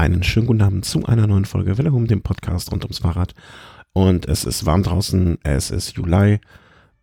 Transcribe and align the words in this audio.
Einen 0.00 0.22
schönen 0.22 0.46
guten 0.46 0.62
Abend 0.62 0.86
zu 0.86 1.04
einer 1.04 1.26
neuen 1.26 1.44
Folge 1.44 1.76
Welle 1.76 1.92
um 1.92 2.06
dem 2.06 2.22
Podcast 2.22 2.72
rund 2.72 2.84
ums 2.84 3.00
Fahrrad. 3.00 3.34
Und 3.92 4.26
es 4.26 4.46
ist 4.46 4.64
warm 4.64 4.82
draußen, 4.82 5.36
es 5.42 5.70
ist 5.70 5.94
Juli. 5.94 6.40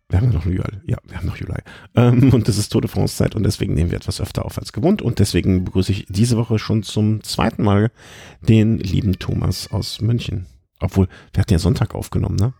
Wir 0.08 0.20
haben 0.20 0.30
noch 0.30 0.44
Juli. 0.46 0.80
Ja, 0.84 0.96
wir 1.04 1.16
haben 1.16 1.26
noch 1.26 1.36
Juli. 1.36 1.60
Ähm, 1.94 2.34
und 2.34 2.48
es 2.48 2.58
ist 2.58 2.70
Tour 2.70 2.80
de 2.80 2.90
France 2.90 3.14
Zeit 3.14 3.36
und 3.36 3.44
deswegen 3.44 3.74
nehmen 3.74 3.92
wir 3.92 3.98
etwas 3.98 4.20
öfter 4.20 4.44
auf 4.44 4.58
als 4.58 4.72
gewohnt. 4.72 5.00
Und 5.00 5.20
deswegen 5.20 5.64
begrüße 5.64 5.92
ich 5.92 6.06
diese 6.08 6.36
Woche 6.36 6.58
schon 6.58 6.82
zum 6.82 7.22
zweiten 7.22 7.62
Mal 7.62 7.92
den 8.40 8.78
lieben 8.78 9.20
Thomas 9.20 9.70
aus 9.70 10.00
München. 10.00 10.46
Obwohl, 10.80 11.06
wir 11.32 11.40
hatten 11.40 11.52
ja 11.52 11.60
Sonntag 11.60 11.94
aufgenommen, 11.94 12.34
ne? 12.34 12.52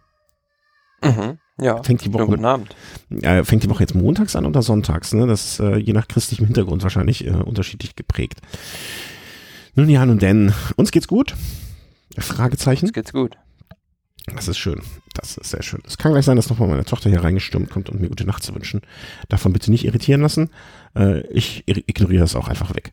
Mhm. 1.03 1.39
Ja, 1.61 1.83
fängt 1.83 2.05
die 2.05 2.15
Woche, 2.15 2.27
guten 2.27 2.45
Abend. 2.45 2.77
Äh, 3.23 3.43
fängt 3.43 3.65
die 3.65 3.71
Woche 3.71 3.83
jetzt 3.83 3.97
montags 3.97 4.37
an 4.37 4.47
oder 4.47 4.63
sonntags? 4.63 5.13
Ne? 5.15 5.27
Das 5.27 5.55
ist 5.55 5.59
äh, 5.59 5.79
je 5.79 5.95
nach 5.95 6.07
christlichem 6.07 6.47
Hintergrund 6.47 6.85
wahrscheinlich 6.85 7.27
äh, 7.27 7.31
unterschiedlich 7.31 7.97
geprägt. 7.97 8.41
Nun 9.79 9.89
ja, 9.89 10.05
nun 10.05 10.19
denn, 10.19 10.53
uns 10.75 10.91
geht's 10.91 11.07
gut? 11.07 11.37
Fragezeichen. 12.19 12.87
Uns 12.87 12.93
geht's 12.93 13.13
gut. 13.13 13.39
Das 14.27 14.49
ist 14.49 14.59
schön. 14.59 14.83
Das 15.15 15.37
ist 15.37 15.51
sehr 15.51 15.63
schön. 15.63 15.81
Es 15.87 15.97
kann 15.97 16.11
gleich 16.11 16.25
sein, 16.25 16.35
dass 16.35 16.51
nochmal 16.51 16.67
meine 16.67 16.85
Tochter 16.85 17.09
hier 17.09 17.23
reingestürmt 17.23 17.71
kommt, 17.71 17.89
um 17.89 18.01
mir 18.01 18.09
gute 18.09 18.25
Nacht 18.25 18.43
zu 18.43 18.53
wünschen. 18.57 18.81
Davon 19.29 19.53
bitte 19.53 19.71
nicht 19.71 19.85
irritieren 19.85 20.21
lassen. 20.21 20.51
Äh, 20.97 21.21
ich 21.29 21.63
ignoriere 21.69 22.23
das 22.23 22.35
auch 22.35 22.49
einfach 22.49 22.75
weg. 22.75 22.91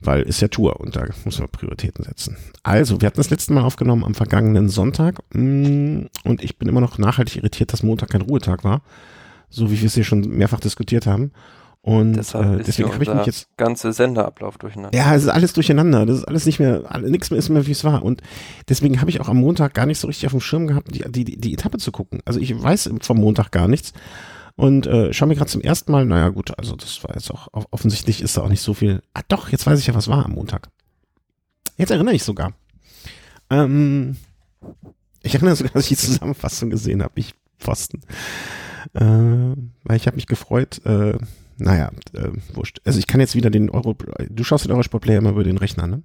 Weil 0.00 0.20
ist 0.24 0.42
ja 0.42 0.48
Tour 0.48 0.80
und 0.80 0.96
da 0.96 1.06
muss 1.24 1.38
man 1.38 1.48
Prioritäten 1.48 2.04
setzen. 2.04 2.36
Also, 2.62 3.00
wir 3.00 3.06
hatten 3.06 3.16
das 3.16 3.30
letzte 3.30 3.54
Mal 3.54 3.62
aufgenommen 3.62 4.04
am 4.04 4.14
vergangenen 4.14 4.68
Sonntag 4.68 5.20
mm, 5.32 6.08
und 6.24 6.44
ich 6.44 6.58
bin 6.58 6.68
immer 6.68 6.82
noch 6.82 6.98
nachhaltig 6.98 7.36
irritiert, 7.36 7.72
dass 7.72 7.82
Montag 7.82 8.10
kein 8.10 8.20
Ruhetag 8.20 8.64
war. 8.64 8.82
So 9.48 9.70
wie 9.70 9.80
wir 9.80 9.86
es 9.86 9.94
hier 9.94 10.04
schon 10.04 10.28
mehrfach 10.28 10.60
diskutiert 10.60 11.06
haben. 11.06 11.32
Und 11.84 12.16
äh, 12.16 12.62
deswegen 12.64 12.92
habe 12.92 13.02
ich 13.02 13.12
mich 13.12 13.26
jetzt 13.26 13.48
ganze 13.56 13.92
Senderablauf 13.92 14.56
durcheinander. 14.56 14.96
Ja, 14.96 15.16
es 15.16 15.24
ist 15.24 15.28
alles 15.28 15.52
durcheinander. 15.52 16.06
Das 16.06 16.18
ist 16.18 16.24
alles 16.24 16.46
nicht 16.46 16.60
mehr, 16.60 16.84
nichts 17.00 17.30
mehr 17.30 17.38
ist 17.38 17.48
mehr 17.48 17.66
wie 17.66 17.72
es 17.72 17.82
war. 17.82 18.04
Und 18.04 18.22
deswegen 18.68 19.00
habe 19.00 19.10
ich 19.10 19.20
auch 19.20 19.28
am 19.28 19.38
Montag 19.38 19.74
gar 19.74 19.86
nicht 19.86 19.98
so 19.98 20.06
richtig 20.06 20.26
auf 20.26 20.32
dem 20.32 20.40
Schirm 20.40 20.68
gehabt, 20.68 20.94
die, 20.94 21.04
die, 21.10 21.36
die 21.36 21.52
Etappe 21.52 21.78
zu 21.78 21.90
gucken. 21.90 22.20
Also 22.24 22.38
ich 22.38 22.62
weiß 22.62 22.90
vom 23.00 23.18
Montag 23.18 23.50
gar 23.50 23.66
nichts 23.66 23.92
und 24.54 24.86
äh, 24.86 25.12
schaue 25.12 25.28
mir 25.28 25.34
gerade 25.34 25.50
zum 25.50 25.60
ersten 25.60 25.90
Mal. 25.90 26.06
Naja, 26.06 26.28
gut, 26.28 26.56
also 26.56 26.76
das 26.76 27.02
war 27.02 27.16
jetzt 27.16 27.32
auch 27.32 27.48
offensichtlich 27.72 28.22
ist 28.22 28.36
da 28.36 28.42
auch 28.42 28.48
nicht 28.48 28.62
so 28.62 28.74
viel. 28.74 29.02
Ah, 29.12 29.22
doch, 29.26 29.48
jetzt 29.48 29.66
weiß 29.66 29.80
ich 29.80 29.88
ja, 29.88 29.94
was 29.94 30.06
war 30.06 30.24
am 30.24 30.32
Montag. 30.32 30.68
Jetzt 31.78 31.90
erinnere 31.90 32.14
ich 32.14 32.22
sogar. 32.22 32.52
Ähm, 33.50 34.16
ich 35.22 35.34
erinnere 35.34 35.56
sogar, 35.56 35.72
dass 35.72 35.90
ich 35.90 35.98
die 35.98 36.06
Zusammenfassung 36.06 36.70
gesehen 36.70 37.02
habe. 37.02 37.14
Ich 37.16 37.34
Pfosten. 37.58 38.02
Äh, 38.94 39.00
weil 39.00 39.96
ich 39.96 40.06
habe 40.06 40.16
mich 40.16 40.26
gefreut. 40.26 40.84
Äh, 40.84 41.18
naja, 41.62 41.90
äh, 42.12 42.30
wurscht. 42.54 42.80
Also 42.84 42.98
ich 42.98 43.06
kann 43.06 43.20
jetzt 43.20 43.34
wieder 43.34 43.50
den 43.50 43.70
Euro, 43.70 43.96
du 44.28 44.44
schaust 44.44 44.64
den 44.64 44.72
Eurosport-Player 44.72 45.18
immer 45.18 45.30
über 45.30 45.44
den 45.44 45.58
Rechner, 45.58 45.86
ne? 45.86 46.02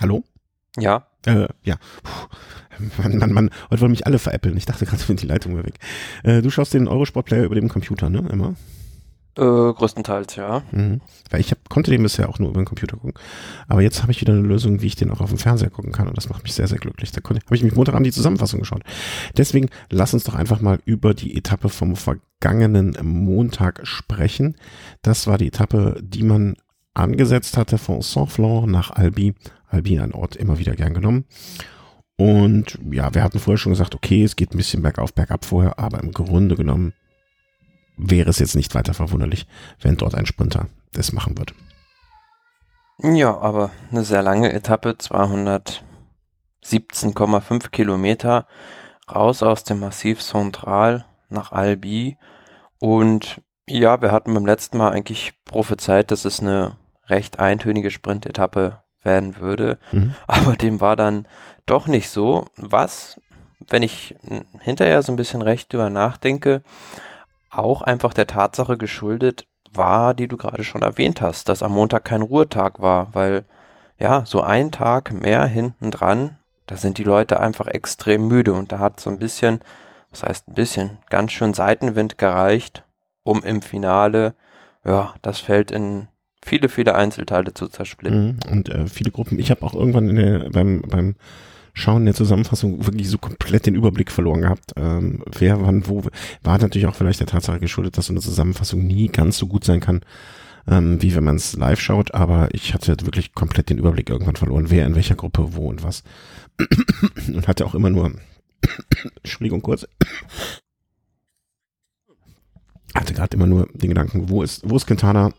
Hallo? 0.00 0.24
Ja. 0.78 1.06
Äh, 1.26 1.48
ja. 1.62 1.76
Puh. 2.02 2.26
Mann, 3.02 3.18
Mann, 3.18 3.32
Mann. 3.32 3.50
Heute 3.70 3.82
wollen 3.82 3.90
mich 3.90 4.06
alle 4.06 4.18
veräppeln. 4.18 4.56
Ich 4.56 4.64
dachte 4.64 4.86
gerade, 4.86 5.14
die 5.14 5.26
Leitung 5.26 5.54
wäre 5.54 5.66
weg. 5.66 5.78
Äh, 6.22 6.40
du 6.42 6.50
schaust 6.50 6.72
den 6.72 6.88
Eurosport-Player 6.88 7.44
über 7.44 7.54
dem 7.54 7.68
Computer, 7.68 8.08
ne? 8.08 8.26
Immer? 8.30 8.54
Äh, 9.40 9.72
größtenteils, 9.72 10.36
ja. 10.36 10.62
Mhm. 10.70 11.00
Weil 11.30 11.40
ich 11.40 11.50
hab, 11.50 11.70
konnte 11.70 11.90
den 11.90 12.02
bisher 12.02 12.28
auch 12.28 12.38
nur 12.38 12.50
über 12.50 12.60
den 12.60 12.66
Computer 12.66 12.98
gucken. 12.98 13.14
Aber 13.68 13.80
jetzt 13.80 14.02
habe 14.02 14.12
ich 14.12 14.20
wieder 14.20 14.34
eine 14.34 14.42
Lösung, 14.42 14.82
wie 14.82 14.86
ich 14.86 14.96
den 14.96 15.10
auch 15.10 15.22
auf 15.22 15.30
dem 15.30 15.38
Fernseher 15.38 15.70
gucken 15.70 15.92
kann. 15.92 16.08
Und 16.08 16.16
das 16.18 16.28
macht 16.28 16.42
mich 16.42 16.52
sehr, 16.52 16.66
sehr 16.66 16.78
glücklich. 16.78 17.10
Da 17.10 17.22
habe 17.26 17.40
ich 17.56 17.62
mich 17.62 17.74
Montagabend 17.74 18.06
die 18.06 18.12
Zusammenfassung 18.12 18.60
geschaut. 18.60 18.82
Deswegen 19.38 19.70
lass 19.88 20.12
uns 20.12 20.24
doch 20.24 20.34
einfach 20.34 20.60
mal 20.60 20.78
über 20.84 21.14
die 21.14 21.34
Etappe 21.38 21.70
vom 21.70 21.96
vergangenen 21.96 22.98
Montag 23.02 23.80
sprechen. 23.86 24.56
Das 25.00 25.26
war 25.26 25.38
die 25.38 25.46
Etappe, 25.46 25.98
die 26.02 26.22
man 26.22 26.56
angesetzt 26.92 27.56
hatte 27.56 27.78
von 27.78 28.02
Saint-Florent 28.02 28.70
nach 28.70 28.90
Albi. 28.90 29.34
Albi, 29.68 29.98
ein 29.98 30.12
Ort 30.12 30.36
immer 30.36 30.58
wieder 30.58 30.76
gern 30.76 30.92
genommen. 30.92 31.24
Und 32.16 32.78
ja, 32.90 33.14
wir 33.14 33.24
hatten 33.24 33.38
vorher 33.38 33.56
schon 33.56 33.72
gesagt, 33.72 33.94
okay, 33.94 34.22
es 34.22 34.36
geht 34.36 34.52
ein 34.52 34.58
bisschen 34.58 34.82
bergauf, 34.82 35.14
bergab 35.14 35.46
vorher, 35.46 35.78
aber 35.78 36.02
im 36.02 36.12
Grunde 36.12 36.56
genommen 36.56 36.92
wäre 38.00 38.30
es 38.30 38.38
jetzt 38.38 38.56
nicht 38.56 38.74
weiter 38.74 38.94
verwunderlich, 38.94 39.46
wenn 39.80 39.96
dort 39.96 40.14
ein 40.14 40.26
Sprinter 40.26 40.68
das 40.92 41.12
machen 41.12 41.36
wird. 41.38 41.54
Ja, 43.02 43.38
aber 43.38 43.70
eine 43.90 44.04
sehr 44.04 44.22
lange 44.22 44.52
Etappe, 44.52 44.90
217,5 44.90 47.70
Kilometer 47.70 48.46
raus 49.10 49.42
aus 49.42 49.64
dem 49.64 49.80
Massiv 49.80 50.20
Central 50.20 51.06
nach 51.28 51.52
Albi. 51.52 52.18
Und 52.78 53.40
ja, 53.66 54.00
wir 54.02 54.12
hatten 54.12 54.34
beim 54.34 54.46
letzten 54.46 54.78
Mal 54.78 54.92
eigentlich 54.92 55.34
prophezeit, 55.44 56.10
dass 56.10 56.24
es 56.24 56.40
eine 56.40 56.76
recht 57.06 57.38
eintönige 57.38 57.90
Sprintetappe 57.90 58.82
werden 59.02 59.36
würde. 59.38 59.78
Mhm. 59.92 60.14
Aber 60.26 60.56
dem 60.56 60.80
war 60.80 60.96
dann 60.96 61.28
doch 61.66 61.86
nicht 61.86 62.08
so. 62.10 62.46
Was, 62.56 63.20
wenn 63.68 63.82
ich 63.82 64.16
hinterher 64.60 65.02
so 65.02 65.12
ein 65.12 65.16
bisschen 65.16 65.42
recht 65.42 65.70
drüber 65.72 65.90
nachdenke, 65.90 66.62
auch 67.50 67.82
einfach 67.82 68.14
der 68.14 68.26
Tatsache 68.26 68.78
geschuldet 68.78 69.46
war, 69.72 70.14
die 70.14 70.28
du 70.28 70.36
gerade 70.36 70.64
schon 70.64 70.82
erwähnt 70.82 71.20
hast, 71.20 71.48
dass 71.48 71.62
am 71.62 71.72
Montag 71.72 72.04
kein 72.04 72.22
Ruhetag 72.22 72.80
war, 72.80 73.08
weil 73.12 73.44
ja, 73.98 74.24
so 74.24 74.40
ein 74.40 74.72
Tag 74.72 75.12
mehr 75.12 75.44
hinten 75.44 75.90
dran, 75.90 76.38
da 76.66 76.76
sind 76.76 76.98
die 76.98 77.04
Leute 77.04 77.40
einfach 77.40 77.66
extrem 77.66 78.28
müde 78.28 78.52
und 78.52 78.72
da 78.72 78.78
hat 78.78 79.00
so 79.00 79.10
ein 79.10 79.18
bisschen, 79.18 79.60
was 80.10 80.22
heißt 80.22 80.48
ein 80.48 80.54
bisschen, 80.54 80.98
ganz 81.10 81.32
schön 81.32 81.52
Seitenwind 81.52 82.16
gereicht, 82.16 82.84
um 83.22 83.42
im 83.42 83.60
Finale, 83.60 84.34
ja, 84.84 85.14
das 85.22 85.40
Feld 85.40 85.70
in 85.70 86.08
viele, 86.42 86.68
viele 86.68 86.94
Einzelteile 86.94 87.52
zu 87.52 87.68
zersplitten. 87.68 88.38
Mhm, 88.46 88.52
und 88.52 88.68
äh, 88.70 88.86
viele 88.86 89.10
Gruppen, 89.10 89.38
ich 89.38 89.50
habe 89.50 89.64
auch 89.64 89.74
irgendwann 89.74 90.14
der, 90.14 90.50
beim, 90.50 90.82
beim 90.82 91.16
Schauen 91.80 92.04
der 92.04 92.14
Zusammenfassung 92.14 92.86
wirklich 92.86 93.08
so 93.08 93.18
komplett 93.18 93.66
den 93.66 93.74
Überblick 93.74 94.10
verloren 94.10 94.42
gehabt. 94.42 94.72
Ähm, 94.76 95.22
wer, 95.38 95.62
wann, 95.62 95.88
wo. 95.88 96.04
War 96.42 96.58
natürlich 96.58 96.86
auch 96.86 96.94
vielleicht 96.94 97.20
der 97.20 97.26
Tatsache 97.26 97.58
geschuldet, 97.58 97.96
dass 97.96 98.06
so 98.06 98.12
eine 98.12 98.20
Zusammenfassung 98.20 98.86
nie 98.86 99.08
ganz 99.08 99.38
so 99.38 99.46
gut 99.46 99.64
sein 99.64 99.80
kann, 99.80 100.02
ähm, 100.68 101.00
wie 101.02 101.14
wenn 101.16 101.24
man 101.24 101.36
es 101.36 101.56
live 101.56 101.80
schaut. 101.80 102.14
Aber 102.14 102.48
ich 102.52 102.74
hatte 102.74 102.96
wirklich 103.02 103.34
komplett 103.34 103.70
den 103.70 103.78
Überblick 103.78 104.10
irgendwann 104.10 104.36
verloren, 104.36 104.70
wer 104.70 104.86
in 104.86 104.94
welcher 104.94 105.14
Gruppe, 105.14 105.54
wo 105.54 105.68
und 105.68 105.82
was. 105.82 106.04
und 107.28 107.48
hatte 107.48 107.64
auch 107.64 107.74
immer 107.74 107.90
nur, 107.90 108.12
Entschuldigung 109.22 109.62
kurz, 109.62 109.88
hatte 112.94 113.14
gerade 113.14 113.36
immer 113.36 113.46
nur 113.46 113.68
den 113.72 113.88
Gedanken, 113.88 114.28
wo 114.28 114.42
ist, 114.42 114.68
wo 114.68 114.76
ist 114.76 114.86
Quintana, 114.86 115.30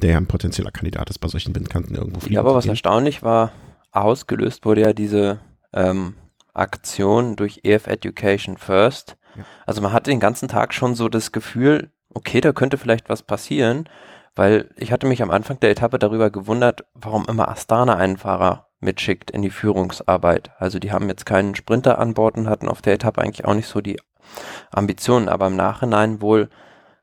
der 0.00 0.10
ja 0.12 0.16
ein 0.16 0.26
potenzieller 0.26 0.70
Kandidat 0.70 1.10
ist 1.10 1.18
bei 1.18 1.28
solchen 1.28 1.54
Windkanten 1.54 1.94
irgendwo. 1.94 2.26
Ja, 2.28 2.40
aber 2.40 2.54
was 2.54 2.64
erstaunlich 2.66 3.22
war, 3.22 3.52
ausgelöst 3.90 4.64
wurde 4.64 4.80
ja 4.80 4.92
diese 4.94 5.40
ähm, 5.72 6.14
Aktion 6.54 7.36
durch 7.36 7.60
EF 7.64 7.86
Education 7.86 8.56
First. 8.56 9.16
Ja. 9.36 9.44
Also 9.66 9.80
man 9.80 9.92
hatte 9.92 10.10
den 10.10 10.20
ganzen 10.20 10.48
Tag 10.48 10.74
schon 10.74 10.94
so 10.94 11.08
das 11.08 11.32
Gefühl, 11.32 11.90
okay, 12.14 12.40
da 12.40 12.52
könnte 12.52 12.78
vielleicht 12.78 13.08
was 13.08 13.22
passieren, 13.22 13.88
weil 14.34 14.70
ich 14.76 14.92
hatte 14.92 15.06
mich 15.06 15.22
am 15.22 15.30
Anfang 15.30 15.60
der 15.60 15.70
Etappe 15.70 15.98
darüber 15.98 16.30
gewundert, 16.30 16.84
warum 16.94 17.26
immer 17.26 17.48
Astana 17.48 17.96
einen 17.96 18.16
Fahrer 18.16 18.68
mitschickt 18.80 19.30
in 19.30 19.42
die 19.42 19.50
Führungsarbeit. 19.50 20.50
Also 20.58 20.78
die 20.78 20.92
haben 20.92 21.08
jetzt 21.08 21.24
keinen 21.24 21.54
Sprinter 21.54 21.98
an 21.98 22.14
Bord 22.14 22.36
und 22.36 22.48
hatten 22.48 22.68
auf 22.68 22.82
der 22.82 22.94
Etappe 22.94 23.22
eigentlich 23.22 23.44
auch 23.44 23.54
nicht 23.54 23.68
so 23.68 23.80
die 23.80 23.98
Ambitionen, 24.70 25.28
aber 25.28 25.46
im 25.46 25.56
Nachhinein 25.56 26.20
wohl 26.20 26.48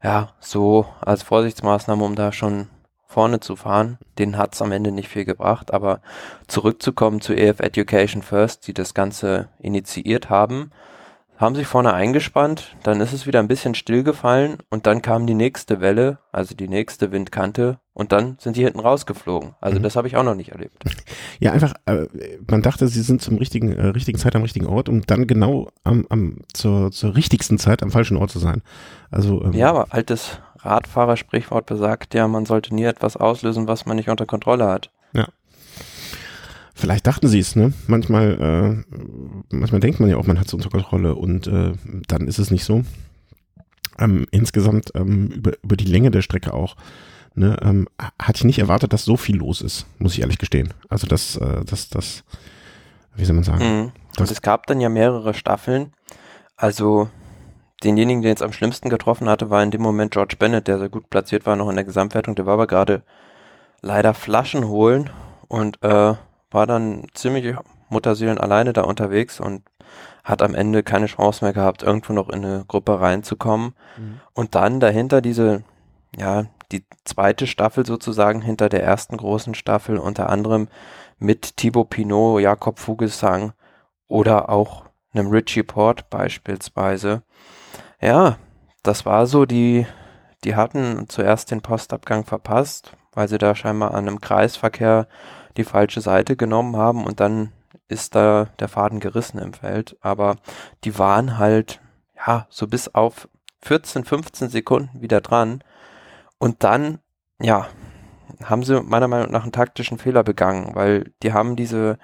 ja 0.03 0.29
so 0.39 0.85
als 1.01 1.23
Vorsichtsmaßnahme, 1.23 2.03
um 2.03 2.15
da 2.15 2.31
schon 2.31 2.67
vorne 3.09 3.39
zu 3.39 3.55
fahren. 3.55 3.97
Den 4.19 4.37
hat 4.37 4.53
es 4.53 4.61
am 4.61 4.71
Ende 4.71 4.91
nicht 4.91 5.09
viel 5.09 5.25
gebracht, 5.25 5.73
aber 5.73 5.99
zurückzukommen 6.47 7.21
zu 7.21 7.33
EF 7.33 7.59
Education 7.59 8.21
First, 8.21 8.67
die 8.67 8.73
das 8.73 8.93
Ganze 8.93 9.49
initiiert 9.59 10.29
haben, 10.29 10.71
haben 11.39 11.55
sich 11.55 11.67
vorne 11.67 11.93
eingespannt, 11.93 12.75
dann 12.83 12.99
ist 12.99 13.13
es 13.13 13.25
wieder 13.25 13.39
ein 13.39 13.47
bisschen 13.47 13.73
stillgefallen 13.73 14.57
und 14.69 14.85
dann 14.85 15.01
kam 15.01 15.25
die 15.25 15.33
nächste 15.33 15.79
Welle, 15.79 16.19
also 16.33 16.53
die 16.53 16.67
nächste 16.67 17.13
Windkante 17.13 17.79
und 17.93 18.11
dann 18.11 18.35
sind 18.39 18.57
die 18.57 18.63
hinten 18.63 18.81
rausgeflogen. 18.81 19.55
Also 19.61 19.79
mhm. 19.79 19.83
das 19.83 19.95
habe 19.95 20.07
ich 20.07 20.17
auch 20.17 20.23
noch 20.23 20.35
nicht 20.35 20.51
erlebt. 20.51 20.83
Ja, 21.41 21.53
einfach, 21.53 21.73
äh, 21.85 22.05
man 22.49 22.61
dachte, 22.61 22.89
sie 22.89 23.01
sind 23.01 23.21
zum 23.21 23.37
richtigen, 23.37 23.71
äh, 23.71 23.87
richtigen 23.87 24.17
Zeit 24.17 24.35
am 24.35 24.41
richtigen 24.41 24.65
Ort, 24.65 24.89
um 24.89 25.03
dann 25.03 25.25
genau 25.25 25.69
am, 25.85 26.05
am 26.09 26.39
zur, 26.53 26.91
zur 26.91 27.15
richtigsten 27.15 27.57
Zeit 27.57 27.81
am 27.81 27.91
falschen 27.91 28.17
Ort 28.17 28.29
zu 28.29 28.39
sein. 28.39 28.61
Also 29.09 29.41
ähm, 29.45 29.53
ja, 29.53 29.69
aber 29.69 29.87
altes 29.91 30.41
Radfahrer-Sprichwort 30.61 31.65
besagt 31.65 32.13
ja, 32.13 32.27
man 32.27 32.45
sollte 32.45 32.73
nie 32.73 32.83
etwas 32.83 33.17
auslösen, 33.17 33.67
was 33.67 33.85
man 33.85 33.97
nicht 33.97 34.09
unter 34.09 34.25
Kontrolle 34.25 34.67
hat. 34.67 34.91
Ja. 35.13 35.27
Vielleicht 36.73 37.07
dachten 37.07 37.27
sie 37.27 37.39
es, 37.39 37.55
ne? 37.55 37.73
Manchmal, 37.87 38.83
äh, 38.89 38.95
manchmal 39.49 39.81
denkt 39.81 39.99
man 39.99 40.09
ja 40.09 40.17
auch, 40.17 40.27
man 40.27 40.39
hat 40.39 40.47
es 40.47 40.53
unter 40.53 40.69
Kontrolle 40.69 41.15
und 41.15 41.47
äh, 41.47 41.73
dann 42.07 42.27
ist 42.27 42.39
es 42.39 42.51
nicht 42.51 42.63
so. 42.63 42.83
Ähm, 43.97 44.25
insgesamt 44.31 44.91
ähm, 44.95 45.27
über, 45.27 45.53
über 45.61 45.75
die 45.75 45.85
Länge 45.85 46.09
der 46.09 46.21
Strecke 46.21 46.53
auch, 46.53 46.77
ne, 47.35 47.57
ähm, 47.61 47.87
hatte 48.17 48.37
ich 48.37 48.43
nicht 48.45 48.59
erwartet, 48.59 48.93
dass 48.93 49.03
so 49.03 49.17
viel 49.17 49.35
los 49.35 49.61
ist, 49.61 49.87
muss 49.97 50.13
ich 50.13 50.21
ehrlich 50.21 50.37
gestehen. 50.37 50.73
Also 50.87 51.05
das, 51.05 51.35
äh, 51.35 51.65
das, 51.65 51.89
das, 51.89 52.23
wie 53.15 53.25
soll 53.25 53.35
man 53.35 53.43
sagen? 53.43 53.63
Mhm. 53.63 53.91
Und 54.17 54.31
es 54.31 54.41
gab 54.41 54.67
dann 54.67 54.79
ja 54.79 54.89
mehrere 54.89 55.33
Staffeln. 55.33 55.91
Also 56.55 57.09
denjenigen, 57.83 58.21
der 58.21 58.31
jetzt 58.31 58.43
am 58.43 58.53
schlimmsten 58.53 58.89
getroffen 58.89 59.29
hatte, 59.29 59.49
war 59.49 59.63
in 59.63 59.71
dem 59.71 59.81
Moment 59.81 60.11
George 60.11 60.35
Bennett, 60.37 60.67
der 60.67 60.79
sehr 60.79 60.89
gut 60.89 61.09
platziert 61.09 61.45
war, 61.45 61.55
noch 61.55 61.69
in 61.69 61.75
der 61.75 61.85
Gesamtwertung. 61.85 62.35
Der 62.35 62.45
war 62.45 62.53
aber 62.53 62.67
gerade 62.67 63.03
leider 63.81 64.13
Flaschen 64.13 64.67
holen 64.67 65.09
und 65.47 65.81
äh, 65.83 66.13
war 66.51 66.67
dann 66.67 67.07
ziemlich 67.13 67.55
Mutterseelen 67.89 68.37
alleine 68.37 68.73
da 68.73 68.81
unterwegs 68.81 69.39
und 69.39 69.63
hat 70.23 70.41
am 70.41 70.53
Ende 70.53 70.83
keine 70.83 71.07
Chance 71.07 71.43
mehr 71.43 71.53
gehabt, 71.53 71.81
irgendwo 71.81 72.13
noch 72.13 72.29
in 72.29 72.45
eine 72.45 72.65
Gruppe 72.67 72.99
reinzukommen. 72.99 73.73
Mhm. 73.97 74.19
Und 74.33 74.55
dann 74.55 74.79
dahinter 74.79 75.21
diese, 75.21 75.63
ja, 76.15 76.45
die 76.71 76.85
zweite 77.03 77.47
Staffel 77.47 77.85
sozusagen 77.85 78.41
hinter 78.41 78.69
der 78.69 78.83
ersten 78.83 79.17
großen 79.17 79.55
Staffel, 79.55 79.97
unter 79.97 80.29
anderem 80.29 80.67
mit 81.17 81.57
Thibaut 81.57 81.89
Pinot, 81.89 82.41
Jakob 82.41 82.77
Fugelsang 82.77 83.53
oder 84.07 84.49
auch 84.49 84.85
einem 85.13 85.29
Richie 85.29 85.63
Port 85.63 86.09
beispielsweise. 86.09 87.23
Ja, 88.01 88.37
das 88.83 89.05
war 89.05 89.27
so, 89.27 89.45
die, 89.45 89.85
die 90.43 90.55
hatten 90.55 91.07
zuerst 91.09 91.51
den 91.51 91.61
Postabgang 91.61 92.23
verpasst, 92.25 92.93
weil 93.13 93.27
sie 93.27 93.37
da 93.37 93.55
scheinbar 93.55 93.93
an 93.93 94.07
einem 94.07 94.21
Kreisverkehr 94.21 95.07
die 95.57 95.63
falsche 95.63 96.01
Seite 96.01 96.37
genommen 96.37 96.77
haben 96.77 97.05
und 97.05 97.19
dann 97.19 97.51
ist 97.87 98.15
da 98.15 98.47
der 98.59 98.69
Faden 98.69 98.99
gerissen 98.99 99.39
im 99.39 99.53
Feld. 99.53 99.97
Aber 100.01 100.37
die 100.83 100.97
waren 100.97 101.37
halt, 101.37 101.81
ja, 102.25 102.47
so 102.49 102.67
bis 102.67 102.87
auf 102.93 103.27
14, 103.61 104.05
15 104.05 104.49
Sekunden 104.49 105.01
wieder 105.01 105.21
dran. 105.21 105.63
Und 106.37 106.63
dann, 106.63 106.99
ja, 107.41 107.67
haben 108.45 108.63
sie 108.63 108.81
meiner 108.81 109.07
Meinung 109.07 109.31
nach 109.31 109.43
einen 109.43 109.51
taktischen 109.51 109.97
Fehler 109.97 110.23
begangen, 110.23 110.75
weil 110.75 111.11
die 111.23 111.33
haben 111.33 111.55
diese 111.55 111.97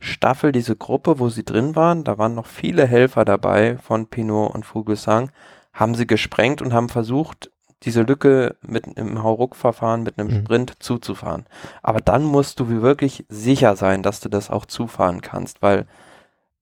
Staffel, 0.00 0.50
diese 0.50 0.76
Gruppe, 0.76 1.18
wo 1.18 1.28
sie 1.28 1.44
drin 1.44 1.76
waren, 1.76 2.04
da 2.04 2.18
waren 2.18 2.34
noch 2.34 2.46
viele 2.46 2.86
Helfer 2.86 3.24
dabei 3.24 3.76
von 3.78 4.06
Pinot 4.06 4.54
und 4.54 4.64
Fuglsang, 4.64 5.30
haben 5.72 5.94
sie 5.94 6.06
gesprengt 6.06 6.62
und 6.62 6.72
haben 6.72 6.88
versucht, 6.88 7.50
diese 7.82 8.02
Lücke 8.02 8.56
mit 8.62 8.84
einem 8.86 9.22
Hauruck-Verfahren, 9.22 10.02
mit 10.02 10.18
einem 10.18 10.28
mhm. 10.28 10.40
Sprint 10.40 10.74
zuzufahren. 10.80 11.46
Aber 11.82 12.00
dann 12.00 12.24
musst 12.24 12.60
du 12.60 12.68
wirklich 12.82 13.24
sicher 13.28 13.76
sein, 13.76 14.02
dass 14.02 14.20
du 14.20 14.28
das 14.28 14.50
auch 14.50 14.66
zufahren 14.66 15.20
kannst, 15.20 15.62
weil 15.62 15.86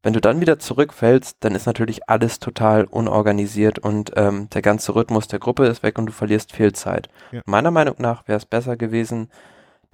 wenn 0.03 0.13
du 0.13 0.21
dann 0.21 0.41
wieder 0.41 0.61
zurückfällst, 0.61 1.39
dann 1.41 1.57
ist 1.57 1.67
natürlich 1.67 2.09
alles 2.09 2.39
total 2.39 2.85
unorganisiert 2.85 3.81
und 3.81 4.13
ähm, 4.15 4.49
der 4.51 4.63
ganze 4.63 4.95
Rhythmus 4.95 5.27
der 5.27 5.41
Gruppe 5.41 5.67
ist 5.67 5.83
weg 5.83 5.99
und 5.99 6.07
du 6.07 6.13
verlierst 6.13 6.53
viel 6.53 6.73
Zeit. 6.73 7.09
Ja. 7.33 7.43
Meiner 7.47 7.73
Meinung 7.73 7.97
nach 7.99 8.29
wäre 8.29 8.39
es 8.39 8.47
besser 8.47 8.77
gewesen, 8.77 9.29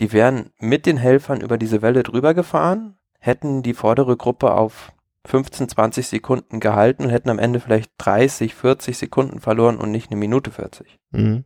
die 0.01 0.13
wären 0.13 0.51
mit 0.59 0.85
den 0.85 0.99
Helfern 0.99 1.41
über 1.41 1.57
diese 1.57 1.81
Welle 1.81 2.03
drüber 2.03 2.35
gefahren, 2.35 2.97
hätten 3.25 3.63
die 3.63 3.73
vordere 3.73 4.17
Gruppe 4.17 4.53
auf 4.53 4.93
15, 5.27 5.71
20 5.71 6.07
Sekunden 6.07 6.61
gehalten 6.61 7.05
und 7.05 7.11
hätten 7.11 7.31
am 7.31 7.39
Ende 7.39 7.59
vielleicht 7.59 7.91
30, 7.97 8.55
40 8.55 8.99
Sekunden 8.99 9.41
verloren 9.41 9.79
und 9.79 9.91
nicht 9.91 10.11
eine 10.11 10.21
Minute 10.21 10.51
40. 10.51 10.99
Mhm. 11.13 11.45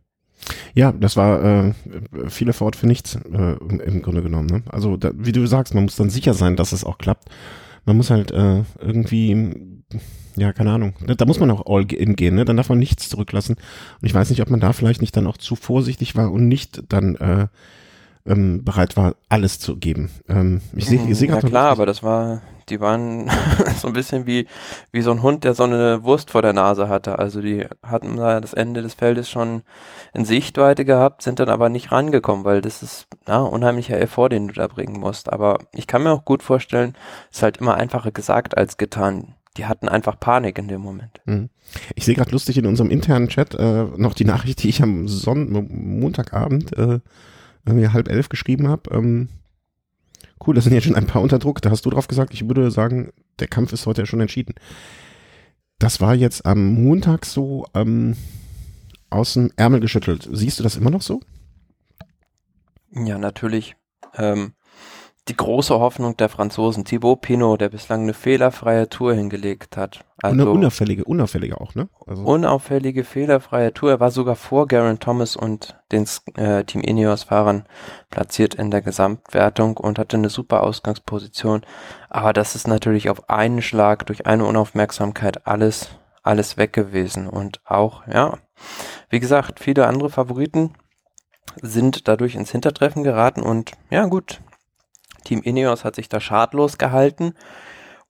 Ja, 0.75 0.93
das 0.93 1.17
war 1.17 1.43
äh, 1.45 1.73
viel 2.29 2.49
Erfolg 2.49 2.75
für 2.75 2.87
nichts 2.87 3.15
äh, 3.15 3.53
im 3.59 4.03
Grunde 4.03 4.23
genommen. 4.23 4.49
Ne? 4.49 4.63
Also 4.69 4.97
da, 4.97 5.11
wie 5.15 5.33
du 5.33 5.47
sagst, 5.47 5.75
man 5.75 5.85
muss 5.85 5.97
dann 5.97 6.11
sicher 6.11 6.35
sein, 6.35 6.57
dass 6.57 6.73
es 6.73 6.85
auch 6.85 6.99
klappt. 6.99 7.29
Man 7.85 7.97
muss 7.97 8.11
halt 8.11 8.33
äh, 8.33 8.65
irgendwie, 8.81 9.85
ja, 10.37 10.53
keine 10.53 10.73
Ahnung, 10.73 10.95
da, 11.07 11.15
da 11.15 11.25
muss 11.27 11.41
man 11.41 11.51
auch 11.51 11.67
all 11.67 11.91
in 11.93 12.17
gehen, 12.17 12.35
ne? 12.35 12.45
dann 12.45 12.57
darf 12.57 12.69
man 12.69 12.79
nichts 12.79 13.09
zurücklassen. 13.09 13.57
Und 14.01 14.07
ich 14.07 14.15
weiß 14.15 14.31
nicht, 14.31 14.43
ob 14.43 14.51
man 14.51 14.61
da 14.61 14.73
vielleicht 14.73 15.01
nicht 15.01 15.17
dann 15.17 15.27
auch 15.27 15.39
zu 15.39 15.55
vorsichtig 15.55 16.17
war 16.17 16.33
und 16.33 16.49
nicht 16.49 16.83
dann 16.89 17.15
äh, 17.17 17.47
ähm, 18.29 18.65
bereit 18.65 18.97
war, 18.97 19.15
alles 19.29 19.59
zu 19.59 19.77
geben. 19.77 20.11
Ähm, 20.29 20.61
ich 20.75 20.87
sehe 20.87 21.01
ich 21.09 21.19
seh 21.19 21.27
gerade. 21.27 21.47
Ja 21.47 21.49
klar, 21.49 21.71
aber 21.71 21.87
das 21.87 22.03
war, 22.03 22.43
die 22.69 22.81
waren 22.81 23.31
so 23.81 23.89
ein 23.89 23.95
bisschen 23.95 24.27
wie, 24.27 24.47
wie 24.93 25.01
so 25.01 25.11
ein 25.11 25.23
Hund, 25.23 25.45
der 25.45 25.55
so 25.55 25.65
eine 25.65 26.05
Wurst 26.05 26.31
vor 26.31 26.43
der 26.43 26.53
Nase 26.53 26.89
hatte. 26.89 27.19
Also 27.19 27.41
die 27.41 27.67
hatten 27.83 28.17
da 28.17 28.41
das 28.41 28.53
Ende 28.53 28.83
des 28.83 28.95
Feldes 28.95 29.31
schon 29.31 29.63
in 30.13 30.25
Sichtweite 30.25 30.85
gehabt, 30.85 31.23
sind 31.23 31.41
dann 31.41 31.49
aber 31.49 31.69
nicht 31.69 31.91
rangekommen, 31.91 32.45
weil 32.45 32.61
das 32.61 32.83
ist 32.83 33.07
ja, 33.27 33.41
unheimlicher 33.41 33.99
Effort, 33.99 34.29
den 34.29 34.49
du 34.49 34.55
da 34.55 34.67
bringen 34.67 35.01
musst. 35.01 35.33
Aber 35.33 35.59
ich 35.73 35.87
kann 35.87 36.03
mir 36.03 36.13
auch 36.13 36.25
gut 36.25 36.43
vorstellen, 36.43 36.95
ist 37.33 37.43
halt 37.43 37.59
immer 37.59 37.75
einfacher 37.75 38.11
gesagt 38.11 38.57
als 38.57 38.77
getan. 38.77 39.35
Die 39.57 39.67
hatten 39.67 39.89
einfach 39.89 40.21
Panik 40.21 40.59
in 40.59 40.69
dem 40.69 40.83
Moment. 40.83 41.21
Mhm. 41.25 41.49
Ich 41.97 42.05
sehe 42.05 42.15
gerade 42.15 42.31
lustig 42.31 42.59
in 42.59 42.67
unserem 42.67 42.91
internen 42.91 43.29
Chat 43.29 43.55
äh, 43.55 43.85
noch 43.97 44.15
die 44.15 44.25
Nachricht, 44.25 44.63
die 44.63 44.69
ich 44.69 44.83
am 44.83 45.09
Sonn 45.09 45.51
Montagabend 45.51 46.77
äh, 46.79 47.01
irgendwie 47.69 47.89
halb 47.89 48.09
elf 48.09 48.29
geschrieben 48.29 48.69
habe. 48.69 48.91
Ähm, 48.93 49.29
cool, 50.47 50.55
das 50.55 50.65
sind 50.65 50.75
jetzt 50.75 50.85
schon 50.85 50.97
ein 50.97 51.07
paar 51.07 51.23
unter 51.23 51.39
Druck. 51.39 51.63
Da 51.63 51.71
hast 51.71 51.85
du 51.87 51.91
drauf 51.91 52.09
gesagt, 52.09 52.35
ich 52.35 52.47
würde 52.47 52.71
sagen, 52.71 53.13
der 53.39 53.49
Kampf 53.49 53.73
ist 53.73 53.87
heute 53.87 54.03
ja 54.03 54.07
schon 54.07 54.21
entschieden. 54.21 54.55
Das 55.79 56.01
war 56.01 56.15
jetzt 56.15 56.45
am 56.45 56.75
Montag 56.75 57.25
so 57.25 57.67
ähm, 57.75 58.17
aus 59.11 59.35
dem 59.35 59.51
Ärmel 59.57 59.81
geschüttelt. 59.81 60.29
Siehst 60.33 60.59
du 60.59 60.63
das 60.63 60.77
immer 60.77 60.91
noch 60.91 61.03
so? 61.03 61.21
Ja, 62.91 63.19
natürlich. 63.19 63.77
Ähm, 64.15 64.55
die 65.29 65.37
große 65.37 65.79
Hoffnung 65.79 66.17
der 66.17 66.29
Franzosen, 66.29 66.85
Thibaut 66.85 67.21
Pinot, 67.21 67.61
der 67.61 67.69
bislang 67.69 68.03
eine 68.03 68.15
fehlerfreie 68.15 68.89
Tour 68.89 69.15
hingelegt 69.15 69.77
hat. 69.77 70.05
Also 70.21 70.35
eine 70.35 70.51
unauffällige, 70.51 71.05
unauffällige 71.05 71.61
auch, 71.61 71.75
ne? 71.75 71.89
Also 72.07 72.25
unauffällige, 72.25 73.05
fehlerfreie 73.05 73.73
Tour. 73.73 73.91
Er 73.91 74.01
war 74.01 74.11
sogar 74.11 74.35
vor 74.35 74.67
Garen 74.67 74.99
Thomas 74.99 75.37
und 75.37 75.79
den 75.93 76.07
äh, 76.37 76.65
Team 76.65 76.81
Ineos-Fahrern 76.81 77.67
platziert 78.11 78.55
in 78.55 78.71
der 78.71 78.81
Gesamtwertung 78.81 79.77
und 79.77 79.99
hatte 79.99 80.17
eine 80.17 80.31
super 80.31 80.65
Ausgangsposition. 80.65 81.63
Aber 82.09 82.33
das 82.33 82.55
ist 82.55 82.67
natürlich 82.67 83.11
auf 83.11 83.29
einen 83.31 83.63
Schlag 83.63 84.07
durch 84.07 84.27
eine 84.27 84.45
Unaufmerksamkeit 84.45 85.47
alles, 85.47 85.91
alles 86.23 86.57
weg 86.57 86.73
gewesen. 86.73 87.29
Und 87.29 87.61
auch, 87.65 88.07
ja, 88.09 88.39
wie 89.11 89.21
gesagt, 89.21 89.61
viele 89.61 89.87
andere 89.87 90.11
Favoriten 90.11 90.75
sind 91.63 92.09
dadurch 92.09 92.35
ins 92.35 92.51
Hintertreffen 92.51 93.05
geraten 93.05 93.43
und 93.43 93.73
ja 93.91 94.05
gut, 94.07 94.41
Team 95.25 95.43
Ineos 95.43 95.85
hat 95.85 95.97
sich 95.97 96.09
da 96.09 96.21
schadlos 96.21 96.79
gehalten 96.79 97.35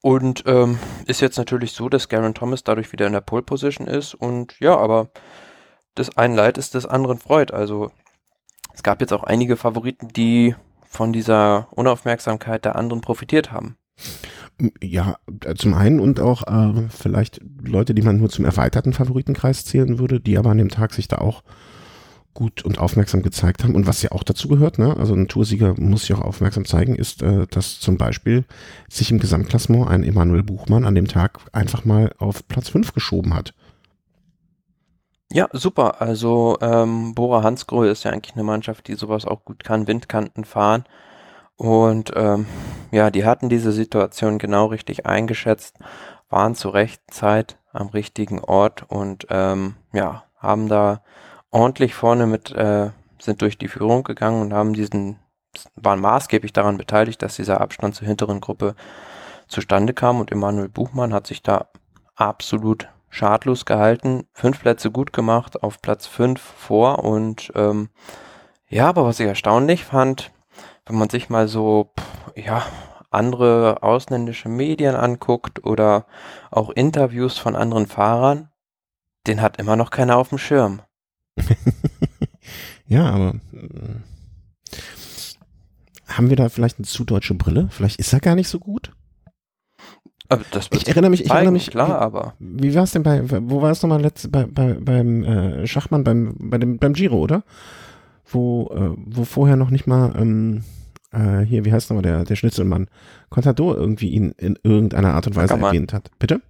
und 0.00 0.44
ähm, 0.46 0.78
ist 1.06 1.20
jetzt 1.20 1.38
natürlich 1.38 1.72
so, 1.72 1.88
dass 1.88 2.08
Garen 2.08 2.34
Thomas 2.34 2.64
dadurch 2.64 2.92
wieder 2.92 3.06
in 3.06 3.12
der 3.12 3.20
Pole 3.20 3.42
Position 3.42 3.86
ist 3.86 4.14
und 4.14 4.58
ja, 4.60 4.76
aber 4.76 5.10
das 5.94 6.16
einen 6.16 6.36
Leid 6.36 6.58
ist 6.58 6.74
des 6.74 6.86
anderen 6.86 7.18
Freud. 7.18 7.52
Also 7.52 7.90
es 8.74 8.82
gab 8.82 9.00
jetzt 9.00 9.12
auch 9.12 9.24
einige 9.24 9.56
Favoriten, 9.56 10.08
die 10.08 10.54
von 10.88 11.12
dieser 11.12 11.68
Unaufmerksamkeit 11.72 12.64
der 12.64 12.76
anderen 12.76 13.00
profitiert 13.00 13.52
haben. 13.52 13.76
Ja, 14.82 15.16
zum 15.56 15.74
einen 15.74 16.00
und 16.00 16.20
auch 16.20 16.46
äh, 16.46 16.88
vielleicht 16.88 17.40
Leute, 17.62 17.94
die 17.94 18.02
man 18.02 18.16
nur 18.16 18.28
zum 18.28 18.44
erweiterten 18.44 18.92
Favoritenkreis 18.92 19.64
zählen 19.64 19.98
würde, 19.98 20.20
die 20.20 20.38
aber 20.38 20.50
an 20.50 20.58
dem 20.58 20.68
Tag 20.68 20.92
sich 20.94 21.06
da 21.06 21.18
auch 21.18 21.42
gut 22.38 22.64
und 22.64 22.78
aufmerksam 22.78 23.22
gezeigt 23.22 23.64
haben. 23.64 23.74
Und 23.74 23.88
was 23.88 24.00
ja 24.00 24.12
auch 24.12 24.22
dazu 24.22 24.46
gehört, 24.46 24.78
ne, 24.78 24.96
also 24.96 25.12
ein 25.12 25.26
Toursieger 25.26 25.74
muss 25.76 26.02
sich 26.02 26.14
auch 26.14 26.20
aufmerksam 26.20 26.64
zeigen, 26.64 26.94
ist, 26.94 27.20
äh, 27.20 27.48
dass 27.48 27.80
zum 27.80 27.98
Beispiel 27.98 28.44
sich 28.88 29.10
im 29.10 29.18
Gesamtklassement 29.18 29.88
ein 29.88 30.04
Emanuel 30.04 30.44
Buchmann 30.44 30.84
an 30.84 30.94
dem 30.94 31.08
Tag 31.08 31.40
einfach 31.52 31.84
mal 31.84 32.14
auf 32.18 32.46
Platz 32.46 32.68
5 32.68 32.92
geschoben 32.94 33.34
hat. 33.34 33.54
Ja, 35.32 35.48
super. 35.52 36.00
Also 36.00 36.58
ähm, 36.60 37.12
Bora 37.16 37.42
Hansgrohe 37.42 37.88
ist 37.88 38.04
ja 38.04 38.12
eigentlich 38.12 38.36
eine 38.36 38.44
Mannschaft, 38.44 38.86
die 38.86 38.94
sowas 38.94 39.24
auch 39.24 39.44
gut 39.44 39.64
kann, 39.64 39.88
Windkanten 39.88 40.44
fahren. 40.44 40.84
Und 41.56 42.12
ähm, 42.14 42.46
ja, 42.92 43.10
die 43.10 43.24
hatten 43.24 43.48
diese 43.48 43.72
Situation 43.72 44.38
genau 44.38 44.66
richtig 44.66 45.06
eingeschätzt, 45.06 45.76
waren 46.30 46.54
zur 46.54 46.74
rechten 46.74 47.10
Zeit 47.10 47.58
am 47.72 47.88
richtigen 47.88 48.38
Ort 48.38 48.84
und 48.88 49.26
ähm, 49.28 49.74
ja, 49.92 50.22
haben 50.38 50.68
da 50.68 51.02
ordentlich 51.50 51.94
vorne 51.94 52.26
mit, 52.26 52.50
äh, 52.52 52.90
sind 53.20 53.42
durch 53.42 53.58
die 53.58 53.68
Führung 53.68 54.04
gegangen 54.04 54.42
und 54.42 54.52
haben 54.52 54.72
diesen, 54.74 55.18
waren 55.76 56.00
maßgeblich 56.00 56.52
daran 56.52 56.78
beteiligt, 56.78 57.22
dass 57.22 57.36
dieser 57.36 57.60
Abstand 57.60 57.94
zur 57.94 58.06
hinteren 58.06 58.40
Gruppe 58.40 58.74
zustande 59.48 59.94
kam. 59.94 60.20
Und 60.20 60.30
Emanuel 60.30 60.68
Buchmann 60.68 61.12
hat 61.12 61.26
sich 61.26 61.42
da 61.42 61.68
absolut 62.14 62.88
schadlos 63.10 63.64
gehalten, 63.64 64.26
fünf 64.32 64.60
Plätze 64.60 64.90
gut 64.90 65.12
gemacht, 65.12 65.62
auf 65.62 65.80
Platz 65.80 66.06
fünf 66.06 66.40
vor. 66.40 67.04
Und 67.04 67.52
ähm, 67.54 67.88
ja, 68.68 68.88
aber 68.88 69.04
was 69.04 69.20
ich 69.20 69.26
erstaunlich 69.26 69.84
fand, 69.84 70.30
wenn 70.86 70.98
man 70.98 71.08
sich 71.10 71.30
mal 71.30 71.48
so, 71.48 71.92
pff, 71.98 72.36
ja, 72.36 72.62
andere 73.10 73.82
ausländische 73.82 74.50
Medien 74.50 74.94
anguckt 74.94 75.64
oder 75.64 76.06
auch 76.50 76.70
Interviews 76.70 77.38
von 77.38 77.56
anderen 77.56 77.86
Fahrern, 77.86 78.50
den 79.26 79.40
hat 79.40 79.58
immer 79.58 79.76
noch 79.76 79.90
keiner 79.90 80.16
auf 80.16 80.28
dem 80.28 80.38
Schirm. 80.38 80.82
ja, 82.86 83.08
aber 83.10 83.34
äh, 83.52 84.74
haben 86.06 86.30
wir 86.30 86.36
da 86.36 86.48
vielleicht 86.48 86.78
eine 86.78 86.86
zu 86.86 87.04
deutsche 87.04 87.34
Brille? 87.34 87.68
Vielleicht 87.70 87.98
ist 87.98 88.12
er 88.12 88.20
gar 88.20 88.34
nicht 88.34 88.48
so 88.48 88.58
gut? 88.58 88.92
ich 90.72 90.88
erinnere 90.88 91.10
mich, 91.10 91.24
ich 91.24 91.30
erinnere 91.30 91.52
mich, 91.52 91.70
klar, 91.70 91.98
aber. 92.00 92.34
Wie 92.38 92.74
war 92.74 92.82
es 92.82 92.92
denn 92.92 93.02
bei, 93.02 93.22
wo 93.24 93.62
war 93.62 93.70
es 93.70 93.82
nochmal 93.82 94.02
letzt, 94.02 94.30
bei, 94.30 94.44
bei, 94.44 94.74
beim 94.74 95.24
äh, 95.24 95.66
Schachmann, 95.66 96.04
beim, 96.04 96.34
bei 96.38 96.58
dem, 96.58 96.78
beim 96.78 96.92
Giro, 96.92 97.18
oder? 97.18 97.44
Wo, 98.26 98.70
äh, 98.74 98.90
wo 99.06 99.24
vorher 99.24 99.56
noch 99.56 99.70
nicht 99.70 99.86
mal, 99.86 100.14
ähm, 100.18 100.64
äh, 101.12 101.40
hier, 101.40 101.64
wie 101.64 101.72
heißt 101.72 101.88
nochmal 101.88 102.02
der, 102.02 102.24
der 102.24 102.36
Schnitzelmann, 102.36 102.88
Contador 103.30 103.76
irgendwie 103.76 104.10
ihn 104.10 104.32
in 104.36 104.58
irgendeiner 104.62 105.14
Art 105.14 105.26
und 105.26 105.36
Weise 105.36 105.54
Ackermann. 105.54 105.74
erwähnt 105.74 105.92
hat. 105.94 106.10
Bitte? 106.18 106.42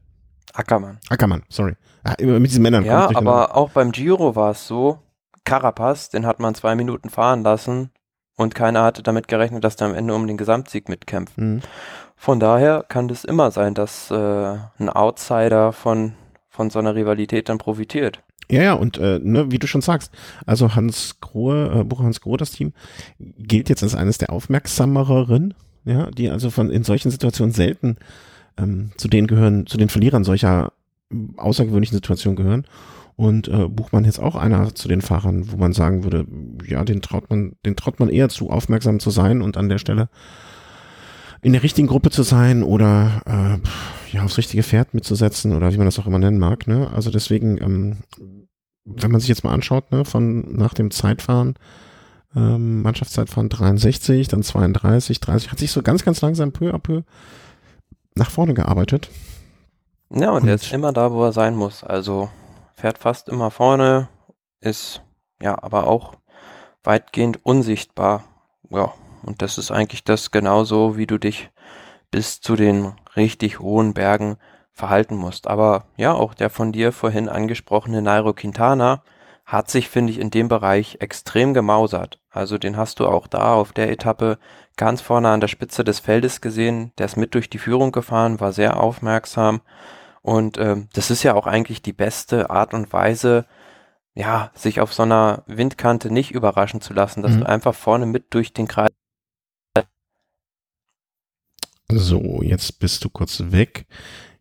Ackermann. 0.54 0.98
Ackermann, 1.08 1.42
sorry. 1.48 1.74
Ah, 2.04 2.14
immer 2.14 2.40
mit 2.40 2.50
diesen 2.50 2.62
Männern. 2.62 2.84
Ja, 2.84 3.10
aber 3.14 3.56
auch 3.56 3.70
beim 3.70 3.92
Giro 3.92 4.36
war 4.36 4.52
es 4.52 4.66
so, 4.66 4.98
Carapaz, 5.44 6.10
den 6.10 6.26
hat 6.26 6.40
man 6.40 6.54
zwei 6.54 6.74
Minuten 6.74 7.10
fahren 7.10 7.42
lassen, 7.42 7.90
und 8.38 8.54
keiner 8.54 8.84
hatte 8.84 9.02
damit 9.02 9.26
gerechnet, 9.26 9.64
dass 9.64 9.74
der 9.74 9.88
am 9.88 9.94
Ende 9.94 10.14
um 10.14 10.26
den 10.28 10.36
Gesamtsieg 10.36 10.88
mitkämpft. 10.88 11.36
Mhm. 11.36 11.60
Von 12.14 12.38
daher 12.38 12.84
kann 12.88 13.08
das 13.08 13.24
immer 13.24 13.50
sein, 13.50 13.74
dass 13.74 14.10
äh, 14.12 14.14
ein 14.78 14.88
Outsider 14.88 15.72
von, 15.72 16.14
von 16.48 16.70
so 16.70 16.78
einer 16.78 16.94
Rivalität 16.94 17.48
dann 17.48 17.58
profitiert. 17.58 18.22
Ja, 18.48 18.62
ja, 18.62 18.72
und 18.74 18.96
äh, 18.96 19.18
ne, 19.18 19.50
wie 19.50 19.58
du 19.58 19.66
schon 19.66 19.82
sagst, 19.82 20.12
also 20.46 20.74
Hans 20.74 21.20
Grohe, 21.20 21.80
äh, 21.80 21.84
Bucher 21.84 22.04
Hans 22.04 22.20
Grohe, 22.20 22.38
das 22.38 22.52
Team, 22.52 22.72
gilt 23.18 23.68
jetzt 23.68 23.82
als 23.82 23.96
eines 23.96 24.18
der 24.18 24.30
aufmerksameren, 24.30 25.54
ja, 25.84 26.08
die 26.12 26.30
also 26.30 26.50
von 26.50 26.70
in 26.70 26.84
solchen 26.84 27.10
Situationen 27.10 27.52
selten 27.52 27.96
ähm, 28.58 28.90
zu 28.96 29.08
denen 29.08 29.26
gehören, 29.26 29.66
zu 29.66 29.76
den 29.76 29.88
Verlierern 29.88 30.24
solcher 30.24 30.72
außergewöhnlichen 31.36 31.96
Situationen 31.96 32.36
gehören. 32.36 32.66
Und 33.16 33.48
äh, 33.48 33.66
Buchmann 33.66 34.04
jetzt 34.04 34.20
auch 34.20 34.36
einer 34.36 34.74
zu 34.74 34.86
den 34.86 35.00
Fahrern, 35.00 35.50
wo 35.50 35.56
man 35.56 35.72
sagen 35.72 36.04
würde, 36.04 36.24
ja, 36.64 36.84
den 36.84 37.02
traut 37.02 37.28
man, 37.30 37.56
den 37.66 37.74
traut 37.74 37.98
man 37.98 38.10
eher 38.10 38.28
zu, 38.28 38.50
aufmerksam 38.50 39.00
zu 39.00 39.10
sein 39.10 39.42
und 39.42 39.56
an 39.56 39.68
der 39.68 39.78
Stelle 39.78 40.08
in 41.42 41.52
der 41.52 41.62
richtigen 41.62 41.88
Gruppe 41.88 42.10
zu 42.10 42.22
sein 42.22 42.62
oder 42.62 43.22
äh, 43.26 44.14
ja 44.14 44.24
aufs 44.24 44.38
richtige 44.38 44.62
Pferd 44.62 44.94
mitzusetzen 44.94 45.54
oder 45.54 45.72
wie 45.72 45.76
man 45.76 45.86
das 45.86 45.98
auch 45.98 46.06
immer 46.06 46.18
nennen 46.18 46.38
mag. 46.38 46.66
Ne? 46.66 46.90
Also 46.94 47.10
deswegen, 47.10 47.60
ähm, 47.60 47.96
wenn 48.84 49.10
man 49.10 49.20
sich 49.20 49.28
jetzt 49.28 49.44
mal 49.44 49.52
anschaut, 49.52 49.92
ne, 49.92 50.04
von 50.04 50.56
nach 50.56 50.74
dem 50.74 50.90
Zeitfahren, 50.90 51.54
ähm, 52.34 52.82
Mannschaftszeitfahren 52.82 53.48
63, 53.48 54.28
dann 54.28 54.42
32, 54.42 55.20
30, 55.20 55.50
hat 55.50 55.58
sich 55.58 55.70
so 55.70 55.82
ganz, 55.82 56.04
ganz 56.04 56.20
langsam 56.20 56.52
peu 56.52 56.72
à 56.72 56.78
peu 56.78 57.02
nach 58.18 58.30
vorne 58.30 58.54
gearbeitet. 58.54 59.10
Ja, 60.10 60.30
und, 60.30 60.42
und 60.42 60.48
er 60.48 60.54
ist 60.54 60.72
immer 60.72 60.92
da, 60.92 61.12
wo 61.12 61.24
er 61.24 61.32
sein 61.32 61.54
muss. 61.54 61.84
Also 61.84 62.28
fährt 62.74 62.98
fast 62.98 63.28
immer 63.28 63.50
vorne, 63.50 64.08
ist 64.60 65.02
ja 65.42 65.62
aber 65.62 65.86
auch 65.86 66.14
weitgehend 66.82 67.44
unsichtbar. 67.44 68.24
Ja, 68.70 68.92
und 69.22 69.42
das 69.42 69.58
ist 69.58 69.70
eigentlich 69.70 70.04
das 70.04 70.30
genauso, 70.30 70.96
wie 70.96 71.06
du 71.06 71.18
dich 71.18 71.50
bis 72.10 72.40
zu 72.40 72.56
den 72.56 72.92
richtig 73.16 73.60
hohen 73.60 73.94
Bergen 73.94 74.36
verhalten 74.72 75.16
musst. 75.16 75.46
Aber 75.46 75.84
ja, 75.96 76.12
auch 76.12 76.34
der 76.34 76.50
von 76.50 76.72
dir 76.72 76.92
vorhin 76.92 77.28
angesprochene 77.28 78.00
Nairo 78.00 78.32
Quintana 78.32 79.02
hat 79.48 79.70
sich, 79.70 79.88
finde 79.88 80.12
ich, 80.12 80.20
in 80.20 80.30
dem 80.30 80.48
Bereich 80.48 80.98
extrem 81.00 81.54
gemausert. 81.54 82.20
Also 82.28 82.58
den 82.58 82.76
hast 82.76 83.00
du 83.00 83.06
auch 83.06 83.26
da 83.26 83.54
auf 83.54 83.72
der 83.72 83.90
Etappe 83.90 84.38
ganz 84.76 85.00
vorne 85.00 85.30
an 85.30 85.40
der 85.40 85.48
Spitze 85.48 85.84
des 85.84 86.00
Feldes 86.00 86.42
gesehen. 86.42 86.92
Der 86.98 87.06
ist 87.06 87.16
mit 87.16 87.34
durch 87.34 87.48
die 87.48 87.58
Führung 87.58 87.90
gefahren, 87.90 88.40
war 88.40 88.52
sehr 88.52 88.78
aufmerksam. 88.78 89.62
Und 90.20 90.58
ähm, 90.58 90.88
das 90.92 91.10
ist 91.10 91.22
ja 91.22 91.32
auch 91.32 91.46
eigentlich 91.46 91.80
die 91.80 91.94
beste 91.94 92.50
Art 92.50 92.74
und 92.74 92.92
Weise, 92.92 93.46
ja, 94.14 94.50
sich 94.52 94.80
auf 94.80 94.92
so 94.92 95.04
einer 95.04 95.44
Windkante 95.46 96.12
nicht 96.12 96.32
überraschen 96.32 96.82
zu 96.82 96.92
lassen, 96.92 97.22
dass 97.22 97.32
mhm. 97.32 97.40
du 97.40 97.48
einfach 97.48 97.74
vorne 97.74 98.04
mit 98.04 98.34
durch 98.34 98.52
den 98.52 98.68
Kreis 98.68 98.90
so, 101.90 102.42
jetzt 102.42 102.80
bist 102.80 103.02
du 103.02 103.08
kurz 103.08 103.42
weg. 103.46 103.86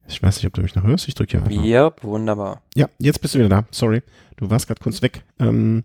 Ich 0.07 0.23
weiß 0.23 0.37
nicht, 0.37 0.47
ob 0.47 0.53
du 0.53 0.61
mich 0.61 0.75
noch 0.75 0.83
hörst. 0.83 1.07
Ich 1.07 1.15
drücke 1.15 1.41
hier 1.45 1.61
Ja, 1.63 1.91
wunderbar. 2.01 2.61
Ja, 2.75 2.87
jetzt 2.97 3.21
bist 3.21 3.35
du 3.35 3.39
wieder 3.39 3.49
da. 3.49 3.65
Sorry. 3.71 4.01
Du 4.37 4.49
warst 4.49 4.67
gerade 4.67 4.81
kurz 4.81 5.01
weg. 5.01 5.23
Ähm, 5.39 5.83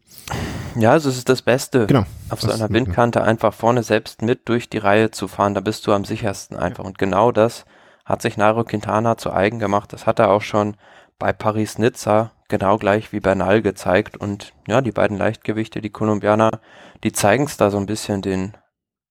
ja, 0.77 0.93
also 0.93 1.09
es 1.09 1.17
ist 1.17 1.29
das 1.29 1.43
Beste. 1.43 1.87
Genau. 1.87 2.05
Auf 2.29 2.41
so 2.41 2.51
einer 2.51 2.71
Windkante 2.71 3.23
einfach 3.23 3.55
vorne 3.55 3.83
selbst 3.83 4.23
mit 4.23 4.49
durch 4.49 4.69
die 4.69 4.79
Reihe 4.79 5.11
zu 5.11 5.27
fahren. 5.27 5.55
Da 5.55 5.61
bist 5.61 5.87
du 5.87 5.93
am 5.93 6.05
sichersten 6.05 6.57
einfach. 6.57 6.85
Ja. 6.85 6.89
Und 6.89 6.99
genau 6.99 7.33
das 7.33 7.65
hat 8.05 8.23
sich 8.23 8.37
Nairo 8.37 8.65
Quintana 8.65 9.17
zu 9.17 9.33
eigen 9.33 9.59
gemacht. 9.59 9.93
Das 9.93 10.07
hat 10.07 10.19
er 10.19 10.31
auch 10.31 10.43
schon 10.43 10.77
bei 11.19 11.33
Paris-Nizza 11.33 12.33
genau 12.49 12.77
gleich 12.77 13.13
wie 13.13 13.21
Bernal 13.21 13.63
gezeigt. 13.63 14.17
Und 14.19 14.53
ja, 14.69 14.83
die 14.83 14.93
beiden 14.93 15.17
Leichtgewichte, 15.17 15.81
die 15.81 15.91
Kolumbianer, 15.91 16.61
die 17.03 17.13
zeigen 17.13 17.45
es 17.45 17.57
da 17.57 17.71
so 17.71 17.79
ein 17.79 17.87
bisschen 17.87 18.21
den 18.23 18.53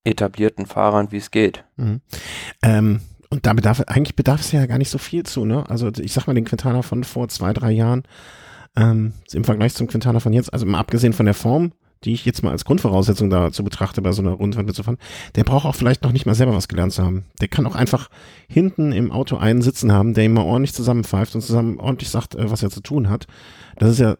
etablierten 0.03 0.67
Fahrern, 0.67 1.11
wie 1.11 1.17
es 1.17 1.31
geht. 1.31 1.63
Mhm. 1.77 2.01
Ähm, 2.63 3.01
und 3.31 3.45
da 3.45 3.53
bedarf, 3.53 3.81
eigentlich 3.87 4.15
bedarf 4.15 4.41
es 4.41 4.51
ja 4.51 4.65
gar 4.65 4.77
nicht 4.77 4.89
so 4.89 4.97
viel 4.97 5.23
zu, 5.23 5.45
ne? 5.45 5.67
Also 5.69 5.89
ich 5.97 6.13
sag 6.13 6.27
mal 6.27 6.33
den 6.33 6.45
Quintana 6.45 6.81
von 6.81 7.03
vor 7.03 7.29
zwei, 7.29 7.53
drei 7.53 7.71
Jahren, 7.71 8.03
ähm, 8.75 9.13
im 9.33 9.43
Vergleich 9.43 9.73
zum 9.73 9.87
Quintana 9.87 10.19
von 10.19 10.33
jetzt, 10.33 10.53
also 10.53 10.65
mal 10.65 10.79
abgesehen 10.79 11.13
von 11.13 11.25
der 11.25 11.35
Form, 11.35 11.71
die 12.03 12.13
ich 12.13 12.25
jetzt 12.25 12.43
mal 12.43 12.51
als 12.51 12.65
Grundvoraussetzung 12.65 13.29
dazu 13.29 13.63
betrachte, 13.63 14.01
bei 14.01 14.11
so 14.11 14.21
einer 14.21 14.31
Rundfahrt 14.31 14.65
mitzufahren, 14.65 14.99
der 15.35 15.43
braucht 15.43 15.65
auch 15.65 15.75
vielleicht 15.75 16.03
noch 16.03 16.11
nicht 16.11 16.25
mal 16.25 16.35
selber 16.35 16.53
was 16.53 16.67
gelernt 16.67 16.93
zu 16.93 17.03
haben. 17.03 17.25
Der 17.39 17.47
kann 17.47 17.65
auch 17.65 17.75
einfach 17.75 18.09
hinten 18.49 18.91
im 18.91 19.11
Auto 19.11 19.37
einen 19.37 19.61
sitzen 19.61 19.91
haben, 19.91 20.13
der 20.13 20.25
ihm 20.25 20.33
mal 20.33 20.43
ordentlich 20.43 20.73
zusammenpfeift 20.73 21.33
und 21.35 21.41
zusammen 21.41 21.79
ordentlich 21.79 22.09
sagt, 22.09 22.35
äh, 22.35 22.51
was 22.51 22.63
er 22.63 22.69
zu 22.69 22.81
tun 22.81 23.09
hat. 23.09 23.27
Das 23.77 23.91
ist 23.91 23.99
ja 23.99 24.17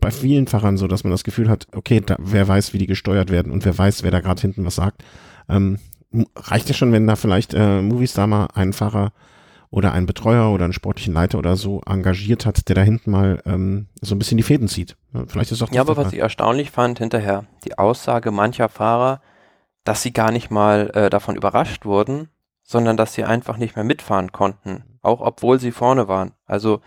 bei 0.00 0.10
vielen 0.10 0.46
Fahrern 0.48 0.76
so, 0.76 0.86
dass 0.86 1.02
man 1.02 1.12
das 1.12 1.24
Gefühl 1.24 1.48
hat, 1.48 1.66
okay, 1.74 2.02
da, 2.04 2.16
wer 2.18 2.46
weiß, 2.46 2.74
wie 2.74 2.78
die 2.78 2.86
gesteuert 2.86 3.30
werden 3.30 3.50
und 3.50 3.64
wer 3.64 3.76
weiß, 3.76 4.02
wer 4.02 4.10
da 4.10 4.20
gerade 4.20 4.42
hinten 4.42 4.64
was 4.66 4.74
sagt. 4.74 5.02
Ähm, 5.48 5.78
reicht 6.36 6.68
ja 6.68 6.74
schon, 6.74 6.92
wenn 6.92 7.06
da 7.06 7.16
vielleicht 7.16 7.54
äh, 7.54 7.82
Movistar 7.82 8.26
mal 8.26 8.48
einen 8.54 8.72
Fahrer 8.72 9.12
oder 9.70 9.92
einen 9.92 10.06
Betreuer 10.06 10.52
oder 10.52 10.64
einen 10.64 10.72
sportlichen 10.72 11.14
Leiter 11.14 11.36
oder 11.38 11.56
so 11.56 11.80
engagiert 11.84 12.46
hat, 12.46 12.68
der 12.68 12.76
da 12.76 12.82
hinten 12.82 13.10
mal 13.10 13.42
ähm, 13.44 13.88
so 14.00 14.14
ein 14.14 14.18
bisschen 14.18 14.36
die 14.36 14.44
Fäden 14.44 14.68
zieht. 14.68 14.96
Vielleicht 15.26 15.50
ist 15.50 15.62
auch 15.62 15.72
Ja, 15.72 15.80
aber 15.80 15.96
was 15.96 16.12
ich 16.12 16.20
erstaunlich 16.20 16.70
fand 16.70 17.00
hinterher, 17.00 17.46
die 17.64 17.76
Aussage 17.76 18.30
mancher 18.30 18.68
Fahrer, 18.68 19.20
dass 19.82 20.02
sie 20.02 20.12
gar 20.12 20.30
nicht 20.30 20.50
mal 20.50 20.90
äh, 20.94 21.10
davon 21.10 21.34
überrascht 21.34 21.84
wurden, 21.84 22.28
sondern 22.62 22.96
dass 22.96 23.14
sie 23.14 23.24
einfach 23.24 23.56
nicht 23.56 23.74
mehr 23.74 23.84
mitfahren 23.84 24.30
konnten, 24.30 24.84
auch 25.02 25.20
obwohl 25.20 25.58
sie 25.58 25.72
vorne 25.72 26.06
waren. 26.06 26.32
Also 26.46 26.80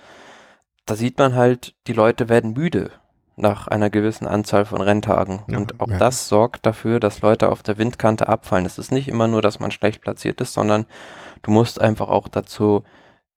da 0.85 0.95
sieht 0.95 1.17
man 1.17 1.35
halt, 1.35 1.75
die 1.87 1.93
Leute 1.93 2.29
werden 2.29 2.53
müde 2.53 2.91
nach 3.37 3.67
einer 3.67 3.89
gewissen 3.89 4.27
Anzahl 4.27 4.65
von 4.65 4.81
Renntagen. 4.81 5.43
Ja, 5.47 5.57
und 5.59 5.79
auch 5.79 5.87
ja. 5.87 5.97
das 5.97 6.27
sorgt 6.27 6.65
dafür, 6.65 6.99
dass 6.99 7.21
Leute 7.21 7.49
auf 7.49 7.63
der 7.63 7.77
Windkante 7.77 8.27
abfallen. 8.27 8.65
Es 8.65 8.79
ist 8.79 8.91
nicht 8.91 9.07
immer 9.07 9.27
nur, 9.27 9.41
dass 9.41 9.59
man 9.59 9.71
schlecht 9.71 10.01
platziert 10.01 10.41
ist, 10.41 10.53
sondern 10.53 10.85
du 11.43 11.51
musst 11.51 11.79
einfach 11.79 12.09
auch 12.09 12.27
dazu 12.27 12.83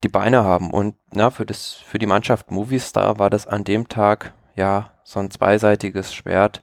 die 0.02 0.08
Beine 0.08 0.42
haben. 0.42 0.70
Und 0.70 0.96
na, 1.12 1.30
für 1.30 1.44
das, 1.44 1.72
für 1.72 1.98
die 1.98 2.06
Mannschaft 2.06 2.50
Movistar 2.50 3.18
war 3.18 3.28
das 3.28 3.46
an 3.46 3.62
dem 3.62 3.88
Tag 3.88 4.32
ja 4.56 4.90
so 5.04 5.20
ein 5.20 5.30
zweiseitiges 5.30 6.14
Schwert. 6.14 6.62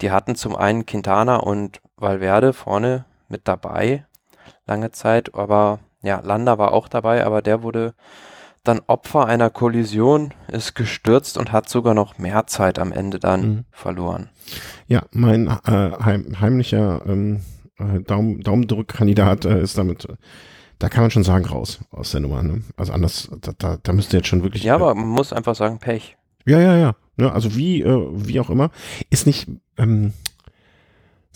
Die 0.00 0.10
hatten 0.10 0.34
zum 0.34 0.56
einen 0.56 0.84
Quintana 0.84 1.36
und 1.36 1.80
Valverde 1.96 2.52
vorne 2.52 3.04
mit 3.28 3.46
dabei, 3.46 4.04
lange 4.66 4.90
Zeit, 4.90 5.34
aber 5.34 5.78
ja, 6.02 6.20
Landa 6.20 6.58
war 6.58 6.72
auch 6.72 6.88
dabei, 6.88 7.24
aber 7.24 7.40
der 7.40 7.62
wurde 7.62 7.94
dann 8.64 8.80
Opfer 8.86 9.26
einer 9.26 9.50
Kollision, 9.50 10.32
ist 10.48 10.74
gestürzt 10.74 11.38
und 11.38 11.52
hat 11.52 11.68
sogar 11.68 11.94
noch 11.94 12.18
mehr 12.18 12.46
Zeit 12.46 12.78
am 12.78 12.92
Ende 12.92 13.18
dann 13.18 13.40
mhm. 13.40 13.64
verloren. 13.70 14.30
Ja, 14.88 15.04
mein 15.12 15.46
äh, 15.46 15.50
heim, 16.02 16.40
heimlicher 16.40 17.02
ähm, 17.06 17.40
äh, 17.78 18.00
Daumen, 18.00 18.40
Daumendrückkandidat 18.40 19.44
äh, 19.44 19.62
ist 19.62 19.78
damit, 19.78 20.06
äh, 20.06 20.16
da 20.78 20.88
kann 20.88 21.02
man 21.02 21.10
schon 21.10 21.24
sagen, 21.24 21.44
raus 21.44 21.80
aus 21.90 22.10
der 22.12 22.20
Nummer. 22.20 22.42
Ne? 22.42 22.62
Also 22.76 22.92
anders, 22.92 23.30
da, 23.40 23.52
da, 23.56 23.78
da 23.82 23.92
müsste 23.92 24.16
jetzt 24.16 24.28
schon 24.28 24.42
wirklich. 24.42 24.64
Ja, 24.64 24.74
aber 24.74 24.94
man 24.94 25.08
muss 25.08 25.32
einfach 25.32 25.54
sagen, 25.54 25.78
Pech. 25.78 26.16
Ja, 26.46 26.58
ja, 26.58 26.76
ja. 26.76 26.94
ja 27.16 27.32
also 27.32 27.54
wie, 27.54 27.82
äh, 27.82 28.08
wie 28.12 28.40
auch 28.40 28.50
immer. 28.50 28.70
Ist 29.10 29.26
nicht, 29.26 29.48
ähm, 29.78 30.12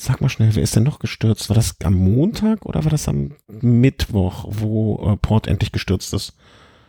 Sag 0.00 0.20
mal 0.20 0.28
schnell, 0.28 0.54
wer 0.54 0.62
ist 0.62 0.76
denn 0.76 0.85
noch 0.85 1.00
gestürzt? 1.00 1.49
War 1.50 1.56
das 1.56 1.75
am 1.82 1.94
Montag 1.94 2.64
oder 2.64 2.85
war 2.85 2.90
das 2.92 3.08
am 3.08 3.32
Mittwoch, 3.49 4.44
wo 4.49 5.12
äh, 5.12 5.16
Port 5.16 5.49
endlich 5.49 5.73
gestürzt 5.73 6.14
ist? 6.14 6.35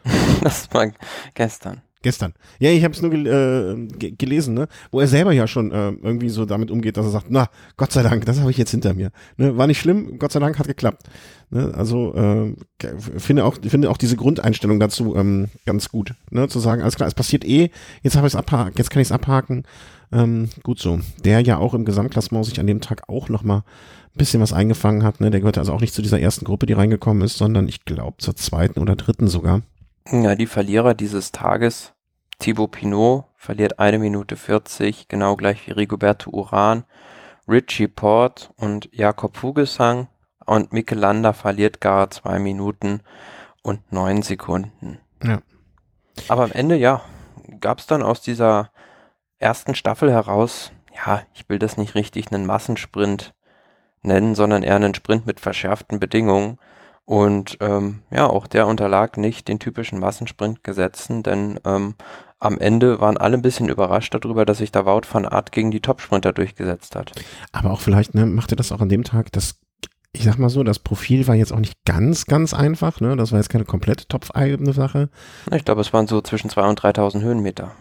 das 0.42 0.68
war 0.74 0.92
gestern. 1.34 1.82
Gestern. 2.02 2.34
Ja, 2.60 2.72
ich 2.72 2.86
habe 2.86 2.94
es 2.94 3.02
nur 3.02 3.12
gel 3.12 3.28
äh, 3.28 4.12
gelesen, 4.12 4.54
ne? 4.54 4.70
wo 4.90 5.02
er 5.02 5.08
selber 5.08 5.34
ja 5.34 5.48
schon 5.48 5.72
äh, 5.74 5.90
irgendwie 5.90 6.30
so 6.30 6.46
damit 6.46 6.72
umgeht, 6.72 6.96
dass 6.96 7.06
er 7.06 7.12
sagt, 7.12 7.26
na, 7.28 7.50
Gott 7.76 7.92
sei 7.92 8.04
Dank, 8.04 8.26
das 8.26 8.40
habe 8.40 8.52
ich 8.52 8.58
jetzt 8.58 8.72
hinter 8.72 8.94
mir. 8.94 9.12
Ne? 9.36 9.58
War 9.58 9.68
nicht 9.68 9.82
schlimm, 9.82 10.18
Gott 10.18 10.32
sei 10.32 10.40
Dank 10.40 10.58
hat 10.60 10.68
geklappt. 10.68 11.10
Ne? 11.50 11.74
Also 11.76 12.14
äh, 12.16 12.56
finde 13.18 13.44
auch 13.44 13.58
finde 13.68 13.90
auch 13.90 13.98
diese 13.98 14.16
Grundeinstellung 14.16 14.80
dazu 14.80 15.18
ähm, 15.18 15.50
ganz 15.66 15.90
gut, 15.90 16.14
ne? 16.30 16.48
zu 16.48 16.60
sagen, 16.60 16.82
alles 16.84 16.96
klar, 16.96 17.08
es 17.08 17.16
passiert 17.16 17.44
eh, 17.44 17.70
jetzt 18.02 18.16
habe 18.16 18.28
ich 18.28 18.34
es 18.34 18.40
abhaken, 18.40 18.76
jetzt 18.78 18.92
kann 18.92 19.02
ich 19.02 19.10
es 19.10 19.12
abhaken. 19.12 19.64
Ähm, 20.14 20.50
gut 20.64 20.80
so. 20.80 21.02
Der 21.26 21.42
ja 21.42 21.58
auch 21.58 21.74
im 21.74 21.84
Gesamtklassement 21.84 22.46
sich 22.46 22.62
an 22.62 22.68
dem 22.68 22.80
Tag 22.80 23.10
auch 23.10 23.28
noch 23.28 23.44
mal 23.44 23.58
ein 23.58 24.18
bisschen 24.18 24.42
was 24.42 24.54
eingefangen 24.54 25.04
hat. 25.04 25.20
Ne? 25.20 25.32
Der 25.32 25.42
gehört 25.42 25.58
also 25.58 25.74
auch 25.74 25.82
nicht 25.82 25.94
zu 25.94 26.02
dieser 26.02 26.20
ersten 26.20 26.46
Gruppe, 26.46 26.66
die 26.66 26.74
reingekommen 26.74 27.24
ist, 27.24 27.38
sondern 27.38 27.68
ich 27.68 27.84
glaube 27.84 28.18
zur 28.20 28.38
zweiten 28.38 28.80
oder 28.80 28.96
dritten 28.96 29.28
sogar. 29.28 29.62
Ja, 30.12 30.36
die 30.36 30.48
Verlierer 30.48 30.94
dieses 30.94 31.32
Tages, 31.32 31.94
Thibaut 32.40 32.72
Pinot 32.72 33.26
verliert 33.36 33.80
eine 33.80 34.00
Minute 34.00 34.36
40, 34.36 35.08
genau 35.08 35.36
gleich 35.36 35.68
wie 35.68 35.72
Rigoberto 35.72 36.30
Uran, 36.32 36.86
Richie 37.48 37.88
Port 37.88 38.52
und 38.58 38.90
Jakob 38.94 39.38
Fugesang 39.38 40.08
und 40.46 40.74
Mikel 40.74 40.98
Landa 40.98 41.34
verliert 41.34 41.82
gar 41.82 42.10
zwei 42.10 42.40
Minuten 42.40 43.02
und 43.62 43.92
neun 43.92 44.22
Sekunden. 44.22 45.00
Ja. 45.24 45.42
Aber 46.28 46.44
am 46.44 46.52
Ende, 46.52 46.76
ja, 46.76 47.02
gab 47.60 47.80
es 47.80 47.88
dann 47.88 48.04
aus 48.04 48.22
dieser 48.22 48.72
ersten 49.38 49.76
Staffel 49.76 50.12
heraus, 50.12 50.72
ja, 50.96 51.22
ich 51.34 51.48
will 51.50 51.60
das 51.60 51.78
nicht 51.78 51.96
richtig 51.96 52.32
einen 52.32 52.46
Massensprint 52.46 53.34
nennen, 54.02 54.36
sondern 54.36 54.64
eher 54.64 54.76
einen 54.76 54.96
Sprint 54.96 55.26
mit 55.26 55.40
verschärften 55.40 56.00
Bedingungen. 56.00 56.58
Und 57.10 57.58
ähm, 57.60 58.04
ja, 58.12 58.28
auch 58.28 58.46
der 58.46 58.68
unterlag 58.68 59.18
nicht 59.18 59.48
den 59.48 59.58
typischen 59.58 59.98
Massensprintgesetzen, 59.98 61.24
denn 61.24 61.60
ähm, 61.66 61.96
am 62.38 62.60
Ende 62.60 63.02
waren 63.02 63.18
alle 63.18 63.36
ein 63.36 63.42
bisschen 63.42 63.68
überrascht 63.68 64.14
darüber, 64.14 64.46
dass 64.46 64.60
sich 64.60 64.72
da 64.72 64.86
Wout 64.86 65.08
van 65.12 65.26
Art 65.26 65.52
gegen 65.52 65.72
die 65.72 65.80
Topsprinter 65.80 66.34
durchgesetzt 66.34 66.96
hat. 66.96 67.12
Aber 67.52 67.72
auch 67.72 67.82
vielleicht, 67.82 68.14
ne, 68.14 68.28
machte 68.28 68.56
das 68.56 68.72
auch 68.72 68.80
an 68.80 68.90
dem 68.90 69.04
Tag, 69.04 69.32
das, 69.32 69.56
ich 70.12 70.24
sag 70.24 70.38
mal 70.38 70.50
so, 70.50 70.62
das 70.62 70.78
Profil 70.78 71.28
war 71.28 71.34
jetzt 71.34 71.52
auch 71.52 71.58
nicht 71.58 71.84
ganz, 71.84 72.28
ganz 72.28 72.54
einfach, 72.54 73.02
ne? 73.02 73.18
Das 73.18 73.32
war 73.32 73.40
jetzt 73.40 73.50
keine 73.50 73.66
komplette 73.66 74.08
topfeigene 74.08 74.74
Sache. 74.74 75.10
Ich 75.52 75.66
glaube, 75.66 75.82
es 75.82 75.92
waren 75.92 76.06
so 76.06 76.22
zwischen 76.22 76.52
2.000 76.52 76.70
und 76.70 76.80
3.000 76.80 77.22
Höhenmeter. 77.22 77.72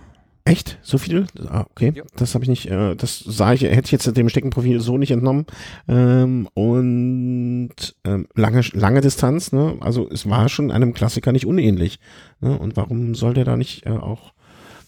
Echt? 0.48 0.78
So 0.80 0.96
viel? 0.96 1.26
Ah, 1.46 1.66
okay. 1.70 1.92
Ja. 1.94 2.04
Das 2.16 2.34
habe 2.34 2.42
ich 2.42 2.48
nicht, 2.48 2.70
äh, 2.70 2.96
das 2.96 3.18
sah 3.18 3.52
ich, 3.52 3.62
hätte 3.62 3.84
ich 3.84 3.92
jetzt 3.92 4.16
dem 4.16 4.30
Steckenprofil 4.30 4.80
so 4.80 4.96
nicht 4.96 5.10
entnommen. 5.10 5.44
Ähm, 5.86 6.48
und 6.54 7.70
ähm, 8.04 8.26
lange, 8.34 8.62
lange 8.72 9.02
Distanz, 9.02 9.52
ne? 9.52 9.76
Also 9.80 10.08
es 10.10 10.28
war 10.28 10.48
schon 10.48 10.70
einem 10.70 10.94
Klassiker 10.94 11.32
nicht 11.32 11.44
unähnlich. 11.44 12.00
Ne? 12.40 12.58
Und 12.58 12.78
warum 12.78 13.14
soll 13.14 13.34
der 13.34 13.44
da 13.44 13.58
nicht 13.58 13.84
äh, 13.84 13.90
auch 13.90 14.32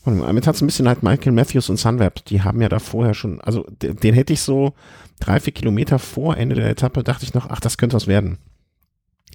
damit 0.07 0.47
hat 0.47 0.55
es 0.55 0.63
ein 0.63 0.67
bisschen 0.67 0.89
halt 0.89 1.03
Michael 1.03 1.33
Matthews 1.33 1.69
und 1.69 1.77
Sunweb, 1.77 2.25
die 2.25 2.41
haben 2.41 2.63
ja 2.63 2.71
da 2.71 2.79
vorher 2.79 3.13
schon, 3.13 3.39
also 3.43 3.67
den, 3.83 3.97
den 3.97 4.15
hätte 4.15 4.33
ich 4.33 4.41
so 4.41 4.73
drei, 5.21 5.41
vier 5.41 5.53
Kilometer 5.53 5.99
vor 5.99 6.39
Ende 6.39 6.55
der 6.55 6.71
Etappe, 6.71 7.05
dachte 7.05 7.25
ich 7.25 7.35
noch, 7.35 7.51
ach, 7.51 7.61
das 7.61 7.77
könnte 7.77 7.97
was 7.97 8.07
werden. 8.07 8.39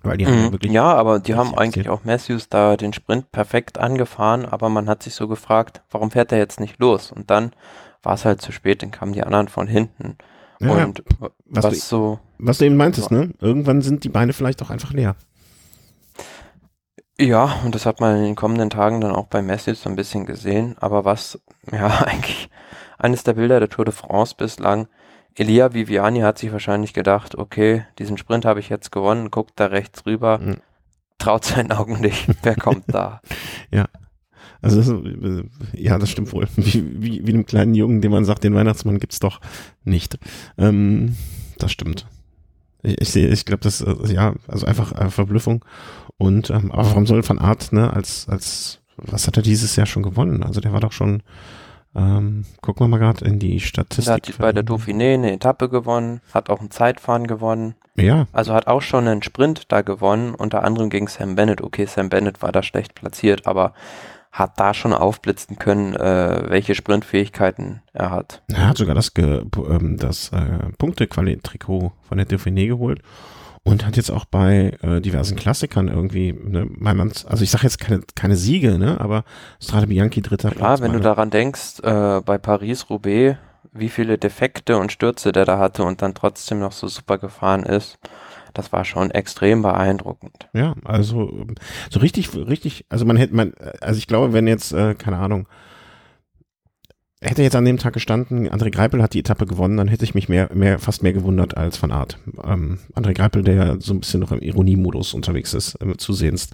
Weil 0.06 0.18
die 0.18 0.26
mhm. 0.26 0.30
haben 0.30 0.44
ja, 0.46 0.52
wirklich 0.52 0.72
ja, 0.72 0.94
aber 0.94 1.20
die 1.20 1.36
haben 1.36 1.56
eigentlich 1.56 1.90
auch 1.90 2.04
Matthews 2.04 2.50
da 2.50 2.78
den 2.78 2.94
Sprint 2.94 3.32
perfekt 3.32 3.78
angefahren, 3.78 4.46
aber 4.46 4.70
man 4.70 4.88
hat 4.88 5.04
sich 5.04 5.16
so 5.16 5.28
gefragt, 5.28 5.82
warum 5.90 6.12
fährt 6.12 6.32
er 6.32 6.38
jetzt 6.38 6.60
nicht 6.60 6.80
los? 6.80 7.12
Und 7.12 7.30
dann 7.30 7.52
war 8.04 8.14
es 8.14 8.26
halt 8.26 8.42
zu 8.42 8.52
spät, 8.52 8.84
dann 8.84 8.92
kamen 8.92 9.14
die 9.14 9.24
anderen 9.24 9.48
von 9.48 9.68
hinten. 9.68 10.18
Ja, 10.60 10.72
und 10.86 11.04
was, 11.46 11.66
was 11.66 11.74
du, 11.74 11.80
so. 11.80 12.20
Was 12.38 12.58
du 12.60 12.66
eben 12.66 12.78
meintest, 12.78 13.12
ne? 13.12 13.32
Irgendwann 13.40 13.82
sind 13.82 14.04
die 14.04 14.10
Beine 14.10 14.34
vielleicht 14.34 14.62
auch 14.62 14.70
einfach 14.70 14.94
leer. 14.94 15.16
Ja, 17.20 17.62
und 17.64 17.74
das 17.74 17.86
hat 17.86 18.02
man 18.02 18.18
in 18.18 18.24
den 18.24 18.36
kommenden 18.36 18.70
Tagen 18.70 19.00
dann 19.00 19.12
auch 19.12 19.28
bei 19.28 19.42
Matthews 19.42 19.82
so 19.82 19.90
ein 19.90 19.96
bisschen 19.96 20.26
gesehen. 20.26 20.76
Aber 20.80 21.06
was, 21.06 21.40
ja, 21.72 21.88
eigentlich 21.88 22.50
eines 22.98 23.24
der 23.24 23.34
Bilder 23.34 23.60
der 23.60 23.70
Tour 23.70 23.86
de 23.86 23.94
France 23.94 24.36
bislang, 24.38 24.88
Elia 25.36 25.74
Viviani 25.74 26.22
hat 26.22 26.38
sich 26.38 26.52
wahrscheinlich 26.52 26.94
gedacht, 26.94 27.36
okay, 27.36 27.86
diesen 28.00 28.18
Sprint 28.18 28.46
habe 28.46 28.60
ich 28.60 28.70
jetzt 28.70 28.92
gewonnen, 28.92 29.32
guckt 29.32 29.54
da 29.56 29.68
rechts 29.68 30.06
rüber, 30.06 30.40
mhm. 30.40 30.56
traut 31.18 31.46
seinen 31.46 31.72
Augen 31.72 32.00
nicht, 32.00 32.28
wer 32.44 32.56
kommt 32.56 32.86
da? 32.88 33.22
Ja. 33.72 33.86
Also 34.62 34.78
das, 34.78 35.44
ja, 35.74 36.00
das 36.00 36.10
stimmt 36.10 36.32
wohl. 36.34 36.48
Wie, 36.56 36.84
wie, 37.02 37.28
wie 37.28 37.34
einem 37.34 37.46
kleinen 37.46 37.76
Jungen, 37.76 38.02
dem 38.02 38.12
man 38.12 38.26
sagt, 38.26 38.44
den 38.44 38.56
Weihnachtsmann 38.56 39.00
gibt's 39.00 39.20
doch 39.20 39.40
nicht. 39.84 40.18
Ähm, 40.58 41.16
das 41.60 41.72
stimmt. 41.72 42.08
Ich, 42.82 43.00
ich 43.02 43.10
sehe, 43.10 43.28
ich 43.28 43.46
glaube, 43.46 43.62
das 43.62 43.86
ja, 44.08 44.34
also 44.48 44.66
einfach 44.66 44.92
äh, 44.94 45.10
Verblüffung. 45.12 45.64
Und 46.18 46.50
ähm, 46.50 46.72
aber 46.72 46.86
warum 46.86 47.06
soll 47.06 47.28
Van 47.28 47.38
Art, 47.38 47.74
ne, 47.74 47.94
als 47.94 48.28
als 48.28 48.80
was 48.98 49.28
hat 49.28 49.38
er 49.38 49.44
dieses 49.44 49.76
Jahr 49.76 49.86
schon 49.86 50.04
gewonnen? 50.04 50.44
Also 50.44 50.62
der 50.62 50.74
war 50.74 50.80
doch 50.80 50.94
schon 50.94 51.22
ähm, 51.96 52.46
gucken 52.62 52.86
wir 52.86 52.88
mal 52.90 52.98
gerade 52.98 53.26
in 53.26 53.40
die 53.40 53.60
Statistik. 53.60 54.08
Er 54.08 54.34
hat 54.34 54.38
bei 54.38 54.52
der 54.52 54.66
Dauphiné 54.66 55.14
eine 55.14 55.32
Etappe 55.32 55.70
gewonnen, 55.70 56.22
hat 56.34 56.50
auch 56.50 56.60
ein 56.60 56.72
Zeitfahren 56.72 57.26
gewonnen. 57.26 57.76
Ja. 57.96 58.28
Also 58.34 58.54
hat 58.54 58.68
auch 58.68 58.82
schon 58.82 59.08
einen 59.08 59.24
Sprint 59.24 59.72
da 59.72 59.82
gewonnen, 59.82 60.36
unter 60.36 60.64
anderem 60.64 60.90
gegen 60.90 61.08
Sam 61.08 61.36
Bennett. 61.36 61.62
Okay, 61.62 61.86
Sam 61.86 62.10
Bennett 62.10 62.42
war 62.42 62.52
da 62.52 62.64
schlecht 62.64 62.96
platziert, 62.96 63.48
aber 63.48 63.74
hat 64.34 64.60
da 64.60 64.74
schon 64.74 64.94
aufblitzen 64.94 65.58
können, 65.58 65.96
äh, 65.96 66.50
welche 66.50 66.76
Sprintfähigkeiten 66.76 67.82
er 67.94 68.12
hat. 68.12 68.44
Er 68.50 68.68
hat 68.68 68.78
sogar 68.78 68.94
das, 68.94 69.14
ge 69.14 69.46
ähm, 69.70 69.96
das 69.98 70.34
äh, 70.34 70.74
Punktequali-Trikot 70.78 71.94
von 72.02 72.18
der 72.18 72.28
Dauphiné 72.28 72.68
geholt 72.68 73.02
und 73.66 73.86
hat 73.86 73.98
jetzt 73.98 74.12
auch 74.12 74.26
bei 74.26 74.78
äh, 74.84 75.02
diversen 75.02 75.36
Klassikern 75.36 75.88
irgendwie, 75.88 76.32
ne, 76.34 76.68
Maimanns, 76.70 77.26
also 77.26 77.44
ich 77.44 77.50
sage 77.50 77.64
jetzt 77.64 77.80
keine, 77.80 78.02
keine 78.14 78.36
Siege, 78.36 78.78
ne, 78.78 79.02
aber 79.02 79.26
Strade 79.60 79.88
Bianchi 79.88 80.22
dritter 80.22 80.52
Klar, 80.52 80.78
Platz. 80.78 80.82
wenn 80.82 80.94
du 80.94 81.00
daran 81.00 81.32
denkst, 81.32 81.80
äh, 81.82 82.22
bei 82.22 82.38
Paris-Roubaix, 82.38 83.38
wie 83.74 83.90
viele 83.90 84.18
Defekte 84.18 84.78
und 84.78 84.92
Stürze 84.92 85.32
der 85.32 85.46
da 85.46 85.58
hatte 85.58 85.84
und 85.84 86.02
dann 86.02 86.14
trotzdem 86.14 86.60
noch 86.60 86.72
so 86.72 86.88
super 86.88 87.18
gefahren 87.18 87.64
ist, 87.64 87.98
das 88.54 88.72
war 88.72 88.86
schon 88.86 89.10
extrem 89.12 89.64
beeindruckend. 89.64 90.48
Ja, 90.54 90.76
also 90.86 91.48
so 91.90 92.00
richtig, 92.00 92.34
richtig, 92.36 92.86
also 92.90 93.04
man 93.04 93.18
hätte, 93.18 93.36
man, 93.36 93.54
also 93.82 93.98
ich 93.98 94.08
glaube, 94.08 94.32
wenn 94.32 94.48
jetzt, 94.48 94.74
äh, 94.74 94.94
keine 94.94 95.18
Ahnung, 95.18 95.48
hätte 97.30 97.44
jetzt 97.44 97.56
an 97.56 97.66
dem 97.66 97.78
Tag 97.78 97.94
gestanden, 97.94 98.50
André 98.50 98.70
Greipel 98.72 99.02
hat 99.02 99.14
die 99.14 99.20
Etappe 99.20 99.46
gewonnen, 99.46 99.78
dann 99.78 99.88
hätte 99.88 100.04
ich 100.04 100.16
mich 100.16 100.30
mehr, 100.30 100.50
mehr, 100.54 100.80
fast 100.80 101.04
mehr 101.04 101.14
gewundert 101.14 101.58
als 101.58 101.82
Van 101.82 101.92
Art. 101.92 102.20
Ähm, 102.44 102.80
André 102.94 103.14
Greipel, 103.14 103.44
der 103.44 103.56
ja 103.56 103.76
so 103.80 103.94
ein 103.94 104.00
bisschen 104.00 104.20
noch 104.20 104.32
im 104.32 104.40
Ironiemodus 104.40 105.14
unterwegs 105.14 105.54
ist, 105.54 105.76
äh, 105.82 105.98
zusehends. 105.98 106.50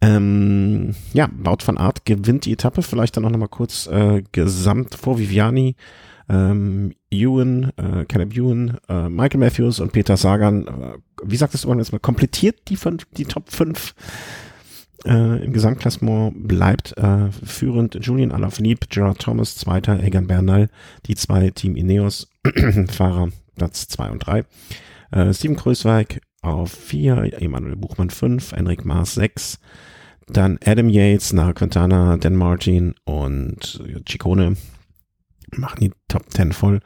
Ähm, 0.00 0.94
ja, 1.12 1.28
Wout 1.38 1.66
van 1.66 1.78
Art 1.78 2.04
gewinnt 2.04 2.44
die 2.44 2.52
Etappe, 2.52 2.82
vielleicht 2.82 3.16
dann 3.16 3.24
auch 3.24 3.30
nochmal 3.30 3.48
kurz 3.48 3.86
äh, 3.86 4.22
gesamt 4.32 4.94
vor 4.94 5.18
Viviani, 5.18 5.76
ähm, 6.28 6.94
Ewan, 7.10 7.72
äh, 7.76 8.04
Caleb 8.06 8.36
Ewan, 8.36 8.78
äh, 8.88 9.08
Michael 9.08 9.40
Matthews 9.40 9.80
und 9.80 9.92
Peter 9.92 10.16
Sagan. 10.16 10.66
Äh, 10.66 10.98
wie 11.24 11.36
sagt 11.36 11.54
das 11.54 11.64
übrigens 11.64 11.92
mal? 11.92 11.98
Komplettiert 11.98 12.68
die, 12.68 12.76
fünf, 12.76 13.04
die 13.16 13.24
Top 13.24 13.50
5 13.50 13.94
äh, 15.04 15.44
Im 15.44 15.52
Gesamtklassement 15.52 16.48
bleibt 16.48 16.96
äh, 16.96 17.30
führend 17.30 17.98
Julian 18.00 18.32
Alaphilippe, 18.32 18.86
Gerard 18.88 19.18
Thomas, 19.18 19.56
zweiter 19.56 20.02
Egan 20.02 20.26
Bernal, 20.26 20.68
die 21.06 21.14
zwei 21.14 21.50
Team 21.50 21.76
Ineos 21.76 22.28
Fahrer 22.90 23.28
Platz 23.56 23.88
zwei 23.88 24.10
und 24.10 24.26
drei. 24.26 24.44
Äh, 25.10 25.32
Steven 25.32 25.56
Krösweig 25.56 26.20
auf 26.42 26.72
vier, 26.72 27.32
Emanuel 27.40 27.76
Buchmann 27.76 28.10
fünf, 28.10 28.52
Enric 28.52 28.84
Maas 28.84 29.14
sechs, 29.14 29.58
dann 30.26 30.58
Adam 30.64 30.88
Yates, 30.88 31.32
Nara 31.32 31.52
Quintana, 31.52 32.16
Dan 32.16 32.34
Martin 32.34 32.94
und 33.04 33.82
Ciccone 34.08 34.56
machen 35.58 35.80
die 35.80 35.92
Top 36.08 36.30
10 36.30 36.52
voll. 36.52 36.80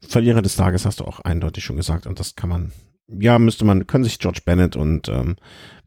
Verlierer 0.00 0.42
des 0.42 0.56
Tages 0.56 0.86
hast 0.86 1.00
du 1.00 1.04
auch 1.04 1.20
eindeutig 1.20 1.64
schon 1.64 1.76
gesagt 1.76 2.06
und 2.06 2.18
das 2.20 2.34
kann 2.36 2.48
man, 2.48 2.72
ja, 3.08 3.38
müsste 3.38 3.64
man, 3.64 3.86
können 3.86 4.04
sich 4.04 4.18
George 4.18 4.40
Bennett 4.44 4.76
und 4.76 5.08
ähm, 5.08 5.36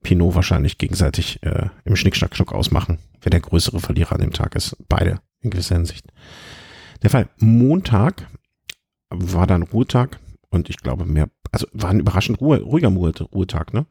Pinot 0.03 0.35
wahrscheinlich 0.35 0.77
gegenseitig 0.77 1.41
äh, 1.43 1.69
im 1.85 1.95
Schnickschnack-Schnuck 1.95 2.53
ausmachen, 2.53 2.99
wer 3.21 3.29
der 3.29 3.39
größere 3.39 3.79
Verlierer 3.79 4.13
an 4.13 4.21
dem 4.21 4.33
Tag 4.33 4.55
ist. 4.55 4.75
Beide 4.89 5.19
in 5.41 5.51
gewisser 5.51 5.75
Hinsicht. 5.75 6.05
Der 7.03 7.09
Fall 7.09 7.29
Montag 7.37 8.27
war 9.09 9.47
dann 9.47 9.63
Ruhetag 9.63 10.19
und 10.49 10.69
ich 10.69 10.77
glaube 10.77 11.05
mehr, 11.05 11.29
also 11.51 11.67
war 11.73 11.89
ein 11.89 11.99
überraschend 11.99 12.41
Ruhe, 12.41 12.61
ruhiger 12.61 12.89
Ruhetag, 12.89 13.73
ne? 13.73 13.85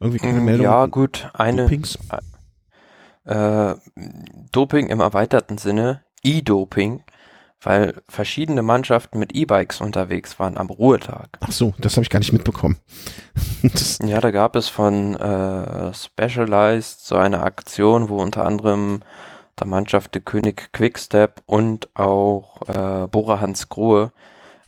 Irgendwie 0.00 0.18
keine 0.18 0.40
mm, 0.40 0.44
Meldung. 0.44 0.64
Ja, 0.64 0.86
gut, 0.86 1.30
eine 1.34 1.62
Dopings. 1.62 1.98
Äh, 3.24 3.74
Doping 4.50 4.88
im 4.88 5.00
erweiterten 5.00 5.58
Sinne, 5.58 6.02
E-Doping 6.22 7.02
weil 7.62 8.02
verschiedene 8.08 8.62
Mannschaften 8.62 9.18
mit 9.18 9.34
E-Bikes 9.34 9.80
unterwegs 9.80 10.38
waren 10.38 10.56
am 10.56 10.68
Ruhetag. 10.68 11.28
Ach 11.40 11.52
so, 11.52 11.74
das 11.78 11.96
habe 11.96 12.02
ich 12.02 12.10
gar 12.10 12.18
nicht 12.18 12.32
mitbekommen. 12.32 12.78
Ja, 14.02 14.20
da 14.20 14.30
gab 14.30 14.56
es 14.56 14.68
von 14.68 15.16
äh, 15.16 15.92
Specialized 15.94 17.00
so 17.00 17.16
eine 17.16 17.42
Aktion, 17.42 18.08
wo 18.08 18.16
unter 18.16 18.44
anderem 18.44 19.00
der 19.58 19.66
Mannschaft 19.66 20.14
der 20.14 20.22
König 20.22 20.72
Quickstep 20.72 21.42
und 21.46 21.88
auch 21.94 22.62
äh, 22.68 23.06
Bora 23.08 23.40
Hans 23.40 23.68
Grohe 23.68 24.12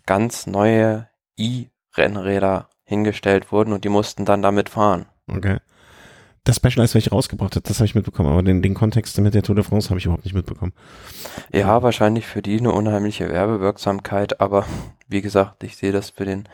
ganz 0.06 0.46
neue 0.46 1.08
E-Rennräder 1.36 2.68
hingestellt 2.84 3.52
wurden 3.52 3.72
und 3.72 3.84
die 3.84 3.88
mussten 3.88 4.24
dann 4.24 4.42
damit 4.42 4.68
fahren. 4.68 5.06
Okay 5.28 5.58
das 6.44 6.56
Specialized, 6.56 6.94
welche 6.94 7.10
rausgebracht 7.10 7.54
hat, 7.54 7.70
das 7.70 7.78
habe 7.78 7.86
ich 7.86 7.94
mitbekommen, 7.94 8.30
aber 8.30 8.42
den, 8.42 8.62
den 8.62 8.74
Kontext 8.74 9.18
mit 9.20 9.34
der 9.34 9.42
Tour 9.42 9.54
de 9.54 9.64
France 9.64 9.90
habe 9.90 9.98
ich 9.98 10.06
überhaupt 10.06 10.24
nicht 10.24 10.34
mitbekommen. 10.34 10.72
Ja, 11.52 11.82
wahrscheinlich 11.82 12.26
für 12.26 12.42
die 12.42 12.58
eine 12.58 12.72
unheimliche 12.72 13.30
Werbewirksamkeit, 13.30 14.40
aber 14.40 14.66
wie 15.08 15.22
gesagt, 15.22 15.62
ich 15.62 15.76
sehe 15.76 15.92
das 15.92 16.10
für 16.10 16.24
den 16.24 16.48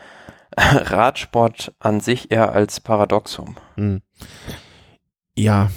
Radsport 0.57 1.73
an 1.79 1.99
sich 1.99 2.31
eher 2.31 2.51
als 2.53 2.79
Paradoxum. 2.79 3.55
Hm. 3.75 4.01
Ja, 5.35 5.69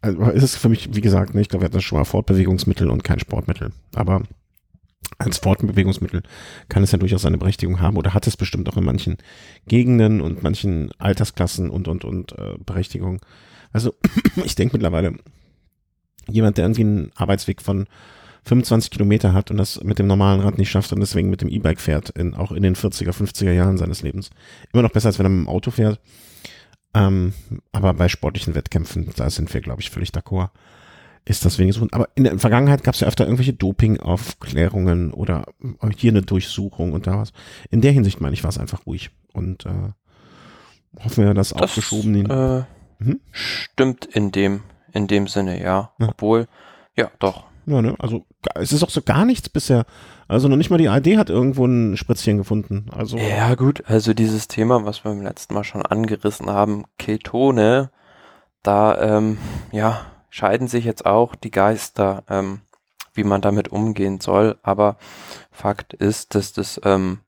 also 0.00 0.22
ist 0.24 0.42
es 0.42 0.56
für 0.56 0.68
mich, 0.68 0.94
wie 0.94 1.00
gesagt, 1.00 1.34
ne, 1.34 1.40
ich 1.40 1.48
glaube, 1.48 1.62
wir 1.62 1.66
hatten 1.66 1.76
das 1.76 1.84
schon 1.84 1.98
mal 1.98 2.04
Fortbewegungsmittel 2.04 2.90
und 2.90 3.04
kein 3.04 3.18
Sportmittel, 3.18 3.72
aber 3.94 4.22
als 5.18 5.38
Fortbewegungsmittel 5.38 6.22
kann 6.68 6.82
es 6.82 6.92
ja 6.92 6.98
durchaus 6.98 7.22
seine 7.22 7.38
Berechtigung 7.38 7.80
haben 7.80 7.96
oder 7.96 8.14
hat 8.14 8.26
es 8.26 8.36
bestimmt 8.36 8.68
auch 8.68 8.76
in 8.76 8.84
manchen 8.84 9.16
Gegenden 9.66 10.20
und 10.20 10.42
manchen 10.42 10.90
Altersklassen 10.98 11.70
und 11.70 11.88
und 11.88 12.04
und 12.04 12.32
äh, 12.32 12.54
Berechtigung. 12.64 13.20
Also 13.72 13.94
ich 14.44 14.54
denke 14.54 14.76
mittlerweile, 14.76 15.14
jemand, 16.28 16.58
der 16.58 16.64
irgendwie 16.64 16.82
einen 16.82 17.12
Arbeitsweg 17.14 17.62
von 17.62 17.86
25 18.44 18.90
Kilometer 18.90 19.32
hat 19.32 19.50
und 19.50 19.56
das 19.56 19.82
mit 19.82 19.98
dem 19.98 20.06
normalen 20.06 20.40
Rad 20.40 20.58
nicht 20.58 20.70
schafft 20.70 20.92
und 20.92 21.00
deswegen 21.00 21.30
mit 21.30 21.40
dem 21.40 21.48
E-Bike 21.48 21.80
fährt, 21.80 22.10
in, 22.10 22.34
auch 22.34 22.52
in 22.52 22.62
den 22.62 22.76
40er, 22.76 23.12
50er 23.12 23.52
Jahren 23.52 23.78
seines 23.78 24.02
Lebens. 24.02 24.30
Immer 24.72 24.82
noch 24.82 24.92
besser, 24.92 25.08
als 25.08 25.18
wenn 25.18 25.26
er 25.26 25.30
mit 25.30 25.46
dem 25.46 25.48
Auto 25.48 25.70
fährt. 25.70 26.00
Ähm, 26.94 27.32
aber 27.72 27.94
bei 27.94 28.08
sportlichen 28.08 28.54
Wettkämpfen, 28.54 29.10
da 29.16 29.30
sind 29.30 29.52
wir, 29.52 29.60
glaube 29.60 29.80
ich, 29.80 29.90
völlig 29.90 30.10
d'accord 30.10 30.50
ist 31.26 31.44
das 31.44 31.58
wenigstens. 31.58 31.92
Aber 31.92 32.08
in 32.14 32.24
der 32.24 32.38
Vergangenheit 32.38 32.84
gab 32.84 32.94
es 32.94 33.00
ja 33.00 33.08
öfter 33.08 33.24
irgendwelche 33.24 33.54
Doping-Aufklärungen 33.54 35.12
oder 35.12 35.46
hier 35.96 36.12
eine 36.12 36.22
Durchsuchung 36.22 36.92
und 36.92 37.06
da 37.06 37.18
was. 37.18 37.32
In 37.70 37.80
der 37.80 37.92
Hinsicht 37.92 38.20
meine 38.20 38.34
ich, 38.34 38.44
war 38.44 38.50
es 38.50 38.58
einfach 38.58 38.86
ruhig. 38.86 39.10
Und 39.32 39.64
äh, 39.66 39.92
hoffen 41.02 41.24
wir, 41.24 41.34
dass 41.34 41.50
Das 41.50 41.62
aufgeschoben 41.62 42.30
äh, 42.30 42.64
Mhm. 43.00 43.20
stimmt 43.32 44.04
in 44.04 44.30
dem, 44.30 44.62
in 44.92 45.08
dem 45.08 45.26
Sinne, 45.26 45.60
ja. 45.60 45.92
Ja. 45.98 46.08
Obwohl, 46.10 46.46
ja, 46.96 47.10
doch. 47.18 47.44
Ja, 47.66 47.82
ne? 47.82 47.96
Also 47.98 48.24
es 48.54 48.72
ist 48.72 48.82
auch 48.82 48.90
so 48.90 49.02
gar 49.02 49.24
nichts 49.24 49.48
bisher. 49.48 49.84
Also 50.28 50.48
noch 50.48 50.56
nicht 50.56 50.70
mal 50.70 50.78
die 50.78 50.88
ARD 50.88 51.16
hat 51.16 51.30
irgendwo 51.30 51.66
ein 51.66 51.96
Spritzchen 51.96 52.38
gefunden. 52.38 52.86
Also 52.96 53.16
Ja, 53.16 53.54
gut, 53.54 53.84
also 53.86 54.14
dieses 54.14 54.48
Thema, 54.48 54.84
was 54.84 55.04
wir 55.04 55.10
beim 55.10 55.22
letzten 55.22 55.54
Mal 55.54 55.64
schon 55.64 55.84
angerissen 55.84 56.50
haben, 56.50 56.84
Ketone, 56.98 57.90
da, 58.62 58.98
ähm, 59.00 59.38
ja, 59.72 60.06
scheiden 60.30 60.68
sich 60.68 60.84
jetzt 60.84 61.06
auch 61.06 61.34
die 61.34 61.50
Geister, 61.50 62.24
ähm, 62.28 62.62
wie 63.12 63.24
man 63.24 63.40
damit 63.40 63.68
umgehen 63.68 64.20
soll. 64.20 64.58
Aber 64.62 64.96
Fakt 65.50 65.92
ist, 65.92 66.34
dass 66.34 66.52
das, 66.52 66.80
ähm, 66.84 67.20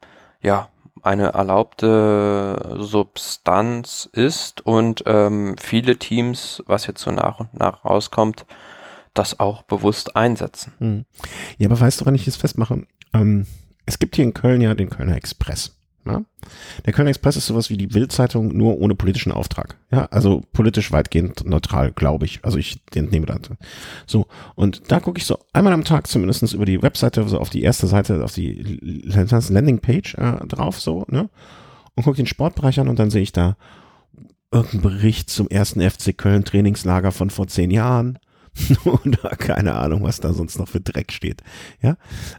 ja, 0.43 0.69
eine 1.03 1.35
erlaubte 1.35 2.77
Substanz 2.79 4.09
ist 4.13 4.67
und 4.67 5.05
ähm, 5.07 5.57
viele 5.59 5.99
Teams, 5.99 6.63
was 6.67 6.87
jetzt 6.89 7.03
so 7.03 7.13
nach 7.13 7.39
und 7.39 7.55
nach 7.55 7.85
rauskommt, 7.85 8.45
das 9.19 9.41
auch 9.41 9.63
bewusst 9.63 10.17
einsetzen. 10.17 10.73
Hm. 10.79 11.05
Ja, 11.59 11.69
aber 11.69 11.81
weißt 11.81 12.01
du, 12.01 12.07
wann 12.07 12.15
ich 12.15 12.25
das 12.25 12.37
festmache? 12.37 12.87
Ähm, 13.13 13.47
es 13.87 13.99
gibt 13.99 14.17
hier 14.17 14.25
in 14.25 14.35
Köln 14.35 14.61
ja 14.61 14.75
den 14.75 14.91
Kölner 14.91 15.17
Express. 15.17 15.77
Ja? 16.07 16.23
Der 16.85 16.93
Kölner 16.93 17.11
Express 17.11 17.37
ist 17.37 17.47
sowas 17.47 17.69
wie 17.69 17.77
die 17.77 17.89
Bildzeitung, 17.89 18.57
nur 18.57 18.79
ohne 18.79 18.95
politischen 18.95 19.33
Auftrag. 19.33 19.77
Ja, 19.91 20.07
also 20.07 20.43
politisch 20.53 20.93
weitgehend 20.93 21.45
neutral, 21.45 21.93
glaube 21.93 22.25
ich. 22.25 22.45
Also 22.45 22.59
ich 22.59 22.81
entnehme 22.95 23.27
das. 23.27 23.41
So, 24.07 24.27
und 24.55 24.91
da 24.91 25.01
gucke 25.01 25.19
ich 25.19 25.27
so 25.27 25.39
einmal 25.53 25.73
am 25.73 25.85
Tag 25.85 26.07
zumindest 26.07 26.53
über 26.53 26.65
die 26.65 26.83
Webseite, 26.83 27.27
so 27.29 27.39
auf 27.39 27.51
die 27.51 27.63
erste 27.63 27.87
Seite, 27.87 28.23
auf 28.23 28.35
die 28.35 28.81
Landingpage 28.83 30.15
äh, 30.15 30.47
drauf, 30.47 30.81
so, 30.81 31.05
ne? 31.09 31.29
Und 31.95 32.05
gucke 32.05 32.19
den 32.19 32.27
Sportbereich 32.27 32.79
an 32.79 32.89
und 32.89 32.99
dann 32.99 33.11
sehe 33.11 33.23
ich 33.23 33.33
da 33.33 33.57
irgendeinen 34.53 34.83
Bericht 34.83 35.31
zum 35.31 35.49
ersten 35.49 35.81
FC 35.81 36.17
Köln 36.17 36.45
Trainingslager 36.45 37.11
von 37.11 37.31
vor 37.31 37.49
zehn 37.49 37.71
Jahren. 37.71 38.19
Oder 38.85 39.37
keine 39.37 39.75
Ahnung, 39.75 40.03
was 40.03 40.21
da 40.21 40.33
sonst 40.33 40.59
noch 40.59 40.69
für 40.69 40.81
Dreck 40.81 41.13
steht. 41.13 41.43
Ja, 41.83 41.97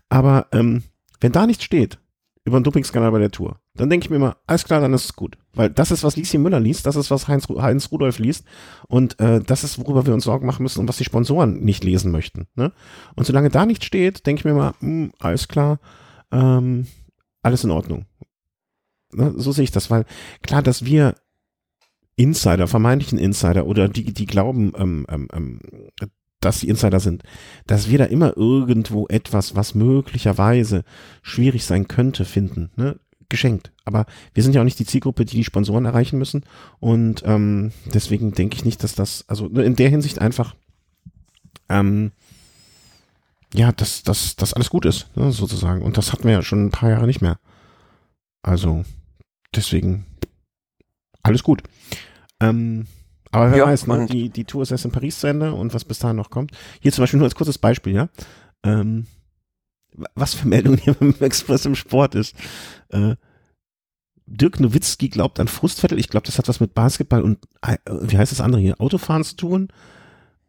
aber 0.10 0.48
ähm, 0.52 0.84
wenn 1.20 1.32
da 1.32 1.46
nichts 1.46 1.64
steht 1.64 2.00
über 2.46 2.60
den 2.60 2.64
Dopingskandal 2.64 3.12
bei 3.12 3.20
der 3.20 3.32
Tour, 3.32 3.60
dann 3.76 3.90
denke 3.90 4.06
ich 4.06 4.10
mir 4.10 4.16
immer, 4.16 4.38
alles 4.48 4.64
klar, 4.64 4.80
dann 4.80 4.94
ist 4.94 5.06
es 5.06 5.14
gut. 5.14 5.38
Weil 5.54 5.70
das 5.70 5.92
ist, 5.92 6.04
was 6.04 6.16
Lieschen 6.16 6.42
Müller 6.42 6.60
liest, 6.60 6.86
das 6.86 6.96
ist, 6.96 7.12
was 7.12 7.28
Heinz, 7.28 7.48
Heinz 7.50 7.92
Rudolf 7.92 8.20
liest 8.20 8.46
und 8.88 9.20
äh, 9.20 9.42
das 9.42 9.64
ist, 9.64 9.80
worüber 9.80 10.06
wir 10.06 10.14
uns 10.14 10.24
Sorgen 10.24 10.48
machen 10.48 10.64
müssen 10.64 10.80
und 10.80 10.88
was 10.88 10.98
die 10.98 11.04
Sponsoren 11.04 11.60
nicht 11.64 11.84
lesen 11.84 12.12
möchten. 12.12 12.48
Ne? 12.56 12.72
Und 13.16 13.26
solange 13.26 13.50
da 13.50 13.66
nichts 13.66 13.86
steht, 13.86 14.26
denke 14.26 14.40
ich 14.40 14.46
mir 14.46 14.52
immer, 14.52 14.76
hm, 14.80 15.12
alles 15.20 15.48
klar, 15.48 15.80
ähm, 16.32 16.88
alles 17.42 17.64
in 17.64 17.72
Ordnung. 17.72 18.06
Ne? 19.12 19.34
So 19.38 19.52
sehe 19.52 19.64
ich 19.64 19.72
das, 19.72 19.90
weil 19.90 20.06
klar, 20.42 20.62
dass 20.62 20.86
wir 20.86 21.16
Insider, 22.18 22.68
vermeintlichen 22.68 23.20
Insider 23.20 23.68
oder 23.68 23.88
die, 23.88 24.12
die 24.12 24.26
glauben, 24.26 24.74
ähm, 24.76 25.06
ähm, 25.08 25.28
ähm, 25.32 25.60
dass 26.40 26.60
die 26.60 26.68
Insider 26.68 27.00
sind, 27.00 27.24
dass 27.68 27.90
wir 27.90 28.00
da 28.00 28.06
immer 28.06 28.36
irgendwo 28.36 29.08
etwas, 29.08 29.56
was 29.56 29.76
möglicherweise 29.76 30.84
schwierig 31.22 31.66
sein 31.66 31.88
könnte, 31.88 32.26
finden, 32.26 32.72
ne? 32.76 33.00
Geschenkt. 33.30 33.74
Aber 33.84 34.06
wir 34.34 34.42
sind 34.42 34.56
ja 34.56 34.62
auch 34.62 34.66
nicht 34.66 34.80
die 34.80 34.86
Zielgruppe, 34.86 35.26
die 35.26 35.36
die 35.36 35.44
Sponsoren 35.44 35.84
erreichen 35.84 36.18
müssen. 36.18 36.46
Und 36.80 37.24
ähm, 37.26 37.74
deswegen 37.94 38.32
denke 38.32 38.56
ich 38.56 38.64
nicht, 38.64 38.82
dass 38.84 38.96
das, 38.96 39.26
also 39.28 39.48
ne, 39.48 39.64
in 39.64 39.76
der 39.76 39.90
Hinsicht 39.90 40.20
einfach, 40.20 40.56
ähm, 41.68 42.14
ja, 43.54 43.74
dass 43.74 44.04
das, 44.04 44.38
das 44.38 44.54
alles 44.54 44.70
gut 44.70 44.86
ist, 44.86 45.10
ne, 45.18 45.34
sozusagen. 45.34 45.82
Und 45.82 45.98
das 45.98 46.14
hatten 46.14 46.24
wir 46.24 46.32
ja 46.32 46.42
schon 46.42 46.68
ein 46.68 46.72
paar 46.72 46.90
Jahre 46.90 47.06
nicht 47.06 47.22
mehr. 47.22 47.38
Also, 48.44 48.86
deswegen, 49.54 50.06
alles 51.22 51.44
gut. 51.44 51.64
Ähm, 52.40 52.88
aber 53.32 53.52
wer 53.52 53.58
Ja, 53.58 53.66
weiß, 53.66 53.88
ne, 53.88 53.94
und- 54.00 54.14
die, 54.14 54.30
die 54.30 54.46
Tour 54.46 54.64
ist 54.64 54.72
erst 54.72 54.86
in 54.86 54.92
Paris 54.92 55.20
zu 55.20 55.28
Ende 55.28 55.54
und 55.54 55.74
was 55.74 55.86
bis 55.86 56.00
dahin 56.00 56.16
noch 56.18 56.30
kommt. 56.30 56.52
Hier 56.82 56.92
zum 56.92 57.04
Beispiel 57.04 57.18
nur 57.20 57.26
als 57.28 57.36
kurzes 57.36 57.58
Beispiel, 57.58 57.94
ja. 57.94 58.10
Ähm, 58.64 59.06
wa- 59.94 60.10
was 60.16 60.34
für 60.34 60.48
Meldung 60.48 60.78
hier 60.78 60.94
beim 60.94 61.14
Express 61.20 61.66
im 61.66 61.76
Sport 61.76 62.16
ist. 62.16 62.36
Äh, 62.90 63.16
Dirk 64.30 64.60
Nowitzki 64.60 65.08
glaubt 65.10 65.40
an 65.40 65.48
Frustvettel. 65.48 65.98
Ich 66.00 66.10
glaube, 66.10 66.26
das 66.26 66.38
hat 66.38 66.48
was 66.50 66.60
mit 66.60 66.74
Basketball 66.74 67.22
und, 67.22 67.40
äh, 67.62 67.78
wie 68.02 68.18
heißt 68.18 68.32
das 68.32 68.42
andere 68.42 68.62
hier, 68.62 68.80
Autofahren 68.82 69.24
zu 69.24 69.36
tun. 69.38 69.68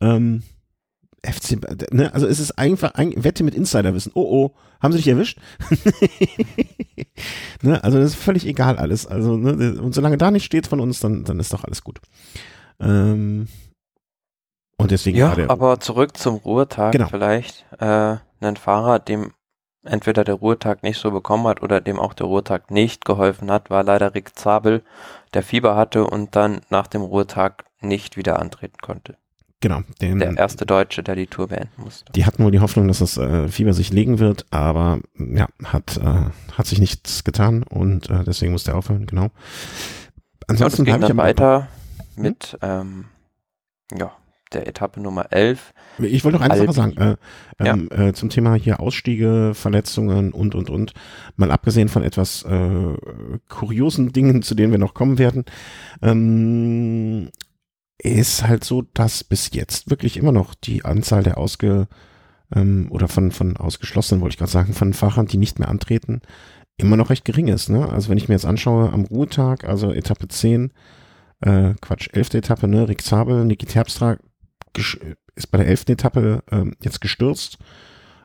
Ähm, 0.01 0.43
FC, 1.25 1.59
ne, 1.93 2.13
also 2.15 2.27
es 2.27 2.39
ist 2.39 2.53
einfach 2.59 2.95
ein 2.95 3.25
Wette 3.25 3.43
mit 3.43 3.55
Insiderwissen. 3.55 4.13
Oh 4.15 4.23
oh, 4.23 4.55
haben 4.81 4.93
sie 4.93 4.99
dich 4.99 5.09
erwischt? 5.09 5.39
ne, 7.63 7.83
also 7.83 7.99
das 7.99 8.11
ist 8.11 8.23
völlig 8.23 8.47
egal 8.47 8.79
alles. 8.79 9.07
Also, 9.07 9.37
ne, 9.37 9.81
und 9.81 9.95
solange 9.95 10.17
da 10.17 10.31
nicht 10.31 10.45
steht 10.45 10.67
von 10.67 10.81
uns, 10.81 11.01
dann, 11.01 11.25
dann 11.25 11.41
ist 11.41 11.53
doch 11.53 11.65
alles 11.65 11.83
gut. 11.83 12.01
Ähm, 12.81 13.49
und 14.77 14.91
deswegen 14.93 15.19
Ja, 15.19 15.35
aber 15.49 15.81
zurück 15.81 16.17
zum 16.17 16.37
Ruhetag 16.37 16.93
Genau. 16.93 17.09
vielleicht. 17.09 17.67
Äh, 17.81 18.17
ein 18.41 18.57
Fahrer, 18.57 19.01
dem 19.01 19.33
entweder 19.85 20.23
der 20.23 20.37
Ruhetag 20.37 20.83
nicht 20.83 20.99
so 20.99 21.11
bekommen 21.11 21.47
hat 21.49 21.63
oder 21.63 21.81
dem 21.81 21.99
auch 21.99 22.15
der 22.15 22.27
Ruhetag 22.27 22.71
nicht 22.71 23.05
geholfen 23.05 23.51
hat, 23.51 23.71
war 23.71 23.83
leider 23.83 24.15
Rick 24.15 24.39
Zabel, 24.39 24.83
der 25.35 25.43
Fieber 25.43 25.75
hatte 25.77 26.07
und 26.07 26.37
dann 26.37 26.61
nach 26.71 26.87
dem 26.87 27.03
Ruhetag 27.03 27.65
nicht 27.81 28.17
wieder 28.17 28.39
antreten 28.39 28.79
konnte. 28.81 29.17
Genau, 29.61 29.83
den, 30.01 30.19
Der 30.19 30.37
erste 30.37 30.67
Deutsche, 30.67 31.03
der 31.03 31.17
die 31.17 31.27
Tour 31.27 31.49
beenden 31.49 31.83
musste. 31.83 32.13
Die 32.13 32.27
hatten 32.27 32.45
wohl 32.45 32.51
die 32.51 32.61
Hoffnung, 32.61 32.89
dass 32.89 32.99
das 32.99 33.17
äh, 33.17 33.49
Fieber 33.49 33.73
sich 33.73 33.93
legen 33.93 34.19
wird, 34.19 34.47
aber 34.51 35.01
ja, 35.19 35.49
hat, 35.65 35.97
äh, 35.99 36.31
hat 36.57 36.67
sich 36.67 36.79
nichts 36.79 37.25
getan 37.25 37.63
und 37.63 38.11
äh, 38.11 38.25
deswegen 38.25 38.53
musste 38.53 38.73
er 38.73 38.79
aufhören, 38.79 39.07
genau. 39.07 39.31
Ansonsten 40.47 40.85
ging 40.85 40.95
bleibe 40.95 41.05
ich 41.05 41.09
dann 41.09 41.17
weiter 41.19 41.69
mit 42.17 42.59
ähm, 42.63 43.07
ja, 43.97 44.13
der 44.53 44.67
Etappe 44.67 45.01
Nummer 45.01 45.33
11. 45.33 45.73
Ich 45.99 46.25
wollte 46.25 46.39
noch 46.39 46.45
eine 46.45 46.55
Sache 46.55 46.83
Albi. 46.83 46.97
sagen, 46.97 46.97
äh, 46.97 47.17
ähm, 47.59 47.89
äh, 47.91 48.13
zum 48.13 48.31
Thema 48.31 48.55
hier 48.55 48.81
Ausstiege, 48.81 49.53
Verletzungen 49.55 50.33
und, 50.33 50.55
und, 50.55 50.71
und. 50.71 50.93
Mal 51.37 51.51
abgesehen 51.51 51.89
von 51.89 52.03
etwas 52.03 52.45
äh, 52.45 52.95
kuriosen 53.49 54.13
Dingen, 54.13 54.43
zu 54.43 54.55
denen 54.55 54.73
wir 54.73 54.79
noch 54.79 54.95
kommen 54.95 55.19
werden, 55.19 55.45
ähm, 56.03 57.31
ist 57.99 58.47
halt 58.47 58.65
so, 58.65 58.83
dass 58.95 59.25
bis 59.25 59.51
jetzt 59.53 59.91
wirklich 59.91 60.17
immer 60.17 60.33
noch 60.33 60.55
die 60.55 60.85
Anzahl 60.85 61.23
der 61.23 61.39
ausge 61.39 61.89
ähm, 62.55 62.87
oder 62.91 63.09
von, 63.09 63.31
von 63.31 63.57
ausgeschlossenen, 63.57 64.21
wollte 64.21 64.35
ich 64.35 64.39
gerade 64.39 64.53
sagen, 64.53 64.73
von 64.73 64.93
Fahrern, 64.93 65.27
die 65.27 65.39
nicht 65.39 65.59
mehr 65.59 65.69
antreten, 65.69 66.23
immer 66.77 66.97
noch 66.97 67.11
recht 67.11 67.25
gering 67.25 67.49
ist. 67.49 67.69
Ne? 67.69 67.89
Also 67.89 68.09
wenn 68.09 68.19
ich 68.19 68.29
mir 68.29 68.35
jetzt 68.35 68.47
anschaue, 68.47 68.93
am 68.93 69.05
Ruhetag, 69.05 69.65
also 69.65 69.93
Etappe 69.93 70.29
10, 70.29 70.73
äh, 71.41 71.75
Quatsch, 71.81 72.09
11. 72.13 72.35
Etappe, 72.35 72.69
ne, 72.69 72.89
Rick 72.89 73.03
Zabel, 73.03 73.45
Niki 73.45 73.67
Terpstra, 73.67 74.17
ist 75.35 75.51
bei 75.51 75.59
der 75.59 75.67
11. 75.67 75.89
Etappe 75.89 76.43
ähm, 76.51 76.75
jetzt 76.83 77.01
gestürzt, 77.01 77.59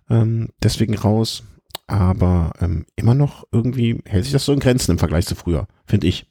ähm, 0.10 0.50
deswegen 0.62 0.98
raus. 0.98 1.44
Aber 1.88 2.54
ähm, 2.62 2.86
immer 2.96 3.14
noch 3.14 3.44
irgendwie 3.52 4.02
hält 4.06 4.24
sich 4.24 4.34
das 4.34 4.46
so 4.46 4.54
in 4.54 4.60
Grenzen 4.60 4.92
im 4.92 5.00
Vergleich 5.00 5.26
zu 5.26 5.36
früher, 5.36 5.68
finde 5.86 6.08
ich. 6.08 6.28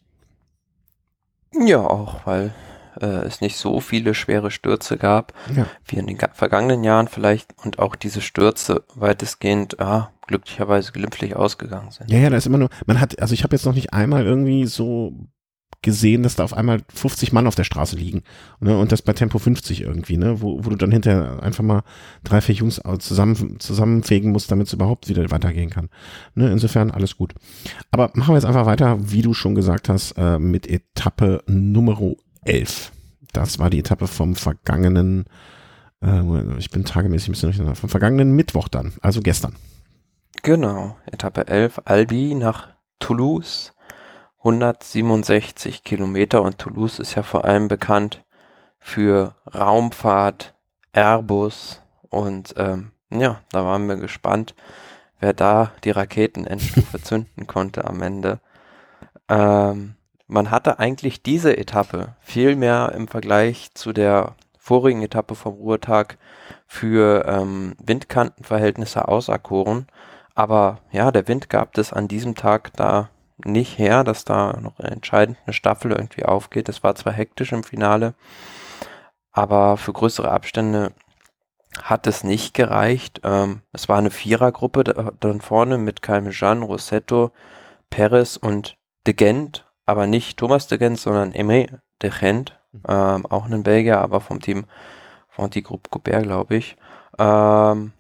Ja, 1.53 1.81
auch, 1.81 2.25
weil 2.25 2.55
äh, 3.01 3.07
es 3.07 3.41
nicht 3.41 3.57
so 3.57 3.81
viele 3.81 4.15
schwere 4.15 4.51
Stürze 4.51 4.97
gab, 4.99 5.33
Ja. 5.55 5.67
wie 5.87 5.97
in 5.97 6.07
den 6.07 6.19
ga- 6.19 6.31
vergangenen 6.33 6.85
Jahren 6.85 7.09
vielleicht 7.09 7.51
und 7.65 7.79
auch 7.79 7.97
diese 7.97 8.21
Stürze 8.21 8.85
weitestgehend 8.95 9.77
ja, 9.81 10.11
glücklicherweise 10.27 10.93
glimpflich 10.93 11.37
ausgegangen 11.37 11.91
sind. 11.91 12.11
Ja, 12.11 12.19
ja, 12.19 12.31
da 12.31 12.37
ist 12.37 12.47
immer 12.47 12.59
nur, 12.59 12.71
man 12.87 13.01
hat, 13.01 13.19
also 13.21 13.35
ich 13.35 13.45
habe 13.45 13.55
jetzt 13.55 13.67
noch 13.67 13.75
nicht 13.75 13.93
einmal 13.93 14.25
irgendwie 14.25 14.67
so 14.67 15.13
gesehen, 15.85 16.23
dass 16.23 16.37
da 16.37 16.45
auf 16.45 16.55
einmal 16.55 16.83
50 16.95 17.33
Mann 17.33 17.49
auf 17.49 17.57
der 17.57 17.65
Straße 17.65 17.97
liegen. 17.97 18.23
Ne? 18.61 18.79
Und 18.79 18.93
das 18.93 19.03
bei 19.03 19.15
Tempo 19.15 19.41
50 19.41 19.81
irgendwie, 19.81 20.17
ne? 20.17 20.41
Wo, 20.41 20.65
wo 20.65 20.71
du 20.71 20.77
dann 20.77 20.93
hinterher 20.93 21.43
einfach 21.43 21.65
mal 21.65 21.83
drei, 22.23 22.41
vier 22.41 22.55
Jungs 22.55 22.81
zusammen, 23.01 23.59
zusammenfegen 23.59 24.31
musst, 24.31 24.53
damit 24.53 24.69
es 24.69 24.73
überhaupt 24.75 25.09
wieder 25.09 25.29
weitergehen 25.33 25.71
kann. 25.71 25.89
Ne? 26.37 26.53
Insofern 26.53 26.93
alles 26.93 27.17
gut. 27.17 27.35
Aber 27.91 28.13
machen 28.15 28.31
wir 28.33 28.37
jetzt 28.37 28.45
einfach 28.45 28.65
weiter, 28.67 28.97
wie 29.01 29.23
du 29.23 29.35
schon 29.35 29.57
gesagt 29.57 29.89
hast, 29.89 30.13
äh, 30.13 30.39
mit 30.39 30.69
Etappe 30.69 31.43
Nummer 31.49 31.99
11. 32.45 32.93
Das 33.33 33.59
war 33.59 33.71
die 33.71 33.79
Etappe 33.79 34.07
vom 34.07 34.37
vergangenen, 34.37 35.25
äh, 36.03 36.59
ich 36.59 36.71
bin 36.71 36.85
tagemäßig 36.85 37.29
ein 37.29 37.51
bisschen 37.51 37.75
vom 37.75 37.89
vergangenen 37.89 38.33
Mittwoch 38.33 38.69
dann, 38.69 38.95
also 39.01 39.21
gestern. 39.21 39.57
Genau, 40.43 40.97
Etappe 41.07 41.47
11, 41.47 41.83
Albi 41.85 42.35
nach 42.35 42.69
Toulouse, 42.99 43.73
167 44.39 45.85
Kilometer 45.85 46.43
und 46.43 46.59
Toulouse 46.59 46.99
ist 46.99 47.15
ja 47.15 47.23
vor 47.23 47.45
allem 47.45 47.69
bekannt 47.69 48.25
für 48.79 49.37
Raumfahrt, 49.55 50.55
Airbus 50.93 51.81
und 52.09 52.55
ähm, 52.57 52.91
ja, 53.11 53.41
da 53.51 53.65
waren 53.65 53.87
wir 53.87 53.97
gespannt, 53.97 54.55
wer 55.21 55.33
da 55.33 55.73
die 55.85 55.91
Raketenendstufe 55.91 57.01
zünden 57.03 57.47
konnte 57.47 57.85
am 57.85 58.03
Ende. 58.03 58.41
Ähm, 59.29 59.95
man 60.27 60.51
hatte 60.51 60.79
eigentlich 60.79 61.23
diese 61.23 61.57
Etappe 61.57 62.17
viel 62.21 62.57
mehr 62.57 62.93
im 62.95 63.09
Vergleich 63.09 63.73
zu 63.75 63.93
der 63.93 64.37
vorigen 64.59 65.03
Etappe 65.03 65.35
vom 65.35 65.55
Ruhetag 65.55 66.19
für 66.67 67.25
ähm, 67.27 67.75
Windkantenverhältnisse 67.83 69.09
auserkoren. 69.09 69.87
Aber 70.35 70.79
ja, 70.93 71.11
der 71.11 71.29
Wind 71.29 71.51
gab 71.51 71.77
es 71.77 71.93
an 71.93 72.09
diesem 72.09 72.35
Tag 72.35 72.73
da 72.75 73.11
nicht 73.45 73.79
her, 73.79 74.05
dass 74.05 74.25
da 74.25 74.59
noch 74.61 74.79
entscheidend 74.79 75.37
eine 75.45 75.53
Staffel 75.53 75.91
irgendwie 75.91 76.25
aufgeht. 76.25 76.69
Es 76.69 76.83
war 76.83 76.95
zwar 76.95 77.13
hektisch 77.13 77.53
im 77.53 77.65
Finale, 77.65 78.15
aber 79.33 79.77
für 79.77 79.93
größere 79.93 80.31
Abstände 80.31 80.93
hat 81.83 82.07
es 82.07 82.23
nicht 82.23 82.55
gereicht. 82.55 83.21
Ähm, 83.25 83.63
es 83.73 83.89
war 83.89 83.99
eine 83.99 84.11
Vierergruppe 84.11 84.85
da, 84.85 85.11
dann 85.21 85.41
vorne 85.41 85.79
mit 85.79 86.03
Calmejean, 86.03 86.63
Rossetto, 86.63 87.33
Perez 87.91 88.37
und 88.37 88.77
De 89.07 89.15
Gent, 89.15 89.67
aber 89.93 90.07
nicht 90.07 90.39
Thomas 90.39 90.67
De 90.67 90.79
Gent, 90.79 90.99
sondern 90.99 91.33
Aimé 91.33 91.69
De 92.01 92.11
Gent, 92.11 92.59
mhm. 92.73 92.81
ähm, 92.89 93.27
auch 93.27 93.45
ein 93.45 93.63
Belgier, 93.63 94.01
aber 94.01 94.21
vom 94.21 94.41
Team 94.41 94.65
von 95.29 95.51
die 95.51 95.63
Gruppe 95.63 95.91
Goubert, 95.91 96.25
glaube 96.25 96.57
ich. 96.57 96.77
Ähm, 97.19 97.93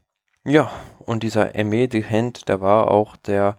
ja, 0.44 0.70
und 1.05 1.22
dieser 1.22 1.55
Aimé 1.55 1.87
De 1.88 2.00
Gent, 2.00 2.48
der 2.48 2.61
war 2.61 2.90
auch 2.90 3.16
der, 3.16 3.59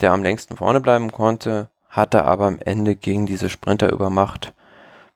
der 0.00 0.12
am 0.12 0.22
längsten 0.22 0.56
vorne 0.56 0.80
bleiben 0.80 1.10
konnte, 1.10 1.70
hatte 1.88 2.24
aber 2.24 2.46
am 2.46 2.58
Ende 2.60 2.94
gegen 2.94 3.26
diese 3.26 3.48
Sprinterübermacht 3.48 4.52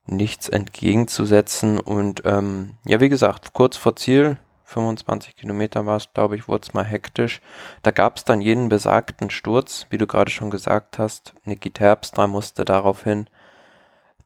nichts 0.06 0.48
entgegenzusetzen. 0.48 1.78
Und 1.78 2.22
ähm, 2.24 2.72
ja, 2.86 3.00
wie 3.00 3.08
gesagt, 3.08 3.52
kurz 3.52 3.76
vor 3.76 3.96
Ziel, 3.96 4.38
25 4.66 5.36
Kilometer 5.36 5.86
war 5.86 5.96
es, 5.96 6.12
glaube 6.12 6.36
ich, 6.36 6.48
wurde 6.48 6.66
es 6.66 6.74
mal 6.74 6.84
hektisch. 6.84 7.40
Da 7.82 7.92
gab 7.92 8.16
es 8.16 8.24
dann 8.24 8.40
jeden 8.40 8.68
besagten 8.68 9.30
Sturz, 9.30 9.86
wie 9.90 9.98
du 9.98 10.06
gerade 10.06 10.30
schon 10.30 10.50
gesagt 10.50 10.98
hast. 10.98 11.34
Niki 11.44 11.70
Terpstra 11.70 12.26
musste 12.26 12.64
daraufhin 12.64 13.28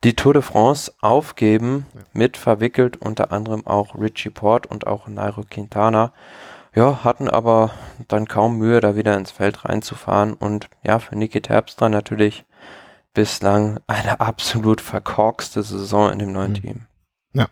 die 0.03 0.17
Tour 0.17 0.33
de 0.33 0.43
France 0.43 0.93
aufgeben, 1.03 1.87
ja. 1.95 2.01
mit 2.15 2.39
verwickelt 2.39 2.97
unter 2.97 3.33
anderem 3.33 3.67
auch 3.67 3.95
Richie 3.95 4.31
Port 4.31 4.67
und 4.67 4.87
auch 4.87 5.07
Nairo 5.09 5.45
Quintana. 5.49 6.13
Ja, 6.75 7.05
hatten 7.05 7.29
aber 7.29 7.73
dann 8.09 8.27
kaum 8.27 8.57
Mühe, 8.57 8.81
da 8.81 8.97
wieder 8.97 9.17
ins 9.17 9.31
Feld 9.31 9.65
reinzufahren. 9.67 10.33
Und 10.33 10.71
ja, 10.83 11.01
für 11.01 11.17
Niki 11.17 11.43
Terpstra 11.43 11.91
natürlich 11.91 12.47
bislang 13.13 13.79
eine 13.87 14.21
absolut 14.21 14.81
verkorkste 14.81 15.63
Saison 15.63 16.11
in 16.11 16.19
dem 16.19 16.33
neuen 16.33 16.53
mhm. 16.53 16.63
Team. 16.63 16.87
Ja. 17.35 17.49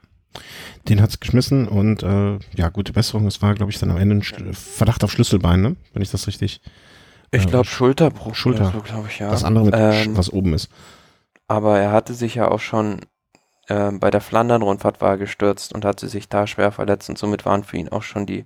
Den 0.89 1.03
hat's 1.03 1.21
geschmissen 1.21 1.69
und 1.69 2.03
äh, 2.03 2.39
ja, 2.55 2.69
gute 2.69 2.93
Besserung. 2.93 3.27
Es 3.27 3.43
war, 3.43 3.55
glaube 3.55 3.73
ich, 3.73 3.79
dann 3.79 3.91
am 3.91 3.97
Ende 3.97 4.17
ein 4.17 4.55
Verdacht 4.55 5.05
auf 5.05 5.13
Schlüsselbein, 5.13 5.61
ne? 5.61 5.77
wenn 5.93 6.03
ich 6.03 6.11
das 6.11 6.27
richtig. 6.27 6.61
Ich 7.31 7.47
glaube 7.47 7.67
äh, 7.67 7.71
Schulterbruch. 7.71 8.35
Schulter, 8.35 8.73
so, 8.73 8.81
glaube 8.81 9.09
ich, 9.09 9.19
ja. 9.19 9.31
Das 9.31 9.45
andere 9.45 9.65
mit 9.67 9.75
ähm, 9.77 10.17
was 10.17 10.33
oben 10.33 10.55
ist. 10.55 10.71
Aber 11.47 11.79
er 11.79 11.93
hatte 11.93 12.15
sich 12.15 12.35
ja 12.35 12.49
auch 12.49 12.61
schon 12.61 13.01
äh, 13.69 13.93
bei 13.93 14.11
der 14.11 14.21
Flandern-Rundfahrt 14.21 15.01
war 15.01 15.19
gestürzt 15.19 15.75
und 15.75 15.85
hatte 15.85 16.09
sich 16.09 16.29
da 16.29 16.47
schwer 16.47 16.73
verletzt 16.73 17.09
und 17.09 17.19
somit 17.19 17.45
waren 17.45 17.65
für 17.65 17.77
ihn 17.77 17.89
auch 17.89 18.03
schon 18.03 18.27
die 18.27 18.45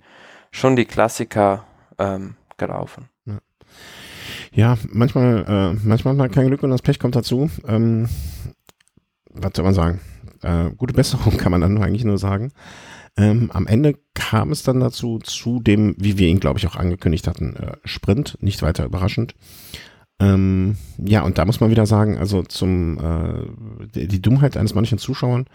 schon 0.51 0.75
die 0.75 0.85
Klassiker 0.85 1.65
ähm, 1.97 2.35
gelaufen. 2.57 3.09
Ja. 3.25 3.39
Ja, 4.51 4.77
manchmal, 4.89 5.45
äh, 5.47 5.79
manchmal 5.83 6.13
hat 6.13 6.17
man 6.19 6.31
kein 6.31 6.47
Glück 6.47 6.61
und 6.61 6.69
das 6.69 6.81
Pech 6.81 6.99
kommt 6.99 7.15
dazu. 7.15 7.49
Ähm, 7.67 8.07
was 9.31 9.51
soll 9.55 9.65
man 9.65 9.73
sagen? 9.73 9.99
Äh, 10.43 10.71
gute 10.77 10.93
Besserung 10.93 11.37
kann 11.37 11.51
man 11.51 11.61
dann 11.61 11.81
eigentlich 11.81 12.05
nur 12.05 12.17
sagen. 12.17 12.51
Ähm, 13.15 13.51
am 13.53 13.67
Ende 13.67 13.95
kam 14.15 14.51
es 14.51 14.63
dann 14.63 14.79
dazu, 14.79 15.19
zu 15.19 15.59
dem, 15.59 15.95
wie 15.97 16.17
wir 16.17 16.27
ihn, 16.27 16.39
glaube 16.39 16.57
ich, 16.57 16.67
auch 16.67 16.75
angekündigt 16.75 17.27
hatten, 17.27 17.55
äh, 17.55 17.77
Sprint, 17.85 18.37
nicht 18.41 18.61
weiter 18.61 18.85
überraschend. 18.85 19.35
Ähm, 20.19 20.77
ja, 20.97 21.21
und 21.21 21.37
da 21.37 21.45
muss 21.45 21.59
man 21.59 21.69
wieder 21.69 21.85
sagen, 21.85 22.17
also 22.17 22.43
zum 22.43 22.97
äh, 22.97 24.07
die, 24.07 24.21
Dummheit 24.21 24.57
eines 24.57 24.73
manchen 24.73 24.97
Zuschauern, 24.97 25.45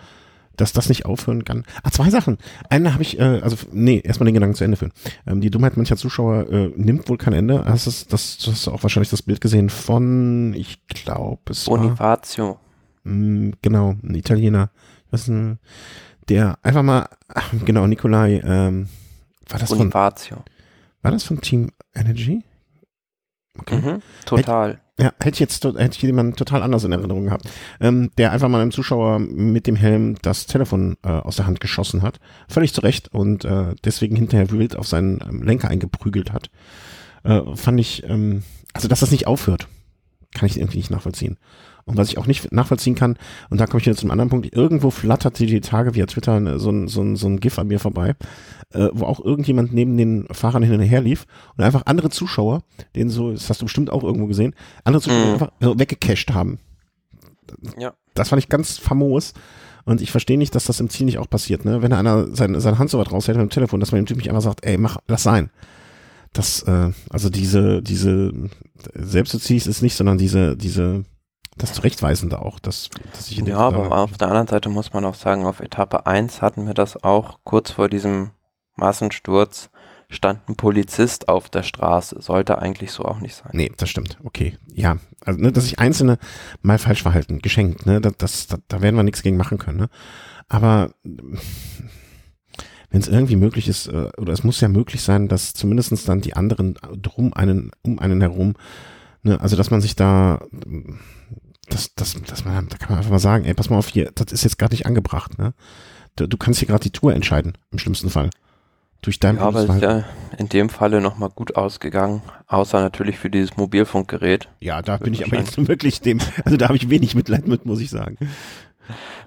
dass 0.57 0.72
das 0.72 0.88
nicht 0.88 1.07
aufhören 1.07 1.44
kann. 1.44 1.64
Ah, 1.83 1.90
zwei 1.90 2.11
Sachen. 2.11 2.38
Eine 2.68 2.92
habe 2.92 3.03
ich, 3.03 3.18
äh, 3.18 3.40
also 3.40 3.57
nee, 3.72 4.01
erstmal 4.05 4.27
den 4.27 4.35
Gedanken 4.35 4.57
zu 4.57 4.64
Ende 4.64 4.77
führen. 4.77 4.92
Ähm, 5.27 5.40
die 5.40 5.51
Dummheit 5.51 5.77
mancher 5.77 5.96
Zuschauer 5.96 6.51
äh, 6.51 6.72
nimmt 6.77 7.09
wohl 7.09 7.16
kein 7.16 7.33
Ende. 7.33 7.64
Hast 7.64 7.87
du 7.87 7.90
das, 7.90 8.07
das 8.09 8.46
hast 8.46 8.68
auch 8.68 8.83
wahrscheinlich 8.83 9.11
das 9.11 9.22
Bild 9.22 9.40
gesehen 9.40 9.70
von, 9.70 10.55
ich 10.55 10.87
glaube, 10.88 11.51
es 11.51 11.64
Bonifacio. 11.64 12.48
War, 12.48 12.61
genau, 13.62 13.97
ein 14.03 14.14
Italiener. 14.14 14.71
Was 15.11 15.29
ein, 15.29 15.59
der 16.29 16.59
einfach 16.62 16.83
mal, 16.83 17.09
genau, 17.64 17.87
Nikolai, 17.87 18.40
ähm, 18.44 18.88
war 19.49 19.59
das 19.59 19.71
Bonifacio. 19.71 20.37
von, 20.37 20.44
war 21.03 21.11
das 21.11 21.25
von 21.25 21.40
Team 21.40 21.71
Energy? 21.94 22.44
Okay. 23.59 23.77
Mhm, 23.77 24.03
total. 24.25 24.81
Ja, 25.01 25.12
hätte 25.21 25.37
ich 25.37 25.38
jetzt 25.40 25.64
hätte 25.64 25.97
ich 25.97 26.03
jemanden 26.03 26.35
total 26.35 26.62
anders 26.62 26.83
in 26.83 26.90
Erinnerung 26.90 27.25
gehabt, 27.27 27.49
ähm, 27.81 28.11
der 28.18 28.33
einfach 28.33 28.49
mal 28.49 28.61
einem 28.61 28.73
Zuschauer 28.73 29.21
mit 29.21 29.68
dem 29.68 29.77
Helm 29.77 30.16
das 30.23 30.47
Telefon 30.47 30.97
äh, 31.05 31.09
aus 31.09 31.37
der 31.37 31.47
Hand 31.47 31.61
geschossen 31.61 32.03
hat, 32.03 32.18
völlig 32.49 32.75
zu 32.75 32.81
Recht 32.81 33.14
und 33.14 33.44
äh, 33.44 33.77
deswegen 33.85 34.16
hinterher 34.16 34.51
wild 34.51 34.77
auf 34.77 34.88
seinen 34.88 35.21
ähm, 35.21 35.42
Lenker 35.44 35.68
eingeprügelt 35.68 36.33
hat. 36.33 36.51
Äh, 37.23 37.42
fand 37.55 37.79
ich, 37.79 38.03
ähm, 38.09 38.42
also 38.73 38.88
dass 38.88 39.01
das 39.01 39.12
nicht 39.12 39.29
aufhört, 39.29 39.68
kann 40.35 40.47
ich 40.47 40.59
irgendwie 40.59 40.79
nicht 40.79 40.90
nachvollziehen. 40.90 41.38
Und 41.88 41.96
was 41.96 42.11
ich 42.11 42.18
auch 42.18 42.27
nicht 42.27 42.53
nachvollziehen 42.53 42.94
kann, 42.94 43.16
und 43.48 43.61
da 43.61 43.66
komme 43.66 43.81
ich 43.81 43.87
jetzt 43.87 44.01
zum 44.01 44.11
anderen 44.11 44.29
Punkt, 44.29 44.55
irgendwo 44.55 44.90
flatterte 44.90 45.46
die 45.46 45.61
Tage 45.61 45.94
via 45.94 46.05
Twitter 46.05 46.59
so 46.59 46.70
ein, 46.70 46.87
so 46.87 47.01
ein, 47.01 47.16
so 47.16 47.27
ein 47.27 47.40
GIF 47.40 47.59
an 47.59 47.68
mir 47.68 47.81
vorbei, 47.81 48.14
äh, 48.72 48.88
wo 48.92 49.07
auch 49.07 49.24
irgendjemand 49.24 49.72
neben 49.72 49.96
den 49.96 50.27
Fahrern 50.31 50.62
hin 50.62 50.74
und 50.74 50.81
her 50.83 51.01
lief 51.01 51.27
und 51.57 51.64
einfach 51.64 51.83
andere 51.87 52.11
Zuschauer, 52.11 52.62
den 52.94 53.09
so, 53.09 53.33
das 53.33 53.48
hast 53.48 53.62
du 53.62 53.64
bestimmt 53.64 53.90
auch 53.90 54.05
irgendwo 54.05 54.27
gesehen, 54.27 54.55
andere 54.85 55.03
Zuschauer 55.03 55.27
mhm. 55.27 55.33
einfach 55.33 55.53
so 55.61 55.79
weggecached 55.79 56.35
haben. 56.35 56.59
Ja. 57.79 57.94
Das 58.12 58.29
fand 58.29 58.42
ich 58.42 58.51
ganz 58.51 58.77
famos. 58.77 59.33
Und 59.87 60.03
ich 60.03 60.11
verstehe 60.11 60.37
nicht, 60.37 60.55
dass 60.55 60.66
das 60.66 60.81
im 60.81 60.90
Ziel 60.90 61.07
nicht 61.07 61.16
auch 61.16 61.31
passiert, 61.31 61.64
ne? 61.64 61.81
Wenn 61.81 61.94
einer 61.94 62.27
seine, 62.37 62.61
seine 62.61 62.79
Hand 62.79 62.90
so 62.90 62.98
weit 62.98 63.11
raushält 63.11 63.38
mit 63.38 63.46
dem 63.46 63.51
Telefon, 63.51 63.81
dass 63.81 63.90
man 63.90 64.03
dem 64.03 64.07
Typ 64.07 64.18
nicht 64.18 64.29
einfach 64.29 64.42
sagt, 64.42 64.66
ey, 64.66 64.77
mach, 64.77 64.98
lass 65.09 65.22
sein. 65.22 65.48
Das, 66.35 66.62
äh, 66.64 66.90
also 67.09 67.31
diese, 67.31 67.81
diese 67.81 68.35
Selbstsozies 68.92 69.66
ist 69.66 69.81
nicht, 69.81 69.94
sondern 69.94 70.18
diese, 70.18 70.59
diese 70.59 71.05
das 71.59 71.73
Zurechtweisende 71.73 72.40
auch, 72.40 72.59
dass, 72.59 72.90
dass 73.12 73.31
ich 73.31 73.38
in 73.38 73.47
Ja, 73.47 73.59
aber 73.59 73.92
auf 73.99 74.16
der 74.16 74.29
anderen 74.29 74.47
Seite 74.47 74.68
muss 74.68 74.92
man 74.92 75.05
auch 75.05 75.14
sagen, 75.14 75.44
auf 75.47 75.61
Etappe 75.61 76.07
1 76.07 76.42
hatten 76.42 76.66
wir 76.66 76.75
das 76.75 77.03
auch 77.03 77.38
kurz 77.44 77.71
vor 77.71 77.88
diesem 77.88 78.31
Massensturz 78.77 79.71
stand 80.11 80.49
ein 80.49 80.57
Polizist 80.57 81.29
auf 81.29 81.51
der 81.51 81.62
Straße. 81.62 82.16
Sollte 82.21 82.59
eigentlich 82.61 82.92
so 82.92 83.05
auch 83.05 83.21
nicht 83.21 83.35
sein. 83.35 83.51
Nee, 83.53 83.71
das 83.77 83.90
stimmt. 83.90 84.18
Okay. 84.25 84.57
Ja. 84.73 84.97
Also, 85.25 85.38
ne, 85.38 85.53
dass 85.53 85.64
sich 85.64 85.79
Einzelne 85.79 86.18
mal 86.62 86.79
falsch 86.79 87.03
verhalten, 87.03 87.40
geschenkt, 87.40 87.85
ne, 87.85 88.01
das, 88.01 88.14
das, 88.16 88.47
da, 88.47 88.57
da 88.68 88.81
werden 88.81 88.97
wir 88.97 89.03
nichts 89.03 89.23
gegen 89.23 89.37
machen 89.37 89.59
können, 89.59 89.79
ne. 89.79 89.88
Aber 90.49 90.92
wenn 92.90 93.01
es 93.01 93.09
irgendwie 93.09 93.37
möglich 93.37 93.68
ist, 93.68 93.88
äh, 93.88 94.11
oder 94.16 94.33
es 94.33 94.44
muss 94.44 94.61
ja 94.62 94.68
möglich 94.68 95.03
sein, 95.03 95.29
dass 95.29 95.53
zumindestens 95.53 96.05
dann 96.05 96.23
die 96.23 96.35
anderen 96.35 96.79
drum 96.97 97.35
einen, 97.35 97.71
um 97.83 97.99
einen 97.99 98.23
herum, 98.23 98.55
ne, 99.23 99.38
also 99.40 99.57
dass 99.57 99.71
man 99.71 99.83
sich 99.83 99.94
da 99.94 100.40
das, 101.71 101.95
das, 101.95 102.17
das 102.27 102.45
man, 102.45 102.69
da 102.69 102.77
kann 102.77 102.91
man 102.91 102.99
einfach 102.99 103.11
mal 103.11 103.19
sagen, 103.19 103.45
ey, 103.45 103.55
pass 103.55 103.71
mal 103.71 103.79
auf 103.79 103.89
hier, 103.89 104.11
das 104.15 104.33
ist 104.33 104.45
jetzt 104.45 104.59
gerade 104.59 104.75
nicht 104.75 104.87
angebracht, 104.87 105.39
ne? 105.39 105.55
Du, 106.17 106.27
du, 106.27 106.37
kannst 106.37 106.59
hier 106.59 106.69
gerade 106.69 106.83
die 106.83 106.91
Tour 106.91 107.15
entscheiden, 107.15 107.57
im 107.71 107.79
schlimmsten 107.79 108.11
Fall. 108.11 108.31
Durch 109.03 109.21
dein 109.21 109.37
Ja, 109.37 109.43
aber 109.43 109.63
ist 109.63 109.81
ja 109.81 110.05
in 110.37 110.49
dem 110.49 110.69
Falle 110.69 111.01
nochmal 111.01 111.31
gut 111.31 111.55
ausgegangen, 111.55 112.23
außer 112.49 112.81
natürlich 112.81 113.19
für 113.19 113.31
dieses 113.31 113.57
Mobilfunkgerät. 113.57 114.49
Ja, 114.59 114.83
da 114.83 114.97
bin 114.97 115.15
ich 115.15 115.25
aber 115.25 115.37
jetzt 115.37 115.57
wirklich 115.69 116.01
dem, 116.01 116.19
also 116.45 116.57
da 116.57 116.67
habe 116.67 116.77
ich 116.77 116.91
wenig 116.91 117.15
Mitleid 117.15 117.47
mit, 117.47 117.65
muss 117.65 117.81
ich 117.81 117.91
sagen. 117.91 118.19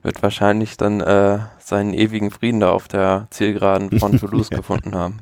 Wird 0.01 0.21
wahrscheinlich 0.21 0.75
dann 0.75 0.99
äh, 0.99 1.39
seinen 1.59 1.93
ewigen 1.93 2.31
Frieden 2.31 2.59
da 2.59 2.71
auf 2.71 2.89
der 2.89 3.27
Zielgeraden 3.29 3.97
von 3.97 4.17
Toulouse 4.19 4.49
ja. 4.51 4.57
gefunden 4.57 4.95
haben. 4.95 5.19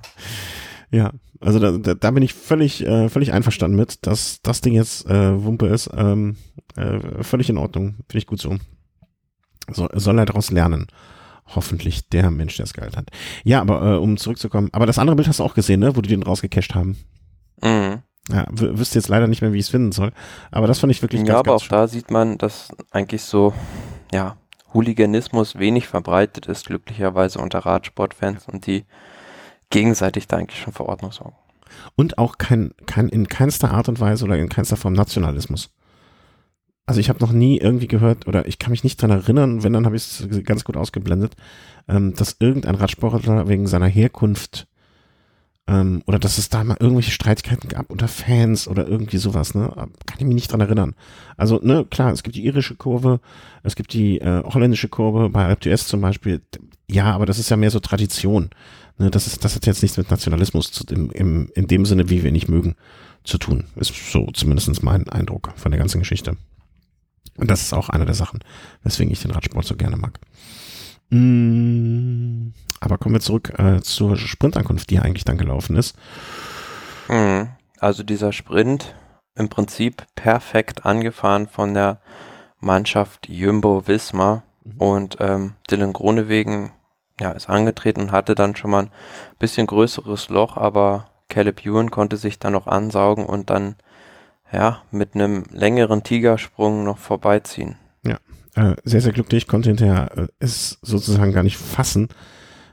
Ja, 0.90 1.12
also 1.41 1.60
da, 1.60 1.71
da, 1.71 1.93
da 1.93 2.12
bin 2.12 2.23
ich 2.23 2.34
völlig, 2.34 2.86
äh, 2.86 3.10
völlig 3.10 3.32
einverstanden 3.32 3.78
mit, 3.78 4.06
dass 4.06 4.41
das 4.41 4.62
Ding 4.62 4.73
jetzt 4.73 5.06
äh, 5.10 5.43
Wumpe 5.43 5.67
ist. 5.67 5.89
Ähm, 5.95 6.36
äh, 6.75 7.23
völlig 7.23 7.49
in 7.49 7.58
Ordnung. 7.58 7.95
Finde 8.08 8.17
ich 8.17 8.28
gut 8.28 8.41
so. 8.41 8.58
so. 9.71 9.88
Soll 9.93 10.19
er 10.19 10.25
daraus 10.25 10.52
lernen. 10.52 10.88
Hoffentlich 11.56 12.10
der 12.10 12.30
Mensch, 12.30 12.58
der 12.58 12.65
es 12.65 12.73
geil 12.73 12.91
hat. 12.95 13.10
Ja, 13.43 13.62
aber 13.62 13.93
äh, 13.93 13.97
um 13.97 14.17
zurückzukommen, 14.17 14.69
aber 14.71 14.86
das 14.86 14.99
andere 14.99 15.15
Bild 15.15 15.28
hast 15.28 15.39
du 15.39 15.43
auch 15.43 15.56
gesehen, 15.56 15.80
ne, 15.80 15.95
wo 15.95 16.02
die 16.02 16.10
den 16.10 16.23
rausgecasht 16.23 16.75
haben. 16.75 16.97
Mhm. 17.63 18.04
Ja, 18.32 18.45
wüsste 18.52 18.99
jetzt 18.99 19.08
leider 19.08 19.28
nicht 19.28 19.41
mehr, 19.41 19.54
wie 19.54 19.58
ich 19.58 19.65
es 19.65 19.69
finden 19.69 19.91
soll. 19.91 20.12
Aber 20.52 20.67
das 20.67 20.78
fand 20.80 20.91
ich 20.91 21.02
wirklich 21.02 21.21
ja, 21.21 21.28
ganz, 21.28 21.39
aber 21.39 21.56
auch 21.56 21.67
da 21.67 21.88
sieht 21.88 22.12
man, 22.12 22.38
dass 22.38 22.69
eigentlich 22.91 23.23
so, 23.23 23.54
ja, 24.12 24.38
Hooliganismus 24.73 25.58
wenig 25.58 25.88
verbreitet 25.88 26.45
ist, 26.45 26.67
glücklicherweise 26.67 27.39
unter 27.39 27.60
Radsportfans 27.60 28.47
und 28.47 28.67
die 28.67 28.86
gegenseitig 29.70 30.28
da 30.28 30.38
eigentlich 30.38 30.62
schon 30.62 30.74
für 30.74 30.88
Ordnung 30.88 31.12
sorgen. 31.12 31.36
Und 31.96 32.18
auch 32.18 32.38
kein, 32.38 32.72
kein, 32.86 33.10
in 33.10 33.28
keinster 33.28 33.72
Art 33.72 33.90
und 33.90 34.00
Weise 34.00 34.26
oder 34.26 34.38
in 34.38 34.50
keinster 34.50 34.78
Form 34.78 34.94
Nationalismus. 34.94 35.70
Also 36.86 37.00
ich 37.00 37.10
habe 37.10 37.20
noch 37.20 37.32
nie 37.32 37.60
irgendwie 37.60 37.88
gehört, 37.88 38.28
oder 38.28 38.48
ich 38.48 38.58
kann 38.58 38.72
mich 38.72 38.84
nicht 38.84 39.00
dran 39.00 39.12
erinnern, 39.12 39.64
wenn, 39.64 39.74
dann 39.74 39.86
habe 39.86 39.96
ich 39.96 40.04
es 40.04 40.44
ganz 40.44 40.64
gut 40.64 40.76
ausgeblendet, 40.76 41.36
ähm, 41.88 42.16
dass 42.16 42.38
irgendein 42.40 42.76
Radsportler 42.76 43.48
wegen 43.48 43.68
seiner 43.68 43.86
Herkunft 43.88 44.68
ähm, 45.70 46.02
oder 46.08 46.18
dass 46.18 46.40
es 46.40 46.50
da 46.50 46.64
mal 46.64 46.78
irgendwelche 46.80 47.12
Streitigkeiten 47.12 47.70
gab 47.70 47.92
unter 47.92 48.08
Fans 48.08 48.68
oder 48.68 48.88
irgendwie 48.88 49.18
sowas, 49.18 49.54
ne? 49.54 49.72
Kann 49.76 50.18
ich 50.18 50.26
mich 50.26 50.34
nicht 50.34 50.52
dran 50.52 50.62
erinnern. 50.62 50.96
Also, 51.38 51.60
ne, 51.62 51.86
klar, 51.86 52.12
es 52.12 52.24
gibt 52.24 52.36
die 52.36 52.46
irische 52.46 52.76
Kurve, 52.76 53.20
es 53.62 53.76
gibt 53.76 53.94
die 53.94 54.20
äh, 54.20 54.44
holländische 54.44 54.90
Kurve, 54.90 55.30
bei 55.30 55.46
Alp 55.46 55.64
zum 55.78 56.02
Beispiel. 56.02 56.42
Ja, 56.90 57.14
aber 57.14 57.28
das 57.28 57.38
ist 57.38 57.50
ja 57.50 57.58
mehr 57.58 57.70
so 57.70 57.80
Tradition. 57.80 58.50
Ne, 59.00 59.10
das, 59.10 59.28
ist, 59.28 59.46
das 59.46 59.56
hat 59.56 59.66
jetzt 59.66 59.82
nichts 59.82 59.98
mit 59.98 60.12
Nationalismus 60.12 60.72
zu, 60.72 60.84
im, 60.94 61.10
im, 61.12 61.50
in 61.56 61.68
dem 61.68 61.86
Sinne, 61.86 62.10
wie 62.10 62.22
wir 62.22 62.30
ihn 62.30 62.34
nicht 62.34 62.50
mögen, 62.50 62.76
zu 63.24 63.38
tun. 63.38 63.66
Ist 63.76 63.96
so 64.12 64.28
zumindest 64.34 64.84
mein 64.84 65.08
Eindruck 65.10 65.54
von 65.56 65.72
der 65.72 65.80
ganzen 65.80 66.00
Geschichte. 66.00 66.36
Und 67.38 67.50
das 67.50 67.62
ist 67.62 67.74
auch 67.74 67.88
eine 67.88 68.06
der 68.06 68.14
Sachen, 68.14 68.40
weswegen 68.84 69.12
ich 69.12 69.22
den 69.22 69.32
Radsport 69.32 69.66
so 69.66 69.78
gerne 69.78 69.96
mag. 69.96 70.20
Mm, 71.10 72.50
aber 72.82 72.98
kommen 72.98 73.16
wir 73.16 73.22
zurück 73.22 73.58
äh, 73.58 73.80
zur 73.82 74.18
Sprintankunft, 74.18 74.90
die 74.90 74.96
ja 74.96 75.04
eigentlich 75.04 75.24
dann 75.24 75.38
gelaufen 75.38 75.78
ist. 75.78 75.96
Mhm. 77.08 77.50
Also 77.80 78.04
dieser 78.04 78.34
Sprint 78.34 78.94
im 79.36 79.48
Prinzip 79.48 80.06
perfekt 80.16 80.86
angefahren 80.86 81.48
von 81.48 81.74
der 81.74 82.02
Mannschaft 82.60 83.30
Jumbo 83.30 83.88
Wismar 83.88 84.44
mhm. 84.66 84.78
und 84.78 85.18
ähm, 85.22 85.54
Dylan 85.72 85.94
Gronewegen 85.94 86.72
ja, 87.20 87.32
ist 87.32 87.50
angetreten 87.50 88.02
und 88.02 88.12
hatte 88.12 88.36
dann 88.36 88.56
schon 88.56 88.72
mal 88.72 88.84
ein 88.84 88.92
bisschen 89.40 89.68
größeres 89.68 90.30
Loch, 90.30 90.58
aber 90.58 91.10
Caleb 91.28 91.66
Ewan 91.66 91.92
konnte 91.92 92.18
sich 92.18 92.40
dann 92.40 92.54
noch 92.54 92.68
ansaugen 92.68 93.26
und 93.26 93.50
dann 93.50 93.76
ja 94.52 94.82
mit 94.92 95.16
einem 95.16 95.44
längeren 95.52 96.04
Tigersprung 96.04 96.84
noch 96.84 96.98
vorbeiziehen. 96.98 97.76
Ja, 98.04 98.18
äh, 98.56 98.76
sehr, 98.84 99.02
sehr 99.02 99.14
glücklich, 99.14 99.48
konnte 99.48 99.70
hinterher 99.70 100.18
äh, 100.18 100.28
es 100.40 100.80
sozusagen 100.82 101.34
gar 101.34 101.44
nicht 101.44 101.58
fassen, 101.58 102.10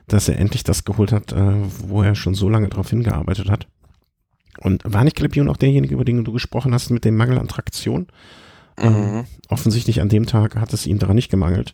dass 0.07 0.29
er 0.29 0.39
endlich 0.39 0.63
das 0.63 0.85
geholt 0.85 1.11
hat, 1.11 1.33
äh, 1.33 1.53
wo 1.87 2.01
er 2.01 2.15
schon 2.15 2.33
so 2.33 2.49
lange 2.49 2.69
darauf 2.69 2.89
hingearbeitet 2.89 3.49
hat. 3.49 3.67
Und 4.59 4.81
war 4.85 5.03
nicht 5.03 5.15
Caleb 5.15 5.35
Ewan 5.35 5.49
auch 5.49 5.57
derjenige, 5.57 5.93
über 5.93 6.05
den 6.05 6.23
du 6.23 6.31
gesprochen 6.31 6.73
hast 6.73 6.89
mit 6.89 7.05
dem 7.05 7.15
Mangel 7.15 7.37
an 7.37 7.47
Traktion? 7.47 8.07
Ähm, 8.79 8.93
mhm. 8.93 9.23
offensichtlich 9.49 10.01
an 10.01 10.09
dem 10.09 10.27
Tag 10.27 10.55
hat 10.55 10.71
es 10.71 10.85
ihm 10.85 10.99
daran 10.99 11.15
nicht 11.15 11.31
gemangelt. 11.31 11.73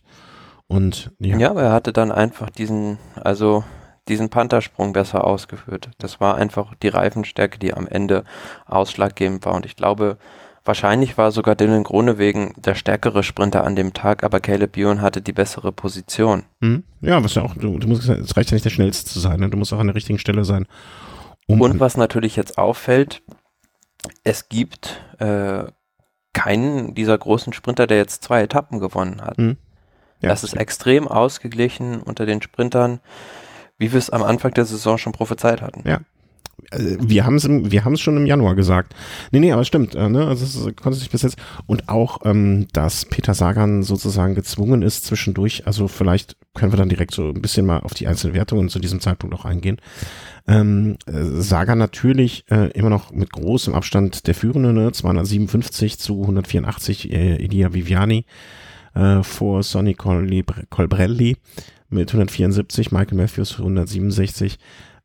Und 0.67 1.11
ja. 1.19 1.37
ja, 1.37 1.49
aber 1.49 1.63
er 1.63 1.71
hatte 1.71 1.93
dann 1.93 2.11
einfach 2.11 2.49
diesen, 2.49 2.97
also 3.15 3.63
diesen 4.07 4.29
Panther-Sprung 4.29 4.93
besser 4.93 5.25
ausgeführt. 5.25 5.89
Das 5.97 6.19
war 6.19 6.35
einfach 6.35 6.73
die 6.81 6.89
Reifenstärke, 6.89 7.59
die 7.59 7.73
am 7.73 7.87
Ende 7.87 8.23
ausschlaggebend 8.65 9.45
war. 9.45 9.53
Und 9.53 9.65
ich 9.65 9.75
glaube, 9.75 10.17
wahrscheinlich 10.65 11.17
war 11.17 11.31
sogar 11.31 11.55
Dylan 11.55 11.83
Gronewegen 11.83 12.53
der 12.57 12.75
stärkere 12.75 13.23
Sprinter 13.23 13.63
an 13.63 13.75
dem 13.75 13.93
Tag, 13.93 14.23
aber 14.23 14.39
Caleb 14.39 14.77
Ewan 14.77 15.01
hatte 15.01 15.21
die 15.21 15.33
bessere 15.33 15.71
Position. 15.71 16.43
Mhm. 16.59 16.83
Ja, 17.01 17.23
was 17.23 17.35
ja 17.35 17.43
auch, 17.43 17.55
du, 17.55 17.77
du 17.79 17.87
musst, 17.87 18.07
es 18.07 18.35
reicht 18.35 18.51
ja 18.51 18.55
nicht 18.55 18.65
der 18.65 18.71
schnellste 18.71 19.09
zu 19.09 19.19
sein, 19.19 19.39
ne? 19.39 19.49
du 19.49 19.57
musst 19.57 19.73
auch 19.73 19.79
an 19.79 19.87
der 19.87 19.95
richtigen 19.95 20.19
Stelle 20.19 20.45
sein. 20.45 20.67
Um 21.47 21.61
Und 21.61 21.79
was 21.79 21.97
natürlich 21.97 22.35
jetzt 22.35 22.57
auffällt, 22.57 23.21
es 24.23 24.49
gibt 24.49 25.01
äh, 25.19 25.65
keinen 26.33 26.95
dieser 26.95 27.17
großen 27.17 27.53
Sprinter, 27.53 27.87
der 27.87 27.97
jetzt 27.97 28.23
zwei 28.23 28.41
Etappen 28.41 28.79
gewonnen 28.79 29.21
hat. 29.21 29.37
Mhm. 29.37 29.57
Ja, 30.23 30.29
das 30.29 30.43
ist 30.43 30.55
extrem 30.55 31.07
ausgeglichen 31.07 32.01
unter 32.01 32.25
den 32.25 32.41
Sprintern, 32.41 32.99
wie 33.77 33.91
wir 33.91 33.99
es 33.99 34.09
am 34.09 34.23
Anfang 34.23 34.53
der 34.53 34.65
Saison 34.65 34.97
schon 34.97 35.11
prophezeit 35.11 35.61
hatten. 35.61 35.87
Ja. 35.87 35.99
Äh, 36.71 36.97
wir 36.99 37.25
haben 37.25 37.35
es 37.35 37.47
wir 37.47 37.85
haben 37.85 37.93
es 37.93 38.01
schon 38.01 38.17
im 38.17 38.25
Januar 38.25 38.55
gesagt. 38.55 38.93
Nee, 39.31 39.39
nee, 39.39 39.51
aber 39.51 39.61
es 39.61 39.67
stimmt. 39.67 39.95
Äh, 39.95 40.09
ne? 40.09 40.27
Also 40.27 40.45
es 40.45 40.75
konnte 40.75 40.97
sich 40.97 41.09
bis 41.09 41.23
jetzt 41.23 41.37
und 41.65 41.89
auch, 41.89 42.19
ähm, 42.25 42.67
dass 42.73 43.05
Peter 43.05 43.33
Sagan 43.33 43.83
sozusagen 43.83 44.35
gezwungen 44.35 44.81
ist 44.81 45.05
zwischendurch, 45.05 45.67
also 45.67 45.87
vielleicht 45.87 46.37
können 46.53 46.71
wir 46.71 46.77
dann 46.77 46.89
direkt 46.89 47.13
so 47.13 47.29
ein 47.29 47.41
bisschen 47.41 47.65
mal 47.65 47.79
auf 47.79 47.93
die 47.93 48.07
einzelnen 48.07 48.35
Wertungen 48.35 48.69
zu 48.69 48.79
diesem 48.79 48.99
Zeitpunkt 48.99 49.35
auch 49.35 49.45
eingehen. 49.45 49.77
Ähm, 50.47 50.97
äh, 51.05 51.23
Sagan 51.41 51.77
natürlich 51.77 52.45
äh, 52.49 52.69
immer 52.71 52.89
noch 52.89 53.11
mit 53.11 53.31
großem 53.31 53.73
Abstand 53.73 54.27
der 54.27 54.35
Führende, 54.35 54.73
ne? 54.73 54.91
257 54.91 55.99
zu 55.99 56.21
184 56.21 57.11
äh, 57.11 57.35
Elia 57.43 57.73
Viviani 57.73 58.25
äh, 58.93 59.23
vor 59.23 59.63
Sonny 59.63 59.93
Colbrelli 59.93 61.37
mit 61.89 62.09
174, 62.09 62.91
Michael 62.91 63.17
Matthews 63.17 63.59
167. 63.59 64.57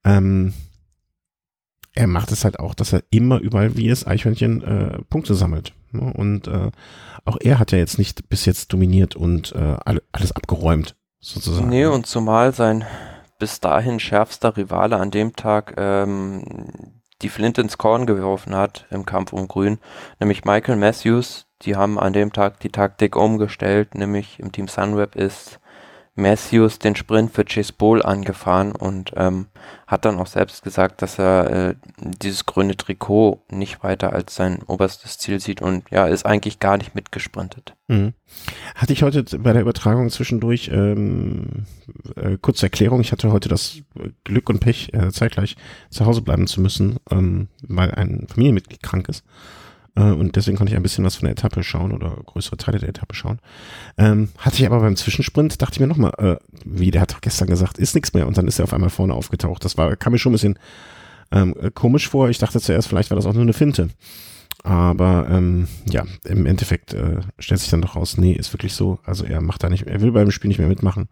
Ähm, 0.05 0.55
er 1.95 2.07
macht 2.07 2.31
es 2.33 2.45
halt 2.45 2.61
auch, 2.61 2.75
dass 2.75 2.93
er 2.93 3.03
immer 3.11 3.41
überall 3.41 3.77
wie 3.77 3.89
es 3.89 4.07
Eichhörnchen 4.07 4.63
äh, 4.63 4.99
Punkte 5.11 5.35
sammelt. 5.35 5.75
Ne? 5.93 6.13
Und 6.13 6.47
äh, 6.47 6.71
auch 7.25 7.37
er 7.41 7.59
hat 7.59 7.73
ja 7.73 7.79
jetzt 7.79 7.99
nicht 7.99 8.29
bis 8.29 8.45
jetzt 8.45 8.73
dominiert 8.73 9.17
und 9.17 9.53
äh, 9.53 9.77
alles 10.13 10.33
abgeräumt, 10.33 10.97
sozusagen. 11.21 11.69
Nee, 11.69 11.87
und 11.87 12.07
zumal 12.07 12.55
sein 12.55 12.85
bis 13.39 13.61
dahin 13.61 14.01
schärfster 14.01 14.57
Rivale 14.57 14.97
an 14.97 15.11
dem 15.11 15.37
Tag 15.37 15.75
ähm, 15.77 16.98
die 17.23 17.29
Flint 17.29 17.59
ins 17.59 17.79
Korn 17.79 18.07
geworfen 18.07 18.55
hat 18.55 18.87
im 18.91 19.05
Kampf 19.05 19.33
um 19.33 19.49
Grün, 19.49 19.79
nämlich 20.21 20.45
Michael 20.45 20.77
Matthews. 20.77 21.47
Die 21.63 21.75
haben 21.75 21.99
an 21.99 22.13
dem 22.13 22.33
Tag 22.33 22.61
die 22.61 22.71
Taktik 22.71 23.17
umgestellt, 23.17 23.95
nämlich 23.95 24.39
im 24.39 24.53
Team 24.53 24.69
Sunweb 24.69 25.17
ist 25.17 25.59
Matthews 26.19 26.79
den 26.79 26.97
Sprint 26.97 27.33
für 27.33 27.45
Chase 27.45 27.73
Bowl 27.73 28.03
angefahren 28.03 28.73
und 28.73 29.13
ähm, 29.17 29.47
hat 29.87 30.05
dann 30.05 30.19
auch 30.19 30.27
selbst 30.27 30.63
gesagt, 30.63 31.01
dass 31.01 31.19
er 31.19 31.71
äh, 31.71 31.75
dieses 31.97 32.45
grüne 32.45 32.77
Trikot 32.77 33.43
nicht 33.51 33.83
weiter 33.83 34.13
als 34.13 34.35
sein 34.35 34.63
oberstes 34.67 35.19
Ziel 35.19 35.41
sieht 35.41 35.63
und 35.63 35.85
ja, 35.91 36.07
ist 36.07 36.27
eigentlich 36.27 36.59
gar 36.59 36.77
nicht 36.77 36.95
mitgesprintet. 36.95 37.75
Mhm. 37.87 38.13
Hatte 38.75 38.93
ich 38.93 39.03
heute 39.03 39.25
bei 39.39 39.53
der 39.53 39.63
Übertragung 39.63 40.11
zwischendurch 40.11 40.71
ähm, 40.73 41.65
äh, 42.17 42.37
kurze 42.37 42.67
Erklärung. 42.67 43.01
Ich 43.01 43.13
hatte 43.13 43.33
heute 43.33 43.49
das 43.49 43.79
Glück 44.25 44.51
und 44.51 44.61
Pech, 44.61 44.93
äh, 44.93 45.11
zeitgleich 45.11 45.57
zu 45.89 46.05
Hause 46.05 46.23
bleiben 46.23 46.47
zu 46.47 46.61
müssen, 46.61 46.97
ähm, 47.11 47.49
weil 47.63 47.93
ein 47.93 48.27
Familienmitglied 48.29 48.83
krank 48.83 49.09
ist. 49.09 49.25
Äh, 49.99 50.13
und 50.13 50.37
deswegen 50.37 50.57
konnte 50.57 50.73
ich 50.73 50.77
ein 50.77 50.83
bisschen 50.83 51.05
was 51.05 51.17
von 51.17 51.25
der 51.25 51.33
Etappe 51.33 51.63
schauen 51.63 51.93
oder 51.93 52.17
größere 52.25 52.57
Teile 52.57 52.79
der 52.79 52.89
Etappe 52.89 53.15
schauen. 53.15 53.41
Ähm, 53.97 54.29
hatte 54.39 54.57
ich 54.57 54.67
aber 54.67 54.81
beim 54.81 54.97
Zwischensprint, 54.97 55.61
dachte 55.61 55.75
ich 55.75 55.81
mir 55.81 55.87
nochmal, 55.87 56.13
äh, 56.19 56.37
wie, 56.65 56.91
der 56.91 57.03
hat 57.03 57.13
doch 57.13 57.21
gestern 57.21 57.49
gesagt, 57.49 57.79
ist 57.79 57.95
nichts 57.95 58.15
mehr 58.15 58.27
und 58.27 58.39
dann 58.39 58.47
ist 58.47 58.59
er 58.59 58.65
auf 58.65 58.73
einmal 58.73 58.91
vorne 58.91 59.15
aufgetaucht. 59.15 59.65
Das 59.65 59.77
war, 59.77 59.97
kam 59.97 60.13
mir 60.13 60.19
schon 60.19 60.31
ein 60.31 60.35
bisschen 60.35 60.59
ähm, 61.33 61.55
komisch 61.75 62.09
vor. 62.09 62.29
Ich 62.29 62.39
dachte 62.39 62.61
zuerst, 62.61 62.89
vielleicht 62.89 63.11
war 63.11 63.17
das 63.17 63.27
auch 63.27 63.35
nur 63.35 63.43
eine 63.43 63.53
Finte. 63.53 63.89
Aber 64.65 65.29
ähm, 65.31 65.69
ja, 65.89 66.05
im 66.25 66.47
Endeffekt 66.47 66.95
äh, 66.95 67.21
stellt 67.39 67.61
sich 67.61 67.71
dann 67.71 67.83
doch 67.83 67.97
raus, 67.97 68.19
nee, 68.19 68.33
ist 68.33 68.53
wirklich 68.53 68.75
so. 68.75 68.99
Also 69.05 69.25
er 69.25 69.41
macht 69.41 69.63
da 69.63 69.69
nicht, 69.69 69.87
er 69.87 70.01
will 70.01 70.13
beim 70.13 70.31
Spiel 70.31 70.49
nicht 70.49 70.59
mehr 70.59 70.69
mitmachen 70.69 71.09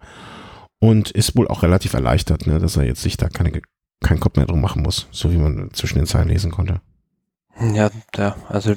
und 0.81 1.11
ist 1.11 1.37
wohl 1.37 1.49
auch 1.49 1.63
relativ 1.63 1.95
erleichtert, 1.95 2.47
ne, 2.47 2.59
dass 2.59 2.77
er 2.77 2.85
jetzt 2.85 3.03
sich 3.03 3.17
da 3.17 3.29
keine, 3.29 3.53
keinen 4.03 4.21
Kopf 4.21 4.37
mehr 4.37 4.47
drum 4.47 4.61
machen 4.61 4.83
muss, 4.83 5.07
so 5.11 5.33
wie 5.33 5.39
man 5.39 5.71
zwischen 5.73 5.99
den 5.99 6.07
Zeilen 6.07 6.29
lesen 6.29 6.51
konnte. 6.51 6.81
Ja, 7.61 7.91
der, 8.17 8.37
also 8.49 8.75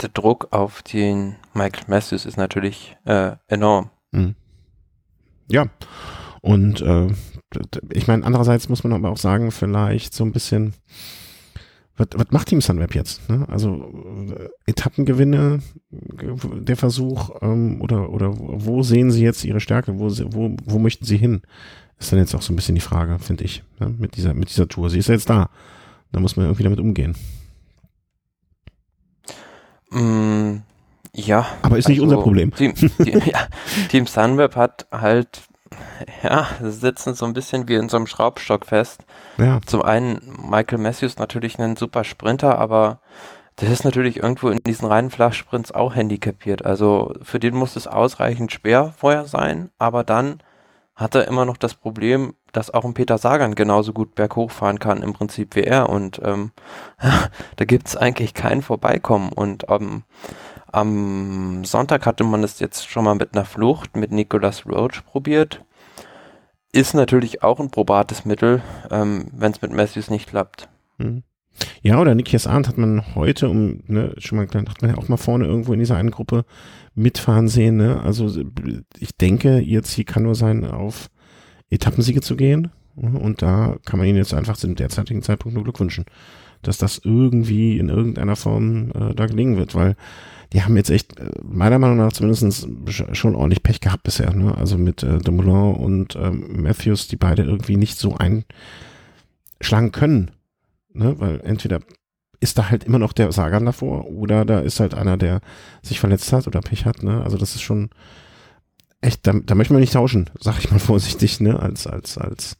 der 0.00 0.08
Druck 0.08 0.48
auf 0.52 0.82
den 0.82 1.36
Michael 1.54 1.84
Matthews 1.86 2.26
ist 2.26 2.36
natürlich 2.36 2.96
äh, 3.04 3.32
enorm. 3.48 3.90
Mhm. 4.10 4.34
Ja, 5.48 5.66
und 6.40 6.80
äh, 6.80 7.08
ich 7.90 8.06
meine, 8.06 8.24
andererseits 8.24 8.68
muss 8.68 8.84
man 8.84 8.92
aber 8.92 9.10
auch 9.10 9.18
sagen, 9.18 9.50
vielleicht 9.50 10.14
so 10.14 10.24
ein 10.24 10.32
bisschen, 10.32 10.74
was, 11.96 12.08
was 12.14 12.30
macht 12.30 12.48
Team 12.48 12.60
Sunweb 12.60 12.94
jetzt? 12.94 13.28
Ne? 13.28 13.46
Also 13.48 13.92
äh, 14.34 14.48
Etappengewinne, 14.70 15.60
der 15.90 16.76
Versuch 16.76 17.30
ähm, 17.42 17.80
oder, 17.80 18.10
oder 18.10 18.32
wo 18.34 18.82
sehen 18.82 19.10
Sie 19.10 19.22
jetzt 19.22 19.44
Ihre 19.44 19.60
Stärke? 19.60 19.98
Wo, 19.98 20.08
wo, 20.08 20.56
wo 20.64 20.78
möchten 20.78 21.04
Sie 21.04 21.18
hin? 21.18 21.42
Ist 21.98 22.10
dann 22.10 22.18
jetzt 22.18 22.34
auch 22.34 22.42
so 22.42 22.52
ein 22.52 22.56
bisschen 22.56 22.74
die 22.74 22.80
Frage, 22.80 23.18
finde 23.18 23.44
ich, 23.44 23.62
ne? 23.78 23.94
mit, 23.96 24.16
dieser, 24.16 24.34
mit 24.34 24.48
dieser 24.48 24.66
Tour. 24.66 24.90
Sie 24.90 24.98
ist 24.98 25.08
ja 25.08 25.14
jetzt 25.14 25.30
da. 25.30 25.50
Da 26.10 26.20
muss 26.20 26.36
man 26.36 26.46
irgendwie 26.46 26.64
damit 26.64 26.80
umgehen. 26.80 27.14
Mm, 29.92 30.62
ja. 31.14 31.46
Aber 31.62 31.78
ist 31.78 31.88
nicht 31.88 32.00
also 32.00 32.10
unser 32.10 32.22
Problem. 32.22 32.54
Team, 32.54 32.74
die, 32.74 33.10
ja, 33.30 33.46
Team 33.88 34.06
Sunweb 34.06 34.56
hat 34.56 34.86
halt, 34.90 35.42
ja, 36.22 36.46
sitzen 36.60 37.14
so 37.14 37.26
ein 37.26 37.34
bisschen 37.34 37.68
wie 37.68 37.74
in 37.74 37.88
so 37.88 37.96
einem 37.96 38.06
Schraubstock 38.06 38.66
fest. 38.66 39.04
Ja. 39.38 39.60
Zum 39.66 39.82
einen 39.82 40.20
Michael 40.48 40.78
Matthews 40.78 41.18
natürlich 41.18 41.58
ein 41.58 41.76
super 41.76 42.04
Sprinter, 42.04 42.58
aber 42.58 43.00
der 43.60 43.70
ist 43.70 43.84
natürlich 43.84 44.16
irgendwo 44.16 44.48
in 44.48 44.60
diesen 44.66 44.88
reinen 44.88 45.10
Flachsprints 45.10 45.72
auch 45.72 45.94
handicapiert. 45.94 46.64
Also 46.64 47.14
für 47.22 47.38
den 47.38 47.54
muss 47.54 47.76
es 47.76 47.86
ausreichend 47.86 48.50
schwer 48.50 48.94
vorher 48.96 49.26
sein, 49.26 49.70
aber 49.78 50.04
dann 50.04 50.42
hat 51.02 51.14
er 51.14 51.26
immer 51.26 51.44
noch 51.44 51.56
das 51.56 51.74
Problem, 51.74 52.34
dass 52.52 52.72
auch 52.72 52.84
ein 52.84 52.94
Peter 52.94 53.18
Sagan 53.18 53.54
genauso 53.54 53.92
gut 53.92 54.14
berghoch 54.14 54.50
fahren 54.50 54.78
kann 54.78 55.02
im 55.02 55.12
Prinzip 55.12 55.56
wie 55.56 55.64
er. 55.64 55.88
Und 55.88 56.20
ähm, 56.24 56.52
da 57.56 57.64
gibt 57.64 57.88
es 57.88 57.96
eigentlich 57.96 58.34
kein 58.34 58.62
Vorbeikommen. 58.62 59.32
Und 59.32 59.66
ähm, 59.68 60.04
am 60.70 61.64
Sonntag 61.64 62.06
hatte 62.06 62.24
man 62.24 62.42
es 62.44 62.60
jetzt 62.60 62.88
schon 62.88 63.04
mal 63.04 63.14
mit 63.14 63.34
einer 63.34 63.44
Flucht 63.44 63.96
mit 63.96 64.12
Nicolas 64.12 64.66
Roach 64.66 65.04
probiert. 65.04 65.64
Ist 66.72 66.94
natürlich 66.94 67.42
auch 67.42 67.60
ein 67.60 67.70
probates 67.70 68.24
Mittel, 68.24 68.62
ähm, 68.90 69.26
wenn 69.32 69.52
es 69.52 69.60
mit 69.60 69.72
Matthews 69.72 70.08
nicht 70.08 70.28
klappt. 70.28 70.68
Mhm. 70.96 71.22
Ja, 71.82 72.00
oder 72.00 72.14
Nikias 72.14 72.46
Arndt 72.46 72.68
hat 72.68 72.78
man 72.78 73.14
heute, 73.14 73.48
um, 73.48 73.82
ne, 73.86 74.14
schon 74.18 74.38
mal, 74.38 74.46
hat 74.46 74.82
man 74.82 74.90
ja 74.90 74.96
auch 74.96 75.08
mal 75.08 75.18
vorne 75.18 75.46
irgendwo 75.46 75.72
in 75.72 75.78
dieser 75.78 75.96
einen 75.96 76.10
Gruppe 76.10 76.44
mitfahren 76.94 77.48
sehen, 77.48 77.76
ne? 77.76 78.00
Also 78.02 78.30
ich 78.98 79.16
denke, 79.16 79.60
ihr 79.60 79.82
Ziel 79.82 80.04
kann 80.04 80.24
nur 80.24 80.34
sein, 80.34 80.64
auf 80.64 81.08
Etappensiege 81.70 82.20
zu 82.20 82.36
gehen. 82.36 82.70
Und 82.94 83.40
da 83.40 83.76
kann 83.86 83.98
man 83.98 84.06
ihnen 84.06 84.18
jetzt 84.18 84.34
einfach 84.34 84.56
zum 84.56 84.74
derzeitigen 84.74 85.22
Zeitpunkt 85.22 85.54
nur 85.54 85.64
Glück 85.64 85.80
wünschen, 85.80 86.04
dass 86.60 86.76
das 86.76 87.00
irgendwie 87.02 87.78
in 87.78 87.88
irgendeiner 87.88 88.36
Form 88.36 88.90
äh, 88.90 89.14
da 89.14 89.24
gelingen 89.26 89.56
wird, 89.56 89.74
weil 89.74 89.96
die 90.52 90.62
haben 90.62 90.76
jetzt 90.76 90.90
echt, 90.90 91.18
äh, 91.18 91.30
meiner 91.42 91.78
Meinung 91.78 91.96
nach 91.96 92.12
zumindest 92.12 92.68
schon 93.12 93.34
ordentlich 93.34 93.62
Pech 93.62 93.80
gehabt 93.80 94.02
bisher, 94.02 94.34
ne? 94.34 94.56
Also 94.58 94.76
mit 94.76 95.02
äh, 95.02 95.18
Dumoulin 95.18 95.74
und 95.74 96.16
ähm, 96.16 96.62
Matthews, 96.62 97.08
die 97.08 97.16
beide 97.16 97.44
irgendwie 97.44 97.76
nicht 97.76 97.98
so 97.98 98.16
einschlagen 98.18 99.92
können, 99.92 100.32
ne? 100.92 101.18
Weil 101.18 101.40
entweder 101.40 101.80
ist 102.42 102.58
da 102.58 102.70
halt 102.70 102.84
immer 102.84 102.98
noch 102.98 103.12
der 103.12 103.30
Sagan 103.30 103.64
davor 103.64 104.06
oder 104.08 104.44
da 104.44 104.58
ist 104.58 104.80
halt 104.80 104.94
einer, 104.94 105.16
der 105.16 105.40
sich 105.80 106.00
verletzt 106.00 106.32
hat 106.32 106.48
oder 106.48 106.60
Pech 106.60 106.84
hat, 106.84 107.02
ne? 107.04 107.22
Also 107.22 107.38
das 107.38 107.54
ist 107.54 107.62
schon 107.62 107.90
echt, 109.00 109.26
da, 109.26 109.32
da 109.32 109.54
möchte 109.54 109.72
man 109.72 109.80
nicht 109.80 109.92
tauschen, 109.92 110.28
sag 110.40 110.58
ich 110.58 110.70
mal 110.70 110.78
vorsichtig, 110.80 111.40
ne? 111.40 111.58
Als, 111.60 111.86
als, 111.86 112.18
als, 112.18 112.56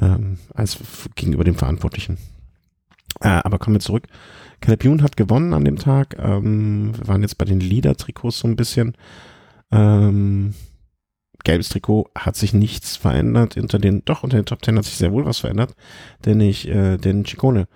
ähm, 0.00 0.38
als 0.52 0.78
gegenüber 1.14 1.44
dem 1.44 1.54
Verantwortlichen. 1.54 2.18
Äh, 3.20 3.28
aber 3.28 3.58
kommen 3.58 3.76
wir 3.76 3.80
zurück. 3.80 4.06
Caleb 4.60 4.84
Youn 4.84 5.02
hat 5.02 5.16
gewonnen 5.16 5.54
an 5.54 5.64
dem 5.64 5.78
Tag. 5.78 6.18
Ähm, 6.18 6.92
wir 6.98 7.08
waren 7.08 7.22
jetzt 7.22 7.38
bei 7.38 7.46
den 7.46 7.60
Leader-Trikots 7.60 8.40
so 8.40 8.48
ein 8.48 8.56
bisschen. 8.56 8.98
Ähm, 9.72 10.54
gelbes 11.42 11.70
Trikot 11.70 12.10
hat 12.14 12.36
sich 12.36 12.52
nichts 12.52 12.96
verändert. 12.96 13.56
Unter 13.56 13.78
den, 13.78 14.04
doch, 14.04 14.22
unter 14.24 14.36
den 14.36 14.44
Top 14.44 14.60
Ten 14.60 14.76
hat 14.76 14.84
sich 14.84 14.96
sehr 14.96 15.12
wohl 15.12 15.24
was 15.24 15.38
verändert. 15.38 15.74
Denn 16.26 16.40
ich, 16.40 16.68
äh, 16.68 16.98
denn 16.98 17.24
Chicone 17.24 17.66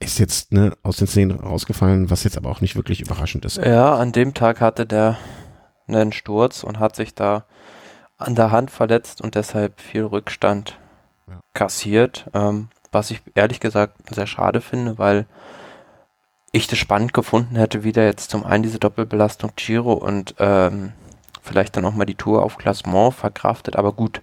ist 0.00 0.18
jetzt 0.18 0.52
ne, 0.52 0.72
aus 0.82 0.96
den 0.96 1.06
Szenen 1.06 1.38
rausgefallen, 1.38 2.10
was 2.10 2.24
jetzt 2.24 2.36
aber 2.36 2.50
auch 2.50 2.60
nicht 2.60 2.74
wirklich 2.74 3.00
überraschend 3.00 3.44
ist. 3.44 3.58
Ja, 3.58 3.94
an 3.94 4.12
dem 4.12 4.34
Tag 4.34 4.60
hatte 4.60 4.86
der 4.86 5.18
einen 5.86 6.12
Sturz 6.12 6.64
und 6.64 6.78
hat 6.78 6.96
sich 6.96 7.14
da 7.14 7.44
an 8.16 8.34
der 8.34 8.50
Hand 8.50 8.70
verletzt 8.70 9.20
und 9.20 9.34
deshalb 9.34 9.80
viel 9.80 10.04
Rückstand 10.04 10.78
ja. 11.28 11.40
kassiert. 11.54 12.26
Ähm, 12.34 12.68
was 12.92 13.10
ich 13.10 13.22
ehrlich 13.34 13.60
gesagt 13.60 14.14
sehr 14.14 14.26
schade 14.26 14.60
finde, 14.60 14.98
weil 14.98 15.26
ich 16.52 16.66
das 16.66 16.78
spannend 16.78 17.14
gefunden 17.14 17.56
hätte, 17.56 17.84
wie 17.84 17.92
der 17.92 18.06
jetzt 18.06 18.30
zum 18.30 18.44
einen 18.44 18.62
diese 18.62 18.80
Doppelbelastung 18.80 19.52
Giro 19.54 19.92
und 19.92 20.34
ähm, 20.38 20.92
vielleicht 21.42 21.76
dann 21.76 21.84
auch 21.84 21.94
mal 21.94 22.06
die 22.06 22.16
Tour 22.16 22.42
auf 22.42 22.58
Klassement 22.58 23.14
verkraftet, 23.14 23.76
aber 23.76 23.92
gut, 23.92 24.20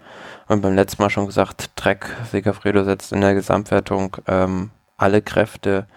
wir 0.47 0.55
haben 0.55 0.61
beim 0.61 0.75
letzten 0.75 1.01
Mal 1.01 1.09
schon 1.09 1.25
gesagt, 1.25 1.71
Trek 1.75 2.05
Segafredo 2.31 2.83
setzt 2.83 3.13
in 3.13 3.21
der 3.21 3.33
Gesamtwertung 3.33 4.17
ähm, 4.27 4.71
alle 4.97 5.21
Kräfte 5.21 5.87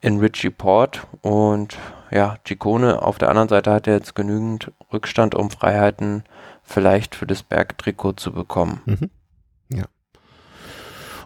in 0.00 0.18
Richie 0.20 0.50
Port 0.50 1.06
und 1.22 1.76
ja, 2.10 2.36
Ciccone 2.46 3.02
auf 3.02 3.18
der 3.18 3.30
anderen 3.30 3.48
Seite 3.48 3.72
hat 3.72 3.86
er 3.86 3.94
jetzt 3.94 4.14
genügend 4.14 4.70
Rückstand, 4.92 5.34
um 5.34 5.50
Freiheiten 5.50 6.24
vielleicht 6.62 7.14
für 7.14 7.26
das 7.26 7.42
Bergtrikot 7.42 8.14
zu 8.14 8.32
bekommen. 8.32 8.80
Mhm. 8.84 9.10
Ja. 9.70 9.84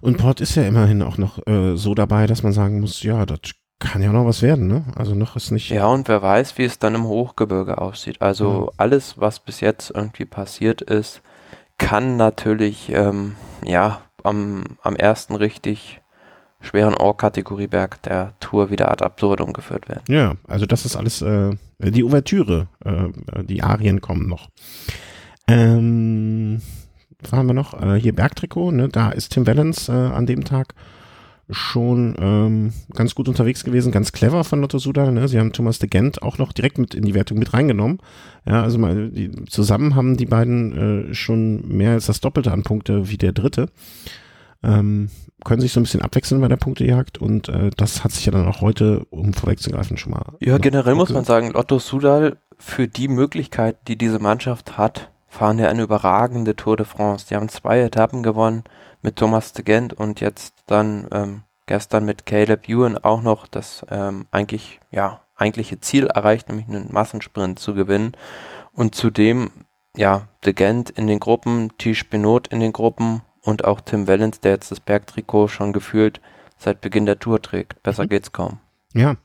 Und 0.01 0.17
Port 0.17 0.41
ist 0.41 0.55
ja 0.55 0.63
immerhin 0.63 1.03
auch 1.03 1.19
noch 1.19 1.47
äh, 1.47 1.77
so 1.77 1.95
dabei, 1.95 2.27
dass 2.27 2.43
man 2.43 2.53
sagen 2.53 2.81
muss, 2.81 3.03
ja, 3.03 3.27
das 3.27 3.41
kann 3.79 4.03
ja 4.03 4.13
noch 4.13 4.27
was 4.27 4.43
werden, 4.43 4.67
ne? 4.67 4.85
Also 4.95 5.15
noch 5.15 5.37
ist 5.37 5.51
nicht. 5.51 5.71
Ja, 5.71 5.87
und 5.87 6.09
wer 6.09 6.23
weiß, 6.23 6.59
wie 6.59 6.65
es 6.65 6.79
dann 6.79 6.95
im 6.95 7.05
Hochgebirge 7.05 7.79
aussieht. 7.79 8.21
Also 8.21 8.67
ja. 8.67 8.73
alles, 8.77 9.19
was 9.19 9.41
bis 9.41 9.61
jetzt 9.61 9.91
irgendwie 9.91 10.27
passiert 10.27 10.83
ist, 10.83 11.23
kann 11.79 12.17
natürlich, 12.17 12.91
ähm, 12.91 13.37
ja, 13.65 14.03
am, 14.23 14.65
am 14.83 14.97
ersten 14.97 15.35
richtig 15.35 16.03
schweren 16.61 16.95
Ohr-Kategorieberg 16.95 18.03
der 18.03 18.35
Tour 18.41 18.71
wieder 18.71 18.91
ad 18.91 19.05
absurdum 19.05 19.53
geführt 19.53 19.89
werden. 19.89 20.03
Ja, 20.09 20.35
also 20.47 20.67
das 20.67 20.85
ist 20.85 20.97
alles 20.97 21.23
äh, 21.23 21.51
die 21.79 22.05
Ouvertüre. 22.05 22.69
Äh, 22.85 23.45
die 23.45 23.63
Arien 23.63 24.01
kommen 24.01 24.29
noch. 24.29 24.49
Ähm, 25.49 26.61
was 27.21 27.33
haben 27.33 27.47
wir 27.47 27.55
noch? 27.55 27.81
Äh, 27.81 28.01
hier 28.01 28.15
Bergtrikot, 28.15 28.73
ne? 28.73 28.89
Da 28.89 29.11
ist 29.11 29.33
Tim 29.33 29.47
Valens 29.47 29.89
äh, 29.89 29.93
an 29.93 30.27
dem 30.27 30.45
Tag 30.45 30.75
schon 31.53 32.15
ähm, 32.21 32.73
ganz 32.95 33.15
gut 33.15 33.29
unterwegs 33.29 33.65
gewesen, 33.65 33.93
ganz 33.93 34.13
clever 34.13 34.45
von 34.45 34.61
Lotto 34.61 34.79
Sudal. 34.79 35.13
Ne? 35.13 35.29
Sie 35.29 35.39
haben 35.39 35.53
Thomas 35.53 35.79
de 35.79 35.89
Gent 35.89 36.23
auch 36.23 36.39
noch 36.39 36.53
direkt 36.53 36.79
mit 36.79 36.95
in 36.95 37.05
die 37.05 37.15
Wertung 37.15 37.39
mit 37.39 37.53
reingenommen. 37.53 37.99
Ja, 38.47 38.63
also 38.63 38.79
mal 38.79 39.11
die, 39.11 39.31
zusammen 39.47 39.95
haben 39.95 40.17
die 40.17 40.27
beiden 40.27 41.09
äh, 41.11 41.15
schon 41.15 41.67
mehr 41.67 41.93
als 41.93 42.07
das 42.07 42.21
Doppelte 42.21 42.53
an 42.53 42.63
Punkte 42.63 43.11
wie 43.11 43.19
der 43.19 43.33
Dritte. 43.33 43.69
Ähm, 44.63 45.11
können 45.45 45.61
sich 45.61 45.73
so 45.73 45.81
ein 45.81 45.85
bisschen 45.85 46.03
abwechseln 46.03 46.41
bei 46.41 46.49
der 46.49 46.57
Punktejagd 46.57 47.19
und 47.19 47.49
äh, 47.49 47.71
das 47.77 48.05
hat 48.05 48.13
sich 48.13 48.27
ja 48.27 48.33
dann 48.33 48.47
auch 48.47 48.61
heute, 48.61 49.07
um 49.11 49.33
vorwegzugreifen, 49.33 49.97
schon 49.97 50.13
mal. 50.13 50.35
Ja, 50.41 50.59
generell 50.59 50.95
muss 50.95 51.11
man 51.11 51.25
sagen, 51.25 51.53
Lotto 51.53 51.79
Sudal 51.79 52.37
für 52.59 52.87
die 52.87 53.09
Möglichkeit, 53.09 53.77
die 53.89 53.97
diese 53.97 54.19
Mannschaft 54.19 54.77
hat, 54.77 55.11
fahren 55.29 55.59
ja 55.59 55.69
eine 55.69 55.83
überragende 55.83 56.57
Tour 56.57 56.77
de 56.77 56.85
France. 56.85 57.27
Die 57.29 57.37
haben 57.37 57.49
zwei 57.49 57.81
Etappen 57.81 58.23
gewonnen 58.23 58.65
mit 59.01 59.17
Thomas 59.17 59.53
de 59.53 59.65
Gent 59.65 59.95
und 59.95 60.21
jetzt 60.21 60.55
dann 60.67 61.07
ähm, 61.13 61.43
gestern 61.67 62.05
mit 62.05 62.27
Caleb 62.27 62.69
Ewan 62.69 62.99
auch 62.99 63.23
noch 63.23 63.47
das 63.47 63.87
ähm, 63.91 64.27
eigentlich, 64.31 64.81
ja, 64.91 65.21
eigentliche 65.37 65.81
Ziel 65.81 66.07
erreicht, 66.07 66.49
nämlich 66.49 66.69
einen 66.69 66.93
Massensprint 66.93 67.59
zu 67.59 67.75
gewinnen. 67.75 68.13
Und 68.73 68.95
zudem, 68.95 69.51
ja, 69.97 70.29
de 70.45 70.53
Gent 70.53 70.91
in 70.91 71.07
den 71.07 71.21
Gruppen, 71.21 71.71
Tisch 71.79 72.11
Benot 72.11 72.49
in 72.49 72.61
den 72.61 72.73
Gruppen 72.73 73.23
und 73.43 73.65
auch 73.65 73.81
Tim 73.81 74.07
Wellens, 74.07 74.41
der 74.41 74.53
jetzt 74.53 74.71
das 74.71 74.81
Bergtrikot 74.81 75.49
schon 75.49 75.73
gefühlt 75.73 76.21
seit 76.59 76.81
Beginn 76.81 77.07
der 77.07 77.19
Tour 77.19 77.41
trägt. 77.41 77.83
Besser 77.83 78.05
mhm. 78.05 78.09
geht's 78.09 78.33
kaum. 78.33 78.59
Ja, 78.95 79.17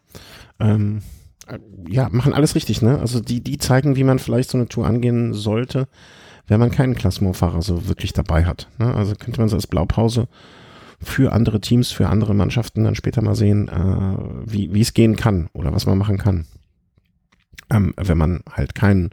ähm, 0.60 1.02
äh, 1.48 1.60
ja, 1.88 2.10
machen 2.10 2.34
alles 2.34 2.56
richtig, 2.56 2.82
ne? 2.82 3.00
Also 3.00 3.20
die, 3.20 3.42
die 3.42 3.58
zeigen, 3.58 3.96
wie 3.96 4.04
man 4.04 4.20
vielleicht 4.20 4.50
so 4.50 4.58
eine 4.58 4.68
Tour 4.68 4.86
angehen 4.86 5.34
sollte 5.34 5.88
wenn 6.48 6.60
man 6.60 6.72
keinen 6.72 6.96
Klassementfahrer 6.96 7.62
so 7.62 7.88
wirklich 7.88 8.14
dabei 8.14 8.46
hat. 8.46 8.70
Ne? 8.78 8.94
Also 8.94 9.16
könnte 9.16 9.40
man 9.40 9.50
so 9.50 9.56
als 9.56 9.68
Blaupause 9.68 10.28
für 11.02 11.34
andere 11.34 11.60
Teams, 11.60 11.92
für 11.92 12.08
andere 12.08 12.34
Mannschaften 12.34 12.84
dann 12.84 12.96
später 12.96 13.22
mal 13.22 13.36
sehen, 13.36 13.68
äh, 13.68 14.18
wie, 14.46 14.80
es 14.80 14.94
gehen 14.94 15.16
kann 15.16 15.50
oder 15.54 15.74
was 15.74 15.86
man 15.86 15.98
machen 15.98 16.18
kann. 16.18 16.46
Ähm, 17.70 17.94
wenn 17.98 18.18
man 18.18 18.42
halt 18.52 18.76
keinen, 18.76 19.10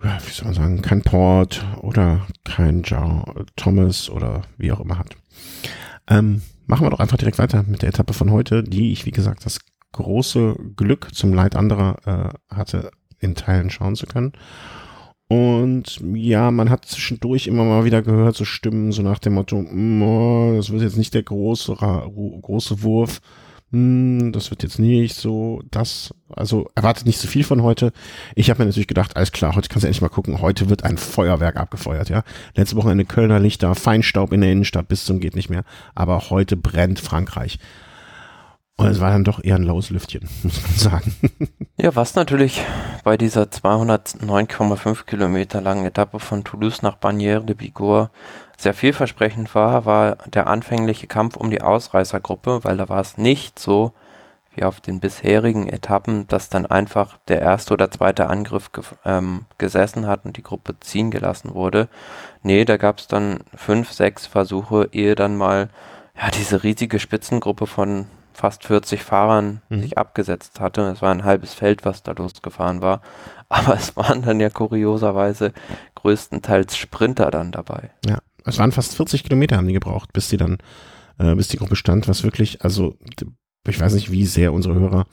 wie 0.00 0.32
soll 0.32 0.46
man 0.46 0.54
sagen, 0.54 0.82
kein 0.82 1.02
Port 1.02 1.64
oder 1.80 2.26
kein 2.44 2.82
Joe 2.82 3.24
Thomas 3.56 4.10
oder 4.10 4.42
wie 4.58 4.72
auch 4.72 4.80
immer 4.80 4.98
hat. 4.98 5.16
Ähm, 6.08 6.42
machen 6.66 6.86
wir 6.86 6.90
doch 6.90 7.00
einfach 7.00 7.16
direkt 7.16 7.38
weiter 7.38 7.64
mit 7.66 7.82
der 7.82 7.88
Etappe 7.88 8.12
von 8.12 8.30
heute, 8.30 8.62
die 8.62 8.92
ich, 8.92 9.06
wie 9.06 9.10
gesagt, 9.10 9.44
das 9.46 9.58
große 9.92 10.56
Glück 10.76 11.14
zum 11.14 11.32
Leid 11.32 11.56
anderer 11.56 11.96
äh, 12.50 12.54
hatte, 12.54 12.90
in 13.18 13.34
Teilen 13.34 13.70
schauen 13.70 13.96
zu 13.96 14.06
können. 14.06 14.32
Und 15.28 16.00
ja, 16.14 16.50
man 16.52 16.70
hat 16.70 16.84
zwischendurch 16.84 17.48
immer 17.48 17.64
mal 17.64 17.84
wieder 17.84 18.02
gehört, 18.02 18.36
so 18.36 18.44
Stimmen, 18.44 18.92
so 18.92 19.02
nach 19.02 19.18
dem 19.18 19.34
Motto, 19.34 19.60
mm, 19.60 20.02
oh, 20.02 20.54
das 20.56 20.70
wird 20.70 20.82
jetzt 20.82 20.96
nicht 20.96 21.14
der 21.14 21.24
große, 21.24 21.74
große 21.74 22.82
Wurf. 22.82 23.20
Hm, 23.76 24.32
das 24.32 24.48
wird 24.48 24.62
jetzt 24.62 24.78
nicht 24.78 25.14
so 25.14 25.60
das, 25.70 26.14
also 26.34 26.66
erwartet 26.74 27.04
nicht 27.04 27.18
so 27.18 27.28
viel 27.28 27.44
von 27.44 27.62
heute. 27.62 27.92
Ich 28.34 28.48
habe 28.48 28.60
mir 28.60 28.64
natürlich 28.64 28.86
gedacht, 28.86 29.16
alles 29.16 29.32
klar, 29.32 29.54
heute 29.54 29.68
kannst 29.68 29.84
du 29.84 29.88
endlich 29.88 30.00
mal 30.00 30.08
gucken, 30.08 30.40
heute 30.40 30.70
wird 30.70 30.82
ein 30.82 30.96
Feuerwerk 30.96 31.56
abgefeuert, 31.56 32.08
ja. 32.08 32.22
Letzte 32.54 32.76
Woche 32.76 32.88
eine 32.88 33.04
Kölner 33.04 33.38
Lichter, 33.38 33.74
Feinstaub 33.74 34.32
in 34.32 34.40
der 34.40 34.50
Innenstadt 34.50 34.88
bis 34.88 35.04
zum 35.04 35.20
geht 35.20 35.36
nicht 35.36 35.50
mehr, 35.50 35.62
aber 35.94 36.30
heute 36.30 36.56
brennt 36.56 37.00
Frankreich. 37.00 37.58
Und 38.78 38.86
es 38.88 39.00
war 39.00 39.10
dann 39.10 39.24
doch 39.24 39.44
eher 39.44 39.56
ein 39.56 39.62
laues 39.62 39.90
Lüftchen, 39.90 40.26
muss 40.42 40.62
man 40.62 40.72
sagen. 40.72 41.14
Ja, 41.78 41.94
was 41.94 42.14
natürlich 42.14 42.62
bei 43.04 43.18
dieser 43.18 43.42
209,5 43.42 45.04
Kilometer 45.04 45.60
langen 45.60 45.84
Etappe 45.84 46.18
von 46.18 46.44
Toulouse 46.44 46.80
nach 46.80 46.96
Bagnères 46.98 47.44
de 47.44 47.54
Bigorre 47.54 48.10
sehr 48.56 48.74
vielversprechend 48.74 49.54
war, 49.54 49.84
war 49.84 50.16
der 50.26 50.46
anfängliche 50.46 51.06
Kampf 51.06 51.36
um 51.36 51.50
die 51.50 51.62
Ausreißergruppe, 51.62 52.64
weil 52.64 52.76
da 52.76 52.88
war 52.88 53.00
es 53.00 53.18
nicht 53.18 53.58
so 53.58 53.92
wie 54.54 54.64
auf 54.64 54.80
den 54.80 55.00
bisherigen 55.00 55.68
Etappen, 55.68 56.26
dass 56.28 56.48
dann 56.48 56.64
einfach 56.64 57.18
der 57.28 57.42
erste 57.42 57.74
oder 57.74 57.90
zweite 57.90 58.28
Angriff 58.28 58.72
ge 58.72 58.82
ähm, 59.04 59.44
gesessen 59.58 60.06
hat 60.06 60.24
und 60.24 60.38
die 60.38 60.42
Gruppe 60.42 60.80
ziehen 60.80 61.10
gelassen 61.10 61.54
wurde. 61.54 61.88
Nee, 62.42 62.64
da 62.64 62.78
gab 62.78 62.98
es 62.98 63.06
dann 63.06 63.40
fünf, 63.54 63.92
sechs 63.92 64.26
Versuche, 64.26 64.88
ehe 64.92 65.14
dann 65.14 65.36
mal 65.36 65.68
ja, 66.16 66.30
diese 66.30 66.62
riesige 66.62 66.98
Spitzengruppe 66.98 67.66
von 67.66 68.06
fast 68.32 68.64
40 68.64 69.02
Fahrern 69.02 69.62
mhm. 69.68 69.82
sich 69.82 69.98
abgesetzt 69.98 70.60
hatte. 70.60 70.82
Es 70.82 71.02
war 71.02 71.10
ein 71.10 71.24
halbes 71.24 71.54
Feld, 71.54 71.84
was 71.84 72.02
da 72.02 72.12
losgefahren 72.12 72.80
war. 72.80 73.00
Aber 73.48 73.74
es 73.76 73.96
waren 73.96 74.22
dann 74.22 74.40
ja 74.40 74.50
kurioserweise 74.50 75.52
größtenteils 75.96 76.76
Sprinter 76.76 77.30
dann 77.30 77.52
dabei. 77.52 77.90
Ja, 78.06 78.18
es 78.46 78.58
waren 78.58 78.72
fast 78.72 78.96
40 78.96 79.24
Kilometer 79.24 79.56
haben 79.56 79.66
die 79.66 79.74
gebraucht, 79.74 80.12
bis 80.12 80.28
die 80.28 80.36
dann, 80.36 80.58
äh, 81.18 81.34
bis 81.34 81.48
die 81.48 81.56
Gruppe 81.56 81.76
stand, 81.76 82.08
was 82.08 82.22
wirklich, 82.22 82.62
also 82.62 82.96
ich 83.66 83.80
weiß 83.80 83.94
nicht, 83.94 84.10
wie 84.10 84.24
sehr 84.26 84.52
unsere 84.52 84.74
Hörer 84.74 85.06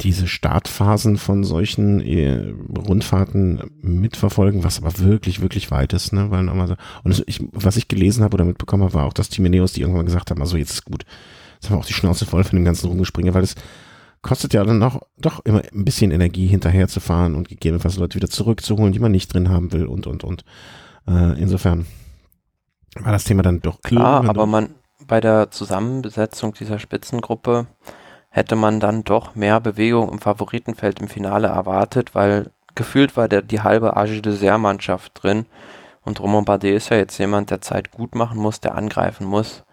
diese 0.00 0.26
Startphasen 0.26 1.18
von 1.18 1.44
solchen 1.44 2.00
äh, 2.00 2.54
Rundfahrten 2.78 3.62
mitverfolgen, 3.82 4.64
was 4.64 4.78
aber 4.78 4.98
wirklich, 4.98 5.42
wirklich 5.42 5.70
weit 5.70 5.92
ist, 5.92 6.14
ne? 6.14 6.30
Weil 6.30 6.46
so, 6.68 6.76
und 7.04 7.22
ich, 7.26 7.44
was 7.52 7.76
ich 7.76 7.88
gelesen 7.88 8.24
habe 8.24 8.34
oder 8.34 8.46
mitbekommen 8.46 8.84
habe, 8.84 8.94
war 8.94 9.04
auch, 9.04 9.12
dass 9.12 9.28
Team 9.28 9.50
die 9.52 9.58
irgendwann 9.58 10.06
gesagt 10.06 10.30
haben, 10.30 10.40
also 10.40 10.56
jetzt 10.56 10.72
ist 10.72 10.84
gut, 10.86 11.04
Jetzt 11.60 11.68
haben 11.68 11.76
wir 11.76 11.80
auch 11.80 11.86
die 11.86 11.92
Schnauze 11.92 12.24
voll 12.24 12.42
von 12.42 12.58
dem 12.58 12.64
ganzen 12.64 12.86
Rumgespringe, 12.88 13.34
weil 13.34 13.42
es 13.42 13.54
kostet 14.22 14.54
ja 14.54 14.64
dann 14.64 14.82
auch 14.82 15.02
doch 15.18 15.44
immer 15.44 15.62
ein 15.72 15.84
bisschen 15.84 16.10
Energie 16.10 16.46
hinterher 16.46 16.88
zu 16.88 17.00
fahren 17.00 17.34
und 17.34 17.48
gegebenenfalls 17.48 17.98
Leute 17.98 18.16
wieder 18.16 18.30
zurückzuholen, 18.30 18.92
die 18.92 18.98
man 18.98 19.12
nicht 19.12 19.32
drin 19.32 19.50
haben 19.50 19.70
will 19.72 19.84
und, 19.84 20.06
und, 20.06 20.24
und. 20.24 20.44
Äh, 21.06 21.38
insofern 21.38 21.86
war 22.98 23.12
das 23.12 23.24
Thema 23.24 23.42
dann 23.42 23.60
doch 23.60 23.80
klar. 23.82 24.24
aber 24.28 24.46
man 24.46 24.74
bei 25.06 25.20
der 25.20 25.50
Zusammensetzung 25.50 26.54
dieser 26.54 26.78
Spitzengruppe 26.78 27.66
hätte 28.28 28.56
man 28.56 28.80
dann 28.80 29.04
doch 29.04 29.34
mehr 29.34 29.60
Bewegung 29.60 30.08
im 30.10 30.20
Favoritenfeld 30.20 31.00
im 31.00 31.08
Finale 31.08 31.48
erwartet, 31.48 32.14
weil 32.14 32.50
gefühlt 32.74 33.16
war 33.16 33.28
der, 33.28 33.42
die 33.42 33.62
halbe 33.62 33.96
Age 33.96 34.22
de 34.22 34.58
Mannschaft 34.58 35.22
drin 35.22 35.46
und 36.02 36.20
Romain 36.20 36.44
Bardet 36.44 36.74
ist 36.74 36.88
ja 36.88 36.96
jetzt 36.96 37.18
jemand, 37.18 37.50
der 37.50 37.60
Zeit 37.60 37.90
gut 37.90 38.14
machen 38.14 38.38
muss, 38.38 38.60
der 38.60 38.74
angreifen 38.74 39.26
muss. 39.26 39.64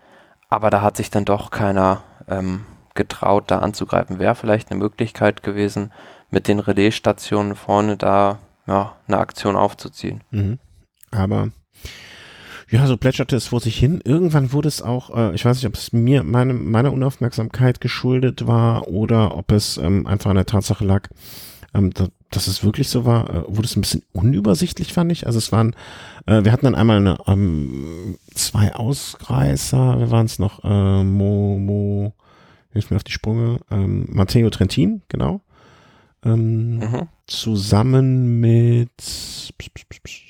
Aber 0.50 0.70
da 0.70 0.82
hat 0.82 0.98
sich 0.98 1.10
dann 1.10 1.26
doch 1.26 1.52
keiner 1.52 2.04
ähm, 2.28 2.66
getraut, 2.96 3.46
da 3.48 3.60
anzugreifen. 3.60 4.20
Wäre 4.20 4.36
vielleicht 4.36 4.72
eine 4.72 4.80
Möglichkeit 4.80 5.44
gewesen, 5.44 5.92
mit 6.30 6.48
den 6.48 6.60
Relaisstationen 6.60 7.56
vorne 7.56 7.98
da 7.98 8.40
ja, 8.66 8.96
eine 9.08 9.20
Aktion 9.20 9.56
aufzuziehen. 9.56 10.22
Mhm. 10.32 10.60
Aber 11.12 11.50
ja, 12.70 12.86
so 12.86 12.98
plätscherte 12.98 13.36
es 13.36 13.48
vor 13.48 13.62
sich 13.62 13.78
hin. 13.78 14.02
Irgendwann 14.04 14.52
wurde 14.52 14.68
es 14.68 14.82
auch, 14.82 15.16
äh, 15.16 15.34
ich 15.36 15.46
weiß 15.46 15.58
nicht, 15.58 15.68
ob 15.68 15.76
es 15.76 15.94
mir, 15.94 16.24
meine, 16.24 16.54
meiner 16.54 16.92
Unaufmerksamkeit 16.92 17.80
geschuldet 17.80 18.46
war 18.46 18.90
oder 18.90 19.38
ob 19.38 19.52
es 19.52 19.78
ähm, 19.78 20.06
einfach 20.06 20.30
an 20.30 20.36
der 20.36 20.46
Tatsache 20.46 20.84
lag, 20.84 21.08
ähm, 21.74 21.94
da, 21.94 22.08
dass 22.30 22.48
es 22.48 22.66
wirklich 22.66 22.90
so 22.90 23.06
war, 23.06 23.30
äh, 23.30 23.44
wurde 23.48 23.68
es 23.68 23.76
ein 23.78 23.82
bisschen 23.82 24.04
unübersichtlich, 24.12 24.92
fand 24.92 25.12
ich. 25.14 25.26
Also 25.26 25.38
es 25.38 25.54
waren, 25.54 25.76
äh, 26.26 26.44
wir 26.44 26.52
hatten 26.52 26.66
dann 26.66 26.76
einmal 26.76 26.98
eine, 26.98 27.18
ähm, 27.26 28.18
zwei 28.34 28.76
Ausreißer, 28.76 30.00
wer 30.00 30.12
waren 30.12 30.26
es 30.26 30.38
noch? 30.38 30.64
Äh, 30.66 31.04
Mo, 31.04 31.58
Mo, 31.58 32.14
hilf 32.74 32.92
mir 32.92 32.98
auf 32.98 33.06
die 33.06 33.14
Sprünge, 33.14 33.60
ähm, 33.72 34.08
Matteo 34.10 34.50
Trentin, 34.50 35.04
genau. 35.08 35.40
Ähm, 36.26 36.80
mhm. 36.80 37.08
Zusammen 37.28 38.42
mit 38.42 38.90
pss, 38.98 39.54
pss, 39.58 39.86
pss, 40.04 40.27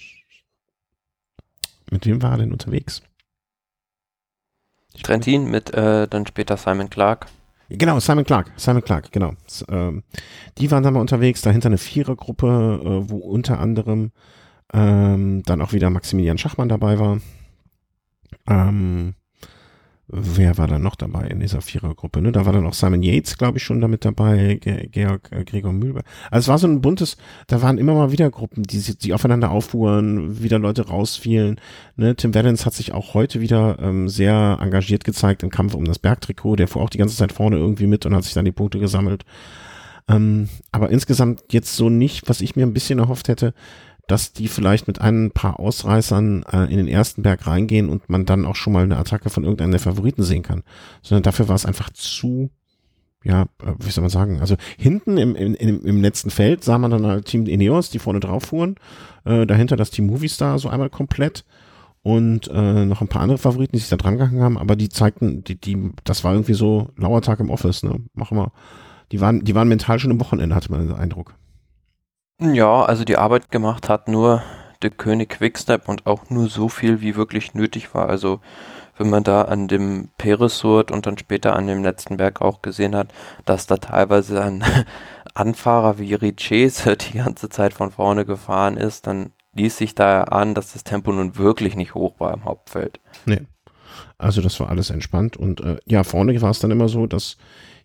mit 1.91 2.05
wem 2.05 2.21
war 2.21 2.31
er 2.31 2.37
denn 2.37 2.51
unterwegs? 2.51 3.01
Ich 4.93 5.03
Trentin 5.03 5.49
mit 5.49 5.73
äh, 5.73 6.07
dann 6.07 6.25
später 6.25 6.57
Simon 6.57 6.89
Clark. 6.89 7.27
Genau, 7.69 7.99
Simon 7.99 8.23
Clark, 8.23 8.51
Simon 8.55 8.83
Clark, 8.83 9.11
genau. 9.11 9.33
Ähm, 9.67 10.03
die 10.57 10.71
waren 10.71 10.83
dann 10.83 10.93
mal 10.93 11.01
unterwegs, 11.01 11.41
dahinter 11.41 11.67
eine 11.67 11.77
Vierergruppe, 11.77 12.81
äh, 12.83 13.09
wo 13.09 13.17
unter 13.17 13.59
anderem 13.59 14.11
ähm, 14.73 15.43
dann 15.43 15.61
auch 15.61 15.73
wieder 15.73 15.89
Maximilian 15.89 16.37
Schachmann 16.37 16.69
dabei 16.69 16.97
war. 16.97 17.19
Ähm, 18.47 19.15
wer 20.09 20.57
war 20.57 20.67
da 20.67 20.79
noch 20.79 20.95
dabei 20.95 21.27
in 21.27 21.39
dieser 21.39 21.61
Vierergruppe? 21.61 22.21
Ne? 22.21 22.31
Da 22.31 22.45
war 22.45 22.53
dann 22.53 22.65
auch 22.65 22.73
Simon 22.73 23.03
Yates, 23.03 23.37
glaube 23.37 23.57
ich, 23.57 23.63
schon 23.63 23.81
damit 23.81 24.05
dabei, 24.05 24.55
Ge 24.61 24.87
Georg 24.87 25.29
äh, 25.31 25.43
Gregor 25.43 25.73
Mühlberg. 25.73 26.05
Also 26.31 26.45
es 26.45 26.47
war 26.47 26.57
so 26.57 26.67
ein 26.67 26.81
buntes, 26.81 27.17
da 27.47 27.61
waren 27.61 27.77
immer 27.77 27.93
mal 27.93 28.11
wieder 28.11 28.29
Gruppen, 28.29 28.63
die, 28.63 28.97
die 28.97 29.13
aufeinander 29.13 29.51
auffuhren, 29.51 30.41
wieder 30.41 30.59
Leute 30.59 30.87
rausfielen. 30.87 31.59
Ne? 31.97 32.15
Tim 32.15 32.33
Valens 32.33 32.65
hat 32.65 32.73
sich 32.73 32.93
auch 32.93 33.13
heute 33.13 33.41
wieder 33.41 33.77
ähm, 33.81 34.07
sehr 34.07 34.57
engagiert 34.61 35.03
gezeigt 35.03 35.43
im 35.43 35.49
Kampf 35.49 35.73
um 35.73 35.85
das 35.85 35.99
Bergtrikot. 35.99 36.55
Der 36.55 36.67
fuhr 36.67 36.81
auch 36.81 36.89
die 36.89 36.99
ganze 36.99 37.17
Zeit 37.17 37.33
vorne 37.33 37.57
irgendwie 37.57 37.87
mit 37.87 38.05
und 38.05 38.15
hat 38.15 38.23
sich 38.23 38.33
dann 38.33 38.45
die 38.45 38.51
Punkte 38.51 38.79
gesammelt. 38.79 39.25
Ähm, 40.09 40.47
aber 40.71 40.89
insgesamt 40.89 41.51
jetzt 41.51 41.75
so 41.75 41.89
nicht, 41.89 42.29
was 42.29 42.39
ich 42.39 42.55
mir 42.55 42.65
ein 42.65 42.73
bisschen 42.73 42.99
erhofft 42.99 43.27
hätte, 43.27 43.53
dass 44.07 44.31
die 44.31 44.47
vielleicht 44.47 44.87
mit 44.87 45.01
ein 45.01 45.31
paar 45.31 45.59
Ausreißern 45.59 46.43
äh, 46.43 46.71
in 46.71 46.77
den 46.77 46.87
ersten 46.87 47.21
Berg 47.21 47.45
reingehen 47.45 47.89
und 47.89 48.09
man 48.09 48.25
dann 48.25 48.45
auch 48.45 48.55
schon 48.55 48.73
mal 48.73 48.83
eine 48.83 48.97
Attacke 48.97 49.29
von 49.29 49.43
irgendeinem 49.43 49.71
der 49.71 49.81
Favoriten 49.81 50.23
sehen 50.23 50.43
kann. 50.43 50.63
Sondern 51.01 51.23
dafür 51.23 51.49
war 51.49 51.55
es 51.55 51.65
einfach 51.65 51.89
zu, 51.89 52.49
ja, 53.23 53.43
äh, 53.61 53.73
wie 53.79 53.91
soll 53.91 54.03
man 54.03 54.09
sagen, 54.09 54.39
also 54.39 54.55
hinten 54.77 55.17
im, 55.17 55.35
im, 55.35 55.55
im 55.55 56.01
letzten 56.01 56.29
Feld 56.29 56.63
sah 56.63 56.77
man 56.77 56.91
dann 56.91 57.05
halt 57.05 57.25
Team 57.25 57.45
Ineos, 57.45 57.89
die 57.89 57.99
vorne 57.99 58.21
drauf 58.21 58.43
fuhren, 58.43 58.75
äh, 59.25 59.45
dahinter 59.45 59.75
das 59.75 59.91
Team 59.91 60.07
Movistar 60.07 60.57
so 60.57 60.69
einmal 60.69 60.89
komplett 60.89 61.43
und 62.01 62.47
äh, 62.47 62.85
noch 62.85 63.01
ein 63.01 63.09
paar 63.09 63.21
andere 63.21 63.37
Favoriten, 63.37 63.73
die 63.73 63.79
sich 63.79 63.89
da 63.89 63.97
dran 63.97 64.17
gehangen 64.17 64.41
haben, 64.41 64.57
aber 64.57 64.77
die 64.77 64.87
zeigten, 64.87 65.43
die, 65.43 65.59
die, 65.59 65.91
das 66.05 66.23
war 66.23 66.31
irgendwie 66.31 66.53
so 66.53 66.89
lauer 66.95 67.21
Tag 67.21 67.41
im 67.41 67.49
Office, 67.49 67.83
ne? 67.83 67.99
Machen 68.13 68.37
wir. 68.37 68.53
Die 69.11 69.19
waren, 69.19 69.43
die 69.43 69.55
waren 69.55 69.67
mental 69.67 69.99
schon 69.99 70.11
im 70.11 70.19
Wochenende, 70.21 70.55
hatte 70.55 70.71
man 70.71 70.87
den 70.87 70.95
Eindruck. 70.95 71.35
Ja, 72.39 72.83
also 72.83 73.03
die 73.03 73.17
Arbeit 73.17 73.49
gemacht 73.51 73.89
hat 73.89 74.07
nur 74.07 74.43
der 74.83 74.91
König 74.91 75.29
Quickstep 75.29 75.89
und 75.89 76.05
auch 76.05 76.29
nur 76.29 76.49
so 76.49 76.69
viel, 76.69 77.01
wie 77.01 77.15
wirklich 77.15 77.55
nötig 77.55 77.95
war. 77.95 78.09
Also 78.09 78.41
wenn 78.97 79.09
man 79.09 79.23
da 79.23 79.43
an 79.43 79.67
dem 79.67 80.09
Peresurt 80.17 80.91
und 80.91 81.05
dann 81.07 81.17
später 81.17 81.55
an 81.55 81.67
dem 81.67 81.83
letzten 81.83 82.17
Berg 82.17 82.41
auch 82.41 82.61
gesehen 82.61 82.95
hat, 82.95 83.09
dass 83.45 83.65
da 83.67 83.77
teilweise 83.77 84.43
ein 84.43 84.63
Anfahrer 85.33 85.97
wie 85.97 86.13
Richese 86.13 86.95
die 87.11 87.17
ganze 87.17 87.49
Zeit 87.49 87.73
von 87.73 87.91
vorne 87.91 88.25
gefahren 88.25 88.77
ist, 88.77 89.07
dann 89.07 89.31
ließ 89.53 89.77
sich 89.77 89.95
da 89.95 90.23
an, 90.25 90.53
dass 90.53 90.73
das 90.73 90.83
Tempo 90.83 91.11
nun 91.11 91.37
wirklich 91.37 91.75
nicht 91.75 91.95
hoch 91.95 92.19
war 92.19 92.33
im 92.33 92.45
Hauptfeld. 92.45 92.99
Nee. 93.25 93.41
Also 94.19 94.41
das 94.41 94.59
war 94.59 94.69
alles 94.69 94.91
entspannt 94.91 95.37
und 95.37 95.61
äh, 95.61 95.77
ja, 95.85 96.03
vorne 96.03 96.39
war 96.41 96.51
es 96.51 96.59
dann 96.59 96.71
immer 96.71 96.87
so, 96.87 97.07
dass 97.07 97.37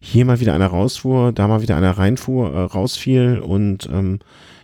hier 0.05 0.25
mal 0.25 0.41
wieder 0.41 0.53
einer 0.53 0.67
rausfuhr, 0.67 1.33
da 1.33 1.47
mal 1.47 1.63
wieder 1.63 1.77
einer 1.77 1.97
reinfuhr, 1.97 2.53
äh, 2.53 2.63
rausfiel 2.63 3.39
und 3.39 3.89
ähm, 3.91 4.19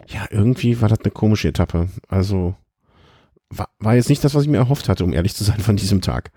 ja, 0.08 0.26
irgendwie 0.30 0.80
war 0.80 0.88
das 0.88 1.00
eine 1.00 1.12
komische 1.12 1.48
Etappe. 1.48 1.88
Also 2.08 2.56
war, 3.48 3.68
war 3.78 3.94
jetzt 3.94 4.08
nicht 4.08 4.24
das, 4.24 4.34
was 4.34 4.42
ich 4.42 4.48
mir 4.48 4.56
erhofft 4.56 4.88
hatte, 4.88 5.04
um 5.04 5.12
ehrlich 5.12 5.36
zu 5.36 5.44
sein, 5.44 5.60
von 5.60 5.76
diesem 5.76 6.00
Tag. 6.00 6.32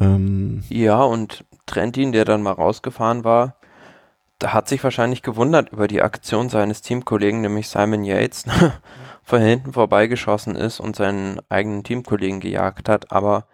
Ähm, 0.00 0.62
ja, 0.68 1.02
und 1.02 1.44
Trentin, 1.66 2.12
der 2.12 2.24
dann 2.24 2.42
mal 2.42 2.52
rausgefahren 2.52 3.24
war, 3.24 3.56
da 4.38 4.52
hat 4.52 4.68
sich 4.68 4.84
wahrscheinlich 4.84 5.22
gewundert 5.22 5.72
über 5.72 5.88
die 5.88 6.00
Aktion 6.00 6.48
seines 6.48 6.80
Teamkollegen, 6.80 7.40
nämlich 7.40 7.68
Simon 7.68 8.04
Yates, 8.04 8.44
von 9.24 9.42
hinten 9.42 9.72
vorbeigeschossen 9.72 10.54
ist 10.54 10.78
und 10.78 10.94
seinen 10.94 11.40
eigenen 11.48 11.82
Teamkollegen 11.82 12.38
gejagt 12.38 12.88
hat, 12.88 13.10
aber 13.10 13.48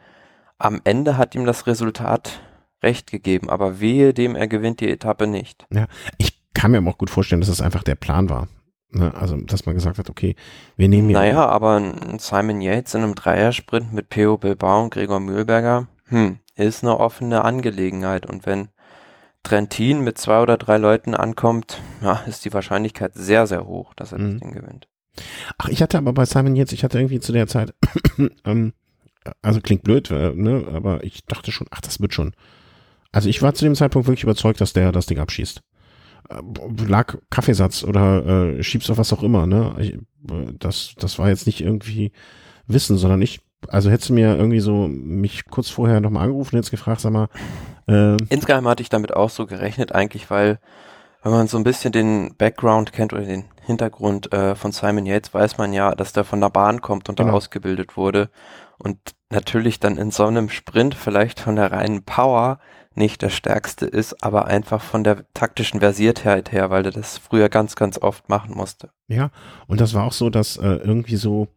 am 0.58 0.82
Ende 0.84 1.16
hat 1.16 1.34
ihm 1.34 1.46
das 1.46 1.66
Resultat 1.66 2.42
recht 2.84 3.10
gegeben, 3.10 3.50
aber 3.50 3.80
wehe 3.80 4.14
dem, 4.14 4.36
er 4.36 4.46
gewinnt 4.46 4.80
die 4.80 4.88
Etappe 4.88 5.26
nicht. 5.26 5.66
Ja, 5.72 5.86
ich 6.18 6.38
kann 6.54 6.70
mir 6.70 6.86
auch 6.88 6.98
gut 6.98 7.10
vorstellen, 7.10 7.40
dass 7.40 7.48
das 7.48 7.60
einfach 7.60 7.82
der 7.82 7.96
Plan 7.96 8.30
war. 8.30 8.48
Ne? 8.90 9.12
Also, 9.14 9.36
dass 9.36 9.66
man 9.66 9.74
gesagt 9.74 9.98
hat, 9.98 10.08
okay, 10.08 10.36
wir 10.76 10.88
nehmen 10.88 11.08
hier. 11.08 11.18
Naja, 11.18 11.46
aber 11.46 11.82
Simon 12.18 12.60
Yates 12.60 12.94
in 12.94 13.02
einem 13.02 13.14
Dreiersprint 13.14 13.92
mit 13.92 14.08
Peo 14.08 14.38
Bilbao 14.38 14.84
und 14.84 14.90
Gregor 14.90 15.20
Mühlberger, 15.20 15.88
hm, 16.06 16.38
ist 16.54 16.84
eine 16.84 16.98
offene 16.98 17.44
Angelegenheit. 17.44 18.26
Und 18.26 18.46
wenn 18.46 18.68
Trentin 19.42 20.00
mit 20.02 20.18
zwei 20.18 20.40
oder 20.40 20.56
drei 20.56 20.78
Leuten 20.78 21.14
ankommt, 21.14 21.80
ja, 22.02 22.14
ist 22.26 22.44
die 22.44 22.52
Wahrscheinlichkeit 22.52 23.12
sehr, 23.14 23.46
sehr 23.46 23.66
hoch, 23.66 23.94
dass 23.94 24.12
er 24.12 24.18
mhm. 24.18 24.32
das 24.32 24.40
Ding 24.40 24.52
gewinnt. 24.52 24.88
Ach, 25.58 25.68
ich 25.68 25.82
hatte 25.82 25.98
aber 25.98 26.12
bei 26.12 26.24
Simon 26.24 26.56
Yates, 26.56 26.72
ich 26.72 26.84
hatte 26.84 26.98
irgendwie 26.98 27.20
zu 27.20 27.32
der 27.32 27.46
Zeit, 27.46 27.74
ähm, 28.44 28.72
also 29.42 29.60
klingt 29.60 29.82
blöd, 29.82 30.10
äh, 30.10 30.32
ne, 30.34 30.66
aber 30.72 31.04
ich 31.04 31.24
dachte 31.26 31.52
schon, 31.52 31.66
ach, 31.70 31.80
das 31.80 32.00
wird 32.00 32.14
schon. 32.14 32.34
Also 33.14 33.28
ich 33.28 33.40
war 33.42 33.54
zu 33.54 33.64
dem 33.64 33.76
Zeitpunkt 33.76 34.08
wirklich 34.08 34.24
überzeugt, 34.24 34.60
dass 34.60 34.72
der 34.72 34.90
das 34.90 35.06
Ding 35.06 35.20
abschießt. 35.20 35.60
Äh, 36.30 36.84
lag 36.86 37.16
Kaffeesatz 37.30 37.84
oder 37.84 38.26
äh, 38.26 38.62
schiebst 38.62 38.90
auf 38.90 38.98
was 38.98 39.12
auch 39.12 39.22
immer, 39.22 39.46
ne? 39.46 39.74
Ich, 39.78 39.92
äh, 39.92 40.52
das, 40.58 40.94
das 40.98 41.18
war 41.18 41.28
jetzt 41.28 41.46
nicht 41.46 41.60
irgendwie 41.60 42.12
Wissen, 42.66 42.96
sondern 42.96 43.22
ich, 43.22 43.40
also 43.68 43.88
hättest 43.88 44.08
du 44.08 44.14
mir 44.14 44.36
irgendwie 44.36 44.60
so 44.60 44.88
mich 44.88 45.46
kurz 45.46 45.70
vorher 45.70 46.00
nochmal 46.00 46.24
angerufen 46.24 46.56
und 46.56 46.62
jetzt 46.62 46.72
gefragt, 46.72 47.00
sag 47.00 47.12
mal. 47.12 47.28
Äh, 47.86 48.16
Insgeheim 48.30 48.66
hatte 48.66 48.82
ich 48.82 48.88
damit 48.88 49.14
auch 49.14 49.30
so 49.30 49.46
gerechnet, 49.46 49.92
eigentlich, 49.92 50.28
weil 50.28 50.58
wenn 51.22 51.32
man 51.32 51.46
so 51.46 51.56
ein 51.56 51.64
bisschen 51.64 51.92
den 51.92 52.34
Background 52.36 52.92
kennt 52.92 53.12
oder 53.12 53.22
den 53.22 53.44
Hintergrund 53.62 54.32
äh, 54.32 54.54
von 54.56 54.72
Simon 54.72 55.06
Yates, 55.06 55.32
weiß 55.32 55.56
man 55.56 55.72
ja, 55.72 55.94
dass 55.94 56.12
der 56.12 56.24
von 56.24 56.40
der 56.40 56.50
Bahn 56.50 56.80
kommt 56.82 57.08
und 57.08 57.16
genau. 57.16 57.30
da 57.30 57.34
ausgebildet 57.36 57.96
wurde. 57.96 58.28
Und 58.78 58.98
natürlich 59.30 59.80
dann 59.80 59.96
in 59.96 60.10
so 60.10 60.26
einem 60.26 60.50
Sprint 60.50 60.94
vielleicht 60.94 61.40
von 61.40 61.56
der 61.56 61.72
reinen 61.72 62.02
Power 62.02 62.58
nicht 62.96 63.22
der 63.22 63.30
stärkste 63.30 63.86
ist, 63.86 64.22
aber 64.22 64.46
einfach 64.46 64.82
von 64.82 65.04
der 65.04 65.24
taktischen 65.34 65.80
Versiertheit 65.80 66.52
her, 66.52 66.70
weil 66.70 66.84
er 66.84 66.92
das 66.92 67.18
früher 67.18 67.48
ganz, 67.48 67.76
ganz 67.76 67.98
oft 67.98 68.28
machen 68.28 68.54
musste. 68.56 68.90
Ja, 69.08 69.30
und 69.66 69.80
das 69.80 69.94
war 69.94 70.04
auch 70.04 70.12
so, 70.12 70.30
dass 70.30 70.56
äh, 70.56 70.76
irgendwie 70.76 71.16
so, 71.16 71.48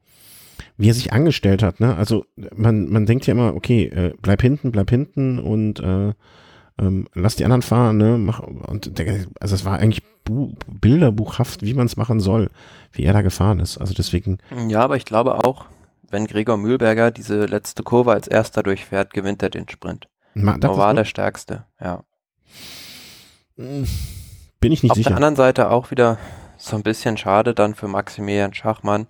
wie 0.78 0.90
er 0.90 0.94
sich 0.94 1.14
angestellt 1.14 1.64
hat, 1.64 1.80
ne? 1.80 1.96
Also 1.96 2.26
man, 2.56 2.90
man 2.90 3.06
denkt 3.06 3.28
ja 3.28 3.34
immer, 3.34 3.56
okay, 3.56 3.86
äh, 3.86 4.14
bleib 4.22 4.42
hinten, 4.42 4.72
bleib 4.72 4.90
hinten 4.90 5.40
und 5.40 5.80
äh, 5.80 6.14
ähm, 6.80 7.08
lass 7.14 7.36
die 7.36 7.46
anderen 7.46 7.62
fahren, 7.62 7.98
ne? 7.98 8.18
Mach, 8.18 8.40
und 8.40 8.98
der, 8.98 9.26
also 9.40 9.56
es 9.56 9.66
war 9.66 9.80
eigentlich 9.80 10.04
Bu 10.24 10.54
bilderbuchhaft, 10.68 11.64
wie 11.64 11.74
man 11.74 11.86
es 11.86 11.96
machen 11.96 12.20
soll, 12.20 12.50
wie 12.92 13.04
er 13.04 13.14
da 13.14 13.22
gefahren 13.22 13.60
ist. 13.60 13.78
Also 13.78 13.94
deswegen. 13.94 14.40
Ja, 14.68 14.82
aber 14.82 14.98
ich 14.98 15.06
glaube 15.06 15.46
auch, 15.46 15.66
wenn 16.10 16.28
Gregor 16.28 16.58
Mühlberger 16.58 17.12
diese 17.12 17.46
letzte 17.46 17.84
Kurve 17.84 18.12
als 18.12 18.28
erster 18.28 18.64
durchfährt, 18.64 19.14
gewinnt 19.14 19.42
er 19.42 19.50
den 19.50 19.70
Sprint. 19.70 20.08
Ma, 20.44 20.58
das 20.58 20.78
war 20.78 20.94
der 20.94 21.06
stärkste, 21.06 21.66
ja. 21.80 22.04
Hm, 23.56 23.88
bin 24.60 24.72
ich 24.72 24.84
nicht 24.84 24.92
Auf 24.92 24.98
sicher. 24.98 25.10
Auf 25.10 25.12
der 25.12 25.18
anderen 25.18 25.36
Seite 25.36 25.70
auch 25.70 25.92
wieder 25.92 26.18
so 26.58 26.76
ein 26.76 26.84
bisschen 26.84 27.18
schade 27.18 27.54
dann 27.54 27.76
für 27.76 27.88
Maximilian 27.88 28.54
Schachmann, 28.54 29.08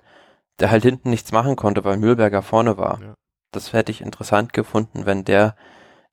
der 0.59 0.71
halt 0.71 0.83
hinten 0.83 1.09
nichts 1.09 1.31
machen 1.31 1.55
konnte, 1.55 1.83
weil 1.83 1.97
Mühlberger 1.97 2.41
vorne 2.41 2.77
war. 2.77 2.99
Ja. 3.01 3.13
Das 3.51 3.73
hätte 3.73 3.91
ich 3.91 4.01
interessant 4.01 4.53
gefunden, 4.53 5.05
wenn 5.05 5.23
der 5.23 5.55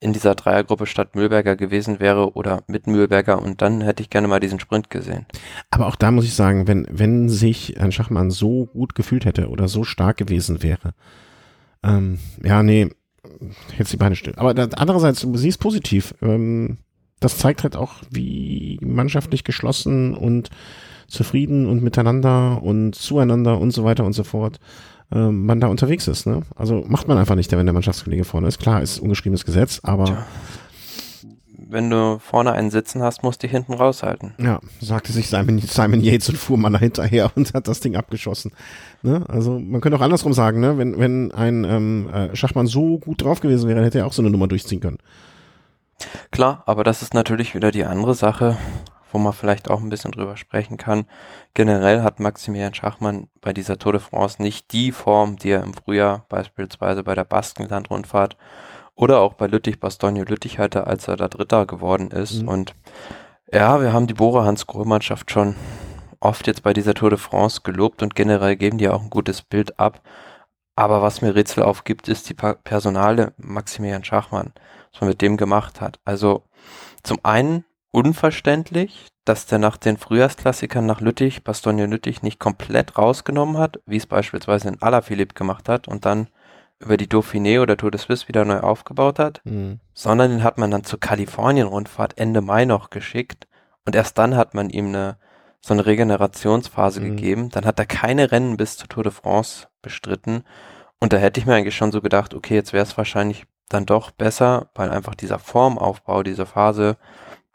in 0.01 0.13
dieser 0.13 0.35
Dreiergruppe 0.35 0.87
statt 0.87 1.15
Mühlberger 1.15 1.57
gewesen 1.57 1.99
wäre 1.99 2.35
oder 2.35 2.63
mit 2.67 2.87
Mühlberger 2.87 3.41
und 3.41 3.63
dann 3.63 3.81
hätte 3.81 4.03
ich 4.03 4.11
gerne 4.11 4.29
mal 4.29 4.41
diesen 4.41 4.61
Sprint 4.61 4.91
gesehen. 4.91 5.27
Aber 5.71 5.87
auch 5.87 5.97
da 5.97 6.11
muss 6.11 6.25
ich 6.25 6.35
sagen, 6.35 6.69
wenn, 6.69 6.87
wenn 6.91 7.29
sich 7.29 7.81
ein 7.81 7.91
Schachmann 7.91 8.31
so 8.31 8.67
gut 8.67 8.95
gefühlt 8.95 9.25
hätte 9.25 9.49
oder 9.49 9.67
so 9.67 9.83
stark 9.83 10.19
gewesen 10.19 10.63
wäre, 10.63 10.95
ähm, 11.83 12.19
ja, 12.43 12.63
nee, 12.63 12.91
jetzt 13.79 13.93
die 13.93 13.97
Beine 13.97 14.17
still. 14.17 14.35
Aber 14.37 14.51
andererseits, 14.77 15.27
sie 15.35 15.49
ist 15.49 15.59
positiv. 15.59 16.15
Ähm, 16.23 16.79
das 17.21 17.39
zeigt 17.39 17.63
halt 17.63 17.77
auch, 17.77 17.95
wie 18.11 18.79
mannschaftlich 18.83 19.45
geschlossen 19.45 20.15
und 20.15 20.51
zufrieden 21.09 21.67
und 21.67 21.83
miteinander 21.83 22.63
und 22.63 22.95
zueinander 22.95 23.61
und 23.61 23.71
so 23.71 23.85
weiter 23.85 24.05
und 24.05 24.13
so 24.13 24.25
fort 24.25 24.59
äh, 25.13 25.31
man 25.31 25.61
da 25.61 25.69
unterwegs 25.69 26.09
ist. 26.09 26.27
Ne? 26.27 26.43
Also 26.55 26.85
macht 26.87 27.09
man 27.09 27.19
einfach 27.19 27.35
nicht, 27.35 27.53
wenn 27.53 27.67
der 27.67 27.73
Mannschaftskollege 27.73 28.25
vorne 28.25 28.49
ist. 28.49 28.59
Klar, 28.59 28.83
ist 28.83 28.99
ungeschriebenes 28.99 29.45
Gesetz, 29.45 29.81
aber. 29.83 30.27
Wenn 31.75 31.91
du 31.91 32.21
vorne 32.21 32.53
einen 32.53 32.71
sitzen 32.71 33.03
hast, 33.03 33.25
musst 33.25 33.43
du 33.43 33.49
hinten 33.49 33.75
raushalten. 33.75 34.33
Ja, 34.39 34.61
sagte 34.81 35.13
sich 35.13 35.29
Simon, 35.29 35.59
Simon 35.59 36.01
Yates 36.01 36.29
und 36.29 36.39
fuhr 36.39 36.57
mal 36.57 36.71
dahinterher 36.71 37.33
und 37.35 37.53
hat 37.53 37.67
das 37.67 37.81
Ding 37.81 37.97
abgeschossen. 37.97 38.53
Ne? 39.03 39.25
Also 39.27 39.59
man 39.59 39.81
könnte 39.81 39.99
auch 39.99 40.01
andersrum 40.01 40.33
sagen, 40.33 40.61
ne? 40.61 40.79
wenn, 40.79 41.01
wenn 41.01 41.33
ein 41.33 41.65
ähm, 41.65 42.09
äh, 42.15 42.37
Schachmann 42.37 42.69
so 42.69 42.99
gut 42.99 43.23
drauf 43.23 43.41
gewesen 43.41 43.69
wäre, 43.69 43.85
hätte 43.85 43.99
er 43.99 44.07
auch 44.07 44.13
so 44.13 44.23
eine 44.23 44.31
Nummer 44.31 44.47
durchziehen 44.47 44.79
können. 44.79 44.99
Klar, 46.31 46.63
aber 46.67 46.85
das 46.85 47.03
ist 47.03 47.13
natürlich 47.13 47.57
wieder 47.57 47.73
die 47.73 47.85
andere 47.85 48.15
Sache, 48.15 48.57
wo 49.11 49.19
man 49.19 49.33
vielleicht 49.33 49.69
auch 49.69 49.81
ein 49.81 49.91
bisschen 49.91 50.13
drüber 50.13 50.37
sprechen 50.37 50.77
kann. 50.77 51.07
Generell 51.55 52.03
hat 52.03 52.21
Maximilian 52.21 52.75
Schachmann 52.75 53.27
bei 53.41 53.53
dieser 53.53 53.81
Tour 53.81 53.95
de 53.95 54.01
France 54.01 54.41
nicht 54.41 54.73
die 54.73 54.93
Form, 54.93 55.39
die 55.39 55.51
er 55.51 55.65
im 55.65 55.75
Frühjahr 55.75 56.25
beispielsweise 56.29 57.03
bei 57.03 57.17
der 57.17 57.25
Baskenland-Rundfahrt 57.25 58.37
oder 58.95 59.21
auch 59.21 59.35
bei 59.35 59.47
Lüttich-Bastogne-Lüttich 59.47 60.59
hatte, 60.59 60.87
als 60.87 61.09
er 61.09 61.17
da 61.17 61.29
Dritter 61.29 61.67
geworden 61.67 62.11
ist. 62.11 62.43
Mhm. 62.43 62.49
Und 62.49 62.75
ja, 63.53 63.81
wir 63.81 63.93
haben 63.93 64.07
die 64.07 64.15
Bora 64.15 64.45
Hans 64.45 64.67
Grohe-Mannschaft 64.67 65.31
schon 65.31 65.57
oft 66.21 66.47
jetzt 66.47 66.63
bei 66.63 66.73
dieser 66.73 66.95
Tour 66.95 67.11
de 67.11 67.19
France 67.19 67.61
gelobt 67.63 68.03
und 68.03 68.15
generell 68.15 68.57
geben 68.57 68.79
die 68.79 68.89
auch 68.89 69.03
ein 69.03 69.11
gutes 69.11 69.43
Bild 69.43 69.79
ab. 69.79 70.01
Aber 70.77 71.03
was 71.03 71.21
mir 71.21 71.35
Rätsel 71.35 71.63
aufgibt, 71.63 72.09
ist 72.09 72.29
die 72.29 72.35
Personale 72.35 73.33
Maximilian 73.37 74.03
Schachmann, 74.03 74.53
was 74.93 75.01
man 75.01 75.11
mit 75.11 75.23
dem 75.23 75.37
gemacht 75.37 75.81
hat. 75.81 76.01
Also 76.05 76.43
zum 77.03 77.19
einen 77.23 77.65
unverständlich, 77.93 79.09
dass 79.25 79.47
der 79.47 79.59
nach 79.59 79.77
den 79.77 79.97
Frühjahrsklassikern 79.97 80.85
nach 80.85 81.01
Lüttich, 81.01 81.45
Bastogne 81.45 81.87
Lüttich 81.87 82.23
nicht 82.23 82.41
komplett 82.41 82.99
rausgenommen 82.99 83.57
hat, 83.57 83.81
wie 83.87 83.97
es 83.97 84.07
beispielsweise 84.07 84.69
in 84.69 84.83
Alaphilippe 84.83 85.35
gemacht 85.35 85.69
hat 85.69 85.87
und 85.87 86.05
dann 86.05 86.29
über 86.85 86.97
die 86.97 87.09
Dauphiné 87.09 87.61
oder 87.61 87.77
Tour 87.77 87.91
de 87.91 88.01
Suisse 88.01 88.29
wieder 88.29 88.45
neu 88.45 88.61
aufgebaut 88.61 89.19
hat, 89.19 89.41
mhm. 89.45 89.81
sondern 89.93 90.31
den 90.31 90.43
hat 90.43 90.59
man 90.59 90.71
dann 90.71 90.85
zur 90.85 91.01
Kalifornien-Rundfahrt 91.01 92.19
Ende 92.19 92.41
Mai 92.41 92.65
noch 92.65 92.91
geschickt 92.91 93.47
und 93.85 93.95
erst 93.95 94.19
dann 94.19 94.37
hat 94.37 94.55
man 94.55 94.71
ihm 94.71 94.89
eine 94.89 95.17
so 95.61 95.73
eine 95.73 95.87
Regenerationsphase 95.87 97.01
mhm. 97.01 97.05
gegeben. 97.05 97.49
Dann 97.49 97.65
hat 97.65 97.79
er 97.79 97.87
keine 97.87 98.31
Rennen 98.31 98.59
bis 98.59 98.77
zur 98.77 98.87
Tour 98.89 99.03
de 99.03 99.13
France 99.13 99.69
bestritten 99.81 100.45
und 101.01 101.13
da 101.13 101.17
hätte 101.17 101.41
ich 101.41 101.47
mir 101.47 101.55
eigentlich 101.55 101.77
schon 101.77 101.93
so 101.93 102.03
gedacht, 102.03 102.35
okay, 102.35 102.55
jetzt 102.55 102.73
wäre 102.73 102.85
es 102.85 102.97
wahrscheinlich 102.99 103.47
dann 103.69 103.87
doch 103.87 104.11
besser, 104.11 104.69
weil 104.75 104.91
einfach 104.91 105.15
dieser 105.15 105.39
Formaufbau, 105.39 106.23
diese 106.23 106.45
Phase 106.47 106.97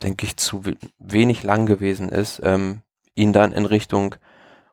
denke 0.02 0.26
ich, 0.26 0.38
zu 0.38 0.64
wenig 0.98 1.44
lang 1.44 1.66
gewesen 1.66 2.10
ist, 2.10 2.42
ähm, 2.44 2.82
ihn 3.16 3.34
dann 3.34 3.52
in 3.52 3.66
Richtung 3.66 4.16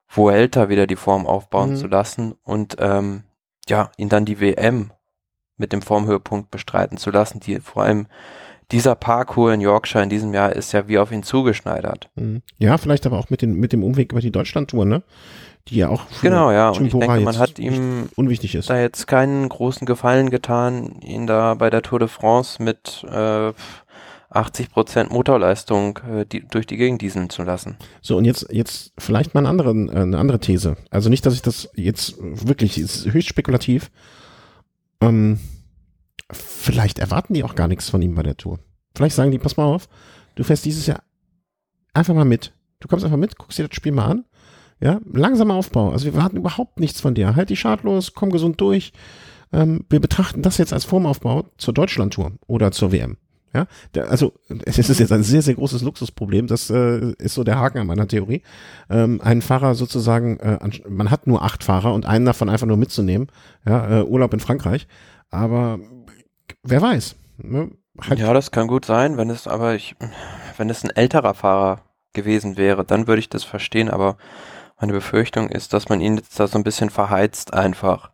Vuelta 0.08 0.68
wieder 0.68 0.86
die 0.86 0.96
Form 0.96 1.26
aufbauen 1.26 1.70
mhm. 1.70 1.76
zu 1.76 1.88
lassen 1.88 2.34
und 2.42 2.76
ähm, 2.78 3.24
ja, 3.68 3.90
ihn 3.96 4.08
dann 4.08 4.24
die 4.24 4.40
WM 4.40 4.92
mit 5.56 5.72
dem 5.72 5.82
Formhöhepunkt 5.82 6.50
bestreiten 6.50 6.98
zu 6.98 7.10
lassen, 7.10 7.40
die 7.40 7.60
vor 7.60 7.82
allem 7.82 8.06
dieser 8.72 8.94
Parkour 8.94 9.52
in 9.52 9.60
Yorkshire 9.60 10.02
in 10.02 10.10
diesem 10.10 10.34
Jahr 10.34 10.52
ist 10.52 10.72
ja 10.72 10.88
wie 10.88 10.98
auf 10.98 11.12
ihn 11.12 11.22
zugeschneidert. 11.22 12.10
Mhm. 12.16 12.42
Ja, 12.58 12.78
vielleicht 12.78 13.06
aber 13.06 13.18
auch 13.18 13.30
mit, 13.30 13.42
den, 13.42 13.54
mit 13.54 13.72
dem 13.72 13.84
Umweg 13.84 14.12
über 14.12 14.20
die 14.20 14.32
Deutschlandtour, 14.32 14.84
ne? 14.84 15.02
Die 15.68 15.76
ja 15.76 15.88
auch 15.88 16.02
genau, 16.22 16.52
ja. 16.52 16.68
Und 16.68 16.86
ich 16.86 16.92
denke, 16.92 17.20
man 17.20 17.38
hat 17.38 17.58
ihm 17.58 18.08
unwichtig 18.14 18.54
ist. 18.54 18.70
da 18.70 18.78
jetzt 18.78 19.06
keinen 19.08 19.48
großen 19.48 19.84
Gefallen 19.84 20.30
getan, 20.30 21.00
ihn 21.00 21.26
da 21.26 21.54
bei 21.54 21.70
der 21.70 21.82
Tour 21.82 21.98
de 21.98 22.08
France 22.08 22.62
mit 22.62 23.04
äh, 23.10 23.52
80 24.30 24.70
Prozent 24.70 25.10
Motorleistung 25.10 25.98
äh, 25.98 26.26
die, 26.26 26.46
durch 26.46 26.66
die 26.66 26.76
Gegend 26.76 27.02
dieseln 27.02 27.30
zu 27.30 27.42
lassen. 27.42 27.76
So, 28.00 28.16
und 28.16 28.24
jetzt, 28.24 28.46
jetzt 28.50 28.92
vielleicht 28.98 29.34
mal 29.34 29.40
eine 29.40 29.48
andere, 29.48 29.70
äh, 29.70 30.02
eine 30.02 30.18
andere 30.18 30.40
These. 30.40 30.76
Also 30.90 31.08
nicht, 31.08 31.24
dass 31.26 31.34
ich 31.34 31.42
das 31.42 31.68
jetzt 31.74 32.16
wirklich, 32.20 32.78
ist 32.78 33.12
höchst 33.12 33.28
spekulativ. 33.28 33.90
Ähm, 35.00 35.38
vielleicht 36.30 36.98
erwarten 36.98 37.34
die 37.34 37.44
auch 37.44 37.54
gar 37.54 37.68
nichts 37.68 37.88
von 37.88 38.02
ihm 38.02 38.14
bei 38.14 38.22
der 38.22 38.36
Tour. 38.36 38.58
Vielleicht 38.94 39.14
sagen 39.14 39.30
die, 39.30 39.38
pass 39.38 39.56
mal 39.56 39.64
auf, 39.64 39.88
du 40.34 40.44
fährst 40.44 40.64
dieses 40.64 40.86
Jahr 40.86 41.02
einfach 41.92 42.14
mal 42.14 42.24
mit. 42.24 42.52
Du 42.80 42.88
kommst 42.88 43.04
einfach 43.04 43.18
mit, 43.18 43.38
guckst 43.38 43.58
dir 43.58 43.68
das 43.68 43.76
Spiel 43.76 43.92
mal 43.92 44.06
an. 44.06 44.24
Ja, 44.80 45.00
langsamer 45.10 45.54
Aufbau. 45.54 45.90
Also 45.90 46.04
wir 46.04 46.14
warten 46.14 46.36
überhaupt 46.36 46.80
nichts 46.80 47.00
von 47.00 47.14
dir. 47.14 47.34
Halt 47.34 47.48
die 47.48 47.56
Schadlos, 47.56 48.12
komm 48.12 48.30
gesund 48.30 48.60
durch. 48.60 48.92
Ähm, 49.52 49.84
wir 49.88 50.00
betrachten 50.00 50.42
das 50.42 50.58
jetzt 50.58 50.72
als 50.72 50.84
Formaufbau 50.84 51.46
zur 51.56 51.72
Deutschlandtour 51.72 52.32
oder 52.46 52.72
zur 52.72 52.92
WM. 52.92 53.16
Ja, 53.56 53.66
also 54.04 54.34
es 54.64 54.78
ist 54.78 55.00
jetzt 55.00 55.12
ein 55.12 55.22
sehr, 55.22 55.42
sehr 55.42 55.54
großes 55.54 55.82
Luxusproblem. 55.82 56.46
Das 56.46 56.68
äh, 56.70 57.12
ist 57.18 57.34
so 57.34 57.42
der 57.42 57.58
Haken 57.58 57.78
an 57.78 57.86
meiner 57.86 58.06
Theorie. 58.06 58.42
Ähm, 58.90 59.20
einen 59.22 59.42
Fahrer 59.42 59.74
sozusagen, 59.74 60.38
äh, 60.38 60.58
man 60.88 61.10
hat 61.10 61.26
nur 61.26 61.42
acht 61.42 61.64
Fahrer 61.64 61.94
und 61.94 62.06
einen 62.06 62.26
davon 62.26 62.48
einfach 62.48 62.66
nur 62.66 62.76
mitzunehmen. 62.76 63.28
Ja, 63.66 64.00
äh, 64.00 64.02
Urlaub 64.02 64.34
in 64.34 64.40
Frankreich. 64.40 64.86
Aber 65.30 65.78
wer 66.62 66.82
weiß. 66.82 67.16
Ne? 67.38 67.70
Halt 68.08 68.18
ja, 68.18 68.32
das 68.32 68.50
kann 68.50 68.66
gut 68.66 68.84
sein, 68.84 69.16
wenn 69.16 69.30
es 69.30 69.46
aber 69.46 69.74
ich, 69.74 69.96
wenn 70.58 70.68
es 70.68 70.84
ein 70.84 70.90
älterer 70.90 71.34
Fahrer 71.34 71.80
gewesen 72.12 72.56
wäre, 72.56 72.84
dann 72.84 73.06
würde 73.06 73.20
ich 73.20 73.28
das 73.28 73.44
verstehen, 73.44 73.88
aber 73.88 74.16
meine 74.78 74.92
Befürchtung 74.92 75.48
ist, 75.48 75.72
dass 75.72 75.88
man 75.88 76.00
ihn 76.00 76.16
jetzt 76.16 76.38
da 76.38 76.46
so 76.46 76.58
ein 76.58 76.64
bisschen 76.64 76.90
verheizt 76.90 77.54
einfach 77.54 78.10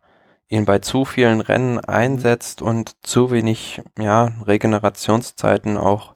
ihn 0.53 0.65
bei 0.65 0.79
zu 0.79 1.03
vielen 1.03 1.41
Rennen 1.41 1.79
einsetzt 1.79 2.61
und 2.61 2.95
zu 3.05 3.31
wenig 3.31 3.81
ja, 3.99 4.31
Regenerationszeiten 4.45 5.77
auch 5.77 6.13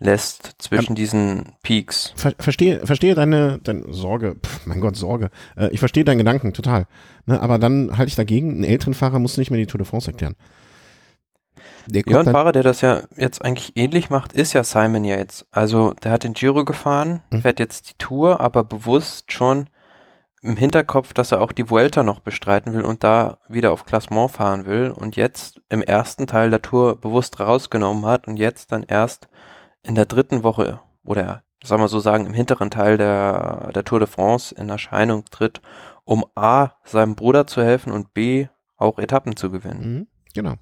lässt 0.00 0.54
zwischen 0.58 0.92
ja, 0.92 0.96
diesen 0.96 1.52
Peaks. 1.62 2.12
Ver 2.16 2.32
verstehe, 2.38 2.86
verstehe 2.86 3.14
deine, 3.14 3.58
deine 3.58 3.92
Sorge, 3.92 4.36
Pff, 4.36 4.66
mein 4.66 4.80
Gott, 4.80 4.96
Sorge. 4.96 5.30
Äh, 5.56 5.68
ich 5.70 5.80
verstehe 5.80 6.04
deinen 6.04 6.18
Gedanken 6.18 6.52
total. 6.52 6.86
Ne, 7.26 7.40
aber 7.40 7.58
dann 7.58 7.96
halte 7.96 8.08
ich 8.08 8.16
dagegen, 8.16 8.50
einen 8.50 8.64
älteren 8.64 8.94
Fahrer 8.94 9.18
muss 9.18 9.38
nicht 9.38 9.50
mehr 9.50 9.58
die 9.58 9.66
Tour 9.66 9.78
de 9.78 9.86
France 9.86 10.10
erklären. 10.10 10.36
Der 11.86 12.02
ja, 12.06 12.20
ein 12.20 12.26
Fahrer, 12.26 12.52
der 12.52 12.62
das 12.62 12.80
ja 12.80 13.02
jetzt 13.16 13.44
eigentlich 13.44 13.76
ähnlich 13.76 14.10
macht, 14.10 14.32
ist 14.32 14.52
ja 14.52 14.62
Simon 14.62 15.04
Yates. 15.04 15.46
Also 15.50 15.94
der 16.04 16.12
hat 16.12 16.22
den 16.22 16.34
Giro 16.34 16.64
gefahren, 16.64 17.22
hm. 17.32 17.42
fährt 17.42 17.58
jetzt 17.58 17.90
die 17.90 17.98
Tour, 17.98 18.40
aber 18.40 18.62
bewusst 18.62 19.32
schon 19.32 19.68
im 20.42 20.56
Hinterkopf, 20.56 21.12
dass 21.12 21.32
er 21.32 21.40
auch 21.40 21.52
die 21.52 21.68
Vuelta 21.68 22.02
noch 22.02 22.20
bestreiten 22.20 22.72
will 22.72 22.82
und 22.82 23.02
da 23.04 23.38
wieder 23.48 23.72
auf 23.72 23.84
Klassement 23.84 24.30
fahren 24.30 24.66
will 24.66 24.90
und 24.90 25.16
jetzt 25.16 25.60
im 25.68 25.82
ersten 25.82 26.26
Teil 26.26 26.50
der 26.50 26.62
Tour 26.62 27.00
bewusst 27.00 27.40
rausgenommen 27.40 28.06
hat 28.06 28.28
und 28.28 28.36
jetzt 28.36 28.72
dann 28.72 28.84
erst 28.84 29.28
in 29.82 29.94
der 29.94 30.06
dritten 30.06 30.42
Woche 30.42 30.80
oder 31.04 31.42
sagen 31.64 31.82
wir 31.82 31.88
so 31.88 32.00
sagen, 32.00 32.26
im 32.26 32.34
hinteren 32.34 32.70
Teil 32.70 32.96
der, 32.98 33.72
der 33.74 33.84
Tour 33.84 33.98
de 33.98 34.08
France 34.08 34.54
in 34.54 34.68
Erscheinung 34.68 35.24
tritt, 35.30 35.60
um 36.04 36.24
A, 36.34 36.70
seinem 36.84 37.16
Bruder 37.16 37.46
zu 37.46 37.62
helfen 37.62 37.92
und 37.92 38.14
B, 38.14 38.46
auch 38.76 38.98
Etappen 38.98 39.36
zu 39.36 39.50
gewinnen. 39.50 39.94
Mhm, 39.94 40.06
genau. 40.34 40.54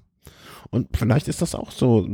Und 0.69 0.97
vielleicht 0.97 1.27
ist 1.27 1.41
das 1.41 1.55
auch 1.55 1.71
so 1.71 2.07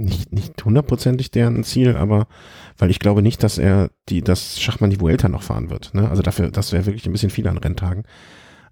nicht, 0.00 0.32
nicht 0.32 0.64
hundertprozentig 0.64 1.30
deren 1.30 1.62
Ziel, 1.64 1.96
aber 1.96 2.26
weil 2.78 2.90
ich 2.90 2.98
glaube 2.98 3.22
nicht, 3.22 3.42
dass 3.42 3.58
er 3.58 3.90
die, 4.08 4.22
das 4.22 4.60
Schachmann 4.60 4.90
die 4.90 5.00
Vuelta 5.00 5.28
noch 5.28 5.42
fahren 5.42 5.70
wird. 5.70 5.94
Ne? 5.94 6.08
Also 6.08 6.22
dafür, 6.22 6.50
das 6.50 6.72
wäre 6.72 6.86
wirklich 6.86 7.06
ein 7.06 7.12
bisschen 7.12 7.30
viel 7.30 7.46
an 7.48 7.58
Renntagen. 7.58 8.04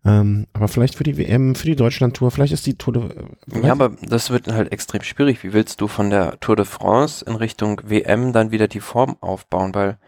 Ähm, 0.05 0.47
aber 0.53 0.69
vielleicht 0.69 0.95
für 0.95 1.05
die 1.05 1.19
WM, 1.19 1.55
für 1.55 1.67
die 1.67 1.77
Deutschlandtour, 1.77 2.31
vielleicht 2.31 2.53
ist 2.53 2.67
die 2.67 2.79
Tour 2.79 2.93
de 2.95 3.03
äh, 3.05 3.67
Ja, 3.67 3.73
aber 3.73 3.91
das 4.03 4.31
wird 4.31 4.47
halt 4.49 4.73
extrem 4.73 5.03
schwierig. 5.03 5.43
Wie 5.43 5.53
willst 5.53 5.81
du 5.81 5.89
von 5.89 6.11
der 6.11 6.39
Tour 6.41 6.57
de 6.57 6.65
France 6.65 7.25
in 7.25 7.35
Richtung 7.35 7.81
WM 7.85 8.33
dann 8.33 8.51
wieder 8.51 8.69
die 8.69 8.81
Form 8.81 9.17
aufbauen? 9.21 9.75
Weil 9.75 9.99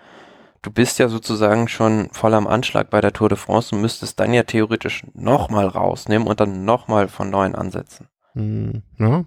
du 0.63 0.71
bist 0.71 0.99
ja 1.01 1.09
sozusagen 1.09 1.67
schon 1.69 2.09
voll 2.13 2.35
am 2.35 2.47
Anschlag 2.47 2.89
bei 2.89 3.01
der 3.01 3.13
Tour 3.13 3.29
de 3.29 3.39
France 3.39 3.75
und 3.75 3.83
müsstest 3.83 4.21
dann 4.21 4.33
ja 4.33 4.45
theoretisch 4.45 5.05
nochmal 5.13 5.67
rausnehmen 5.67 6.29
und 6.29 6.39
dann 6.41 6.65
nochmal 6.65 7.09
von 7.09 7.29
neuem 7.29 7.57
ansetzen. 7.57 8.07
Hm, 8.35 8.83
ja, 8.99 9.25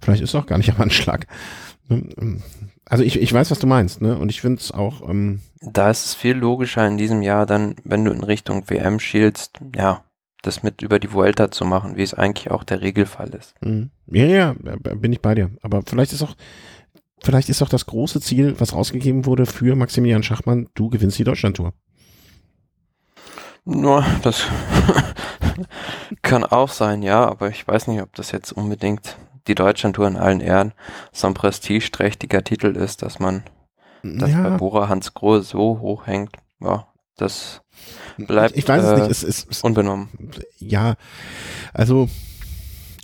vielleicht 0.00 0.22
ist 0.22 0.30
es 0.30 0.34
auch 0.34 0.46
gar 0.46 0.58
nicht 0.58 0.70
am 0.74 0.80
Anschlag. 0.80 1.26
Also 2.84 3.04
ich, 3.04 3.20
ich 3.20 3.32
weiß, 3.32 3.50
was 3.50 3.58
du 3.58 3.66
meinst, 3.66 4.00
ne? 4.00 4.18
Und 4.18 4.30
ich 4.30 4.40
finde 4.40 4.60
es 4.60 4.72
auch. 4.72 5.08
Ähm 5.08 5.40
da 5.60 5.90
ist 5.90 6.06
es 6.06 6.14
viel 6.14 6.36
logischer 6.36 6.86
in 6.86 6.96
diesem 6.96 7.22
Jahr 7.22 7.46
dann, 7.46 7.76
wenn 7.84 8.04
du 8.04 8.12
in 8.12 8.22
Richtung 8.22 8.68
WM 8.68 8.98
schielst, 8.98 9.60
ja, 9.74 10.04
das 10.42 10.62
mit 10.62 10.82
über 10.82 10.98
die 10.98 11.12
Vuelta 11.12 11.50
zu 11.50 11.64
machen, 11.64 11.96
wie 11.96 12.02
es 12.02 12.14
eigentlich 12.14 12.50
auch 12.50 12.64
der 12.64 12.80
Regelfall 12.80 13.30
ist. 13.30 13.54
Ja, 14.06 14.26
ja, 14.26 14.54
bin 14.54 15.12
ich 15.12 15.20
bei 15.20 15.34
dir. 15.34 15.50
Aber 15.62 15.82
vielleicht 15.82 16.12
ist 16.12 16.22
auch, 16.22 16.36
vielleicht 17.22 17.48
ist 17.48 17.62
auch 17.62 17.68
das 17.68 17.86
große 17.86 18.20
Ziel, 18.20 18.54
was 18.58 18.72
rausgegeben 18.72 19.26
wurde 19.26 19.46
für 19.46 19.74
Maximilian 19.76 20.22
Schachmann, 20.22 20.68
du 20.74 20.88
gewinnst 20.88 21.18
die 21.18 21.24
Deutschlandtour. 21.24 21.72
Nur, 23.66 24.06
das 24.22 24.44
kann 26.22 26.44
auch 26.44 26.70
sein, 26.70 27.02
ja, 27.02 27.28
aber 27.28 27.50
ich 27.50 27.66
weiß 27.66 27.88
nicht, 27.88 28.00
ob 28.00 28.14
das 28.14 28.30
jetzt 28.30 28.52
unbedingt 28.52 29.16
die 29.48 29.56
Deutschlandtour 29.56 30.06
in 30.06 30.16
allen 30.16 30.40
Ehren 30.40 30.72
so 31.12 31.26
ein 31.26 31.34
prestigeträchtiger 31.34 32.44
Titel 32.44 32.76
ist, 32.76 33.02
dass 33.02 33.18
man 33.18 33.42
das 34.04 34.30
ja. 34.30 34.42
bei 34.42 34.56
Bora 34.56 34.88
Hans 34.88 35.14
Grohe 35.14 35.42
so 35.42 35.80
hoch 35.80 36.06
hängt. 36.06 36.36
Ja, 36.60 36.86
das 37.16 37.62
bleibt 38.16 38.56
ich 38.56 38.68
weiß 38.68 38.84
äh, 38.84 38.86
es 38.86 39.00
nicht. 39.00 39.10
Es, 39.10 39.22
es, 39.24 39.46
es, 39.50 39.62
unbenommen. 39.62 40.10
Ja, 40.58 40.94
also 41.74 42.08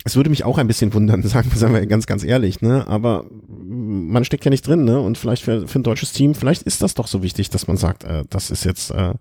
es 0.05 0.15
würde 0.15 0.29
mich 0.29 0.45
auch 0.45 0.57
ein 0.57 0.67
bisschen 0.67 0.93
wundern, 0.93 1.23
sagen, 1.23 1.49
sagen 1.53 1.73
wir 1.73 1.85
ganz, 1.87 2.05
ganz 2.05 2.23
ehrlich, 2.23 2.61
ne? 2.61 2.87
Aber 2.87 3.25
man 3.49 4.23
steckt 4.23 4.45
ja 4.45 4.51
nicht 4.51 4.65
drin, 4.65 4.85
ne? 4.85 4.99
Und 5.01 5.17
vielleicht 5.17 5.43
für, 5.43 5.67
für 5.67 5.79
ein 5.79 5.83
deutsches 5.83 6.13
Team, 6.13 6.35
vielleicht 6.35 6.63
ist 6.63 6.81
das 6.81 6.93
doch 6.93 7.07
so 7.07 7.21
wichtig, 7.21 7.49
dass 7.49 7.67
man 7.67 7.75
sagt, 7.75 8.05
äh, 8.05 8.23
das 8.29 8.49
ist 8.49 8.63
jetzt, 8.63 8.91
äh, 8.91 9.13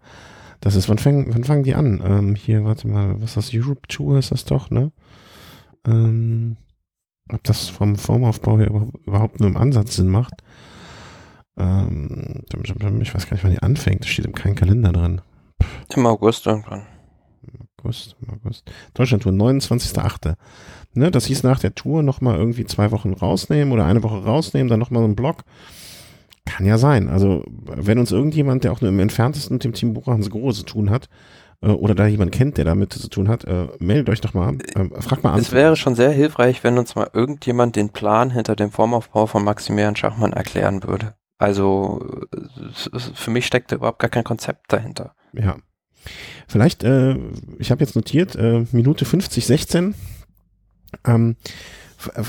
das 0.62 0.76
ist, 0.76 0.88
wann 0.88 0.98
fangen, 0.98 1.26
wann 1.34 1.42
fangen 1.42 1.64
die 1.64 1.74
an? 1.74 2.00
Ähm, 2.04 2.34
hier, 2.36 2.64
warte 2.64 2.86
mal, 2.86 3.20
was 3.20 3.30
ist 3.30 3.36
das? 3.36 3.50
Europe 3.52 3.88
Tour 3.88 4.18
ist 4.18 4.30
das 4.30 4.44
doch, 4.44 4.70
ne? 4.70 4.92
Ähm, 5.84 6.56
ob 7.28 7.42
das 7.42 7.68
vom 7.68 7.96
Formaufbau 7.96 8.58
her 8.58 8.70
überhaupt 9.04 9.40
nur 9.40 9.48
im 9.48 9.56
Ansatz 9.56 9.96
Sinn 9.96 10.08
macht. 10.08 10.34
Ähm, 11.56 12.44
ich 13.00 13.12
weiß 13.12 13.26
gar 13.26 13.34
nicht, 13.34 13.44
wann 13.44 13.50
die 13.50 13.62
anfängt. 13.62 14.02
Das 14.02 14.08
steht 14.08 14.24
im 14.24 14.34
keinen 14.34 14.54
Kalender 14.54 14.92
drin. 14.92 15.20
Im 15.94 16.06
August 16.06 16.46
irgendwann. 16.46 16.86
August, 17.78 18.16
August. 18.30 18.70
Deutschlandtour, 18.94 19.32
29.8. 19.32 20.36
Ne, 20.94 21.10
das 21.10 21.26
hieß 21.26 21.42
nach 21.42 21.58
der 21.58 21.74
Tour 21.74 22.04
nochmal 22.04 22.36
irgendwie 22.36 22.66
zwei 22.66 22.92
Wochen 22.92 23.14
rausnehmen 23.14 23.72
oder 23.72 23.84
eine 23.84 24.04
Woche 24.04 24.22
rausnehmen, 24.22 24.68
dann 24.68 24.78
nochmal 24.78 25.00
so 25.00 25.06
einen 25.06 25.16
Block. 25.16 25.42
Kann 26.46 26.66
ja 26.66 26.78
sein. 26.78 27.08
Also, 27.08 27.44
wenn 27.46 27.98
uns 27.98 28.10
irgendjemand, 28.10 28.64
der 28.64 28.72
auch 28.72 28.80
nur 28.80 28.90
im 28.90 28.98
entferntesten 28.98 29.54
mit 29.54 29.64
dem 29.64 29.72
Team 29.72 29.94
Buchhans 29.94 30.30
Grohe 30.30 30.52
zu 30.52 30.64
tun 30.64 30.90
hat, 30.90 31.08
äh, 31.62 31.68
oder 31.68 31.94
da 31.94 32.06
jemand 32.06 32.32
kennt, 32.32 32.58
der 32.58 32.64
damit 32.64 32.92
zu 32.92 33.08
tun 33.08 33.28
hat, 33.28 33.44
äh, 33.44 33.68
meldet 33.78 34.10
euch 34.10 34.20
doch 34.20 34.34
mal. 34.34 34.58
Äh, 34.74 35.00
fragt 35.00 35.22
mal 35.22 35.32
an. 35.32 35.40
Es 35.40 35.52
wäre 35.52 35.76
schon 35.76 35.94
sehr 35.94 36.10
hilfreich, 36.10 36.62
wenn 36.64 36.78
uns 36.78 36.94
mal 36.94 37.08
irgendjemand 37.12 37.76
den 37.76 37.90
Plan 37.90 38.30
hinter 38.30 38.56
dem 38.56 38.70
Formaufbau 38.70 39.26
von 39.26 39.44
Maximilian 39.44 39.96
Schachmann 39.96 40.32
erklären 40.32 40.82
würde. 40.82 41.14
Also 41.38 42.20
für 43.14 43.32
mich 43.32 43.46
steckt 43.46 43.72
da 43.72 43.76
überhaupt 43.76 43.98
gar 43.98 44.10
kein 44.10 44.22
Konzept 44.22 44.72
dahinter. 44.72 45.14
Ja. 45.32 45.56
Vielleicht, 46.46 46.84
äh, 46.84 47.16
ich 47.58 47.70
habe 47.70 47.82
jetzt 47.82 47.96
notiert, 47.96 48.36
äh, 48.36 48.64
Minute 48.70 49.04
50, 49.04 49.46
16. 49.46 49.94
Ähm, 51.04 51.36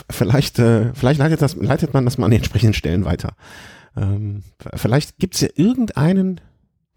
vielleicht, 0.09 0.59
äh, 0.59 0.93
vielleicht 0.93 1.20
leitet, 1.20 1.41
das, 1.41 1.55
leitet 1.55 1.93
man 1.93 2.05
das 2.05 2.18
mal 2.18 2.26
an 2.26 2.32
den 2.32 2.39
entsprechenden 2.39 2.74
Stellen 2.74 3.05
weiter. 3.05 3.36
Ähm, 3.96 4.44
vielleicht 4.76 5.18
gibt 5.18 5.36
es 5.36 5.41
ja 5.41 5.50
irgendeinen, 5.56 6.41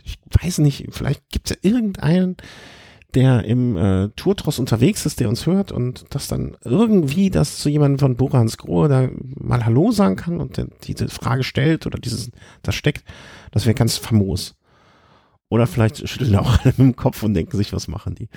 ich 0.02 0.18
weiß 0.42 0.58
nicht, 0.58 0.86
vielleicht 0.90 1.28
gibt 1.30 1.50
es 1.50 1.56
ja 1.56 1.70
irgendeinen, 1.70 2.36
der 3.14 3.44
im 3.44 3.76
äh, 3.76 4.08
Tourtross 4.10 4.58
unterwegs 4.58 5.06
ist, 5.06 5.20
der 5.20 5.28
uns 5.28 5.46
hört 5.46 5.72
und 5.72 6.04
das 6.10 6.28
dann 6.28 6.56
irgendwie 6.64 7.30
das 7.30 7.58
zu 7.58 7.70
jemandem 7.70 7.98
von 7.98 8.16
Borans 8.16 8.58
Grohe 8.58 8.88
da 8.88 9.08
mal 9.36 9.64
Hallo 9.64 9.90
sagen 9.90 10.16
kann 10.16 10.40
und 10.40 10.58
der 10.58 10.66
diese 10.84 11.08
Frage 11.08 11.42
stellt 11.42 11.86
oder 11.86 11.98
dieses, 11.98 12.30
das 12.62 12.74
steckt, 12.74 13.04
das 13.52 13.64
wäre 13.64 13.74
ganz 13.74 13.96
famos. 13.96 14.54
Oder 15.48 15.68
vielleicht 15.68 16.08
schütteln 16.08 16.34
auch 16.36 16.58
alle 16.58 16.74
mit 16.76 16.78
dem 16.78 16.96
Kopf 16.96 17.22
und 17.22 17.34
denken 17.34 17.56
sich, 17.56 17.72
was 17.72 17.86
machen 17.86 18.16
die? 18.16 18.28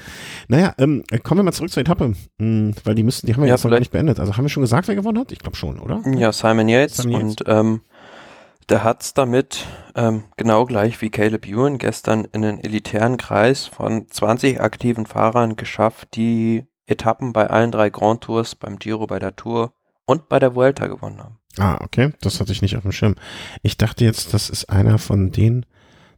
Naja, 0.47 0.75
ähm, 0.77 1.03
kommen 1.23 1.39
wir 1.39 1.43
mal 1.43 1.51
zurück 1.51 1.71
zur 1.71 1.81
Etappe, 1.81 2.13
hm, 2.39 2.75
weil 2.83 2.95
die 2.95 3.03
müssten, 3.03 3.25
die 3.25 3.33
haben 3.33 3.41
wir 3.41 3.47
ja, 3.47 3.55
jetzt 3.55 3.63
noch 3.63 3.71
gar 3.71 3.79
nicht 3.79 3.91
beendet. 3.91 4.19
Also 4.19 4.37
haben 4.37 4.45
wir 4.45 4.49
schon 4.49 4.61
gesagt, 4.61 4.87
wer 4.87 4.95
gewonnen 4.95 5.17
hat? 5.17 5.31
Ich 5.31 5.39
glaube 5.39 5.57
schon, 5.57 5.79
oder? 5.79 6.03
Ja, 6.15 6.31
Simon 6.31 6.69
Yates, 6.69 6.97
Simon 6.97 7.29
Yates. 7.29 7.29
und 7.29 7.43
ähm, 7.47 7.81
der 8.69 8.83
hat's 8.83 9.13
damit 9.13 9.65
ähm, 9.95 10.23
genau 10.37 10.65
gleich 10.65 11.01
wie 11.01 11.09
Caleb 11.09 11.47
Ewan 11.47 11.77
gestern 11.77 12.25
in 12.25 12.41
den 12.41 12.59
elitären 12.59 13.17
Kreis 13.17 13.65
von 13.65 14.07
20 14.07 14.61
aktiven 14.61 15.05
Fahrern 15.05 15.55
geschafft, 15.55 16.15
die 16.15 16.65
Etappen 16.85 17.33
bei 17.33 17.47
allen 17.47 17.71
drei 17.71 17.89
Grand 17.89 18.21
Tours, 18.21 18.55
beim 18.55 18.79
Giro, 18.79 19.07
bei 19.07 19.19
der 19.19 19.35
Tour 19.35 19.73
und 20.05 20.29
bei 20.29 20.39
der 20.39 20.55
Vuelta 20.55 20.87
gewonnen 20.87 21.19
haben. 21.19 21.39
Ah, 21.57 21.79
okay, 21.81 22.13
das 22.21 22.39
hatte 22.39 22.51
ich 22.51 22.61
nicht 22.61 22.77
auf 22.77 22.83
dem 22.83 22.91
Schirm. 22.91 23.15
Ich 23.63 23.77
dachte 23.77 24.05
jetzt, 24.05 24.33
das 24.33 24.49
ist 24.49 24.69
einer 24.69 24.97
von 24.97 25.31
denen, 25.31 25.65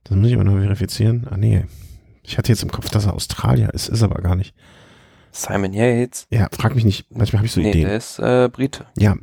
das 0.04 0.18
muss 0.18 0.28
ich 0.28 0.36
aber 0.36 0.44
noch 0.44 0.60
verifizieren. 0.60 1.28
Ah, 1.30 1.38
nee. 1.38 1.66
Ich 2.24 2.38
hatte 2.38 2.50
jetzt 2.50 2.64
im 2.64 2.72
Kopf, 2.72 2.90
dass 2.90 3.06
er 3.06 3.14
Australier 3.14 3.74
ist, 3.74 3.90
ist 3.90 4.04
aber 4.04 4.22
gar 4.22 4.36
nicht. 4.36 4.54
Simon 5.32 5.74
Yates? 5.74 6.28
Ja, 6.30 6.48
frag 6.52 6.76
mich 6.76 6.84
nicht. 6.84 7.06
Manchmal 7.10 7.40
habe 7.40 7.48
ich 7.48 7.54
so 7.54 7.62
nee, 7.62 7.70
Ideen. 7.70 7.88
der 7.88 7.98
ist 7.98 8.20
äh, 8.20 8.50
Brite. 8.52 8.86
Ja, 8.98 9.16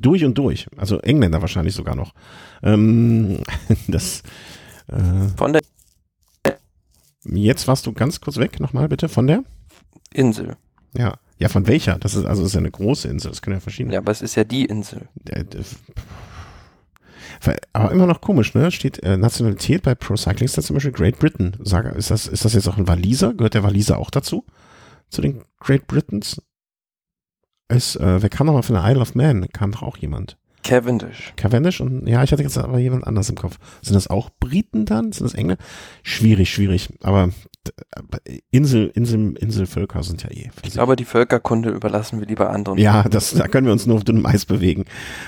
durch 0.00 0.24
und 0.24 0.36
durch. 0.36 0.66
Also 0.76 0.98
Engländer 0.98 1.40
wahrscheinlich 1.40 1.74
sogar 1.74 1.94
noch. 1.94 2.12
Ähm, 2.62 3.42
das. 3.88 4.22
Äh, 4.88 5.28
Von 5.36 5.52
der. 5.52 5.62
Jetzt 7.24 7.68
warst 7.68 7.86
du 7.86 7.92
ganz 7.92 8.20
kurz 8.20 8.38
weg, 8.38 8.60
nochmal 8.60 8.88
bitte. 8.88 9.08
Von 9.08 9.26
der? 9.26 9.44
Insel. 10.12 10.56
Ja. 10.96 11.14
Ja, 11.38 11.48
von 11.48 11.66
welcher? 11.66 11.98
Das 11.98 12.14
ist 12.14 12.26
also 12.26 12.42
das 12.42 12.50
ist 12.50 12.54
ja 12.54 12.60
eine 12.60 12.70
große 12.70 13.08
Insel. 13.08 13.30
Das 13.30 13.40
können 13.40 13.56
ja 13.56 13.60
verschiedene. 13.60 13.94
Ja, 13.94 14.00
aber 14.00 14.12
es 14.12 14.20
ist 14.20 14.34
ja 14.34 14.44
die 14.44 14.66
Insel. 14.66 15.08
Aber 17.72 17.92
immer 17.92 18.06
noch 18.06 18.20
komisch, 18.20 18.54
ne? 18.54 18.70
Steht 18.70 19.02
äh, 19.02 19.16
Nationalität 19.16 19.82
bei 19.82 19.94
Pro 19.94 20.16
Cycling 20.16 20.48
Stats 20.48 20.66
zum 20.66 20.74
Beispiel 20.74 20.92
Great 20.92 21.18
Britain. 21.18 21.56
Sag, 21.62 21.86
ist 21.96 22.10
das, 22.10 22.26
ist 22.26 22.44
das 22.44 22.52
jetzt 22.52 22.68
auch 22.68 22.76
ein 22.76 22.86
Waliser? 22.86 23.32
Gehört 23.32 23.54
der 23.54 23.62
Waliser 23.62 23.98
auch 23.98 24.10
dazu? 24.10 24.44
Zu 25.10 25.22
den 25.22 25.42
Great 25.58 25.86
Britons? 25.86 26.42
Ist, 27.68 27.96
äh, 27.96 28.22
wer 28.22 28.28
kam 28.28 28.46
nochmal 28.46 28.62
von 28.62 28.74
der 28.74 28.84
Isle 28.84 29.00
of 29.00 29.14
Man? 29.14 29.48
Kam 29.48 29.72
doch 29.72 29.82
auch 29.82 29.96
jemand. 29.96 30.36
Cavendish. 30.62 31.32
Cavendish 31.36 31.80
und 31.80 32.06
ja, 32.06 32.22
ich 32.22 32.32
hatte 32.32 32.42
jetzt 32.42 32.58
aber 32.58 32.78
jemand 32.78 33.06
anders 33.06 33.30
im 33.30 33.36
Kopf. 33.36 33.58
Sind 33.82 33.94
das 33.94 34.08
auch 34.08 34.30
Briten 34.40 34.84
dann? 34.84 35.12
Sind 35.12 35.24
das 35.24 35.34
Engländer? 35.34 35.62
Schwierig, 36.02 36.52
schwierig. 36.52 36.90
Aber 37.02 37.30
Insel, 38.50 38.90
Insel, 38.94 39.36
Inselvölker 39.38 40.02
sind 40.02 40.22
ja 40.22 40.30
eh. 40.30 40.50
Ich 40.62 40.72
glaube, 40.72 40.96
die 40.96 41.04
Völkerkunde 41.04 41.70
überlassen 41.70 42.20
wir 42.20 42.26
lieber 42.26 42.50
anderen. 42.50 42.78
Ja, 42.78 43.04
das, 43.04 43.32
da 43.32 43.48
können 43.48 43.66
wir 43.66 43.72
uns 43.72 43.86
nur 43.86 43.96
auf 43.96 44.04
dünnem 44.04 44.26
Eis 44.26 44.44
bewegen. 44.44 44.84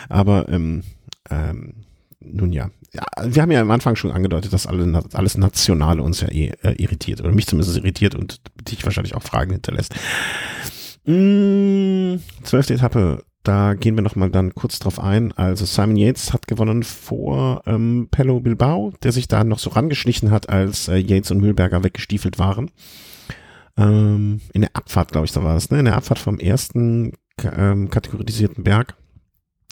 Aber 0.09 0.49
ähm, 0.49 0.83
ähm, 1.31 1.85
nun 2.25 2.53
ja. 2.53 2.71
ja, 2.93 3.05
wir 3.25 3.43
haben 3.43 3.51
ja 3.51 3.61
am 3.61 3.71
Anfang 3.71 3.97
schon 3.97 4.13
angedeutet, 4.13 4.53
dass 4.53 4.67
alle, 4.67 5.03
alles 5.13 5.37
Nationale 5.37 6.03
uns 6.03 6.21
ja 6.21 6.29
eh 6.29 6.53
äh, 6.63 6.73
irritiert 6.83 7.21
oder 7.21 7.33
mich 7.33 7.47
zumindest 7.47 7.77
irritiert 7.77 8.15
und 8.15 8.41
dich 8.69 8.85
wahrscheinlich 8.85 9.15
auch 9.15 9.23
Fragen 9.23 9.53
hinterlässt. 9.53 9.95
Mm, 11.05 12.17
zwölfte 12.43 12.75
Etappe, 12.75 13.25
da 13.43 13.75
gehen 13.75 13.97
wir 13.97 14.03
nochmal 14.03 14.31
dann 14.31 14.55
kurz 14.55 14.79
drauf 14.79 15.01
ein. 15.01 15.33
Also 15.33 15.65
Simon 15.65 15.97
Yates 15.97 16.33
hat 16.33 16.47
gewonnen 16.47 16.85
vor 16.85 17.63
ähm, 17.67 18.09
Pello 18.11 18.41
Bilbao, 18.41 18.93
der 19.03 19.11
sich 19.11 19.27
da 19.27 19.43
noch 19.43 19.59
so 19.59 19.71
rangeschlichen 19.71 20.31
hat, 20.31 20.49
als 20.49 20.89
äh, 20.89 20.97
Yates 20.97 21.33
und 21.33 21.41
Mühlberger 21.41 21.83
weggestiefelt 21.83 22.39
waren. 22.39 22.71
Ähm, 23.77 24.41
in 24.53 24.61
der 24.61 24.77
Abfahrt, 24.77 25.11
glaube 25.11 25.27
ich, 25.27 25.33
da 25.33 25.43
war 25.43 25.57
es, 25.57 25.71
ne? 25.71 25.81
In 25.81 25.87
der 25.87 25.97
Abfahrt 25.97 26.19
vom 26.19 26.39
ersten 26.39 27.15
ähm, 27.43 27.91
kategorisierten 27.91 28.63
Berg 28.63 28.97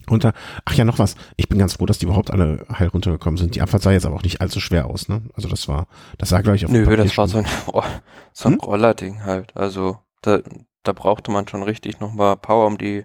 runter. 0.08 0.32
Ach 0.64 0.74
ja, 0.74 0.84
noch 0.84 0.98
was. 0.98 1.16
Ich 1.36 1.48
bin 1.48 1.58
ganz 1.58 1.74
froh, 1.74 1.86
dass 1.86 1.98
die 1.98 2.06
überhaupt 2.06 2.30
alle 2.30 2.64
heil 2.72 2.88
runtergekommen 2.88 3.36
sind. 3.36 3.54
Die 3.54 3.62
Abfahrt 3.62 3.82
sah 3.82 3.92
jetzt 3.92 4.06
aber 4.06 4.16
auch 4.16 4.22
nicht 4.22 4.40
allzu 4.40 4.60
schwer 4.60 4.86
aus, 4.86 5.08
ne? 5.08 5.22
Also 5.34 5.48
das 5.48 5.68
war, 5.68 5.86
das 6.18 6.28
sah 6.28 6.40
gleich 6.40 6.64
auf 6.64 6.70
Nö, 6.70 6.96
das 6.96 7.16
war 7.18 7.28
so 7.28 7.38
ein, 7.38 7.46
oh, 7.66 7.82
so 8.32 8.48
ein 8.48 8.54
hm? 8.54 8.60
Rollerding 8.60 9.24
halt. 9.24 9.56
Also 9.56 9.98
da, 10.22 10.40
da 10.82 10.92
brauchte 10.92 11.30
man 11.30 11.48
schon 11.48 11.62
richtig 11.62 12.00
nochmal 12.00 12.36
Power, 12.36 12.66
um 12.66 12.78
die 12.78 13.04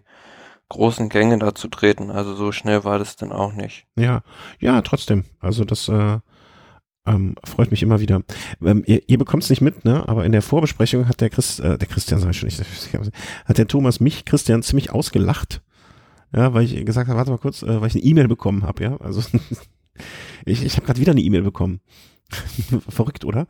großen 0.69 1.09
Gänge 1.09 1.39
da 1.39 1.55
zu 1.55 1.67
treten. 1.67 2.11
Also 2.11 2.35
so 2.35 2.51
schnell 2.51 2.83
war 2.83 2.99
das 2.99 3.15
dann 3.15 3.31
auch 3.31 3.53
nicht. 3.53 3.85
Ja, 3.95 4.21
ja, 4.59 4.81
trotzdem. 4.81 5.25
Also 5.39 5.63
das 5.63 5.87
äh, 5.87 6.19
ähm, 7.05 7.35
freut 7.43 7.71
mich 7.71 7.83
immer 7.83 7.99
wieder. 7.99 8.21
Ähm, 8.63 8.83
ihr 8.87 9.01
ihr 9.07 9.17
bekommt 9.17 9.43
es 9.43 9.49
nicht 9.49 9.61
mit, 9.61 9.85
ne? 9.85 10.07
Aber 10.07 10.25
in 10.25 10.31
der 10.31 10.41
Vorbesprechung 10.41 11.07
hat 11.07 11.21
der 11.21 11.29
Chris, 11.29 11.59
äh, 11.59 11.77
der 11.77 11.87
Christian, 11.87 12.19
sag 12.19 12.31
ich 12.31 12.39
schon 12.39 12.47
nicht, 12.47 12.63
hat 13.45 13.57
der 13.57 13.67
Thomas 13.67 13.99
mich, 13.99 14.25
Christian, 14.25 14.63
ziemlich 14.63 14.91
ausgelacht 14.91 15.61
ja, 16.35 16.53
weil 16.53 16.65
ich 16.65 16.85
gesagt 16.85 17.07
habe, 17.07 17.17
warte 17.17 17.31
mal 17.31 17.37
kurz, 17.37 17.63
äh, 17.63 17.81
weil 17.81 17.87
ich 17.87 17.95
eine 17.95 18.03
E-Mail 18.03 18.27
bekommen 18.27 18.63
habe, 18.63 18.83
ja. 18.83 18.97
Also 18.97 19.21
ich, 20.45 20.63
ich 20.63 20.75
habe 20.75 20.85
gerade 20.85 20.99
wieder 20.99 21.11
eine 21.11 21.21
E-Mail 21.21 21.43
bekommen. 21.43 21.79
Verrückt, 22.89 23.23
oder? 23.23 23.47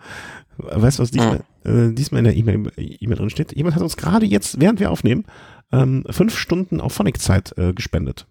Weißt 0.57 0.99
du, 0.99 1.03
was 1.03 1.11
diesmal, 1.11 1.43
äh, 1.63 1.93
diesmal 1.93 2.19
in 2.19 2.25
der 2.25 2.35
E-Mail 2.35 2.71
e 2.77 3.07
drin 3.07 3.29
steht? 3.29 3.55
Jemand 3.55 3.75
hat 3.75 3.81
uns 3.81 3.97
gerade 3.97 4.25
jetzt, 4.25 4.59
während 4.59 4.79
wir 4.79 4.91
aufnehmen, 4.91 5.25
ähm, 5.71 6.03
fünf 6.09 6.37
Stunden 6.37 6.81
auf 6.81 6.93
Phonic-Zeit 6.93 7.57
äh, 7.57 7.73
gespendet 7.73 8.27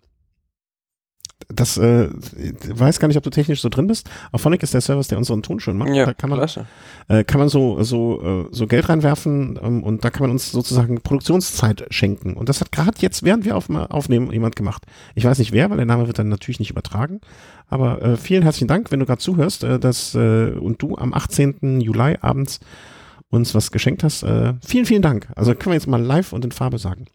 das 1.49 1.77
äh, 1.77 2.09
weiß 2.11 3.01
gar 3.01 3.09
nicht, 3.09 3.17
ob 3.17 3.25
du 3.25 3.31
technisch 3.31 3.61
so 3.61 3.69
drin 3.69 3.87
bist. 3.87 4.09
Auf 4.33 4.41
Phonic 4.41 4.63
ist 4.63 4.75
der 4.75 4.81
Service, 4.81 5.09
der 5.09 5.19
unseren 5.19 5.43
Ton 5.43 5.61
schön 5.61 5.77
macht. 5.77 5.91
Ja, 5.91 6.07
da 6.07 6.15
kann 6.15 6.31
man, 6.31 6.39
klasse. 6.39 6.67
Äh, 7.09 7.25
kann 7.25 7.39
man 7.39 7.49
so 7.49 7.83
so 7.83 8.47
äh, 8.51 8.55
so 8.55 8.67
Geld 8.67 8.89
reinwerfen 8.89 9.59
ähm, 9.63 9.83
und 9.83 10.05
da 10.05 10.11
kann 10.11 10.23
man 10.23 10.31
uns 10.31 10.53
sozusagen 10.53 11.01
Produktionszeit 11.01 11.87
schenken. 11.91 12.35
Und 12.35 12.49
das 12.49 12.61
hat 12.61 12.73
gerade 12.73 12.99
jetzt, 13.01 13.23
während 13.23 13.45
wir 13.45 13.57
auf, 13.57 13.69
aufnehmen, 13.71 14.33
jemand 14.33 14.57
gemacht. 14.57 14.85
Ich 15.15 15.25
weiß 15.25 15.39
nicht 15.39 15.53
wer, 15.53 15.71
weil 15.71 15.77
der 15.77 15.87
Name 15.87 16.07
wird 16.07 16.19
dann 16.19 16.29
natürlich 16.29 16.59
nicht 16.59 16.71
übertragen. 16.71 17.21
Aber 17.69 18.03
äh, 18.03 18.17
vielen 18.17 18.43
herzlichen 18.43 18.69
Dank, 18.69 18.93
wenn 18.93 19.01
du 19.01 19.07
gerade 19.07 19.21
zuhörst, 19.21 19.65
äh, 19.65 19.79
dass 19.79 20.15
äh, 20.15 20.51
und 20.53 20.83
du 20.83 20.97
am 20.97 21.15
18. 21.15 21.81
Juli 21.81 22.17
abends 22.21 22.61
uns 23.31 23.55
was 23.55 23.71
geschenkt 23.71 24.05
hast. 24.05 24.23
Äh, 24.23 24.55
vielen, 24.65 24.87
vielen 24.87 25.03
Dank. 25.03 25.29
Also 25.35 25.55
können 25.55 25.73
wir 25.73 25.75
jetzt 25.75 25.89
mal 25.89 26.03
live 26.03 26.33
und 26.33 26.45
in 26.45 26.53
Farbe 26.53 26.79
sagen. 26.79 27.07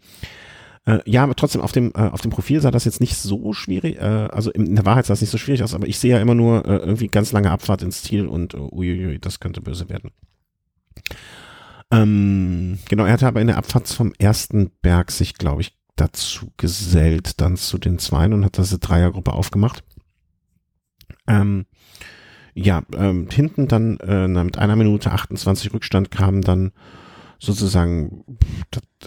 Äh, 0.86 0.99
ja, 1.05 1.23
aber 1.23 1.36
trotzdem 1.36 1.61
auf 1.61 1.71
dem, 1.71 1.91
äh, 1.95 2.09
auf 2.09 2.21
dem 2.21 2.32
Profil 2.32 2.61
sah 2.61 2.71
das 2.71 2.86
jetzt 2.86 3.01
nicht 3.01 3.15
so 3.15 3.53
schwierig, 3.53 3.97
äh, 3.97 4.27
also 4.32 4.51
in 4.51 4.75
der 4.75 4.86
Wahrheit 4.86 5.05
sah 5.05 5.13
es 5.13 5.21
nicht 5.21 5.30
so 5.30 5.38
schwierig 5.38 5.63
aus, 5.63 5.73
aber 5.73 5.88
ich 5.88 5.99
sehe 5.99 6.11
ja 6.11 6.21
immer 6.21 6.36
nur 6.36 6.65
äh, 6.65 6.77
irgendwie 6.77 7.07
ganz 7.07 7.32
lange 7.32 7.51
Abfahrt 7.51 7.82
ins 7.82 8.03
Ziel 8.03 8.27
und 8.27 8.53
uh, 8.53 8.69
uiuiui, 8.71 9.19
das 9.19 9.39
könnte 9.39 9.61
böse 9.61 9.89
werden. 9.89 10.11
Ähm, 11.91 12.80
genau, 12.88 13.05
er 13.05 13.13
hatte 13.13 13.27
aber 13.27 13.41
in 13.41 13.47
der 13.47 13.57
Abfahrt 13.57 13.88
vom 13.88 14.13
ersten 14.19 14.71
Berg 14.82 15.11
sich, 15.11 15.34
glaube 15.34 15.61
ich, 15.61 15.75
dazu 15.95 16.51
gesellt, 16.57 17.41
dann 17.41 17.57
zu 17.57 17.77
den 17.77 17.99
Zweien 17.99 18.34
und 18.34 18.45
hat 18.45 18.57
diese 18.57 18.80
Dreiergruppe 18.80 19.34
aufgemacht. 19.34 19.84
Ähm, 21.27 21.65
ja, 22.53 22.84
ähm, 22.95 23.27
hinten 23.30 23.67
dann 23.67 23.97
äh, 23.97 24.27
mit 24.27 24.57
einer 24.57 24.75
Minute 24.75 25.11
28 25.11 25.73
Rückstand 25.73 26.11
kam 26.11 26.41
dann 26.41 26.71
sozusagen 27.40 28.26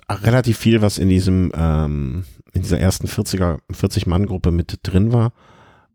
relativ 0.08 0.58
viel, 0.58 0.82
was 0.82 0.98
in 0.98 1.08
diesem, 1.08 1.52
ähm, 1.54 2.24
in 2.52 2.62
dieser 2.62 2.80
ersten 2.80 3.06
40er, 3.06 3.58
40-Mann-Gruppe 3.70 4.50
mit 4.50 4.80
drin 4.82 5.12
war, 5.12 5.32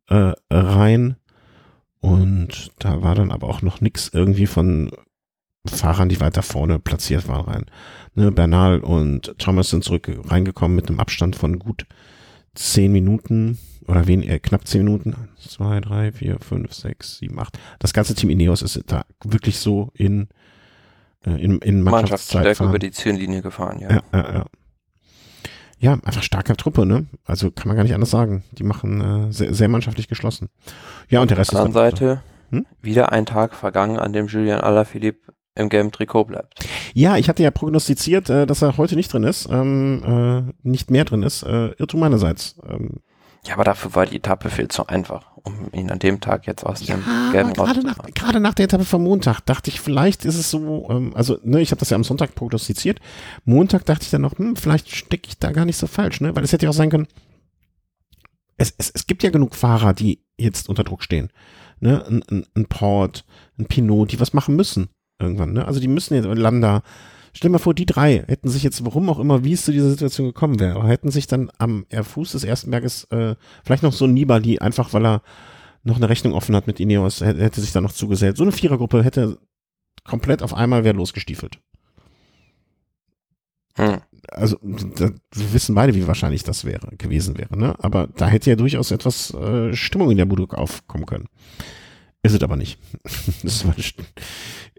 äh, 0.08 0.34
rein. 0.50 1.18
Und 2.00 2.72
da 2.80 3.02
war 3.02 3.16
dann 3.16 3.32
aber 3.32 3.50
auch 3.50 3.62
noch 3.62 3.82
nix 3.82 4.10
irgendwie 4.14 4.46
von 4.46 4.92
Fahrern, 5.66 6.10
die 6.10 6.22
weiter 6.22 6.44
vorne 6.44 6.80
platziert 6.80 7.28
waren, 7.28 7.46
rein. 7.46 7.66
Ne, 8.14 8.32
Bernal 8.32 8.80
und 8.80 9.38
Thomas 9.40 9.70
sind 9.70 9.84
zurück 9.84 10.10
reingekommen 10.26 10.76
mit 10.76 10.88
einem 10.88 11.00
Abstand 11.00 11.36
von 11.36 11.60
gut 11.60 11.86
zehn 12.54 12.92
Minuten 12.92 13.58
oder 13.88 14.08
wen, 14.08 14.24
äh, 14.24 14.40
knapp 14.40 14.68
zehn 14.68 14.84
Minuten. 14.84 15.16
Zwei, 15.38 15.82
drei, 15.82 16.12
vier, 16.12 16.38
fünf, 16.40 16.74
sechs, 16.74 17.18
sieben, 17.18 17.40
acht. 17.40 17.60
Das 17.80 17.94
ganze 17.94 18.16
Team 18.16 18.30
Ineos 18.30 18.62
ist 18.62 18.82
da 18.88 19.06
wirklich 19.24 19.60
so 19.60 19.92
in, 19.94 20.24
äh, 20.24 20.28
in, 21.36 21.60
in 21.60 21.82
Mannschaftszeit 21.82 22.60
über 22.60 22.80
die 22.80 22.92
Ziellinie 22.92 23.42
gefahren, 23.42 23.80
ja. 23.80 23.90
Ja, 23.90 24.02
ja, 24.14 24.34
ja. 24.34 24.46
Ja, 25.80 25.94
einfach 25.94 26.24
starke 26.24 26.58
Truppe, 26.58 26.88
ne? 26.88 27.06
Also 27.24 27.52
kann 27.52 27.68
man 27.68 27.76
gar 27.78 27.84
nicht 27.84 27.94
anders 27.94 28.10
sagen. 28.10 28.44
Die 28.54 28.64
machen 28.64 29.28
äh, 29.30 29.32
sehr, 29.32 29.54
sehr 29.54 29.68
mannschaftlich 29.68 30.08
geschlossen. 30.08 30.50
Ja, 31.08 31.22
und 31.22 31.30
der 31.30 31.38
Rest 31.38 31.52
ist. 31.52 31.60
Auf 31.60 31.72
der 31.72 31.82
anderen 31.82 31.92
Seite 31.92 32.24
hm? 32.50 32.66
wieder 32.82 33.12
ein 33.12 33.28
Tag 33.28 33.54
vergangen, 33.54 34.00
an 34.00 34.12
dem 34.12 34.26
Julian 34.26 34.62
Alaphilippe 34.62 35.34
im 35.54 35.70
gelben 35.70 35.92
Trikot 35.92 36.26
bleibt. 36.26 36.66
Ja, 36.94 37.18
ich 37.18 37.30
hatte 37.30 37.44
ja 37.44 37.52
prognostiziert, 37.52 38.30
äh, 38.30 38.46
dass 38.48 38.62
er 38.62 38.78
heute 38.78 38.96
nicht 38.96 39.14
drin 39.14 39.24
ist, 39.24 39.48
ähm, 39.52 40.54
äh, 40.54 40.68
nicht 40.68 40.90
mehr 40.90 41.06
drin 41.06 41.24
ist. 41.24 41.44
Äh, 41.44 41.70
Irrtum 41.78 42.00
meinerseits. 42.00 42.56
Ähm, 42.68 43.02
ja, 43.46 43.54
aber 43.54 43.64
dafür 43.64 43.94
war 43.96 44.06
die 44.06 44.18
Etappe 44.18 44.50
viel 44.50 44.68
zu 44.68 44.88
einfach, 44.88 45.37
um 45.48 45.70
ihn 45.74 45.90
an 45.92 46.00
dem 46.00 46.20
Tag 46.22 46.48
jetzt 46.48 46.66
aus 46.66 46.82
dem 46.82 47.04
ja, 47.06 47.32
gelben 47.32 47.54
gerade 47.54 47.82
nach, 47.82 47.98
gerade 48.14 48.40
nach 48.40 48.54
der 48.54 48.66
Etappe 48.66 48.86
vom 48.86 49.04
Montag 49.04 49.42
dachte 49.42 49.70
ich, 49.70 49.80
vielleicht 49.80 50.26
ist 50.26 50.38
es 50.38 50.50
so, 50.50 50.88
ähm, 50.90 51.12
also 51.16 51.38
ne, 51.44 51.62
ich 51.62 51.72
habe 51.72 51.80
das 51.80 51.90
ja 51.90 51.96
am 51.96 52.04
Sonntag 52.04 52.36
prognostiziert. 52.36 53.00
Montag 53.46 53.86
dachte 53.86 54.04
ich 54.04 54.10
dann 54.10 54.22
noch, 54.22 54.38
hm, 54.38 54.56
vielleicht 54.56 54.94
stecke 54.94 55.28
ich 55.28 55.38
da 55.38 55.52
gar 55.52 55.66
nicht 55.66 55.78
so 55.78 55.88
falsch, 55.88 56.22
ne, 56.22 56.36
weil 56.36 56.44
es 56.44 56.52
hätte 56.52 56.66
ja 56.66 56.70
auch 56.70 56.76
sein 56.76 56.90
können. 56.90 57.08
Es, 58.58 58.74
es, 58.78 58.90
es 58.90 59.08
gibt 59.08 59.24
ja 59.24 59.30
genug 59.30 59.56
Fahrer, 59.56 59.94
die 59.94 60.24
jetzt 60.38 60.70
unter 60.70 60.84
Druck 60.84 61.04
stehen. 61.04 61.32
Ne, 61.80 62.04
ein, 62.08 62.24
ein, 62.30 62.46
ein 62.56 62.66
Port, 62.66 63.26
ein 63.60 63.66
Pinot, 63.66 64.12
die 64.12 64.20
was 64.20 64.34
machen 64.34 64.56
müssen 64.56 64.90
irgendwann. 65.20 65.54
Ne? 65.54 65.66
Also 65.66 65.80
die 65.80 65.88
müssen 65.88 66.16
jetzt 66.16 66.26
Landa. 66.26 66.84
Stell 67.34 67.50
dir 67.50 67.54
mal 67.54 67.60
vor, 67.60 67.74
die 67.74 67.86
drei 67.86 68.24
hätten 68.28 68.50
sich 68.50 68.64
jetzt, 68.64 68.86
warum 68.86 69.10
auch 69.10 69.20
immer, 69.20 69.44
wie 69.44 69.54
es 69.54 69.66
zu 69.66 69.72
dieser 69.72 69.90
Situation 69.90 70.28
gekommen 70.28 70.60
wäre, 70.60 70.88
hätten 70.88 71.12
sich 71.12 71.28
dann 71.28 71.52
am 71.58 71.86
Fuß 71.90 72.32
des 72.32 72.44
ersten 72.44 72.72
Berges 72.72 73.06
äh, 73.06 73.36
vielleicht 73.64 73.84
noch 73.84 73.94
so 73.94 74.06
ein 74.06 74.14
Nibali, 74.14 74.60
einfach 74.60 74.94
weil 74.94 75.06
er 75.06 75.22
noch 75.84 75.98
eine 75.98 76.10
Rechnung 76.10 76.34
offen 76.34 76.56
hat 76.56 76.68
mit 76.68 76.80
Ineos, 76.80 77.22
hätte, 77.22 77.62
sich 77.62 77.72
da 77.72 77.82
noch 77.82 77.94
zugesellt. 77.94 78.38
So 78.38 78.44
eine 78.44 78.52
Vierergruppe 78.52 79.04
hätte 79.04 79.40
komplett 80.04 80.44
auf 80.44 80.54
einmal 80.54 80.84
wer 80.84 80.94
losgestiefelt. 80.94 81.60
Hm. 83.76 84.02
Also 84.30 84.58
da, 84.62 85.12
wir 85.32 85.54
wissen 85.54 85.76
beide, 85.76 85.96
wie 85.96 86.08
wahrscheinlich 86.08 86.44
das 86.44 86.66
wäre 86.66 86.96
gewesen 86.98 87.38
wäre, 87.38 87.58
ne? 87.58 87.76
Aber 87.80 88.08
da 88.08 88.28
hätte 88.28 88.50
ja 88.50 88.56
durchaus 88.56 88.92
etwas 88.92 89.34
äh, 89.34 89.74
Stimmung 89.74 90.12
in 90.12 90.18
der 90.18 90.26
Bude 90.26 90.46
aufkommen 90.58 91.06
können. 91.06 91.28
Ist 92.24 92.34
es 92.34 92.44
aber 92.44 92.58
nicht. 92.58 92.80
ist 93.44 93.64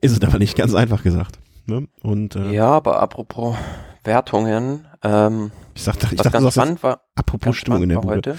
es 0.03 0.20
aber 0.20 0.38
nicht, 0.38 0.57
ganz 0.57 0.74
einfach 0.74 1.03
gesagt. 1.03 1.38
Ne? 1.69 1.87
Und, 2.03 2.35
äh, 2.35 2.51
ja, 2.51 2.71
aber 2.71 3.01
apropos 3.01 3.55
Wertungen, 4.03 4.87
ähm, 5.03 5.51
ich 5.75 5.85
dachte, 5.85 6.09
ich 6.11 6.16
dachte, 6.16 6.31
ganz 6.31 6.53
spannend 6.53 6.83
war, 6.83 7.03
apropos 7.14 7.57
Stimmung 7.57 7.83
in 7.83 7.91
der 7.91 7.99
Bude. 7.99 8.14
Heute, 8.16 8.39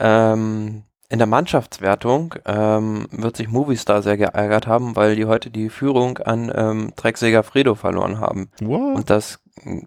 ähm, 0.00 0.82
in 1.08 1.18
der 1.18 1.28
Mannschaftswertung 1.28 2.34
ähm, 2.46 3.06
wird 3.12 3.36
sich 3.36 3.46
Movistar 3.46 4.02
sehr 4.02 4.16
geärgert 4.16 4.66
haben, 4.66 4.96
weil 4.96 5.14
die 5.14 5.26
heute 5.26 5.50
die 5.50 5.68
Führung 5.68 6.18
an 6.18 6.50
ähm, 6.52 6.92
Drecksäger 6.96 7.44
Fredo 7.44 7.76
verloren 7.76 8.18
haben. 8.18 8.50
What? 8.60 8.96
Und 8.96 9.10
das 9.10 9.40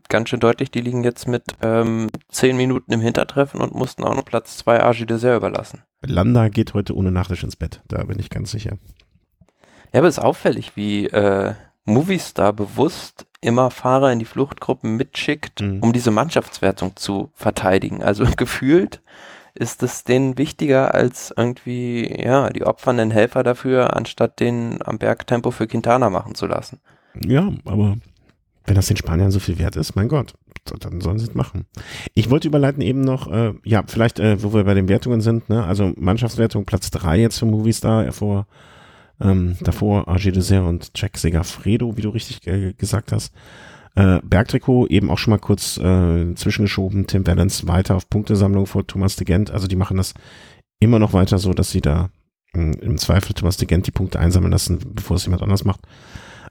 ganz 0.07 0.29
schön 0.29 0.39
deutlich, 0.39 0.71
die 0.71 0.79
liegen 0.79 1.03
jetzt 1.03 1.27
mit 1.27 1.43
ähm, 1.61 2.07
zehn 2.29 2.55
Minuten 2.55 2.93
im 2.93 3.01
Hintertreffen 3.01 3.59
und 3.59 3.75
mussten 3.75 4.05
auch 4.05 4.15
noch 4.15 4.23
Platz 4.23 4.57
zwei 4.57 4.81
Agi 4.81 5.05
Dessert 5.05 5.35
überlassen. 5.35 5.83
Landa 6.01 6.47
geht 6.47 6.73
heute 6.73 6.95
ohne 6.95 7.11
Nachtisch 7.11 7.43
ins 7.43 7.57
Bett, 7.57 7.81
da 7.89 8.03
bin 8.03 8.17
ich 8.17 8.29
ganz 8.29 8.51
sicher. 8.51 8.77
Ja, 9.91 9.99
aber 9.99 10.07
es 10.07 10.17
ist 10.17 10.23
auffällig, 10.23 10.75
wie 10.75 11.07
äh, 11.07 11.53
Movistar 11.87 12.53
bewusst 12.53 13.25
immer 13.41 13.71
Fahrer 13.71 14.11
in 14.11 14.19
die 14.19 14.25
Fluchtgruppen 14.25 14.97
mitschickt, 14.97 15.61
mhm. 15.61 15.79
um 15.81 15.93
diese 15.93 16.11
Mannschaftswertung 16.11 16.95
zu 16.95 17.31
verteidigen. 17.33 18.03
Also 18.03 18.25
gefühlt 18.37 19.01
ist 19.55 19.81
es 19.81 20.03
denen 20.03 20.37
wichtiger 20.37 20.93
als 20.93 21.33
irgendwie, 21.35 22.21
ja, 22.21 22.49
die 22.49 22.63
opfernden 22.63 23.09
Helfer 23.09 23.41
dafür, 23.41 23.95
anstatt 23.95 24.39
den 24.39 24.79
am 24.83 24.99
Bergtempo 24.99 25.49
für 25.49 25.65
Quintana 25.65 26.09
machen 26.09 26.35
zu 26.35 26.45
lassen. 26.45 26.79
Ja, 27.25 27.51
aber 27.65 27.97
wenn 28.65 28.75
das 28.75 28.87
den 28.87 28.97
Spaniern 28.97 29.31
so 29.31 29.39
viel 29.39 29.57
wert 29.57 29.75
ist, 29.77 29.95
mein 29.95 30.09
Gott, 30.09 30.33
dann 30.79 31.01
sollen 31.01 31.17
sie 31.17 31.25
es 31.25 31.33
machen. 31.33 31.65
Ich 32.13 32.29
wollte 32.29 32.49
überleiten 32.49 32.81
eben 32.81 33.01
noch, 33.01 33.31
äh, 33.31 33.53
ja, 33.63 33.83
vielleicht, 33.87 34.19
äh, 34.19 34.43
wo 34.43 34.53
wir 34.53 34.65
bei 34.65 34.73
den 34.73 34.89
Wertungen 34.89 35.21
sind, 35.21 35.49
ne, 35.49 35.63
also 35.63 35.93
Mannschaftswertung 35.95 36.65
Platz 36.65 36.91
drei 36.91 37.17
jetzt 37.17 37.39
für 37.39 37.45
Movistar, 37.45 38.11
vor, 38.11 38.45
ähm, 39.21 39.57
davor 39.61 40.07
AG 40.07 40.31
Dessert 40.31 40.63
und 40.63 40.91
Jack 40.95 41.17
Segafredo, 41.17 41.97
wie 41.97 42.01
du 42.01 42.09
richtig 42.09 42.45
äh, 42.47 42.73
gesagt 42.73 43.11
hast. 43.11 43.33
Äh, 43.95 44.19
Bergtrikot 44.23 44.87
eben 44.87 45.09
auch 45.09 45.17
schon 45.17 45.31
mal 45.31 45.39
kurz 45.39 45.77
äh, 45.77 46.35
zwischengeschoben, 46.35 47.07
Tim 47.07 47.25
Valens 47.25 47.67
weiter 47.67 47.95
auf 47.95 48.09
Punktesammlung 48.09 48.67
vor 48.67 48.85
Thomas 48.85 49.15
de 49.15 49.25
Gent, 49.25 49.49
also 49.49 49.67
die 49.67 49.75
machen 49.75 49.97
das 49.97 50.13
immer 50.79 50.99
noch 50.99 51.13
weiter 51.13 51.39
so, 51.39 51.53
dass 51.53 51.71
sie 51.71 51.81
da 51.81 52.09
äh, 52.53 52.59
im 52.59 52.97
Zweifel 52.99 53.33
Thomas 53.33 53.57
de 53.57 53.67
Gent 53.67 53.87
die 53.87 53.91
Punkte 53.91 54.19
einsammeln 54.19 54.51
lassen, 54.51 54.79
bevor 54.93 55.17
es 55.17 55.25
jemand 55.25 55.41
anders 55.41 55.65
macht. 55.65 55.81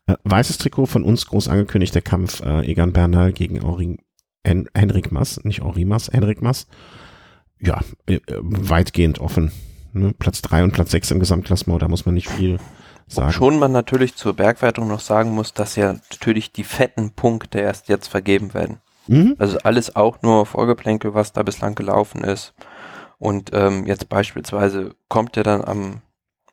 Äh, 0.07 0.17
weißes 0.25 0.59
Trikot 0.59 0.87
von 0.87 1.05
uns 1.05 1.27
groß 1.27 1.49
angekündigt, 1.49 1.95
der 1.95 2.03
Kampf 2.03 2.41
äh, 2.41 2.67
Egan 2.67 2.93
Bernal 2.93 3.33
gegen 3.33 3.61
Henri, 3.61 3.99
Hen 4.45 4.69
Henrik 4.75 5.13
Mass, 5.13 5.43
nicht 5.45 5.63
Henri 5.63 5.87
Henrik 6.13 6.43
Mass. 6.43 6.67
Ja, 7.61 7.81
äh, 8.07 8.21
weitgehend 8.41 9.19
offen. 9.21 9.53
Ne? 9.99 10.15
Platz 10.19 10.43
drei 10.43 10.63
und 10.63 10.73
Platz 10.73 10.91
sechs 10.91 11.11
im 11.11 11.21
Gesamtklassement, 11.21 11.83
da 11.83 11.89
muss 11.89 12.07
man 12.07 12.15
nicht 12.15 12.29
viel 12.29 12.59
sagen. 13.07 13.33
Schon 13.33 13.59
man 13.59 13.73
natürlich 13.73 14.17
zur 14.17 14.35
Bergwertung 14.35 14.89
noch 14.89 15.01
sagen 15.01 15.31
muss, 15.31 15.55
dass 15.55 15.77
ja 15.77 15.95
natürlich 16.11 16.53
die 16.53 16.65
fetten 16.65 17.11
Punkte 17.13 17.61
erst 17.61 17.89
jetzt 17.89 18.09
vergeben 18.09 18.55
werden. 18.55 18.79
Mhm. 19.07 19.37
Also 19.39 19.59
alles 19.59 19.95
auch 19.95 20.23
nur 20.23 20.47
Vorgeplänkel, 20.47 21.15
was 21.15 21.33
da 21.33 21.43
bislang 21.43 21.75
gelaufen 21.75 22.25
ist. 22.25 22.55
Und 23.19 23.51
ähm, 23.55 23.87
jetzt 23.87 24.09
beispielsweise 24.09 24.95
kommt 25.09 25.37
ja 25.37 25.43
dann 25.43 25.65
am 25.65 26.03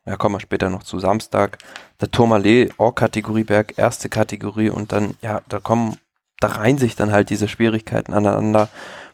ja, 0.06 0.16
kommen 0.16 0.34
wir 0.34 0.40
später 0.40 0.68
noch 0.68 0.82
zu 0.82 0.98
Samstag. 0.98 1.58
Der 2.00 2.10
Tourmalet, 2.10 2.78
Or-Kategorie 2.78 3.44
Berg, 3.44 3.78
erste 3.78 4.08
Kategorie 4.08 4.68
und 4.68 4.92
dann, 4.92 5.14
ja, 5.22 5.40
da 5.48 5.60
kommen, 5.60 5.96
da 6.40 6.48
reihen 6.48 6.78
sich 6.78 6.94
dann 6.94 7.10
halt 7.10 7.30
diese 7.30 7.48
Schwierigkeiten 7.48 8.12
aneinander, 8.12 8.68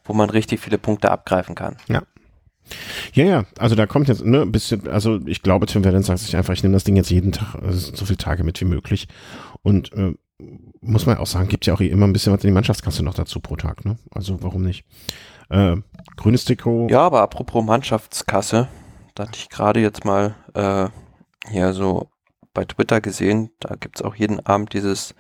wo 0.04 0.14
man 0.14 0.30
richtig 0.30 0.60
viele 0.60 0.78
Punkte 0.78 1.10
abgreifen 1.10 1.54
kann. 1.54 1.76
Ja. 1.86 2.02
Ja, 3.12 3.24
ja, 3.24 3.44
also 3.58 3.74
da 3.74 3.86
kommt 3.86 4.08
jetzt, 4.08 4.24
ne, 4.24 4.42
ein 4.42 4.52
bisschen, 4.52 4.88
also 4.88 5.20
ich 5.26 5.42
glaube, 5.42 5.66
Tim 5.66 5.84
Wellen 5.84 6.02
sagt 6.02 6.20
sich 6.20 6.36
einfach, 6.36 6.54
ich 6.54 6.62
nehme 6.62 6.74
das 6.74 6.84
Ding 6.84 6.96
jetzt 6.96 7.10
jeden 7.10 7.32
Tag, 7.32 7.56
also 7.62 7.94
so 7.94 8.04
viele 8.04 8.18
Tage 8.18 8.44
mit 8.44 8.60
wie 8.60 8.66
möglich. 8.66 9.08
Und 9.62 9.92
äh, 9.92 10.14
muss 10.80 11.06
man 11.06 11.18
auch 11.18 11.26
sagen, 11.26 11.48
gibt 11.48 11.66
ja 11.66 11.74
auch 11.74 11.80
immer 11.80 12.06
ein 12.06 12.12
bisschen 12.12 12.32
was 12.32 12.42
in 12.42 12.48
die 12.48 12.54
Mannschaftskasse 12.54 13.02
noch 13.02 13.14
dazu 13.14 13.40
pro 13.40 13.56
Tag, 13.56 13.84
ne? 13.84 13.98
Also 14.10 14.42
warum 14.42 14.62
nicht? 14.62 14.84
Äh, 15.50 15.76
grünes 16.16 16.44
Trikot. 16.44 16.88
Ja, 16.90 17.00
aber 17.00 17.20
apropos 17.22 17.64
Mannschaftskasse, 17.64 18.68
da 19.14 19.24
hatte 19.24 19.38
ich 19.38 19.48
gerade 19.48 19.80
jetzt 19.80 20.04
mal 20.04 20.34
äh, 20.54 20.88
hier 21.50 21.72
so 21.72 22.08
bei 22.54 22.64
Twitter 22.64 23.00
gesehen, 23.00 23.50
da 23.60 23.74
gibt 23.74 24.00
es 24.00 24.02
auch 24.04 24.14
jeden 24.14 24.44
Abend 24.46 24.72
dieses 24.72 25.14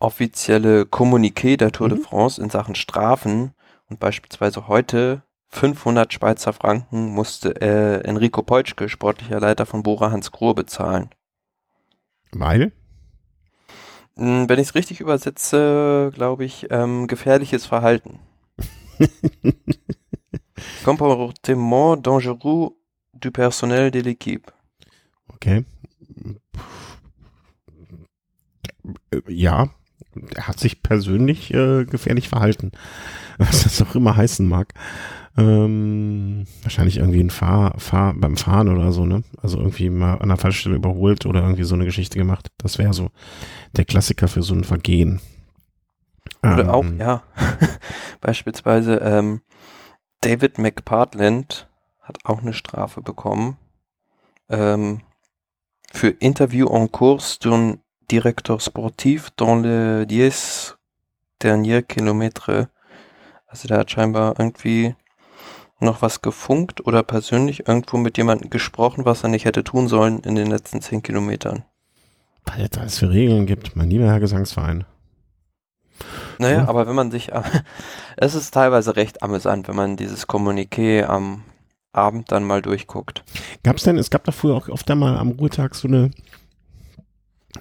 offizielle 0.00 0.82
Kommuniqué 0.82 1.56
der 1.56 1.72
Tour 1.72 1.88
mhm. 1.88 1.94
de 1.94 2.02
France 2.02 2.40
in 2.40 2.50
Sachen 2.50 2.74
Strafen. 2.74 3.52
Und 3.88 4.00
beispielsweise 4.00 4.68
heute 4.68 5.22
500 5.48 6.12
Schweizer 6.12 6.52
Franken 6.52 7.08
musste 7.10 7.60
äh, 7.60 8.00
Enrico 8.04 8.42
Peutschke, 8.42 8.88
sportlicher 8.88 9.40
Leiter 9.40 9.66
von 9.66 9.82
Bora 9.82 10.10
Hans 10.10 10.30
Grohe, 10.30 10.54
bezahlen. 10.54 11.10
Weil? 12.32 12.72
Hm, 14.16 14.48
wenn 14.48 14.58
ich 14.58 14.68
es 14.68 14.74
richtig 14.74 15.00
übersetze, 15.00 16.10
glaube 16.14 16.44
ich, 16.44 16.66
ähm, 16.70 17.06
gefährliches 17.06 17.66
Verhalten. 17.66 18.20
Comportement 20.84 22.04
dangereux 22.06 22.72
du 23.14 23.30
personnel 23.30 23.90
de 23.90 24.02
l'équipe. 24.02 24.52
Okay. 25.28 25.64
Ja, 29.28 29.70
er 30.34 30.48
hat 30.48 30.58
sich 30.58 30.82
persönlich 30.82 31.52
äh, 31.52 31.84
gefährlich 31.84 32.28
verhalten, 32.28 32.72
was 33.38 33.62
das 33.64 33.82
auch 33.82 33.94
immer 33.94 34.16
heißen 34.16 34.46
mag. 34.46 34.74
Ähm, 35.38 36.46
wahrscheinlich 36.62 36.96
irgendwie 36.96 37.20
ein 37.20 37.30
Fahr, 37.30 37.78
Fahr, 37.78 38.12
beim 38.14 38.36
Fahren 38.36 38.68
oder 38.68 38.90
so, 38.90 39.06
ne? 39.06 39.22
Also 39.40 39.58
irgendwie 39.58 39.88
mal 39.88 40.16
an 40.16 40.30
der 40.30 40.36
Fallstelle 40.36 40.74
überholt 40.74 41.26
oder 41.26 41.42
irgendwie 41.42 41.62
so 41.62 41.76
eine 41.76 41.84
Geschichte 41.84 42.18
gemacht. 42.18 42.48
Das 42.58 42.76
wäre 42.78 42.92
so 42.92 43.10
der 43.76 43.84
Klassiker 43.84 44.26
für 44.26 44.42
so 44.42 44.54
ein 44.54 44.64
Vergehen. 44.64 45.20
Oder 46.42 46.64
ähm, 46.64 46.70
auch, 46.70 46.84
ja, 46.98 47.22
beispielsweise 48.20 48.96
ähm, 48.96 49.42
David 50.22 50.58
McPartland 50.58 51.68
hat 52.00 52.18
auch 52.24 52.42
eine 52.42 52.52
Strafe 52.52 53.00
bekommen 53.00 53.58
ähm, 54.48 55.02
für 55.92 56.08
Interview 56.08 56.66
en 56.66 56.90
cours 56.90 57.38
d'un 57.40 57.78
directeur 58.10 58.58
sportif 58.58 59.30
dans 59.36 59.62
les 59.62 60.04
10 60.08 60.76
derniers 61.40 61.86
Kilometer. 61.86 62.70
Also 63.46 63.68
der 63.68 63.78
hat 63.78 63.90
scheinbar 63.92 64.34
irgendwie 64.38 64.96
noch 65.80 66.02
was 66.02 66.22
gefunkt 66.22 66.84
oder 66.86 67.02
persönlich 67.02 67.68
irgendwo 67.68 67.96
mit 67.96 68.16
jemandem 68.16 68.50
gesprochen, 68.50 69.04
was 69.04 69.22
er 69.22 69.28
nicht 69.28 69.44
hätte 69.44 69.64
tun 69.64 69.88
sollen 69.88 70.20
in 70.20 70.34
den 70.34 70.48
letzten 70.48 70.80
10 70.80 71.02
Kilometern. 71.02 71.64
Da 72.70 72.84
es 72.84 72.98
für 72.98 73.10
Regeln 73.10 73.46
gibt, 73.46 73.76
mein 73.76 73.90
lieber 73.90 74.06
Herr 74.06 74.20
Gesangsverein. 74.20 74.84
Naja, 76.38 76.58
ja. 76.58 76.68
aber 76.68 76.86
wenn 76.86 76.94
man 76.94 77.10
sich, 77.10 77.30
es 78.16 78.34
ist 78.34 78.54
teilweise 78.54 78.96
recht 78.96 79.22
amüsant, 79.22 79.68
wenn 79.68 79.76
man 79.76 79.96
dieses 79.96 80.26
Kommuniqué 80.28 81.04
am 81.04 81.42
Abend 81.92 82.30
dann 82.30 82.44
mal 82.44 82.62
durchguckt. 82.62 83.24
Gab 83.62 83.76
es 83.76 83.82
denn, 83.82 83.98
es 83.98 84.10
gab 84.10 84.24
da 84.24 84.32
früher 84.32 84.54
auch 84.54 84.68
oft 84.68 84.90
einmal 84.90 85.16
am 85.16 85.30
Ruhetag 85.30 85.74
so 85.74 85.88
eine 85.88 86.10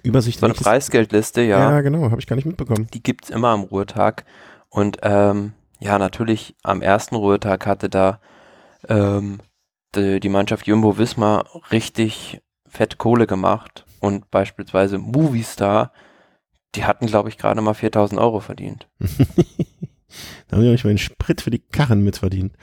Übersicht. 0.04 0.40
So 0.40 0.46
eine 0.46 0.54
Preisgeldliste, 0.54 1.42
ja. 1.42 1.72
Ja, 1.72 1.82
genau, 1.82 2.12
habe 2.12 2.20
ich 2.20 2.28
gar 2.28 2.36
nicht 2.36 2.46
mitbekommen. 2.46 2.88
Die 2.94 3.02
gibt 3.02 3.26
es 3.26 3.30
immer 3.30 3.50
am 3.50 3.64
Ruhetag. 3.64 4.26
Und 4.70 4.98
ähm, 5.02 5.54
ja, 5.80 6.00
natürlich 6.00 6.56
am 6.64 6.82
ersten 6.82 7.16
Ruhetag 7.16 7.66
hatte 7.66 7.90
da 7.90 8.20
ähm, 8.88 9.40
die, 9.96 10.20
die 10.20 10.30
Mannschaft 10.30 10.68
Jumbo 10.68 10.98
Wismar 10.98 11.46
richtig 11.72 12.42
fett 12.68 12.98
Kohle 12.98 13.28
gemacht 13.28 13.86
und 14.00 14.30
beispielsweise 14.32 14.98
Movistar, 14.98 15.92
die 16.76 16.86
hatten, 16.86 17.08
glaube 17.08 17.30
ich, 17.30 17.38
gerade 17.38 17.62
mal 17.62 17.74
4000 17.74 18.20
Euro 18.20 18.40
verdient. 18.40 18.88
da 20.48 20.58
haben 20.58 20.64
die 20.64 20.70
euch 20.70 20.84
mal 20.84 20.92
einen 20.92 20.98
Sprit 20.98 21.42
für 21.42 21.52
die 21.52 21.60
Karren 21.60 22.04
mitverdient. 22.04 22.54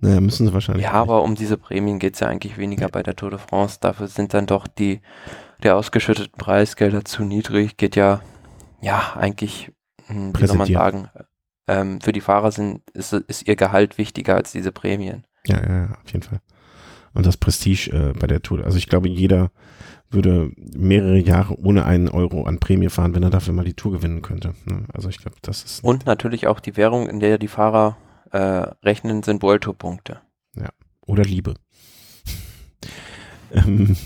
Naja, 0.00 0.20
müssen 0.20 0.46
sie 0.46 0.52
wahrscheinlich. 0.52 0.84
Ja, 0.84 0.92
aber 0.92 1.22
um 1.22 1.36
diese 1.36 1.56
Prämien 1.56 2.00
geht 2.00 2.14
es 2.14 2.20
ja 2.20 2.28
eigentlich 2.28 2.58
weniger 2.58 2.88
bei 2.88 3.02
der 3.02 3.14
Tour 3.14 3.30
de 3.30 3.38
France. 3.38 3.78
Dafür 3.80 4.08
sind 4.08 4.34
dann 4.34 4.46
doch 4.46 4.66
die 4.66 5.00
der 5.62 5.76
ausgeschütteten 5.76 6.36
Preisgelder 6.36 7.04
zu 7.04 7.22
niedrig. 7.24 7.76
Geht 7.76 7.94
ja, 7.94 8.20
ja, 8.80 9.14
eigentlich, 9.14 9.70
hm, 10.06 10.32
wie 10.36 10.46
soll 10.46 10.56
man 10.56 10.72
sagen, 10.72 11.08
ähm, 11.68 12.00
für 12.00 12.12
die 12.12 12.20
Fahrer 12.20 12.52
sind, 12.52 12.82
ist, 12.92 13.12
ist 13.12 13.46
ihr 13.46 13.56
Gehalt 13.56 13.98
wichtiger 13.98 14.36
als 14.36 14.52
diese 14.52 14.72
Prämien. 14.72 15.24
Ja, 15.46 15.60
ja, 15.60 15.76
ja, 15.76 15.98
auf 16.02 16.12
jeden 16.12 16.22
Fall. 16.22 16.40
Und 17.14 17.26
das 17.26 17.36
Prestige 17.36 17.90
äh, 17.90 18.12
bei 18.18 18.26
der 18.26 18.42
Tour. 18.42 18.64
Also 18.64 18.78
ich 18.78 18.88
glaube, 18.88 19.08
jeder 19.08 19.50
würde 20.10 20.52
mehrere 20.56 21.18
Jahre 21.18 21.58
ohne 21.58 21.84
einen 21.84 22.08
Euro 22.08 22.44
an 22.44 22.58
Prämie 22.58 22.88
fahren, 22.88 23.14
wenn 23.14 23.22
er 23.22 23.30
dafür 23.30 23.54
mal 23.54 23.64
die 23.64 23.74
Tour 23.74 23.92
gewinnen 23.92 24.22
könnte. 24.22 24.54
Ne? 24.64 24.84
Also 24.92 25.08
ich 25.08 25.18
glaube, 25.18 25.36
das 25.42 25.62
ist. 25.62 25.84
Und 25.84 26.06
natürlich 26.06 26.46
auch 26.46 26.60
die 26.60 26.76
Währung, 26.76 27.08
in 27.08 27.20
der 27.20 27.38
die 27.38 27.48
Fahrer 27.48 27.96
äh, 28.30 28.38
rechnen, 28.84 29.22
sind 29.22 29.42
World 29.42 29.62
Tour 29.62 29.76
Punkte. 29.76 30.20
Ja. 30.54 30.70
Oder 31.06 31.24
Liebe. 31.24 31.54
ähm, 33.52 33.96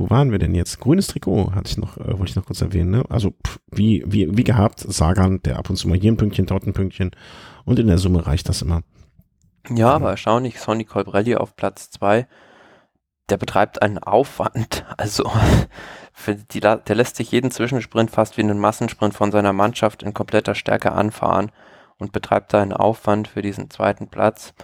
wo 0.00 0.08
waren 0.08 0.32
wir 0.32 0.38
denn 0.38 0.54
jetzt? 0.54 0.80
Grünes 0.80 1.08
Trikot 1.08 1.52
hatte 1.54 1.70
ich 1.70 1.76
noch, 1.76 1.98
äh, 1.98 2.18
wollte 2.18 2.30
ich 2.30 2.36
noch 2.36 2.46
kurz 2.46 2.62
erwähnen. 2.62 2.90
Ne? 2.90 3.04
Also 3.08 3.30
pff, 3.30 3.60
wie, 3.70 4.02
wie, 4.06 4.36
wie 4.36 4.44
gehabt, 4.44 4.80
Sagan, 4.80 5.42
der 5.42 5.58
ab 5.58 5.68
und 5.68 5.76
zu 5.76 5.88
mal 5.88 5.98
hier 5.98 6.10
ein 6.10 6.16
Pünktchen, 6.16 6.46
dort 6.46 6.66
ein 6.66 6.72
Pünktchen 6.72 7.10
und 7.64 7.78
in 7.78 7.86
der 7.86 7.98
Summe 7.98 8.26
reicht 8.26 8.48
das 8.48 8.62
immer. 8.62 8.82
Ja, 9.68 9.90
aber 9.90 10.10
erstaunlich, 10.10 10.58
Sonny 10.58 10.84
Colbrelli 10.84 11.36
auf 11.36 11.54
Platz 11.54 11.90
zwei, 11.90 12.26
der 13.28 13.36
betreibt 13.36 13.82
einen 13.82 13.98
Aufwand, 13.98 14.84
also 14.96 15.30
die, 16.52 16.60
der 16.60 16.82
lässt 16.86 17.16
sich 17.16 17.30
jeden 17.30 17.50
Zwischensprint 17.50 18.10
fast 18.10 18.36
wie 18.36 18.42
einen 18.42 18.58
Massensprint 18.58 19.14
von 19.14 19.30
seiner 19.30 19.52
Mannschaft 19.52 20.02
in 20.02 20.14
kompletter 20.14 20.54
Stärke 20.54 20.92
anfahren 20.92 21.52
und 21.98 22.12
betreibt 22.12 22.52
da 22.54 22.62
einen 22.62 22.72
Aufwand 22.72 23.28
für 23.28 23.42
diesen 23.42 23.70
zweiten 23.70 24.08
Platz 24.08 24.54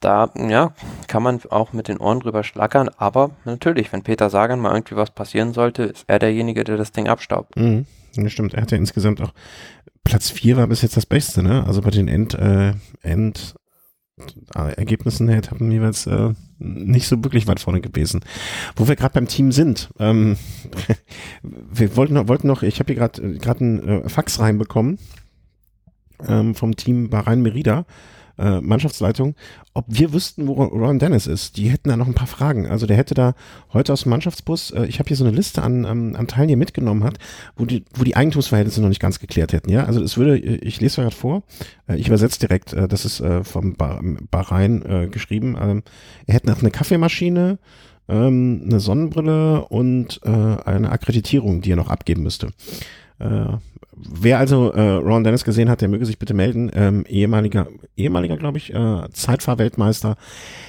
da 0.00 0.30
ja, 0.36 0.72
kann 1.06 1.22
man 1.22 1.40
auch 1.50 1.72
mit 1.72 1.88
den 1.88 1.98
Ohren 1.98 2.20
drüber 2.20 2.44
schlackern, 2.44 2.88
aber 2.96 3.30
natürlich, 3.44 3.92
wenn 3.92 4.02
Peter 4.02 4.30
Sagan 4.30 4.60
mal 4.60 4.72
irgendwie 4.72 4.96
was 4.96 5.10
passieren 5.10 5.52
sollte, 5.52 5.84
ist 5.84 6.04
er 6.06 6.18
derjenige, 6.18 6.64
der 6.64 6.76
das 6.76 6.92
Ding 6.92 7.08
abstaubt. 7.08 7.56
Mhm, 7.56 7.86
das 8.16 8.32
stimmt. 8.32 8.54
Er 8.54 8.62
hat 8.62 8.70
ja 8.70 8.78
insgesamt 8.78 9.20
auch 9.20 9.32
Platz 10.04 10.30
4 10.30 10.56
war 10.56 10.66
bis 10.66 10.82
jetzt 10.82 10.96
das 10.96 11.06
Beste, 11.06 11.42
ne? 11.42 11.64
Also 11.66 11.82
bei 11.82 11.90
den 11.90 12.08
End, 12.08 12.34
äh, 12.34 12.72
End 13.02 13.56
äh, 14.54 14.72
Ergebnissen 14.74 15.26
der 15.26 15.38
Etappen 15.38 15.70
jeweils 15.70 16.06
äh, 16.06 16.32
nicht 16.58 17.08
so 17.08 17.22
wirklich 17.22 17.46
weit 17.46 17.60
vorne 17.60 17.80
gewesen. 17.80 18.20
Wo 18.76 18.88
wir 18.88 18.96
gerade 18.96 19.14
beim 19.14 19.28
Team 19.28 19.52
sind, 19.52 19.90
ähm, 19.98 20.36
wir 21.42 21.96
wollten 21.96 22.14
noch, 22.14 22.28
wollten 22.28 22.46
noch 22.46 22.62
ich 22.62 22.78
habe 22.80 22.92
hier 22.92 23.00
gerade 23.00 23.38
gerade 23.38 23.60
einen 23.60 23.88
äh, 23.88 24.08
Fax 24.08 24.40
reinbekommen 24.40 24.98
ähm, 26.26 26.54
vom 26.54 26.74
Team 26.74 27.10
Bahrain 27.10 27.42
Merida 27.42 27.84
äh, 28.38 28.60
Mannschaftsleitung, 28.60 29.34
ob 29.74 29.84
wir 29.88 30.12
wüssten, 30.12 30.46
wo 30.46 30.54
Ron 30.54 30.98
Dennis 30.98 31.26
ist. 31.26 31.56
Die 31.56 31.68
hätten 31.68 31.88
da 31.88 31.96
noch 31.96 32.06
ein 32.06 32.14
paar 32.14 32.26
Fragen. 32.26 32.66
Also 32.66 32.86
der 32.86 32.96
hätte 32.96 33.14
da 33.14 33.34
heute 33.72 33.92
aus 33.92 34.02
dem 34.02 34.10
Mannschaftsbus, 34.10 34.70
äh, 34.70 34.86
ich 34.86 34.98
habe 34.98 35.08
hier 35.08 35.16
so 35.16 35.24
eine 35.24 35.36
Liste 35.36 35.62
an, 35.62 35.84
ähm, 35.84 36.16
an 36.16 36.26
Teilen, 36.28 36.48
die 36.48 36.54
er 36.54 36.58
mitgenommen 36.58 37.04
hat, 37.04 37.18
wo 37.56 37.64
die, 37.64 37.84
wo 37.94 38.04
die 38.04 38.16
Eigentumsverhältnisse 38.16 38.80
noch 38.80 38.88
nicht 38.88 39.00
ganz 39.00 39.18
geklärt 39.18 39.52
hätten. 39.52 39.70
Ja, 39.70 39.84
also 39.84 40.02
es 40.02 40.16
würde, 40.16 40.38
ich 40.38 40.80
lese 40.80 41.02
gerade 41.02 41.14
vor, 41.14 41.42
äh, 41.88 41.96
ich 41.96 42.08
übersetze 42.08 42.38
direkt, 42.40 42.72
äh, 42.72 42.88
das 42.88 43.04
ist 43.04 43.20
äh, 43.20 43.44
vom 43.44 43.74
ba 43.74 44.00
Bahrain 44.30 44.82
äh, 44.82 45.08
geschrieben. 45.08 45.56
Ähm, 45.60 45.82
er 46.26 46.34
hätte 46.34 46.48
noch 46.48 46.60
eine 46.60 46.70
Kaffeemaschine, 46.70 47.58
ähm, 48.08 48.62
eine 48.64 48.80
Sonnenbrille 48.80 49.66
und 49.66 50.20
äh, 50.24 50.30
eine 50.30 50.90
Akkreditierung, 50.90 51.60
die 51.60 51.72
er 51.72 51.76
noch 51.76 51.88
abgeben 51.88 52.22
müsste. 52.22 52.48
Äh, 53.18 53.56
wer 54.08 54.38
also 54.38 54.72
äh, 54.72 54.80
Ron 54.80 55.24
Dennis 55.24 55.44
gesehen 55.44 55.70
hat, 55.70 55.80
der 55.80 55.88
möge 55.88 56.06
sich 56.06 56.18
bitte 56.18 56.34
melden. 56.34 56.70
Ähm, 56.74 57.04
ehemaliger, 57.08 57.68
ehemaliger, 57.96 58.36
glaube 58.36 58.58
ich, 58.58 58.74
äh, 58.74 59.10
Zeitfahrweltmeister. 59.12 60.16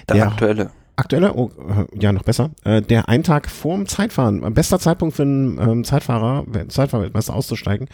Der, 0.07 0.15
der 0.15 0.27
aktuelle. 0.27 0.71
Aktuelle, 0.95 1.33
oh, 1.33 1.49
äh, 1.69 1.85
ja, 1.97 2.11
noch 2.11 2.23
besser. 2.23 2.51
Äh, 2.65 2.81
der 2.81 3.07
einen 3.07 3.23
Tag 3.23 3.49
vorm 3.49 3.87
Zeitfahren, 3.87 4.53
bester 4.53 4.79
Zeitpunkt 4.79 5.15
für 5.15 5.21
einen 5.21 5.57
ähm, 5.57 5.83
Zeitfahrer, 5.85 6.45
Zeitfahrweltmeister 6.67 7.33
auszusteigen, 7.33 7.87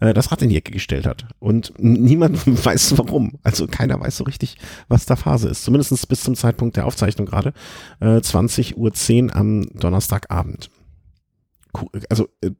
äh, 0.00 0.12
das 0.12 0.32
Rad 0.32 0.42
in 0.42 0.48
die 0.48 0.56
Ecke 0.56 0.72
gestellt 0.72 1.06
hat. 1.06 1.26
Und 1.38 1.72
niemand 1.78 2.44
weiß 2.64 2.98
warum. 2.98 3.38
Also 3.44 3.68
keiner 3.68 4.00
weiß 4.00 4.16
so 4.16 4.24
richtig, 4.24 4.56
was 4.88 5.06
da 5.06 5.14
Phase 5.14 5.48
ist. 5.48 5.62
Zumindest 5.62 6.08
bis 6.08 6.24
zum 6.24 6.34
Zeitpunkt 6.34 6.76
der 6.76 6.86
Aufzeichnung 6.86 7.28
gerade. 7.28 7.52
Äh, 8.00 8.16
20.10 8.16 8.74
Uhr 8.74 9.36
am 9.36 9.62
Donnerstagabend 9.74 10.68
also 12.08 12.28
äh, 12.40 12.50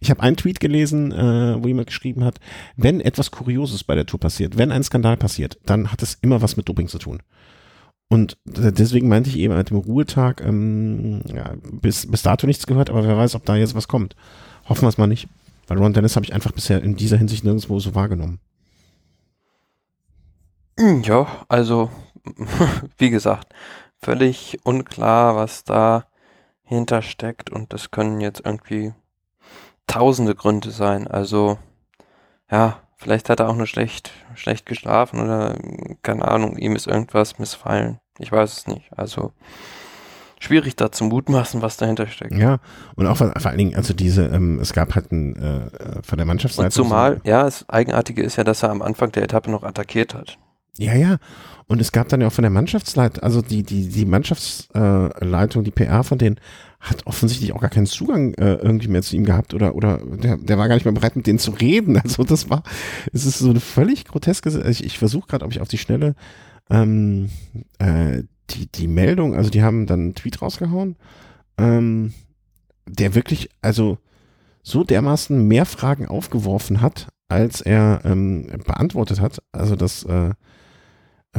ich 0.00 0.10
habe 0.10 0.22
einen 0.22 0.36
Tweet 0.36 0.60
gelesen, 0.60 1.12
äh, 1.12 1.62
wo 1.62 1.68
jemand 1.68 1.88
geschrieben 1.88 2.24
hat, 2.24 2.40
wenn 2.76 3.00
etwas 3.00 3.30
Kurioses 3.30 3.84
bei 3.84 3.94
der 3.94 4.06
Tour 4.06 4.20
passiert, 4.20 4.58
wenn 4.58 4.72
ein 4.72 4.82
Skandal 4.82 5.16
passiert, 5.16 5.58
dann 5.66 5.92
hat 5.92 6.02
es 6.02 6.18
immer 6.22 6.42
was 6.42 6.56
mit 6.56 6.68
Doping 6.68 6.88
zu 6.88 6.98
tun. 6.98 7.22
Und 8.08 8.36
deswegen 8.44 9.08
meinte 9.08 9.30
ich 9.30 9.38
eben 9.38 9.56
mit 9.56 9.70
dem 9.70 9.78
Ruhetag, 9.78 10.42
ähm, 10.44 11.22
ja, 11.34 11.54
bis, 11.70 12.10
bis 12.10 12.20
dato 12.20 12.46
nichts 12.46 12.66
gehört, 12.66 12.90
aber 12.90 13.06
wer 13.06 13.16
weiß, 13.16 13.34
ob 13.34 13.46
da 13.46 13.56
jetzt 13.56 13.74
was 13.74 13.88
kommt. 13.88 14.16
Hoffen 14.68 14.82
wir 14.82 14.88
es 14.88 14.98
mal 14.98 15.06
nicht. 15.06 15.28
Weil 15.66 15.78
Ron 15.78 15.94
Dennis 15.94 16.16
habe 16.16 16.26
ich 16.26 16.34
einfach 16.34 16.52
bisher 16.52 16.82
in 16.82 16.96
dieser 16.96 17.16
Hinsicht 17.16 17.44
nirgendwo 17.44 17.78
so 17.80 17.94
wahrgenommen. 17.94 18.38
Ja, 20.78 21.26
also, 21.48 21.90
wie 22.98 23.08
gesagt, 23.08 23.54
völlig 24.02 24.58
unklar, 24.64 25.36
was 25.36 25.64
da 25.64 26.04
hintersteckt 26.72 27.50
und 27.50 27.72
das 27.72 27.90
können 27.90 28.20
jetzt 28.20 28.42
irgendwie 28.44 28.92
tausende 29.86 30.34
Gründe 30.34 30.70
sein. 30.70 31.06
Also 31.06 31.58
ja, 32.50 32.78
vielleicht 32.96 33.28
hat 33.28 33.40
er 33.40 33.48
auch 33.48 33.56
nur 33.56 33.66
schlecht, 33.66 34.10
schlecht 34.34 34.66
geschlafen 34.66 35.20
oder 35.20 35.56
keine 36.02 36.28
Ahnung, 36.28 36.56
ihm 36.56 36.76
ist 36.76 36.86
irgendwas 36.86 37.38
missfallen. 37.38 37.98
Ich 38.18 38.30
weiß 38.30 38.58
es 38.58 38.66
nicht. 38.66 38.90
Also 38.96 39.32
schwierig 40.38 40.76
da 40.76 40.90
zu 40.92 41.04
mutmaßen, 41.04 41.62
was 41.62 41.76
dahinter 41.76 42.06
steckt. 42.06 42.34
Ja, 42.34 42.58
und 42.96 43.06
auch 43.06 43.16
vor 43.16 43.32
allen 43.44 43.58
Dingen, 43.58 43.76
also 43.76 43.94
diese, 43.94 44.26
ähm, 44.26 44.58
es 44.60 44.72
gab 44.72 44.94
halt 44.94 45.12
ein, 45.12 45.36
äh, 45.36 46.02
von 46.02 46.18
der 46.18 46.26
Mannschaftsseite. 46.26 46.66
Und 46.66 46.72
zumal, 46.72 47.20
so, 47.24 47.30
ja, 47.30 47.44
das 47.44 47.68
Eigenartige 47.68 48.22
ist 48.22 48.36
ja, 48.36 48.44
dass 48.44 48.62
er 48.62 48.70
am 48.70 48.82
Anfang 48.82 49.12
der 49.12 49.22
Etappe 49.22 49.50
noch 49.50 49.62
attackiert 49.62 50.14
hat. 50.14 50.38
Ja, 50.78 50.94
ja. 50.94 51.18
Und 51.66 51.80
es 51.80 51.92
gab 51.92 52.08
dann 52.08 52.20
ja 52.20 52.28
auch 52.28 52.32
von 52.32 52.42
der 52.42 52.50
Mannschaftsleitung, 52.50 53.22
also 53.22 53.42
die, 53.42 53.62
die, 53.62 53.88
die 53.88 54.04
Mannschaftsleitung, 54.06 55.64
die 55.64 55.70
PR 55.70 56.02
von 56.02 56.18
denen 56.18 56.40
hat 56.80 57.06
offensichtlich 57.06 57.52
auch 57.52 57.60
gar 57.60 57.70
keinen 57.70 57.86
Zugang 57.86 58.34
äh, 58.34 58.54
irgendwie 58.54 58.88
mehr 58.88 59.02
zu 59.02 59.14
ihm 59.14 59.24
gehabt 59.24 59.54
oder, 59.54 59.74
oder 59.76 59.98
der, 59.98 60.36
der 60.38 60.58
war 60.58 60.68
gar 60.68 60.74
nicht 60.74 60.84
mehr 60.84 60.94
bereit, 60.94 61.14
mit 61.14 61.26
denen 61.26 61.38
zu 61.38 61.52
reden. 61.52 61.96
Also 62.02 62.24
das 62.24 62.50
war, 62.50 62.62
es 63.12 63.24
ist 63.24 63.38
so 63.38 63.50
eine 63.50 63.60
völlig 63.60 64.06
groteske, 64.06 64.48
ich, 64.68 64.82
ich 64.84 64.98
versuche 64.98 65.28
gerade, 65.28 65.44
ob 65.44 65.52
ich 65.52 65.60
auf 65.60 65.68
die 65.68 65.78
Schnelle 65.78 66.14
ähm, 66.70 67.30
äh, 67.78 68.22
die, 68.50 68.66
die 68.66 68.88
Meldung, 68.88 69.34
also 69.36 69.50
die 69.50 69.62
haben 69.62 69.86
dann 69.86 70.00
einen 70.00 70.14
Tweet 70.14 70.42
rausgehauen, 70.42 70.96
ähm, 71.58 72.12
der 72.86 73.14
wirklich, 73.14 73.50
also 73.60 73.98
so 74.62 74.84
dermaßen 74.84 75.46
mehr 75.46 75.66
Fragen 75.66 76.06
aufgeworfen 76.08 76.80
hat, 76.80 77.08
als 77.28 77.60
er 77.60 78.00
ähm, 78.04 78.48
beantwortet 78.66 79.20
hat. 79.20 79.42
Also 79.52 79.76
das 79.76 80.04
äh, 80.04 80.30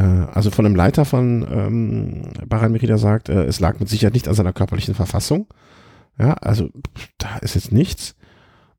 also 0.01 0.49
von 0.49 0.65
einem 0.65 0.75
Leiter 0.75 1.05
von 1.05 1.45
ähm, 1.49 2.21
Bahrain 2.47 2.71
Merida 2.71 2.97
sagt, 2.97 3.29
äh, 3.29 3.45
es 3.45 3.59
lag 3.59 3.79
mit 3.79 3.89
Sicherheit 3.89 4.13
nicht 4.13 4.27
an 4.27 4.33
seiner 4.33 4.53
körperlichen 4.53 4.95
Verfassung. 4.95 5.47
Ja, 6.17 6.33
also 6.33 6.69
da 7.17 7.37
ist 7.37 7.55
jetzt 7.55 7.71
nichts. 7.71 8.15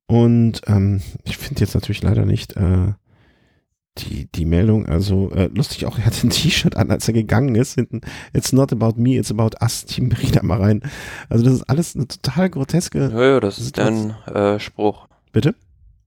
Und 0.07 0.63
ähm, 0.67 1.01
ich 1.25 1.37
finde 1.37 1.61
jetzt 1.61 1.75
natürlich 1.75 2.03
leider 2.03 2.25
nicht 2.27 2.57
äh, 2.57 2.93
die, 3.99 4.29
die 4.33 4.45
Meldung, 4.45 4.87
also 4.87 5.31
äh, 5.31 5.49
lustig 5.55 5.87
auch, 5.87 5.99
er 5.99 6.07
hat 6.07 6.25
ein 6.25 6.31
T-Shirt 6.31 6.77
an, 6.77 6.91
als 6.91 7.07
er 7.09 7.15
gegangen 7.15 7.55
ist, 7.55 7.75
hinten, 7.75 8.01
it's 8.33 8.53
not 8.53 8.73
about 8.73 9.01
me, 9.01 9.17
it's 9.17 9.31
about 9.31 9.57
us, 9.63 9.85
Team 9.85 10.09
Merida 10.09 10.43
mal 10.43 10.61
rein. 10.61 10.83
Also 11.29 11.45
das 11.45 11.55
ist 11.55 11.63
alles 11.63 11.95
eine 11.95 12.09
total 12.09 12.51
groteske. 12.51 13.11
Ja, 13.13 13.25
ja, 13.25 13.41
das 13.41 13.59
ist 13.59 13.77
deren 13.77 14.11
äh, 14.27 14.59
Spruch. 14.59 15.09
Bitte? 15.33 15.55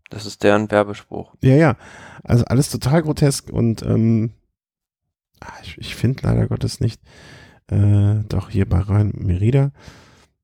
Das 0.09 0.25
ist 0.25 0.43
deren 0.43 0.69
Werbespruch. 0.71 1.33
Ja, 1.41 1.55
ja. 1.55 1.75
Also 2.23 2.45
alles 2.45 2.69
total 2.69 3.03
grotesk 3.03 3.49
und 3.49 3.83
ähm, 3.83 4.31
ich, 5.63 5.77
ich 5.77 5.95
finde 5.95 6.23
leider 6.23 6.47
Gottes 6.47 6.79
nicht, 6.79 7.01
äh, 7.71 8.23
doch 8.27 8.49
hier 8.49 8.67
bei 8.67 8.79
Rhein 8.79 9.13
Merida. 9.15 9.71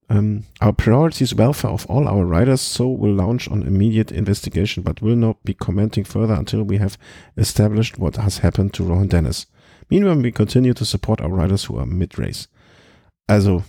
Um, 0.09 0.43
our 0.61 0.73
priority 0.73 1.23
is 1.23 1.37
welfare 1.37 1.71
of 1.71 1.89
all 1.89 2.07
our 2.07 2.25
riders, 2.25 2.61
so 2.61 2.87
we'll 2.87 3.15
launch 3.15 3.49
on 3.49 3.63
immediate 3.63 4.11
investigation, 4.11 4.83
but 4.83 5.01
will 5.01 5.15
not 5.15 5.37
be 5.43 5.53
commenting 5.53 6.05
further 6.05 6.35
until 6.35 6.63
we 6.63 6.77
have 6.77 6.97
established 7.37 7.97
what 7.97 8.17
has 8.17 8.39
happened 8.39 8.73
to 8.73 8.83
Rohan 8.83 9.07
Dennis. 9.07 9.47
Meanwhile, 9.89 10.21
we 10.21 10.31
continue 10.31 10.73
to 10.73 10.85
support 10.85 11.21
our 11.21 11.31
riders 11.31 11.65
who 11.65 11.77
are 11.77 11.85
mid-race. 11.85 12.47
Also, 13.27 13.63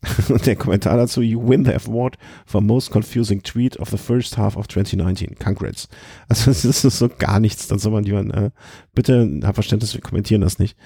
und 0.28 0.46
der 0.46 0.56
Kommentar 0.56 0.96
dazu, 0.96 1.22
you 1.22 1.40
win 1.46 1.64
the 1.64 1.74
award 1.74 2.16
for 2.46 2.60
most 2.60 2.90
confusing 2.90 3.42
tweet 3.42 3.78
of 3.78 3.90
the 3.90 3.96
first 3.96 4.38
half 4.38 4.56
of 4.56 4.68
2019. 4.68 5.36
Congrats. 5.38 5.88
Also 6.28 6.50
es 6.52 6.64
ist 6.64 6.82
so 6.82 7.08
gar 7.08 7.40
nichts, 7.40 7.66
dann 7.66 7.78
soll 7.78 7.92
man 7.92 8.04
jemand, 8.04 8.34
äh, 8.34 8.50
bitte 8.94 9.40
hab 9.42 9.56
Verständnis, 9.56 9.94
wir 9.94 10.00
kommentieren 10.00 10.40
das 10.40 10.58
nicht. 10.58 10.76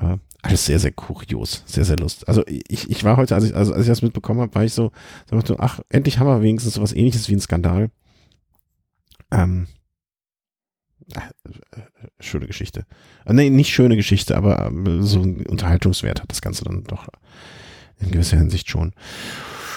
Äh, 0.00 0.16
alles 0.42 0.66
sehr, 0.66 0.78
sehr 0.78 0.92
kurios, 0.92 1.62
sehr, 1.66 1.84
sehr 1.84 1.96
lust. 1.96 2.26
Also 2.28 2.42
ich, 2.46 2.90
ich 2.90 3.04
war 3.04 3.16
heute, 3.16 3.34
als 3.34 3.44
ich, 3.44 3.54
also 3.54 3.72
als 3.72 3.82
ich 3.82 3.88
das 3.88 4.02
mitbekommen 4.02 4.40
habe, 4.40 4.54
war 4.54 4.64
ich 4.64 4.72
so, 4.72 4.92
so, 5.30 5.58
ach, 5.58 5.80
endlich 5.88 6.18
haben 6.18 6.26
wir 6.26 6.42
wenigstens 6.42 6.74
sowas 6.74 6.92
ähnliches 6.92 7.28
wie 7.28 7.34
ein 7.34 7.40
Skandal. 7.40 7.90
Ähm, 9.30 9.66
äh, 11.12 11.20
schöne 12.20 12.46
Geschichte. 12.46 12.86
Äh, 13.26 13.32
nee, 13.34 13.50
nicht 13.50 13.72
schöne 13.72 13.96
Geschichte, 13.96 14.36
aber 14.36 14.70
äh, 14.70 15.02
so 15.02 15.20
ein 15.20 15.46
Unterhaltungswert 15.46 16.22
hat 16.22 16.30
das 16.30 16.42
Ganze 16.42 16.64
dann 16.64 16.84
doch 16.84 17.08
in 18.00 18.10
gewisser 18.10 18.36
Hinsicht 18.36 18.68
schon. 18.68 18.92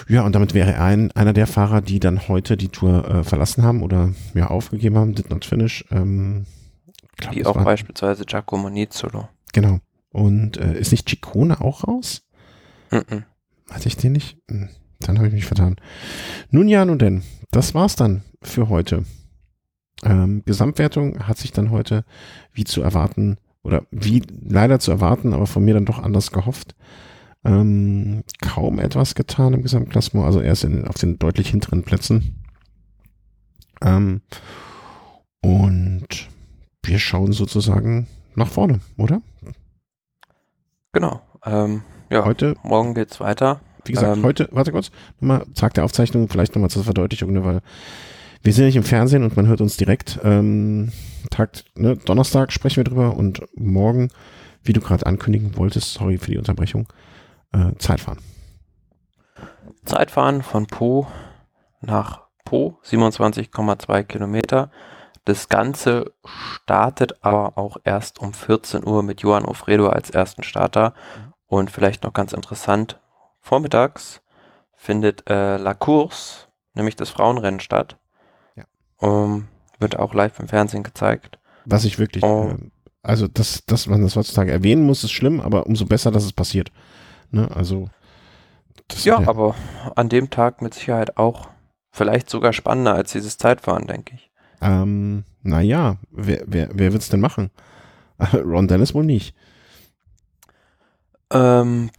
Ja, 0.07 0.25
und 0.25 0.35
damit 0.35 0.53
wäre 0.53 0.73
er 0.73 0.83
ein, 0.83 1.11
einer 1.11 1.33
der 1.33 1.47
Fahrer, 1.47 1.81
die 1.81 1.99
dann 1.99 2.27
heute 2.27 2.55
die 2.55 2.69
Tour 2.69 3.05
äh, 3.07 3.23
verlassen 3.23 3.63
haben 3.63 3.83
oder 3.83 4.13
ja 4.33 4.47
aufgegeben 4.47 4.97
haben, 4.97 5.15
did 5.15 5.29
not 5.29 5.43
finish. 5.43 5.83
Ähm, 5.91 6.45
glaub, 7.17 7.35
Wie 7.35 7.45
auch 7.45 7.55
war, 7.55 7.65
beispielsweise 7.65 8.25
Giacomo 8.25 8.69
Nizzolo. 8.69 9.27
Genau. 9.53 9.79
Und 10.11 10.57
äh, 10.57 10.79
ist 10.79 10.91
nicht 10.91 11.09
Ciccone 11.09 11.59
auch 11.59 11.85
raus? 11.85 12.23
Mm, 12.91 12.95
-mm. 12.95 13.23
Hatte 13.69 13.87
ich 13.87 13.97
den 13.97 14.13
nicht? 14.13 14.37
Hm, 14.49 14.69
dann 14.99 15.17
habe 15.17 15.27
ich 15.27 15.33
mich 15.33 15.45
vertan. 15.45 15.75
Nun 16.51 16.69
ja, 16.69 16.85
nun 16.85 16.99
denn. 16.99 17.23
Das 17.51 17.75
war's 17.75 17.95
dann 17.97 18.23
für 18.41 18.69
heute. 18.69 19.03
Ähm, 20.03 20.43
Gesamtwertung 20.45 21.27
hat 21.27 21.37
sich 21.37 21.51
dann 21.51 21.71
heute, 21.71 22.05
wie 22.53 22.63
zu 22.63 22.81
erwarten, 22.81 23.37
oder 23.63 23.83
wie 23.91 24.23
leider 24.29 24.79
zu 24.79 24.91
erwarten, 24.91 25.33
aber 25.33 25.47
von 25.47 25.65
mir 25.65 25.73
dann 25.73 25.85
doch 25.85 25.99
anders 25.99 26.31
gehofft, 26.31 26.75
ähm, 27.47 28.23
kaum 28.41 28.79
etwas 28.79 29.15
getan 29.15 29.53
im 29.53 29.63
Gesamtklassement. 29.63 30.25
Also 30.25 30.41
er 30.41 30.51
ist 30.51 30.65
in, 30.65 30.85
auf 30.87 30.97
den 30.97 31.17
deutlich 31.17 31.49
hinteren 31.49 31.83
Plätzen. 31.83 32.43
Ähm, 33.81 34.21
und 35.41 36.07
wir 36.83 36.99
schauen 36.99 37.31
sozusagen 37.31 38.07
nach 38.35 38.49
vorne, 38.49 38.81
oder? 38.97 39.21
Genau. 40.91 41.21
Ähm, 41.45 41.83
ja, 42.09 42.25
heute, 42.25 42.55
morgen 42.63 42.93
geht's 42.93 43.19
weiter. 43.19 43.61
Wie 43.85 43.93
gesagt, 43.93 44.17
ähm, 44.17 44.23
heute, 44.23 44.49
warte 44.51 44.71
kurz, 44.71 44.91
nochmal, 45.19 45.45
Tag 45.55 45.73
der 45.75 45.85
Aufzeichnung, 45.85 46.27
vielleicht 46.27 46.53
nochmal 46.53 46.69
zur 46.69 46.83
Verdeutlichung, 46.83 47.31
ne, 47.31 47.45
weil 47.45 47.61
wir 48.43 48.53
sind 48.53 48.65
nicht 48.65 48.75
im 48.75 48.83
Fernsehen 48.83 49.23
und 49.23 49.37
man 49.37 49.47
hört 49.47 49.61
uns 49.61 49.77
direkt. 49.77 50.19
Ähm, 50.23 50.91
Tag, 51.29 51.63
ne, 51.75 51.95
Donnerstag 51.95 52.51
sprechen 52.51 52.77
wir 52.77 52.83
drüber 52.83 53.15
und 53.15 53.41
morgen, 53.55 54.09
wie 54.63 54.73
du 54.73 54.81
gerade 54.81 55.05
ankündigen 55.05 55.55
wolltest, 55.55 55.93
sorry 55.93 56.17
für 56.17 56.31
die 56.31 56.37
Unterbrechung, 56.37 56.87
äh, 57.53 57.75
Zeitfahren. 57.77 58.19
Zeitfahren 59.85 60.41
von 60.41 60.67
Po 60.67 61.07
nach 61.81 62.27
Po, 62.45 62.79
27,2 62.85 64.03
Kilometer. 64.03 64.71
Das 65.25 65.49
Ganze 65.49 66.13
startet 66.25 67.23
aber 67.23 67.57
auch 67.57 67.77
erst 67.83 68.19
um 68.19 68.33
14 68.33 68.87
Uhr 68.87 69.03
mit 69.03 69.21
Johann 69.21 69.45
Ofredo 69.45 69.89
als 69.89 70.09
ersten 70.09 70.43
Starter. 70.43 70.93
Und 71.47 71.71
vielleicht 71.71 72.03
noch 72.03 72.13
ganz 72.13 72.33
interessant, 72.33 72.99
vormittags 73.41 74.21
findet 74.75 75.29
äh, 75.29 75.57
La 75.57 75.73
Course, 75.73 76.47
nämlich 76.73 76.95
das 76.95 77.09
Frauenrennen 77.09 77.59
statt. 77.59 77.97
Ja. 78.55 78.63
Um, 78.97 79.47
wird 79.79 79.99
auch 79.99 80.13
live 80.13 80.39
im 80.39 80.47
Fernsehen 80.47 80.83
gezeigt. 80.83 81.39
Was 81.65 81.83
ich 81.83 81.99
wirklich, 81.99 82.23
um, 82.23 82.51
äh, 82.51 82.57
also 83.03 83.27
dass, 83.27 83.65
dass 83.65 83.87
man 83.87 84.01
das 84.01 84.15
heutzutage 84.15 84.51
erwähnen 84.51 84.85
muss, 84.85 85.03
ist 85.03 85.11
schlimm, 85.11 85.41
aber 85.41 85.65
umso 85.65 85.85
besser, 85.85 86.11
dass 86.11 86.23
es 86.23 86.33
passiert. 86.33 86.71
Ne? 87.31 87.49
Also 87.53 87.89
ja, 89.03 89.19
ja, 89.19 89.27
aber 89.27 89.55
an 89.95 90.09
dem 90.09 90.29
Tag 90.29 90.61
mit 90.61 90.73
Sicherheit 90.73 91.17
auch 91.17 91.49
vielleicht 91.91 92.29
sogar 92.29 92.53
spannender 92.53 92.93
als 92.93 93.11
dieses 93.11 93.37
Zeitfahren, 93.37 93.87
denke 93.87 94.15
ich. 94.15 94.31
Ähm, 94.61 95.23
naja, 95.41 95.97
wer, 96.11 96.43
wer, 96.45 96.69
wer 96.73 96.91
wird 96.91 97.01
es 97.01 97.09
denn 97.09 97.19
machen? 97.19 97.51
Ron 98.33 98.67
Dennis 98.67 98.93
wohl 98.93 99.05
nicht. 99.05 99.35
Ähm, 101.31 101.91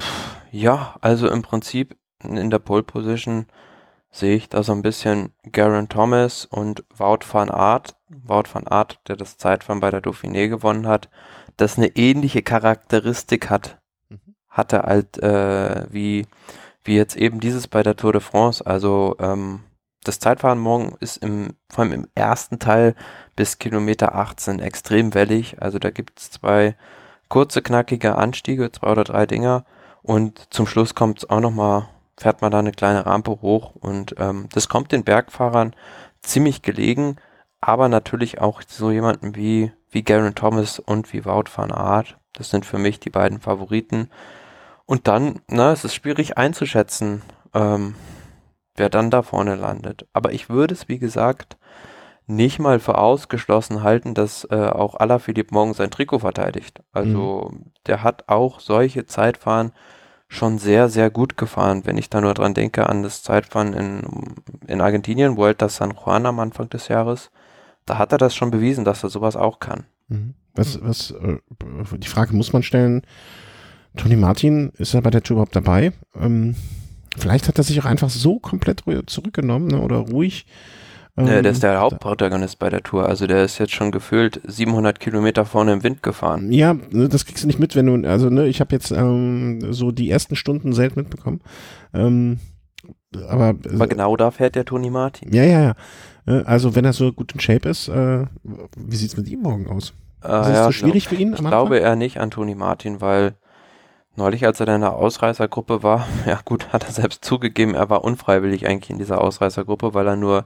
ja, 0.51 0.97
also 1.01 1.29
im 1.29 1.43
Prinzip 1.43 1.97
in 2.23 2.51
der 2.51 2.59
Pole 2.59 2.83
Position 2.83 3.47
sehe 4.11 4.37
ich 4.37 4.49
da 4.49 4.63
so 4.63 4.73
ein 4.73 4.83
bisschen 4.83 5.33
Garen 5.53 5.89
Thomas 5.89 6.47
und 6.47 6.85
Wout 6.97 7.21
van 7.31 7.51
Aert. 7.51 7.95
Wout 8.09 8.45
van 8.53 8.67
Aert, 8.67 9.01
der 9.07 9.17
das 9.17 9.37
Zeitfahren 9.37 9.81
bei 9.81 9.91
der 9.91 10.03
Dauphiné 10.03 10.49
gewonnen 10.49 10.87
hat, 10.87 11.11
das 11.57 11.77
eine 11.77 11.89
ähnliche 11.89 12.43
Charakteristik 12.43 13.51
hat. 13.51 13.79
Hatte 14.49 14.83
halt 14.83 15.19
äh, 15.23 15.87
wie, 15.91 16.27
wie 16.85 16.97
jetzt 16.97 17.17
eben 17.17 17.41
dieses 17.41 17.69
bei 17.69 17.83
der 17.83 17.97
Tour 17.97 18.13
de 18.13 18.21
France. 18.21 18.65
Also 18.67 19.17
ähm, 19.21 19.61
das 20.05 20.21
Zeitfahren 20.21 20.59
morgen 20.59 20.97
ist 21.01 21.19
im, 21.19 21.55
vor 21.69 21.85
allem 21.85 21.93
im 21.93 22.09
ersten 22.15 22.59
Teil 22.59 22.95
bis 23.37 23.59
Kilometer 23.59 24.15
18 24.15 24.61
extrem 24.61 25.15
wellig. 25.15 25.61
Also 25.61 25.79
da 25.79 25.91
gibt 25.91 26.19
es 26.21 26.31
zwei 26.31 26.77
kurze, 27.29 27.63
knackige 27.63 28.17
Anstiege, 28.17 28.73
zwei 28.73 28.91
oder 28.91 29.05
drei 29.05 29.27
Dinger. 29.27 29.65
Und 30.03 30.53
zum 30.53 30.67
Schluss 30.67 30.95
kommt 30.95 31.19
es 31.19 31.31
auch 31.31 31.41
nochmal, 31.41 31.89
fährt 32.17 32.41
man 32.41 32.51
da 32.51 32.59
eine 32.59 32.73
kleine 32.73 33.07
Rampe 33.07 33.43
hoch. 33.43 33.75
Und 33.77 34.15
ähm, 34.19 34.49
das 34.53 34.69
kommt 34.69 34.93
den 34.93 35.05
Bergfahrern 35.05 35.75
ziemlich 36.23 36.63
gelegen. 36.63 37.17
Aber 37.61 37.89
natürlich 37.89 38.41
auch 38.41 38.63
so 38.67 38.91
jemanden 38.91 39.35
wie, 39.35 39.73
wie 39.91 40.05
Garen 40.05 40.35
Thomas 40.35 40.79
und 40.79 41.13
wie 41.13 41.25
Wout 41.25 41.51
van 41.55 41.73
Aert. 41.73 42.18
Das 42.39 42.51
sind 42.51 42.65
für 42.65 42.79
mich 42.79 43.01
die 43.01 43.11
beiden 43.11 43.41
Favoriten. 43.41 44.09
Und 44.87 45.07
dann, 45.07 45.41
na, 45.49 45.73
es 45.73 45.85
ist 45.85 45.95
schwierig 45.95 46.39
einzuschätzen. 46.39 47.23
Ähm, 47.53 47.95
wer 48.79 48.89
dann 48.89 49.11
da 49.11 49.23
vorne 49.23 49.57
landet. 49.57 50.07
Aber 50.13 50.33
ich 50.33 50.49
würde 50.49 50.75
es, 50.75 50.89
wie 50.89 50.99
gesagt, 50.99 51.57
nicht 52.27 52.59
mal 52.59 52.79
für 52.79 52.99
ausgeschlossen 52.99 53.83
halten, 53.83 54.15
dass 54.15 54.47
äh, 54.51 54.55
auch 54.55 54.95
Alaphilippe 54.95 55.55
morgen 55.55 55.75
sein 55.75 55.91
Trikot 55.91 56.21
verteidigt. 56.21 56.83
Also 56.93 57.51
mhm. 57.51 57.73
der 57.87 58.03
hat 58.03 58.29
auch 58.29 58.61
solche 58.61 59.07
Zeitfahren 59.07 59.73
schon 60.29 60.59
sehr, 60.59 60.91
sehr 60.91 61.11
gut 61.11 61.39
gefahren. 61.39 61.87
Wenn 61.87 61.97
ich 61.97 62.11
da 62.11 62.21
nur 62.21 62.35
dran 62.35 62.53
denke 62.53 62.87
an 62.87 63.03
das 63.03 63.23
Zeitfahren 63.23 63.73
in, 63.73 64.03
in 64.67 64.81
Argentinien, 64.83 65.39
Vuelta 65.39 65.71
San 65.71 65.95
Juan 65.95 66.27
am 66.27 66.39
Anfang 66.39 66.69
des 66.69 66.89
Jahres, 66.89 67.31
da 67.87 67.97
hat 67.97 68.13
er 68.13 68.19
das 68.19 68.35
schon 68.35 68.51
bewiesen, 68.51 68.85
dass 68.85 69.03
er 69.03 69.09
sowas 69.09 69.35
auch 69.35 69.59
kann. 69.59 69.87
Mhm. 70.09 70.35
Was, 70.59 70.79
was, 70.83 71.11
äh, 71.13 71.39
die 71.99 72.09
Frage 72.09 72.35
muss 72.35 72.53
man 72.53 72.63
stellen, 72.63 73.03
Tony 73.97 74.17
Martin, 74.17 74.71
ist 74.77 74.95
er 74.95 75.03
bei 75.03 75.11
der 75.11 75.23
Tour 75.23 75.37
überhaupt 75.37 75.57
dabei? 75.57 75.93
Ähm, 76.15 76.55
Vielleicht 77.19 77.49
hat 77.49 77.59
er 77.59 77.65
sich 77.65 77.81
auch 77.81 77.85
einfach 77.85 78.11
so 78.11 78.39
komplett 78.39 78.85
zurückgenommen 79.07 79.69
ne, 79.69 79.81
oder 79.81 79.97
ruhig. 79.97 80.47
Ähm, 81.17 81.27
ja, 81.27 81.43
der 81.43 81.53
ist 81.53 81.63
der 81.63 81.81
Hauptprotagonist 81.81 82.59
bei 82.59 82.71
der 82.71 82.83
Tour. 82.83 83.07
Also 83.07 83.27
der 83.27 83.45
ist 83.45 83.59
jetzt 83.59 83.73
schon 83.73 83.91
gefühlt 83.91 84.41
700 84.47 85.01
Kilometer 85.01 85.45
vorne 85.45 85.73
im 85.73 85.83
Wind 85.83 86.03
gefahren. 86.03 86.53
Ja, 86.53 86.75
ne, 86.75 87.09
das 87.09 87.25
kriegst 87.25 87.43
du 87.43 87.47
nicht 87.47 87.59
mit, 87.59 87.75
wenn 87.75 87.87
du, 87.87 88.09
also 88.09 88.31
ne, 88.31 88.47
ich 88.47 88.61
habe 88.61 88.75
jetzt 88.75 88.91
ähm, 88.93 89.73
so 89.73 89.91
die 89.91 90.11
ersten 90.11 90.37
Stunden 90.37 90.73
selten 90.73 91.01
mitbekommen. 91.01 91.41
Ähm, 91.93 92.39
aber, 93.27 93.55
aber 93.73 93.89
genau 93.89 94.17
da 94.17 94.31
fährt 94.31 94.55
der 94.55 94.65
Toni 94.65 94.91
Martin. 94.91 95.33
Ja, 95.33 95.45
ja, 95.45 95.61
ja. 95.61 95.75
Äh, 96.27 96.45
also 96.45 96.75
wenn 96.75 96.85
er 96.85 96.93
so 96.93 97.13
gut 97.13 97.33
in 97.33 97.41
Shape 97.41 97.69
ist, 97.69 97.89
äh, 97.89 98.27
wie 98.77 98.97
sieht's 98.97 99.17
mit 99.17 99.29
ihm 99.29 99.41
morgen 99.41 99.67
aus? 99.67 99.95
Äh, 100.23 100.41
ist 100.41 100.47
es 100.49 100.55
ja, 100.55 100.65
so 100.65 100.73
schwierig 100.73 101.09
glaub, 101.09 101.17
für 101.17 101.23
ihn? 101.23 101.33
Ich 101.35 101.39
glaube 101.39 101.79
eher 101.79 101.97
nicht 101.97 102.21
an 102.21 102.31
Toni 102.31 102.55
Martin, 102.55 103.01
weil 103.01 103.35
Neulich, 104.19 104.45
als 104.45 104.59
er 104.59 104.67
in 104.67 104.73
einer 104.73 104.95
Ausreißergruppe 104.97 105.85
war, 105.85 106.09
ja 106.27 106.41
gut, 106.45 106.73
hat 106.73 106.85
er 106.85 106.91
selbst 106.91 107.25
zugegeben, 107.25 107.75
er 107.75 107.89
war 107.89 108.03
unfreiwillig 108.03 108.67
eigentlich 108.67 108.91
in 108.91 108.99
dieser 108.99 109.21
Ausreißergruppe, 109.21 109.95
weil 109.95 110.09
er 110.09 110.17
nur 110.17 110.45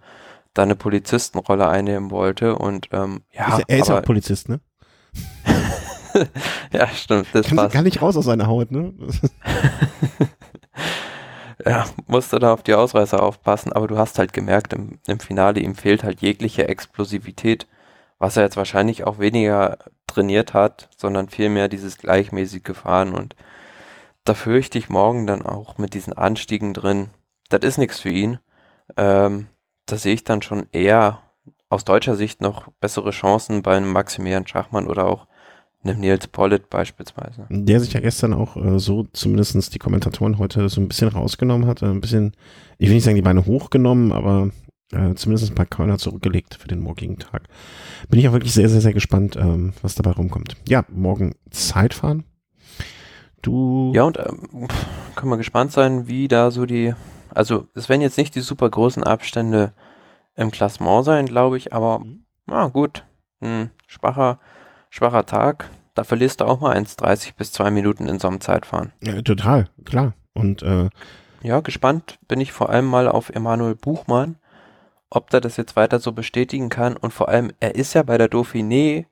da 0.52 0.62
eine 0.62 0.76
Polizistenrolle 0.76 1.66
einnehmen 1.66 2.10
wollte 2.10 2.56
und 2.56 2.90
ähm, 2.92 3.22
ja. 3.32 3.60
Er 3.66 3.78
ist 3.78 3.88
ja 3.88 3.98
auch 3.98 4.02
Polizist, 4.02 4.50
ne? 4.50 4.60
ja, 6.72 6.86
stimmt. 6.88 7.28
Das 7.32 7.46
Kann 7.46 7.56
passt. 7.56 7.72
gar 7.72 7.82
nicht 7.82 8.02
raus 8.02 8.14
aus 8.18 8.26
seiner 8.26 8.46
Haut, 8.46 8.70
ne? 8.70 8.92
ja, 11.64 11.86
musste 12.06 12.38
da 12.38 12.52
auf 12.52 12.62
die 12.62 12.74
Ausreißer 12.74 13.22
aufpassen, 13.22 13.72
aber 13.72 13.88
du 13.88 13.96
hast 13.96 14.18
halt 14.18 14.34
gemerkt, 14.34 14.74
im, 14.74 14.98
im 15.06 15.18
Finale 15.18 15.60
ihm 15.60 15.74
fehlt 15.76 16.04
halt 16.04 16.20
jegliche 16.20 16.68
Explosivität, 16.68 17.66
was 18.22 18.36
er 18.36 18.44
jetzt 18.44 18.56
wahrscheinlich 18.56 19.02
auch 19.02 19.18
weniger 19.18 19.78
trainiert 20.06 20.54
hat, 20.54 20.88
sondern 20.96 21.28
vielmehr 21.28 21.66
dieses 21.66 21.98
gleichmäßige 21.98 22.72
Fahren 22.72 23.14
und 23.14 23.34
da 24.22 24.34
fürchte 24.34 24.78
ich 24.78 24.88
morgen 24.88 25.26
dann 25.26 25.42
auch 25.42 25.76
mit 25.76 25.92
diesen 25.92 26.12
Anstiegen 26.12 26.72
drin, 26.72 27.08
das 27.48 27.62
ist 27.62 27.78
nichts 27.78 27.98
für 27.98 28.10
ihn. 28.10 28.38
Ähm, 28.96 29.48
da 29.86 29.96
sehe 29.96 30.14
ich 30.14 30.22
dann 30.22 30.40
schon 30.40 30.68
eher 30.70 31.18
aus 31.68 31.84
deutscher 31.84 32.14
Sicht 32.14 32.40
noch 32.40 32.68
bessere 32.80 33.10
Chancen 33.10 33.62
bei 33.62 33.76
einem 33.76 33.90
Maximilian 33.90 34.46
Schachmann 34.46 34.86
oder 34.86 35.06
auch 35.06 35.26
einem 35.82 35.98
Nils 35.98 36.28
Pollitt 36.28 36.70
beispielsweise. 36.70 37.46
Der 37.50 37.80
sich 37.80 37.92
ja 37.92 37.98
gestern 37.98 38.34
auch 38.34 38.56
äh, 38.56 38.78
so 38.78 39.08
zumindestens 39.12 39.70
die 39.70 39.80
Kommentatoren 39.80 40.38
heute 40.38 40.68
so 40.68 40.80
ein 40.80 40.86
bisschen 40.86 41.08
rausgenommen 41.08 41.66
hat, 41.66 41.82
ein 41.82 42.00
bisschen, 42.00 42.36
ich 42.78 42.86
will 42.86 42.94
nicht 42.94 43.04
sagen 43.04 43.16
die 43.16 43.22
Beine 43.22 43.46
hochgenommen, 43.46 44.12
aber 44.12 44.50
äh, 44.92 45.14
zumindest 45.14 45.50
ein 45.50 45.54
paar 45.54 45.66
Körner 45.66 45.98
zurückgelegt 45.98 46.54
für 46.60 46.68
den 46.68 46.80
morgigen 46.80 47.18
Tag. 47.18 47.44
Bin 48.08 48.18
ich 48.18 48.28
auch 48.28 48.32
wirklich 48.32 48.54
sehr, 48.54 48.68
sehr, 48.68 48.80
sehr 48.80 48.92
gespannt, 48.92 49.36
ähm, 49.36 49.72
was 49.82 49.94
dabei 49.94 50.12
rumkommt. 50.12 50.56
Ja, 50.68 50.84
morgen 50.88 51.34
Zeitfahren. 51.50 52.24
Du. 53.42 53.92
Ja, 53.94 54.04
und 54.04 54.18
ähm, 54.18 54.68
können 55.16 55.32
wir 55.32 55.36
gespannt 55.36 55.72
sein, 55.72 56.06
wie 56.06 56.28
da 56.28 56.50
so 56.50 56.64
die, 56.64 56.94
also 57.30 57.66
es 57.74 57.88
werden 57.88 58.00
jetzt 58.00 58.18
nicht 58.18 58.34
die 58.34 58.40
super 58.40 58.70
großen 58.70 59.02
Abstände 59.02 59.72
im 60.36 60.50
Klassement 60.50 61.04
sein, 61.04 61.26
glaube 61.26 61.56
ich, 61.56 61.72
aber 61.72 61.98
mhm. 62.00 62.24
na 62.46 62.68
gut, 62.68 63.04
ein 63.40 63.70
schwacher, 63.86 64.38
schwacher 64.90 65.26
Tag. 65.26 65.68
Da 65.94 66.04
verlierst 66.04 66.40
du 66.40 66.46
auch 66.46 66.60
mal 66.60 66.74
1,30 66.74 67.32
bis 67.36 67.52
2 67.52 67.70
Minuten 67.70 68.06
in 68.06 68.18
so 68.18 68.28
einem 68.28 68.40
Zeitfahren. 68.40 68.92
Ja, 69.02 69.20
total, 69.20 69.68
klar. 69.84 70.14
Und 70.32 70.62
äh, 70.62 70.88
ja, 71.42 71.60
gespannt 71.60 72.18
bin 72.28 72.40
ich 72.40 72.52
vor 72.52 72.70
allem 72.70 72.86
mal 72.86 73.08
auf 73.08 73.28
Emanuel 73.28 73.74
Buchmann, 73.74 74.36
ob 75.14 75.30
der 75.30 75.40
das 75.40 75.56
jetzt 75.56 75.76
weiter 75.76 75.98
so 75.98 76.12
bestätigen 76.12 76.68
kann. 76.68 76.96
Und 76.96 77.12
vor 77.12 77.28
allem, 77.28 77.52
er 77.60 77.74
ist 77.74 77.94
ja 77.94 78.02
bei 78.02 78.16
der 78.16 78.30
Dauphiné 78.30 79.04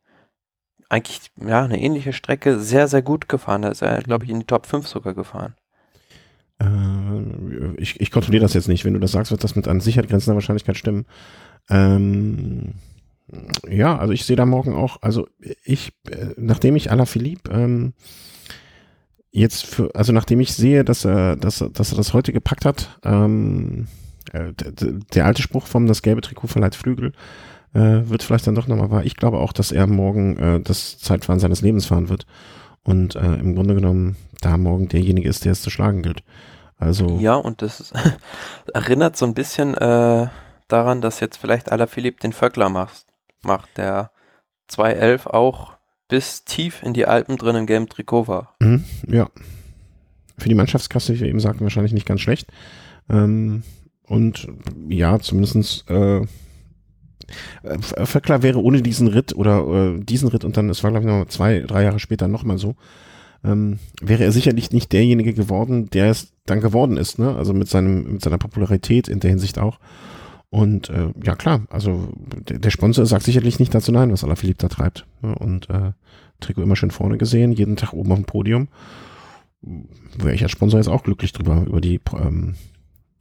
eigentlich 0.89 1.31
ja 1.36 1.62
eine 1.62 1.81
ähnliche 1.81 2.12
Strecke 2.12 2.59
sehr, 2.59 2.89
sehr 2.89 3.02
gut 3.02 3.28
gefahren. 3.28 3.62
Da 3.62 3.68
ist 3.68 3.82
er, 3.82 4.02
glaube 4.02 4.24
ich, 4.24 4.31
in 4.31 4.40
die 4.40 4.47
Top 4.47 4.66
5 4.66 4.89
sogar 4.89 5.14
gefahren. 5.14 5.55
Äh, 6.59 7.74
ich, 7.77 8.01
ich 8.01 8.10
kontrolliere 8.10 8.43
das 8.43 8.55
jetzt 8.55 8.68
nicht. 8.68 8.85
Wenn 8.85 8.94
du 8.94 9.01
das 9.01 9.12
sagst, 9.12 9.31
wird 9.31 9.44
das 9.44 9.56
mit 9.56 9.68
an 9.68 9.81
Sicherheit 9.81 10.09
grenzender 10.09 10.36
Wahrscheinlichkeit 10.36 10.77
stimmen. 10.77 11.05
Ähm, 11.68 12.74
ja, 13.68 13.97
also 13.98 14.12
ich 14.12 14.24
sehe 14.24 14.36
da 14.36 14.47
morgen 14.47 14.74
auch, 14.74 15.02
also 15.02 15.28
ich, 15.64 15.93
äh, 16.10 16.35
nachdem 16.36 16.77
ich 16.77 16.90
Alaphilippe 16.90 17.52
ähm, 17.52 17.93
jetzt 19.31 19.66
für, 19.66 19.94
also 19.94 20.12
nachdem 20.12 20.40
ich 20.40 20.55
sehe, 20.55 20.82
dass 20.82 21.05
er, 21.05 21.36
dass, 21.36 21.64
dass 21.72 21.93
er 21.93 21.97
das 21.97 22.14
heute 22.14 22.32
gepackt 22.32 22.64
hat, 22.64 22.98
ähm, 23.05 23.86
äh, 24.32 24.52
der 25.14 25.26
alte 25.26 25.42
Spruch 25.42 25.66
vom 25.66 25.86
das 25.86 26.02
gelbe 26.02 26.20
Trikot 26.20 26.48
verleiht 26.48 26.74
Flügel, 26.74 27.12
äh, 27.74 28.09
wird 28.09 28.22
vielleicht 28.22 28.47
dann 28.47 28.55
doch 28.55 28.66
nochmal 28.66 28.90
wahr. 28.90 29.05
Ich 29.05 29.16
glaube 29.16 29.38
auch, 29.38 29.52
dass 29.52 29.72
er 29.72 29.86
morgen 29.86 30.36
äh, 30.38 30.60
das 30.60 30.98
Zeitfahren 30.98 31.40
seines 31.40 31.62
Lebens 31.62 31.86
fahren 31.86 32.09
wird 32.09 32.26
und 32.82 33.16
äh, 33.16 33.34
im 33.34 33.55
Grunde 33.55 33.74
genommen 33.74 34.16
da 34.40 34.56
morgen 34.56 34.88
derjenige 34.88 35.28
ist, 35.28 35.44
der 35.44 35.52
es 35.52 35.62
zu 35.62 35.70
schlagen 35.70 36.02
gilt. 36.02 36.22
Also 36.78 37.18
ja, 37.20 37.34
und 37.34 37.62
das 37.62 37.92
erinnert 38.74 39.16
so 39.16 39.26
ein 39.26 39.34
bisschen 39.34 39.74
äh, 39.74 40.28
daran, 40.68 41.01
dass 41.01 41.20
jetzt 41.20 41.36
vielleicht 41.36 41.70
Alaphilippe 41.70 42.20
den 42.20 42.32
Vöckler 42.32 42.68
macht, 42.68 43.05
macht, 43.42 43.76
der 43.76 44.10
211 44.68 45.26
auch 45.26 45.74
bis 46.09 46.44
tief 46.44 46.82
in 46.82 46.94
die 46.94 47.06
Alpen 47.06 47.36
drin 47.36 47.56
im 47.56 47.66
gelben 47.66 47.88
Trikot 47.88 48.28
war. 48.28 48.56
Mhm, 48.60 48.84
ja. 49.06 49.28
Für 50.38 50.48
die 50.48 50.55
Mannschaftskasse, 50.55 51.14
wie 51.14 51.20
wir 51.20 51.28
eben 51.28 51.40
sagten, 51.40 51.64
wahrscheinlich 51.64 51.92
nicht 51.92 52.06
ganz 52.06 52.22
schlecht. 52.22 52.48
Ähm, 53.10 53.62
und 54.11 54.49
ja, 54.89 55.20
zumindestens 55.20 55.85
äh, 55.87 56.23
Vöckler 57.78 58.43
wäre 58.43 58.61
ohne 58.61 58.82
diesen 58.82 59.07
Ritt 59.07 59.37
oder 59.37 59.95
äh, 59.95 60.01
diesen 60.01 60.27
Ritt 60.27 60.45
und 60.45 60.57
dann, 60.57 60.69
es 60.69 60.82
war 60.82 60.91
glaube 60.91 61.07
ich 61.07 61.12
noch 61.12 61.27
zwei, 61.28 61.61
drei 61.61 61.85
Jahre 61.85 62.01
später 62.01 62.27
nochmal 62.27 62.59
so, 62.59 62.74
ähm, 63.45 63.78
wäre 64.03 64.24
er 64.24 64.32
sicherlich 64.32 64.73
nicht 64.73 64.93
derjenige 64.93 65.32
geworden, 65.32 65.91
der 65.91 66.11
es 66.11 66.32
dann 66.45 66.61
geworden 66.61 66.97
ist, 66.97 67.20
ne? 67.20 67.37
Also 67.37 67.53
mit 67.53 67.69
seinem, 67.69 68.15
mit 68.15 68.23
seiner 68.23 68.39
Popularität 68.39 69.07
in 69.07 69.20
der 69.20 69.31
Hinsicht 69.31 69.61
auch. 69.61 69.78
Und 70.51 70.91
äh, 70.91 71.12
ja 71.24 71.37
klar, 71.37 71.62
also 71.70 72.09
der, 72.49 72.59
der 72.59 72.70
Sponsor 72.70 73.07
sagt 73.07 73.23
sicherlich 73.23 73.61
nicht 73.61 73.73
dazu 73.73 73.93
nein, 73.93 74.11
was 74.11 74.24
Alaphilippe 74.24 74.62
da 74.62 74.69
treibt. 74.69 75.07
Ne? 75.23 75.37
Und 75.37 75.70
äh, 75.70 75.93
Trikot 76.41 76.62
immer 76.62 76.74
schön 76.74 76.91
vorne 76.91 77.16
gesehen, 77.16 77.53
jeden 77.53 77.77
Tag 77.77 77.93
oben 77.93 78.11
auf 78.11 78.19
dem 78.19 78.24
Podium. 78.24 78.66
Wäre 79.62 80.35
ich 80.35 80.43
als 80.43 80.51
Sponsor 80.51 80.81
jetzt 80.81 80.89
auch 80.89 81.05
glücklich 81.05 81.32
drüber, 81.32 81.65
über 81.65 81.81
die 81.81 82.01
ähm, 82.20 82.57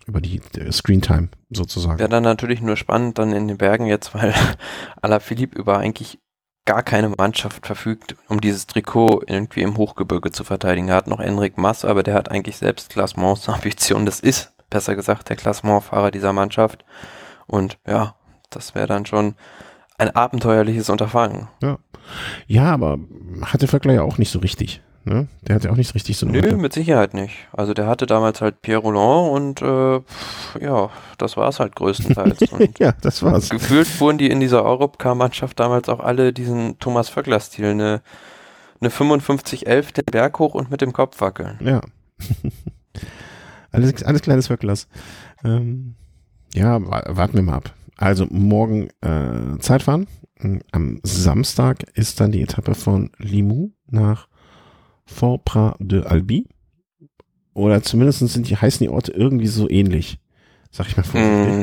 über 0.09 0.21
die 0.21 0.41
äh, 0.57 0.71
Screentime 0.71 1.29
sozusagen. 1.49 1.99
Wäre 1.99 2.09
dann 2.09 2.23
natürlich 2.23 2.61
nur 2.61 2.75
spannend 2.75 3.17
dann 3.17 3.31
in 3.31 3.47
den 3.47 3.57
Bergen 3.57 3.85
jetzt, 3.85 4.13
weil 4.13 4.33
Alaphilippe 5.01 5.57
über 5.57 5.77
eigentlich 5.77 6.19
gar 6.65 6.83
keine 6.83 7.09
Mannschaft 7.09 7.65
verfügt, 7.65 8.15
um 8.27 8.41
dieses 8.41 8.67
Trikot 8.67 9.23
irgendwie 9.25 9.61
im 9.61 9.77
Hochgebirge 9.77 10.31
zu 10.31 10.43
verteidigen. 10.43 10.89
Er 10.89 10.95
hat 10.95 11.07
noch 11.07 11.19
Enric 11.19 11.57
Mass, 11.57 11.85
aber 11.85 12.03
der 12.03 12.13
hat 12.13 12.29
eigentlich 12.29 12.57
selbst 12.57 12.89
Klassementsambitionen. 12.89 14.05
Das 14.05 14.19
ist, 14.19 14.53
besser 14.69 14.95
gesagt, 14.95 15.29
der 15.29 15.35
Klassementfahrer 15.35 16.11
dieser 16.11 16.33
Mannschaft. 16.33 16.85
Und 17.47 17.79
ja, 17.87 18.15
das 18.49 18.75
wäre 18.75 18.87
dann 18.87 19.05
schon 19.05 19.35
ein 19.97 20.15
abenteuerliches 20.15 20.89
Unterfangen. 20.89 21.47
Ja. 21.61 21.79
Ja, 22.47 22.71
aber 22.71 22.97
hatte 23.43 23.67
ja 23.91 24.01
auch 24.01 24.17
nicht 24.17 24.31
so 24.31 24.39
richtig. 24.39 24.81
Ne? 25.05 25.27
Der 25.41 25.55
hatte 25.55 25.71
auch 25.71 25.75
nicht 25.75 25.95
richtig 25.95 26.17
so 26.17 26.27
eine 26.27 26.41
Nö, 26.41 26.57
mit 26.57 26.73
Sicherheit 26.73 27.13
nicht. 27.13 27.33
Also 27.53 27.73
der 27.73 27.87
hatte 27.87 28.05
damals 28.05 28.41
halt 28.41 28.61
Pierre 28.61 28.81
Roland 28.81 29.31
und 29.31 29.61
äh, 29.61 30.01
ja, 30.63 30.89
das 31.17 31.37
war 31.37 31.49
es 31.49 31.59
halt 31.59 31.75
größtenteils. 31.75 32.39
ja, 32.79 32.93
das 33.01 33.23
war's. 33.23 33.49
Gefühlt 33.49 33.87
fuhren 33.87 34.17
die 34.17 34.29
in 34.29 34.39
dieser 34.39 34.63
Europcar-Mannschaft 34.63 35.59
damals 35.59 35.89
auch 35.89 35.99
alle 35.99 36.33
diesen 36.33 36.77
Thomas 36.79 37.09
Vöckler-Stil, 37.09 37.65
eine, 37.65 38.01
eine 38.81 38.89
55-11 38.89 39.93
den 39.93 40.05
Berg 40.05 40.37
hoch 40.39 40.53
und 40.53 40.69
mit 40.69 40.81
dem 40.81 40.93
Kopf 40.93 41.21
wackeln. 41.21 41.57
Ja. 41.61 41.81
alles, 43.71 44.03
alles 44.03 44.21
kleines 44.21 44.47
Vöcklers. 44.47 44.87
Ähm, 45.43 45.95
ja, 46.53 46.79
warten 46.81 47.35
wir 47.35 47.43
mal 47.43 47.55
ab. 47.55 47.73
Also 47.97 48.27
morgen 48.29 48.89
äh, 49.01 49.57
Zeitfahren. 49.59 50.07
Am 50.71 51.01
Samstag 51.03 51.83
ist 51.95 52.21
dann 52.21 52.31
die 52.31 52.41
Etappe 52.41 52.73
von 52.73 53.11
Limoux 53.17 53.73
nach 53.87 54.28
Fort 55.09 55.41
de 55.79 56.03
Albi. 56.03 56.47
Oder 57.53 57.81
zumindest 57.81 58.19
sind 58.19 58.49
die, 58.49 58.55
heißen 58.55 58.85
die 58.85 58.89
Orte 58.89 59.11
irgendwie 59.11 59.47
so 59.47 59.69
ähnlich. 59.69 60.19
Sag 60.71 60.87
ich 60.87 60.97
mal 60.97 61.03
vorsichtig. 61.03 61.55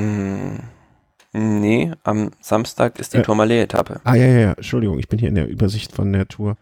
Mm, 1.32 1.60
nee, 1.60 1.92
am 2.02 2.30
Samstag 2.40 2.98
ist 2.98 3.14
die 3.14 3.18
äh, 3.18 3.22
Tourmalet-Etappe. 3.22 4.00
Ah, 4.04 4.14
ja, 4.14 4.26
ja, 4.26 4.38
ja, 4.38 4.52
Entschuldigung, 4.52 4.98
ich 4.98 5.08
bin 5.08 5.18
hier 5.18 5.28
in 5.28 5.36
der 5.36 5.48
Übersicht 5.48 5.92
von 5.92 6.12
der 6.12 6.26
Tour. 6.28 6.56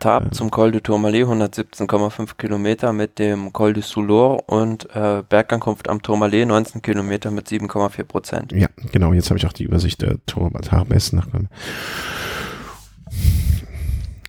Tab 0.00 0.26
äh, 0.26 0.30
zum 0.30 0.50
Col 0.50 0.72
de 0.72 0.80
Tourmalet, 0.80 1.26
117,5 1.26 2.36
Kilometer 2.36 2.92
mit 2.92 3.18
dem 3.18 3.52
Col 3.52 3.72
de 3.72 3.82
Soulor 3.82 4.48
und 4.48 4.88
äh, 4.96 5.22
Bergankunft 5.28 5.88
am 5.88 6.02
Tourmalet, 6.02 6.48
19 6.48 6.82
Kilometer 6.82 7.30
mit 7.30 7.48
7,4 7.48 8.04
Prozent. 8.04 8.52
Ja, 8.52 8.68
genau, 8.90 9.12
jetzt 9.12 9.30
habe 9.30 9.38
ich 9.38 9.46
auch 9.46 9.52
die 9.52 9.64
Übersicht 9.64 10.02
der 10.02 10.16
Tour 10.26 10.50
nach. 10.50 10.86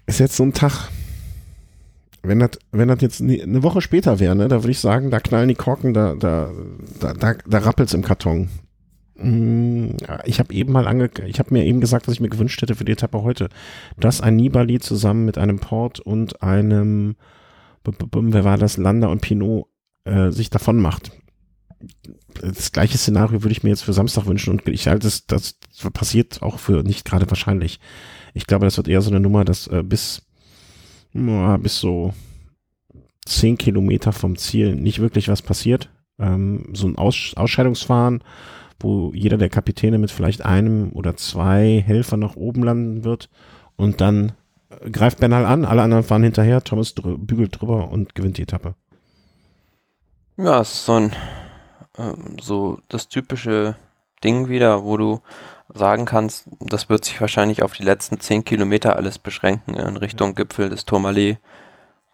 Ist 0.06 0.20
jetzt 0.20 0.36
so 0.36 0.44
ein 0.44 0.54
Tag, 0.54 0.90
wenn 2.24 2.40
das, 2.40 2.52
wenn 2.72 2.88
das 2.88 3.02
jetzt 3.02 3.22
eine 3.22 3.64
Woche 3.64 3.82
später 3.82 4.20
wäre, 4.20 4.36
ne, 4.36 4.48
da 4.48 4.64
würde 4.64 4.72
ich 4.72 4.80
sagen, 4.80 5.12
da 5.12 5.20
knallen 5.20 5.50
die 5.50 5.56
Korken, 5.56 5.94
da, 5.94 6.16
da, 6.16 6.52
da, 7.00 7.14
da, 7.14 7.34
da 7.46 7.58
rappelt's 7.60 7.94
im 7.94 8.02
Karton. 8.02 8.50
Mm, 9.16 9.98
ich 10.26 10.40
habe 10.40 10.54
eben 10.54 10.72
mal 10.72 10.88
ange, 10.88 11.12
ich 11.28 11.40
habe 11.40 11.54
mir 11.54 11.66
eben 11.66 11.82
gesagt, 11.82 12.08
was 12.08 12.14
ich 12.14 12.22
mir 12.22 12.30
gewünscht 12.30 12.62
hätte 12.62 12.76
für 12.76 12.86
die 12.86 12.94
Etappe 12.94 13.24
heute, 13.24 13.50
dass 14.00 14.22
ein 14.22 14.38
Nibali 14.38 14.80
zusammen 14.80 15.26
mit 15.26 15.38
einem 15.38 15.60
Port 15.60 16.00
und 16.00 16.42
einem, 16.42 17.16
wer 17.84 18.44
war 18.46 18.58
das, 18.58 18.78
Lander 18.78 19.10
und 19.10 19.22
Pinot 19.22 19.68
äh, 20.06 20.32
sich 20.32 20.50
davon 20.50 20.78
macht. 20.78 21.12
Das 22.42 22.72
gleiche 22.72 22.98
Szenario 22.98 23.44
würde 23.44 23.52
ich 23.52 23.64
mir 23.64 23.70
jetzt 23.70 23.84
für 23.84 23.92
Samstag 23.92 24.26
wünschen 24.26 24.52
und 24.52 24.66
ich 24.70 24.88
halte 24.88 25.08
es, 25.08 25.28
das 25.28 25.56
passiert 25.92 26.42
auch 26.42 26.58
für 26.58 26.84
nicht 26.84 27.04
gerade 27.04 27.30
wahrscheinlich. 27.30 27.82
Ich 28.34 28.48
glaube, 28.48 28.66
das 28.66 28.78
wird 28.78 28.88
eher 28.88 29.02
so 29.02 29.10
eine 29.10 29.20
Nummer, 29.20 29.44
dass 29.44 29.68
äh, 29.68 29.84
bis 29.84 30.24
bis 31.14 31.80
so 31.80 32.14
zehn 33.26 33.58
Kilometer 33.58 34.12
vom 34.12 34.38
Ziel 34.38 34.76
nicht 34.76 35.00
wirklich 35.00 35.28
was 35.28 35.42
passiert. 35.42 35.90
Ähm, 36.20 36.70
so 36.74 36.88
ein 36.88 36.98
Aus 36.98 37.34
Ausscheidungsfahren 37.36 38.24
wo 38.84 39.12
jeder 39.14 39.38
der 39.38 39.50
Kapitäne 39.50 39.98
mit 39.98 40.12
vielleicht 40.12 40.46
einem 40.46 40.92
oder 40.94 41.16
zwei 41.16 41.82
Helfern 41.86 42.20
nach 42.20 42.36
oben 42.36 42.64
landen 42.64 43.04
wird 43.04 43.30
und 43.78 44.02
dann 44.02 44.34
äh, 44.70 44.90
greift 44.92 45.20
Bernal 45.20 45.46
an, 45.46 45.66
alle 45.66 45.82
anderen 45.82 46.04
fahren 46.04 46.24
hinterher, 46.24 46.64
Thomas 46.64 46.94
drü 46.94 47.18
bügelt 47.18 47.60
drüber 47.60 47.90
und 47.90 48.14
gewinnt 48.14 48.38
die 48.38 48.44
Etappe. 48.44 48.76
Ja, 50.38 50.62
es 50.62 50.74
ist 50.74 50.86
so 50.86 50.94
ein 50.94 51.12
ähm, 51.98 52.38
so 52.42 52.80
das 52.90 53.08
typische 53.08 53.76
Ding 54.24 54.50
wieder, 54.50 54.84
wo 54.84 54.98
du 54.98 55.22
sagen 55.74 56.06
kannst, 56.06 56.48
das 56.60 56.90
wird 56.90 57.06
sich 57.06 57.20
wahrscheinlich 57.20 57.64
auf 57.64 57.74
die 57.74 57.84
letzten 57.84 58.20
zehn 58.20 58.46
Kilometer 58.46 58.96
alles 58.96 59.20
beschränken 59.20 59.74
in 59.74 59.98
Richtung. 59.98 60.36
Gipfel 60.36 60.70
des 60.70 60.86
Tourmalet, 60.86 61.40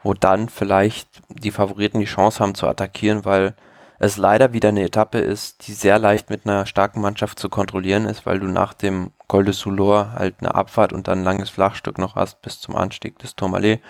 wo 0.01 0.13
dann 0.13 0.49
vielleicht 0.49 1.21
die 1.29 1.51
Favoriten 1.51 1.99
die 1.99 2.05
Chance 2.05 2.39
haben 2.39 2.55
zu 2.55 2.67
attackieren, 2.67 3.25
weil 3.25 3.55
es 3.99 4.15
leider 4.15 4.53
wieder 4.53 4.69
eine 4.69 4.83
Etappe 4.83 5.19
ist, 5.19 5.67
die 5.67 5.73
sehr 5.73 5.99
leicht 5.99 6.29
mit 6.29 6.45
einer 6.45 6.65
starken 6.65 7.01
Mannschaft 7.01 7.37
zu 7.37 7.49
kontrollieren 7.49 8.05
ist, 8.05 8.25
weil 8.25 8.39
du 8.39 8.47
nach 8.47 8.73
dem 8.73 9.11
Col 9.27 9.43
de 9.43 9.53
Soulor 9.53 10.13
halt 10.13 10.35
eine 10.39 10.55
Abfahrt 10.55 10.93
und 10.93 11.09
dann 11.09 11.19
ein 11.19 11.25
langes 11.25 11.49
Flachstück 11.49 11.97
noch 11.97 12.15
hast 12.15 12.41
bis 12.41 12.61
zum 12.61 12.77
Anstieg 12.77 13.19
des 13.19 13.35
Tourmalet. 13.35 13.81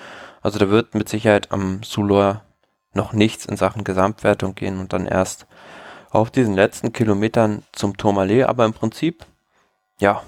Also 0.41 0.57
da 0.57 0.69
wird 0.69 0.95
mit 0.95 1.09
Sicherheit 1.09 1.51
am 1.51 1.83
Soulor 1.83 2.41
noch 2.93 3.13
nichts 3.13 3.45
in 3.45 3.55
Sachen 3.55 3.83
Gesamtwertung 3.83 4.55
gehen 4.55 4.79
und 4.79 4.93
dann 4.93 5.05
erst 5.05 5.45
auf 6.09 6.31
diesen 6.31 6.55
letzten 6.55 6.91
Kilometern 6.91 7.61
zum 7.71 7.95
Tourmalet, 7.95 8.45
aber 8.45 8.65
im 8.65 8.73
Prinzip, 8.73 9.25
ja, 9.99 10.23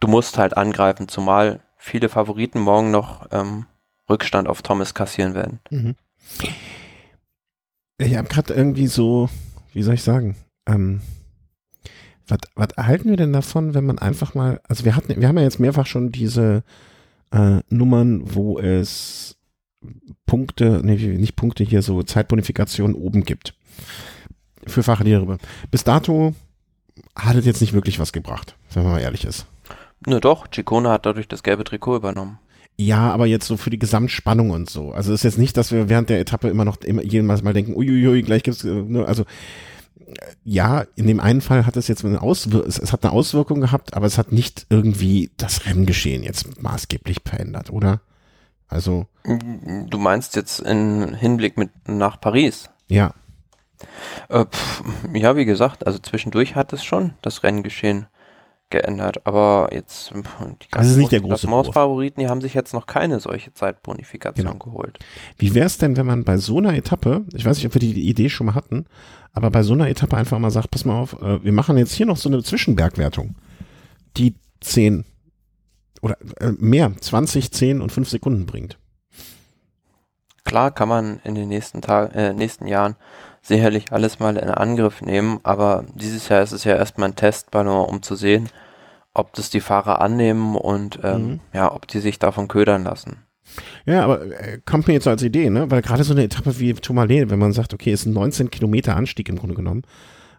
du 0.00 0.08
musst 0.08 0.38
halt 0.38 0.56
angreifen, 0.56 1.08
zumal 1.08 1.60
viele 1.76 2.08
Favoriten 2.08 2.60
morgen 2.60 2.90
noch 2.90 3.26
ähm, 3.30 3.66
Rückstand 4.08 4.48
auf 4.48 4.62
Thomas 4.62 4.94
kassieren 4.94 5.34
werden. 5.34 5.60
Mhm. 5.70 5.94
Ich 7.98 8.16
habe 8.16 8.28
gerade 8.28 8.54
irgendwie 8.54 8.86
so, 8.86 9.28
wie 9.72 9.82
soll 9.82 9.94
ich 9.94 10.02
sagen, 10.02 10.36
ähm, 10.66 11.00
was, 12.26 12.70
erhalten 12.76 13.10
wir 13.10 13.16
denn 13.16 13.32
davon, 13.32 13.74
wenn 13.74 13.84
man 13.84 13.98
einfach 13.98 14.34
mal, 14.34 14.60
also 14.68 14.84
wir 14.84 14.96
hatten, 14.96 15.20
wir 15.20 15.28
haben 15.28 15.38
ja 15.38 15.44
jetzt 15.44 15.60
mehrfach 15.60 15.86
schon 15.86 16.12
diese 16.12 16.62
äh, 17.30 17.60
Nummern, 17.68 18.34
wo 18.34 18.58
es 18.58 19.36
Punkte, 20.26 20.80
nee, 20.84 20.96
nicht 20.96 21.36
Punkte 21.36 21.64
hier, 21.64 21.82
so 21.82 22.02
Zeitbonifikation 22.02 22.94
oben 22.94 23.24
gibt. 23.24 23.54
Für 24.66 24.82
Fachlehrer. 24.82 25.38
Bis 25.70 25.82
dato 25.82 26.34
hat 27.16 27.36
es 27.36 27.46
jetzt 27.46 27.60
nicht 27.60 27.72
wirklich 27.72 27.98
was 27.98 28.12
gebracht, 28.12 28.56
wenn 28.72 28.82
man 28.82 28.92
mal 28.92 29.00
ehrlich 29.00 29.24
ist. 29.24 29.46
Ne, 30.06 30.20
doch, 30.20 30.48
Chicone 30.48 30.88
hat 30.90 31.06
dadurch 31.06 31.28
das 31.28 31.42
gelbe 31.42 31.64
Trikot 31.64 31.96
übernommen. 31.96 32.38
Ja, 32.76 33.12
aber 33.12 33.26
jetzt 33.26 33.46
so 33.46 33.56
für 33.56 33.70
die 33.70 33.78
Gesamtspannung 33.78 34.50
und 34.50 34.68
so. 34.68 34.92
Also 34.92 35.12
ist 35.12 35.22
jetzt 35.22 35.38
nicht, 35.38 35.56
dass 35.56 35.72
wir 35.72 35.88
während 35.88 36.10
der 36.10 36.20
Etappe 36.20 36.48
immer 36.48 36.64
noch 36.64 36.78
immer 36.78 37.02
jedes 37.02 37.42
Mal 37.42 37.52
denken, 37.52 37.76
uiuiui, 37.76 38.22
gleich 38.22 38.42
gibt's, 38.42 38.64
äh, 38.64 38.68
ne, 38.68 39.04
also 39.04 39.24
ja, 40.44 40.84
in 40.96 41.06
dem 41.06 41.20
einen 41.20 41.40
Fall 41.40 41.66
hat 41.66 41.76
es 41.76 41.88
jetzt 41.88 42.04
eine 42.04 42.20
Auswirkung, 42.20 42.68
es, 42.68 42.78
es, 42.78 42.92
hat 42.92 43.04
eine 43.04 43.12
Auswirkung 43.12 43.60
gehabt, 43.60 43.94
aber 43.94 44.06
es 44.06 44.18
hat 44.18 44.32
nicht 44.32 44.66
irgendwie 44.68 45.30
das 45.36 45.66
Renngeschehen 45.66 46.22
jetzt 46.22 46.62
maßgeblich 46.62 47.18
verändert, 47.24 47.70
oder? 47.70 48.00
Also. 48.68 49.06
Du 49.24 49.98
meinst 49.98 50.34
jetzt 50.36 50.60
in 50.60 51.14
Hinblick 51.14 51.58
mit 51.58 51.70
nach 51.86 52.20
Paris? 52.20 52.70
Ja. 52.88 53.14
Äh, 54.28 54.44
pff, 54.44 54.82
ja, 55.14 55.36
wie 55.36 55.44
gesagt, 55.44 55.86
also 55.86 55.98
zwischendurch 55.98 56.54
hat 56.54 56.72
es 56.72 56.84
schon 56.84 57.14
das 57.22 57.42
Renngeschehen 57.42 58.06
geändert, 58.72 59.24
aber 59.24 59.68
jetzt 59.70 60.10
die 60.12 60.66
das 60.70 60.88
ist 60.88 60.96
nicht 60.96 61.12
der 61.12 61.20
große 61.20 61.46
Mausfavoriten, 61.46 62.20
die 62.20 62.28
haben 62.28 62.40
sich 62.40 62.54
jetzt 62.54 62.72
noch 62.72 62.86
keine 62.86 63.20
solche 63.20 63.52
Zeitbonifikation 63.52 64.46
genau. 64.46 64.58
geholt. 64.58 64.98
Wie 65.36 65.54
wäre 65.54 65.66
es 65.66 65.78
denn, 65.78 65.96
wenn 65.96 66.06
man 66.06 66.24
bei 66.24 66.38
so 66.38 66.58
einer 66.58 66.74
Etappe, 66.74 67.24
ich 67.34 67.44
weiß 67.44 67.58
nicht, 67.58 67.66
ob 67.66 67.74
wir 67.74 67.80
die 67.80 68.08
Idee 68.08 68.30
schon 68.30 68.46
mal 68.46 68.54
hatten, 68.54 68.86
aber 69.32 69.50
bei 69.50 69.62
so 69.62 69.74
einer 69.74 69.88
Etappe 69.88 70.16
einfach 70.16 70.38
mal 70.38 70.50
sagt, 70.50 70.70
pass 70.70 70.84
mal 70.84 70.98
auf, 70.98 71.20
äh, 71.22 71.44
wir 71.44 71.52
machen 71.52 71.78
jetzt 71.78 71.92
hier 71.92 72.06
noch 72.06 72.16
so 72.16 72.28
eine 72.28 72.42
Zwischenbergwertung, 72.42 73.36
die 74.16 74.34
10 74.60 75.04
oder 76.00 76.16
äh, 76.40 76.52
mehr, 76.58 76.92
20, 76.98 77.52
10 77.52 77.80
und 77.80 77.92
5 77.92 78.08
Sekunden 78.08 78.46
bringt. 78.46 78.78
Klar 80.44 80.72
kann 80.72 80.88
man 80.88 81.20
in 81.24 81.34
den 81.34 81.48
nächsten 81.48 81.82
Tagen, 81.82 82.12
äh, 82.14 82.32
nächsten 82.32 82.66
Jahren 82.66 82.96
sicherlich 83.42 83.92
alles 83.92 84.20
mal 84.20 84.36
in 84.36 84.48
Angriff 84.48 85.02
nehmen, 85.02 85.40
aber 85.42 85.84
dieses 85.94 86.28
Jahr 86.28 86.42
ist 86.42 86.52
es 86.52 86.64
ja 86.64 86.76
erstmal 86.76 87.10
ein 87.10 87.16
Testballon, 87.16 87.86
um 87.86 88.02
zu 88.02 88.14
sehen, 88.14 88.48
ob 89.14 89.34
das 89.34 89.50
die 89.50 89.60
Fahrer 89.60 90.00
annehmen 90.00 90.56
und 90.56 91.00
ähm, 91.02 91.26
mhm. 91.26 91.40
ja, 91.52 91.72
ob 91.74 91.86
die 91.88 91.98
sich 91.98 92.18
davon 92.18 92.48
ködern 92.48 92.84
lassen. 92.84 93.18
Ja, 93.84 94.04
aber 94.04 94.24
äh, 94.24 94.60
kommt 94.64 94.86
mir 94.86 94.94
jetzt 94.94 95.04
so 95.04 95.10
als 95.10 95.22
Idee, 95.22 95.50
ne? 95.50 95.70
Weil 95.70 95.82
gerade 95.82 96.04
so 96.04 96.14
eine 96.14 96.24
Etappe 96.24 96.58
wie 96.58 96.72
Tourmalet, 96.72 97.28
wenn 97.28 97.38
man 97.38 97.52
sagt, 97.52 97.74
okay, 97.74 97.92
es 97.92 98.00
ist 98.00 98.06
ein 98.06 98.14
19 98.14 98.50
Kilometer 98.50 98.96
Anstieg 98.96 99.28
im 99.28 99.38
Grunde 99.38 99.54
genommen, 99.54 99.82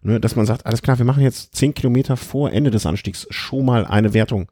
ne? 0.02 0.20
dass 0.20 0.36
man 0.36 0.46
sagt, 0.46 0.66
alles 0.66 0.82
klar, 0.82 0.98
wir 0.98 1.06
machen 1.06 1.22
jetzt 1.22 1.56
10 1.56 1.74
Kilometer 1.74 2.18
vor 2.18 2.52
Ende 2.52 2.72
des 2.72 2.86
Anstiegs 2.86 3.28
schon 3.30 3.66
mal 3.66 3.86
eine 3.86 4.14
Wertung, 4.14 4.48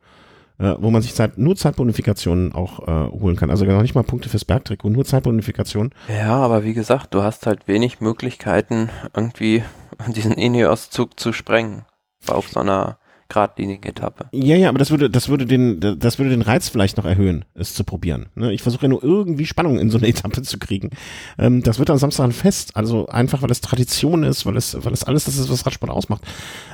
äh, 0.61 0.75
wo 0.79 0.91
man 0.91 1.01
sich 1.01 1.15
Zeit, 1.15 1.38
nur 1.38 1.55
Zeitbonifikationen 1.55 2.53
auch 2.53 2.88
äh, 2.88 3.11
holen 3.19 3.35
kann. 3.35 3.49
Also 3.49 3.65
noch 3.65 3.81
nicht 3.81 3.95
mal 3.95 4.03
Punkte 4.03 4.29
fürs 4.29 4.45
Bergtrikot, 4.45 4.89
nur 4.89 5.05
Zeitbonifikationen. 5.05 5.91
Ja, 6.07 6.35
aber 6.35 6.63
wie 6.63 6.73
gesagt, 6.73 7.13
du 7.13 7.23
hast 7.23 7.47
halt 7.47 7.67
wenig 7.67 7.99
Möglichkeiten, 7.99 8.89
irgendwie 9.15 9.63
diesen 10.15 10.33
Ineos-Zug 10.33 11.19
zu 11.19 11.33
sprengen 11.33 11.85
auf 12.27 12.49
so 12.49 12.59
einer 12.59 12.99
geradlinige 13.27 13.89
Etappe. 13.89 14.25
Ja, 14.33 14.55
ja, 14.55 14.69
aber 14.69 14.77
das 14.77 14.91
würde, 14.91 15.09
das 15.09 15.29
würde 15.29 15.45
den, 15.45 15.79
das 15.79 16.19
würde 16.19 16.31
den 16.31 16.41
Reiz 16.41 16.69
vielleicht 16.69 16.97
noch 16.97 17.05
erhöhen, 17.05 17.45
es 17.55 17.73
zu 17.73 17.83
probieren. 17.83 18.27
Ne? 18.35 18.51
Ich 18.51 18.61
versuche 18.61 18.83
ja 18.83 18.89
nur 18.89 19.03
irgendwie 19.03 19.45
Spannung 19.45 19.79
in 19.79 19.89
so 19.89 19.97
eine 19.97 20.07
Etappe 20.09 20.41
zu 20.43 20.59
kriegen. 20.59 20.91
Ähm, 21.39 21.63
das 21.63 21.79
wird 21.79 21.89
am 21.89 21.97
Samstag 21.97 22.25
ein 22.25 22.33
Fest, 22.33 22.75
also 22.75 23.07
einfach, 23.07 23.41
weil 23.41 23.51
es 23.51 23.61
Tradition 23.61 24.23
ist, 24.23 24.45
weil 24.45 24.57
es, 24.57 24.77
weil 24.83 24.93
es 24.93 25.05
alles 25.05 25.25
das 25.25 25.38
ist, 25.38 25.49
was 25.49 25.65
Radsport 25.65 25.91
ausmacht. 25.91 26.23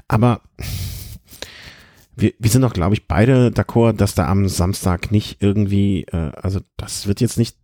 Aber 0.07 0.41
wir, 2.17 2.33
wir 2.39 2.49
sind 2.49 2.63
doch, 2.63 2.73
glaube 2.73 2.95
ich, 2.95 3.07
beide 3.07 3.49
d'accord, 3.49 3.93
dass 3.93 4.15
da 4.15 4.27
am 4.27 4.47
Samstag 4.47 5.11
nicht 5.11 5.41
irgendwie, 5.41 6.03
äh, 6.05 6.31
also 6.35 6.59
das 6.75 7.07
wird 7.07 7.21
jetzt 7.21 7.37
nicht 7.37 7.57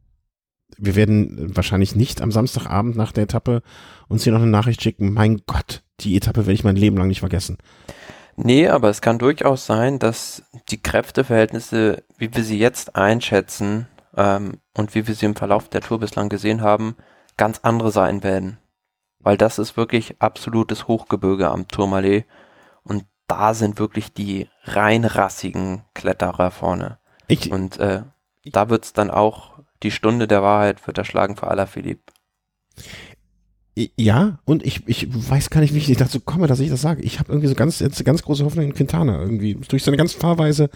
wir 0.77 0.95
werden 0.95 1.55
wahrscheinlich 1.55 1.95
nicht 1.95 2.21
am 2.21 2.31
Samstagabend 2.31 2.95
nach 2.95 3.11
der 3.11 3.25
Etappe 3.25 3.61
uns 4.07 4.23
hier 4.23 4.33
noch 4.33 4.41
eine 4.41 4.49
Nachricht 4.49 4.81
schicken. 4.81 5.13
Mein 5.13 5.41
Gott, 5.45 5.83
die 5.99 6.15
Etappe 6.15 6.39
werde 6.39 6.53
ich 6.53 6.63
mein 6.63 6.75
Leben 6.75 6.97
lang 6.97 7.07
nicht 7.07 7.19
vergessen. 7.19 7.57
Nee, 8.35 8.67
aber 8.67 8.89
es 8.89 9.01
kann 9.01 9.19
durchaus 9.19 9.65
sein, 9.65 9.99
dass 9.99 10.43
die 10.69 10.81
Kräfteverhältnisse, 10.81 12.03
wie 12.17 12.33
wir 12.33 12.43
sie 12.43 12.57
jetzt 12.57 12.95
einschätzen 12.95 13.87
ähm, 14.17 14.59
und 14.75 14.95
wie 14.95 15.07
wir 15.07 15.13
sie 15.13 15.27
im 15.27 15.35
Verlauf 15.35 15.69
der 15.69 15.81
Tour 15.81 15.99
bislang 15.99 16.29
gesehen 16.29 16.61
haben, 16.61 16.95
ganz 17.37 17.59
andere 17.61 17.91
sein 17.91 18.23
werden. 18.23 18.57
Weil 19.19 19.37
das 19.37 19.59
ist 19.59 19.77
wirklich 19.77 20.15
absolutes 20.19 20.87
Hochgebirge 20.87 21.49
am 21.49 21.67
Tourmalet 21.67 22.25
und 22.83 23.05
da 23.33 23.55
sind 23.55 23.79
wirklich 23.79 24.13
die 24.13 24.47
reinrassigen 24.63 25.81
Kletterer 25.95 26.51
vorne. 26.51 26.99
Ich, 27.27 27.51
und 27.51 27.79
äh, 27.79 28.03
da 28.45 28.69
wird's 28.69 28.93
dann 28.93 29.09
auch, 29.09 29.59
die 29.81 29.89
Stunde 29.89 30.27
der 30.27 30.43
Wahrheit 30.43 30.85
wird 30.85 30.99
erschlagen 30.99 31.35
für 31.35 31.47
Alaphilippe. 31.47 32.13
Ja, 33.97 34.37
und 34.45 34.63
ich, 34.63 34.87
ich 34.87 35.07
weiß 35.09 35.49
gar 35.49 35.61
nicht, 35.61 35.73
wie 35.73 35.79
ich 35.79 35.97
dazu 35.97 36.19
komme, 36.19 36.45
dass 36.45 36.59
ich 36.59 36.69
das 36.69 36.81
sage. 36.81 37.01
Ich 37.01 37.17
habe 37.17 37.31
irgendwie 37.31 37.47
so 37.47 37.55
ganz, 37.55 37.79
jetzt 37.79 38.05
ganz 38.05 38.21
große 38.21 38.45
Hoffnung 38.45 38.65
in 38.65 38.75
Quintana 38.75 39.19
irgendwie. 39.19 39.55
Durch 39.55 39.83
seine 39.83 39.97
ganze 39.97 40.19
Fahrweise 40.19 40.69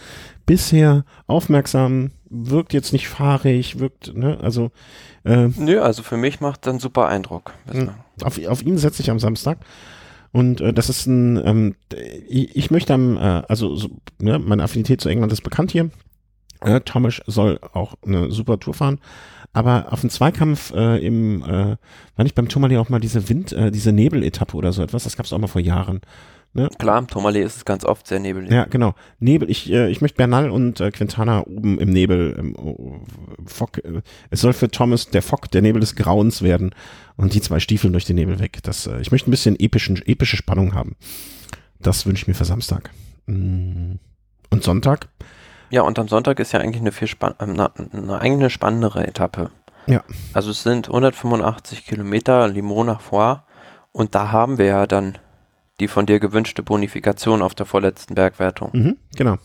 bisher 0.48 1.06
aufmerksam, 1.28 2.10
wirkt 2.28 2.74
jetzt 2.74 2.94
nicht 2.94 3.08
fahrig, 3.08 3.78
wirkt, 3.78 4.16
ne, 4.16 4.40
also. 4.42 4.72
Äh, 5.24 5.50
Nö, 5.58 5.80
also 5.80 6.02
für 6.02 6.18
mich 6.18 6.40
macht 6.40 6.68
einen 6.68 6.80
super 6.80 7.08
Eindruck. 7.08 7.54
Hm, 7.70 7.92
auf, 8.24 8.44
auf 8.48 8.64
ihn 8.64 8.80
setze 8.80 9.04
ich 9.04 9.12
am 9.12 9.20
Samstag. 9.20 9.60
Und 10.38 10.62
äh, 10.62 10.72
das 10.72 10.88
ist 10.88 11.08
ein, 11.08 11.42
ähm, 11.44 11.76
ich, 12.30 12.70
möchte 12.70 12.94
äh, 12.94 13.52
also 13.52 13.76
so, 13.76 13.90
ne, 14.20 14.38
meine 14.38 14.62
Affinität 14.62 15.02
zu 15.02 15.10
England 15.10 15.34
ist 15.34 15.42
bekannt 15.42 15.72
hier. 15.72 15.90
Äh, 16.62 16.82
Thomas 16.82 17.24
soll 17.26 17.60
auch 17.74 17.96
eine 18.06 18.30
super 18.30 18.60
Tour 18.60 18.76
fahren. 18.76 19.00
Aber 19.54 19.92
auf 19.92 20.02
dem 20.02 20.12
Zweikampf 20.12 20.72
äh, 20.76 21.04
im, 21.04 21.42
äh, 21.42 21.78
war 22.16 22.24
nicht 22.24 22.36
beim 22.36 22.50
Tourmalet 22.50 22.78
auch 22.78 22.90
mal 22.90 23.00
diese 23.00 23.30
Wind, 23.30 23.52
äh, 23.52 23.72
diese 23.72 23.92
Nebeletappe 23.92 24.56
oder 24.56 24.74
so 24.74 24.84
etwas? 24.84 25.06
Das 25.06 25.18
gab 25.18 25.26
es 25.26 25.34
auch 25.34 25.40
mal 25.40 25.48
vor 25.48 25.60
Jahren. 25.62 26.02
Ne? 26.58 26.70
Klar, 26.80 26.98
im 26.98 27.08
Tourmalet 27.08 27.46
ist 27.46 27.58
es 27.58 27.66
ganz 27.66 27.86
oft 27.86 28.08
sehr 28.08 28.20
nebelig. 28.20 28.50
Ja, 28.50 28.66
genau. 28.66 28.96
Nebel, 29.20 29.48
ich, 29.48 29.72
äh, 29.72 29.90
ich 29.90 30.02
möchte 30.02 30.18
Bernal 30.18 30.50
und 30.50 30.80
äh, 30.80 30.90
Quintana 30.90 31.42
oben 31.42 31.78
im 31.78 31.92
Nebel. 31.92 32.32
Im, 32.32 32.56
oh, 32.56 33.00
Fock, 33.46 33.78
äh, 33.78 34.02
es 34.32 34.42
soll 34.42 34.54
für 34.54 34.68
Thomas 34.68 35.12
der 35.12 35.22
Fock, 35.22 35.52
der 35.52 35.62
Nebel 35.62 35.82
des 35.82 35.96
Grauens 35.96 36.42
werden 36.42 36.74
und 37.16 37.36
die 37.36 37.42
zwei 37.42 37.60
Stiefeln 37.60 37.94
durch 37.94 38.06
den 38.06 38.16
Nebel 38.16 38.40
weg. 38.40 38.58
Das, 38.64 38.88
äh, 38.88 39.00
ich 39.02 39.12
möchte 39.12 39.30
ein 39.30 39.32
bisschen 39.32 39.56
epischen, 39.60 40.02
epische 40.04 40.36
Spannung 40.36 40.74
haben. 40.74 40.96
Das 41.80 42.08
wünsche 42.08 42.24
ich 42.24 42.28
mir 42.28 42.34
für 42.34 42.46
Samstag. 42.46 42.90
Mm. 43.28 43.98
Und 44.50 44.64
Sonntag? 44.64 45.10
Ja, 45.70 45.84
und 45.84 46.00
am 46.00 46.08
Sonntag 46.08 46.40
ist 46.40 46.54
ja 46.54 46.60
eigentlich 46.60 46.82
eine 46.82 46.92
viel 46.92 47.08
spann 47.08 47.36
eine, 47.38 47.70
eine, 47.76 48.20
eigentlich 48.20 48.40
eine 48.40 48.50
spannendere 48.50 49.06
Etappe. 49.06 49.52
Ja. 49.86 50.02
Also 50.34 50.50
es 50.50 50.64
sind 50.64 50.88
185 50.88 51.86
Kilometer 51.86 52.48
Limon 52.48 52.88
nach 52.88 53.02
Foix 53.02 53.42
und 53.92 54.16
da 54.16 54.32
haben 54.32 54.58
wir 54.58 54.66
ja 54.66 54.88
dann 54.88 55.20
die 55.80 55.88
von 55.88 56.06
dir 56.06 56.20
gewünschte 56.20 56.64
Bonifikation 56.64 57.42
auf 57.42 57.56
der 57.56 57.66
vorletzten 57.66 58.16
Bergwertung. 58.16 58.72
Mhm, 58.74 58.98
genau. 59.16 59.38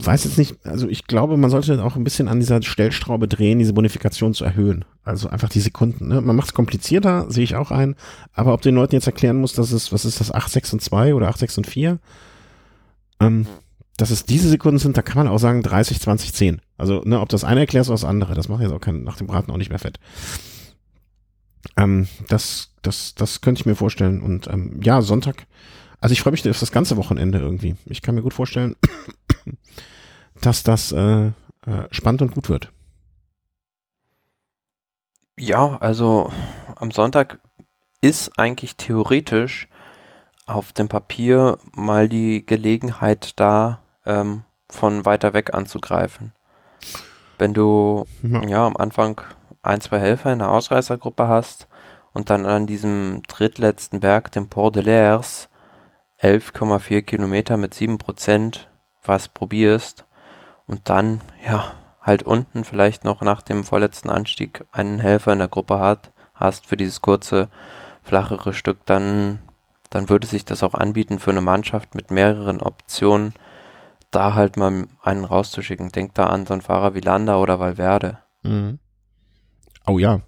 Weiß 0.00 0.22
jetzt 0.24 0.38
nicht, 0.38 0.64
also 0.64 0.88
ich 0.88 1.08
glaube, 1.08 1.36
man 1.36 1.50
sollte 1.50 1.82
auch 1.82 1.96
ein 1.96 2.04
bisschen 2.04 2.28
an 2.28 2.38
dieser 2.38 2.62
Stellstraube 2.62 3.26
drehen, 3.26 3.58
diese 3.58 3.72
Bonifikation 3.72 4.32
zu 4.32 4.44
erhöhen. 4.44 4.84
Also 5.02 5.28
einfach 5.28 5.48
die 5.48 5.60
Sekunden. 5.60 6.06
Ne? 6.06 6.20
Man 6.20 6.36
macht 6.36 6.48
es 6.48 6.54
komplizierter, 6.54 7.28
sehe 7.30 7.42
ich 7.42 7.56
auch 7.56 7.72
ein. 7.72 7.96
Aber 8.32 8.54
ob 8.54 8.62
den 8.62 8.76
Leuten 8.76 8.94
jetzt 8.94 9.08
erklären 9.08 9.40
muss, 9.40 9.54
dass 9.54 9.72
es, 9.72 9.92
was 9.92 10.04
ist 10.04 10.20
das, 10.20 10.30
8, 10.30 10.52
6 10.52 10.74
und 10.74 10.82
2 10.82 11.14
oder 11.14 11.28
8, 11.28 11.38
6 11.38 11.58
und 11.58 11.66
4? 11.66 11.98
Ähm, 13.18 13.46
dass 13.96 14.10
es 14.10 14.24
diese 14.24 14.48
Sekunden 14.48 14.78
sind, 14.78 14.96
da 14.96 15.02
kann 15.02 15.16
man 15.16 15.26
auch 15.26 15.38
sagen 15.38 15.64
30, 15.64 16.00
20, 16.00 16.32
10. 16.32 16.60
Also, 16.76 17.02
ne, 17.04 17.20
ob 17.20 17.28
das 17.28 17.42
eine 17.42 17.60
erklärt 17.60 17.86
oder 17.86 17.94
das 17.94 18.04
andere, 18.04 18.34
das 18.34 18.48
macht 18.48 18.62
jetzt 18.62 18.72
auch 18.72 18.80
kein, 18.80 19.02
nach 19.02 19.16
dem 19.16 19.26
Braten 19.26 19.50
auch 19.50 19.56
nicht 19.56 19.70
mehr 19.70 19.80
fett. 19.80 19.98
Ähm, 21.76 22.06
das, 22.28 22.70
das, 22.88 23.14
das 23.14 23.42
könnte 23.42 23.60
ich 23.60 23.66
mir 23.66 23.76
vorstellen. 23.76 24.22
Und 24.22 24.48
ähm, 24.48 24.80
ja, 24.82 25.02
Sonntag, 25.02 25.46
also 26.00 26.14
ich 26.14 26.22
freue 26.22 26.32
mich 26.32 26.48
auf 26.48 26.58
das 26.58 26.72
ganze 26.72 26.96
Wochenende 26.96 27.38
irgendwie. 27.38 27.76
Ich 27.84 28.00
kann 28.02 28.14
mir 28.14 28.22
gut 28.22 28.34
vorstellen, 28.34 28.76
dass 30.40 30.62
das 30.62 30.90
äh, 30.92 31.26
äh, 31.26 31.32
spannend 31.90 32.22
und 32.22 32.32
gut 32.32 32.48
wird. 32.48 32.72
Ja, 35.38 35.76
also 35.76 36.32
am 36.76 36.90
Sonntag 36.90 37.40
ist 38.00 38.38
eigentlich 38.38 38.76
theoretisch 38.76 39.68
auf 40.46 40.72
dem 40.72 40.88
Papier 40.88 41.58
mal 41.74 42.08
die 42.08 42.44
Gelegenheit 42.46 43.38
da, 43.38 43.80
ähm, 44.06 44.44
von 44.70 45.04
weiter 45.04 45.34
weg 45.34 45.52
anzugreifen. 45.52 46.32
Wenn 47.36 47.52
du 47.54 48.06
ja. 48.22 48.42
ja. 48.44 48.66
am 48.66 48.76
Anfang 48.76 49.20
ein, 49.62 49.80
zwei 49.80 49.98
Helfer 49.98 50.32
in 50.32 50.38
der 50.38 50.50
Ausreißergruppe 50.50 51.28
hast 51.28 51.67
und 52.18 52.30
dann 52.30 52.46
an 52.46 52.66
diesem 52.66 53.22
drittletzten 53.28 54.00
Berg, 54.00 54.32
dem 54.32 54.48
Port 54.48 54.74
de 54.74 54.82
l'Ers, 54.82 55.48
11,4 56.20 57.02
Kilometer 57.02 57.56
mit 57.56 57.74
7% 57.74 58.66
was 59.04 59.28
probierst 59.28 60.04
und 60.66 60.88
dann, 60.88 61.20
ja, 61.46 61.74
halt 62.02 62.24
unten 62.24 62.64
vielleicht 62.64 63.04
noch 63.04 63.22
nach 63.22 63.40
dem 63.40 63.62
vorletzten 63.62 64.10
Anstieg 64.10 64.64
einen 64.72 64.98
Helfer 64.98 65.32
in 65.32 65.38
der 65.38 65.46
Gruppe 65.46 65.78
hat, 65.78 66.10
hast 66.34 66.66
für 66.66 66.76
dieses 66.76 67.02
kurze, 67.02 67.50
flachere 68.02 68.52
Stück, 68.52 68.84
dann, 68.84 69.38
dann 69.88 70.08
würde 70.08 70.26
sich 70.26 70.44
das 70.44 70.64
auch 70.64 70.74
anbieten 70.74 71.20
für 71.20 71.30
eine 71.30 71.40
Mannschaft 71.40 71.94
mit 71.94 72.10
mehreren 72.10 72.60
Optionen, 72.60 73.32
da 74.10 74.34
halt 74.34 74.56
mal 74.56 74.88
einen 75.02 75.24
rauszuschicken. 75.24 75.90
Denk 75.90 76.14
da 76.14 76.26
an 76.26 76.46
so 76.46 76.52
einen 76.52 76.62
Fahrer 76.62 76.94
wie 76.94 77.00
Landa 77.00 77.36
oder 77.36 77.60
Valverde. 77.60 78.18
Mhm. 78.42 78.80
Oh 79.86 80.00
ja, 80.00 80.22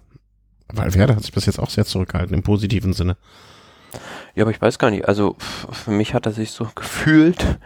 Valverde 0.73 1.15
hat 1.15 1.23
sich 1.23 1.33
bis 1.33 1.45
jetzt 1.45 1.59
auch 1.59 1.69
sehr 1.69 1.85
zurückgehalten, 1.85 2.35
im 2.35 2.43
positiven 2.43 2.93
Sinne. 2.93 3.17
Ja, 4.35 4.43
aber 4.43 4.51
ich 4.51 4.61
weiß 4.61 4.79
gar 4.79 4.91
nicht. 4.91 5.07
Also 5.07 5.35
für 5.39 5.91
mich 5.91 6.13
hat 6.13 6.25
er 6.25 6.31
sich 6.31 6.51
so 6.51 6.67
gefühlt 6.75 7.59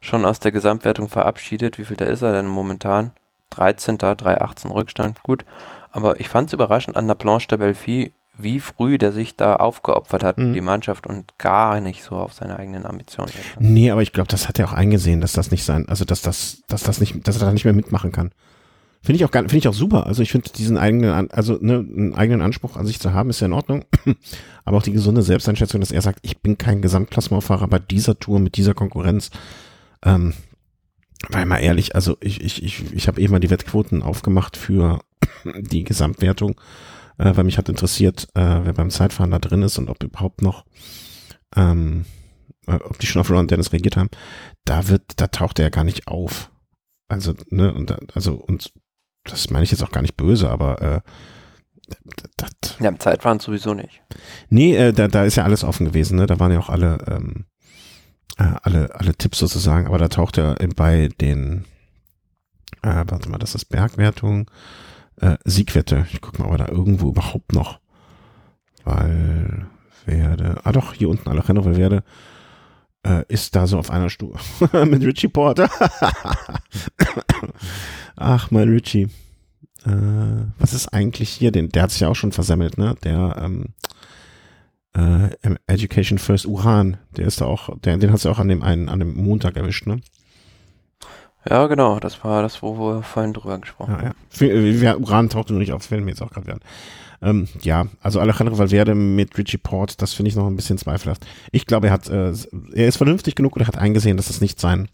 schon 0.00 0.24
aus 0.24 0.40
der 0.40 0.52
Gesamtwertung 0.52 1.08
verabschiedet. 1.08 1.78
Wie 1.78 1.84
viel 1.84 1.96
da 1.96 2.06
ist 2.06 2.22
er 2.22 2.32
denn 2.32 2.46
momentan? 2.46 3.12
13. 3.50 3.98
3,18 3.98 4.70
Rückstand, 4.72 5.22
gut. 5.22 5.44
Aber 5.90 6.20
ich 6.20 6.28
fand 6.28 6.48
es 6.48 6.52
überraschend 6.52 6.96
an 6.96 7.08
der 7.08 7.16
Planche 7.16 7.48
de 7.48 7.58
Belfi, 7.58 8.12
wie 8.38 8.60
früh 8.60 8.96
der 8.96 9.12
sich 9.12 9.36
da 9.36 9.56
aufgeopfert 9.56 10.22
hat, 10.22 10.38
mhm. 10.38 10.52
die 10.54 10.60
Mannschaft 10.60 11.06
und 11.06 11.36
gar 11.38 11.80
nicht 11.80 12.02
so 12.02 12.16
auf 12.16 12.32
seine 12.32 12.58
eigenen 12.58 12.86
Ambitionen. 12.86 13.30
Nee, 13.58 13.90
aber 13.90 14.02
ich 14.02 14.12
glaube, 14.12 14.28
das 14.28 14.48
hat 14.48 14.58
er 14.58 14.68
auch 14.68 14.72
eingesehen, 14.72 15.20
dass 15.20 15.32
das 15.32 15.50
nicht 15.50 15.64
sein, 15.64 15.88
also 15.88 16.04
dass 16.04 16.22
das, 16.22 16.62
dass 16.68 16.82
das 16.82 17.00
nicht, 17.00 17.26
dass 17.26 17.36
er 17.36 17.46
da 17.46 17.52
nicht 17.52 17.64
mehr 17.64 17.74
mitmachen 17.74 18.12
kann. 18.12 18.30
Finde 19.02 19.16
ich 19.16 19.24
auch 19.24 19.32
finde 19.32 19.56
ich 19.56 19.68
auch 19.68 19.74
super. 19.74 20.06
Also 20.06 20.22
ich 20.22 20.30
finde 20.30 20.50
diesen 20.50 20.76
eigenen, 20.76 21.30
also 21.30 21.58
ne, 21.60 21.78
einen 21.78 22.14
eigenen 22.14 22.42
Anspruch 22.42 22.76
an 22.76 22.86
sich 22.86 23.00
zu 23.00 23.14
haben, 23.14 23.30
ist 23.30 23.40
ja 23.40 23.46
in 23.46 23.54
Ordnung. 23.54 23.84
Aber 24.64 24.76
auch 24.76 24.82
die 24.82 24.92
gesunde 24.92 25.22
Selbsteinschätzung, 25.22 25.80
dass 25.80 25.90
er 25.90 26.02
sagt, 26.02 26.20
ich 26.22 26.42
bin 26.42 26.58
kein 26.58 26.82
Gesamtklassementfahrer 26.82 27.66
bei 27.66 27.78
dieser 27.78 28.18
Tour 28.18 28.40
mit 28.40 28.58
dieser 28.58 28.74
Konkurrenz. 28.74 29.30
Ähm, 30.04 30.34
weil 31.28 31.46
mal 31.46 31.58
ehrlich, 31.58 31.94
also 31.94 32.16
ich, 32.20 32.42
ich, 32.42 32.62
ich, 32.62 32.92
ich 32.92 33.08
habe 33.08 33.20
eben 33.20 33.32
mal 33.32 33.40
die 33.40 33.50
Wettquoten 33.50 34.02
aufgemacht 34.02 34.58
für 34.58 35.00
die 35.58 35.84
Gesamtwertung, 35.84 36.60
äh, 37.16 37.34
weil 37.34 37.44
mich 37.44 37.56
hat 37.56 37.70
interessiert, 37.70 38.28
äh, 38.34 38.60
wer 38.64 38.74
beim 38.74 38.90
Zeitfahren 38.90 39.30
da 39.30 39.38
drin 39.38 39.62
ist 39.62 39.78
und 39.78 39.88
ob 39.88 40.02
überhaupt 40.02 40.42
noch, 40.42 40.66
ähm, 41.56 42.04
äh, 42.66 42.74
ob 42.74 42.98
die 42.98 43.06
schon 43.06 43.20
auf 43.20 43.30
Roland 43.30 43.50
Dennis 43.50 43.72
reagiert 43.72 43.96
haben. 43.96 44.10
Da 44.64 44.88
wird, 44.88 45.02
da 45.16 45.26
taucht 45.28 45.58
er 45.58 45.66
ja 45.66 45.70
gar 45.70 45.84
nicht 45.84 46.06
auf. 46.06 46.50
Also, 47.08 47.34
ne, 47.48 47.72
und 47.72 47.90
da, 47.90 47.98
also, 48.14 48.34
und 48.34 48.72
das 49.24 49.50
meine 49.50 49.64
ich 49.64 49.70
jetzt 49.70 49.82
auch 49.82 49.90
gar 49.90 50.02
nicht 50.02 50.16
böse, 50.16 50.50
aber 50.50 50.82
äh, 50.82 51.00
das, 52.36 52.76
ja, 52.78 52.88
im 52.88 53.00
Zeitfahren 53.00 53.40
sowieso 53.40 53.74
nicht. 53.74 54.00
Nee, 54.48 54.76
äh, 54.76 54.92
da, 54.92 55.08
da 55.08 55.24
ist 55.24 55.36
ja 55.36 55.44
alles 55.44 55.64
offen 55.64 55.86
gewesen, 55.86 56.16
ne? 56.16 56.26
Da 56.26 56.38
waren 56.38 56.52
ja 56.52 56.60
auch 56.60 56.68
alle, 56.68 56.98
ähm, 57.08 57.44
äh, 58.38 58.54
alle, 58.62 58.94
alle 58.94 59.14
Tipps 59.14 59.38
sozusagen, 59.38 59.86
aber 59.86 59.98
da 59.98 60.08
taucht 60.08 60.38
er 60.38 60.56
bei 60.76 61.08
den, 61.20 61.64
äh, 62.82 63.04
warte 63.06 63.28
mal, 63.28 63.38
das 63.38 63.54
ist 63.54 63.66
Bergwertung, 63.66 64.50
äh, 65.16 65.36
Siegwette. 65.44 66.06
Ich 66.12 66.20
guck 66.20 66.38
mal, 66.38 66.46
ob 66.46 66.52
er 66.52 66.66
da 66.66 66.68
irgendwo 66.68 67.10
überhaupt 67.10 67.52
noch, 67.52 67.80
weil 68.84 69.66
werde, 70.06 70.60
ah 70.64 70.72
doch, 70.72 70.94
hier 70.94 71.08
unten 71.08 71.28
Alejandro 71.28 71.64
Valverde 71.64 72.02
äh, 73.06 73.24
ist 73.28 73.56
da 73.56 73.66
so 73.66 73.78
auf 73.78 73.90
einer 73.90 74.10
Stufe 74.10 74.84
mit 74.86 75.02
Richie 75.02 75.28
Porter. 75.28 75.68
Ach, 78.16 78.50
mein 78.50 78.68
Richie. 78.68 79.08
Äh, 79.84 80.46
was 80.58 80.72
ist 80.74 80.88
eigentlich 80.88 81.30
hier? 81.30 81.52
Den, 81.52 81.70
der 81.70 81.84
hat 81.84 81.90
sich 81.90 82.00
ja 82.00 82.08
auch 82.08 82.16
schon 82.16 82.32
versemmelt, 82.32 82.76
ne? 82.76 82.96
Der 83.02 83.36
ähm, 83.40 83.74
äh, 84.92 85.30
Education 85.66 86.18
First 86.18 86.46
Uran, 86.46 86.98
der 87.16 87.26
ist 87.26 87.40
da 87.40 87.46
auch, 87.46 87.70
der, 87.78 87.96
den 87.96 88.12
hast 88.12 88.24
du 88.24 88.30
auch 88.30 88.38
an 88.38 88.48
dem 88.48 88.62
einen, 88.62 88.88
an 88.88 88.98
dem 88.98 89.14
Montag 89.14 89.56
erwischt, 89.56 89.86
ne? 89.86 90.00
Ja, 91.48 91.66
genau, 91.68 92.00
das 92.00 92.22
war 92.22 92.42
das, 92.42 92.62
wo 92.62 92.78
wir 92.78 93.02
vorhin 93.02 93.32
drüber 93.32 93.58
gesprochen 93.58 93.94
haben. 93.94 94.14
Ja, 94.38 94.46
ja. 94.46 94.92
Äh, 94.92 94.96
Uran 94.96 95.30
tauchte 95.30 95.54
noch 95.54 95.60
nicht 95.60 95.72
auf, 95.72 95.84
fällt 95.84 96.04
mir 96.04 96.10
jetzt 96.10 96.20
auch 96.20 96.30
gerade 96.30 96.52
an. 96.52 96.60
Ähm, 97.22 97.48
ja, 97.62 97.86
also 98.00 98.20
Alejandro 98.20 98.58
Valverde 98.58 98.94
mit 98.94 99.36
Richie 99.36 99.58
Port, 99.58 100.00
das 100.00 100.14
finde 100.14 100.30
ich 100.30 100.36
noch 100.36 100.46
ein 100.46 100.56
bisschen 100.56 100.78
zweifelhaft. 100.78 101.26
Ich 101.52 101.66
glaube, 101.66 101.88
er 101.88 101.92
hat, 101.92 102.08
äh, 102.08 102.32
er 102.72 102.88
ist 102.88 102.96
vernünftig 102.96 103.34
genug 103.34 103.56
oder 103.56 103.66
hat 103.66 103.76
eingesehen, 103.76 104.16
dass 104.16 104.28
das 104.28 104.40
nicht 104.40 104.58
sein, 104.58 104.88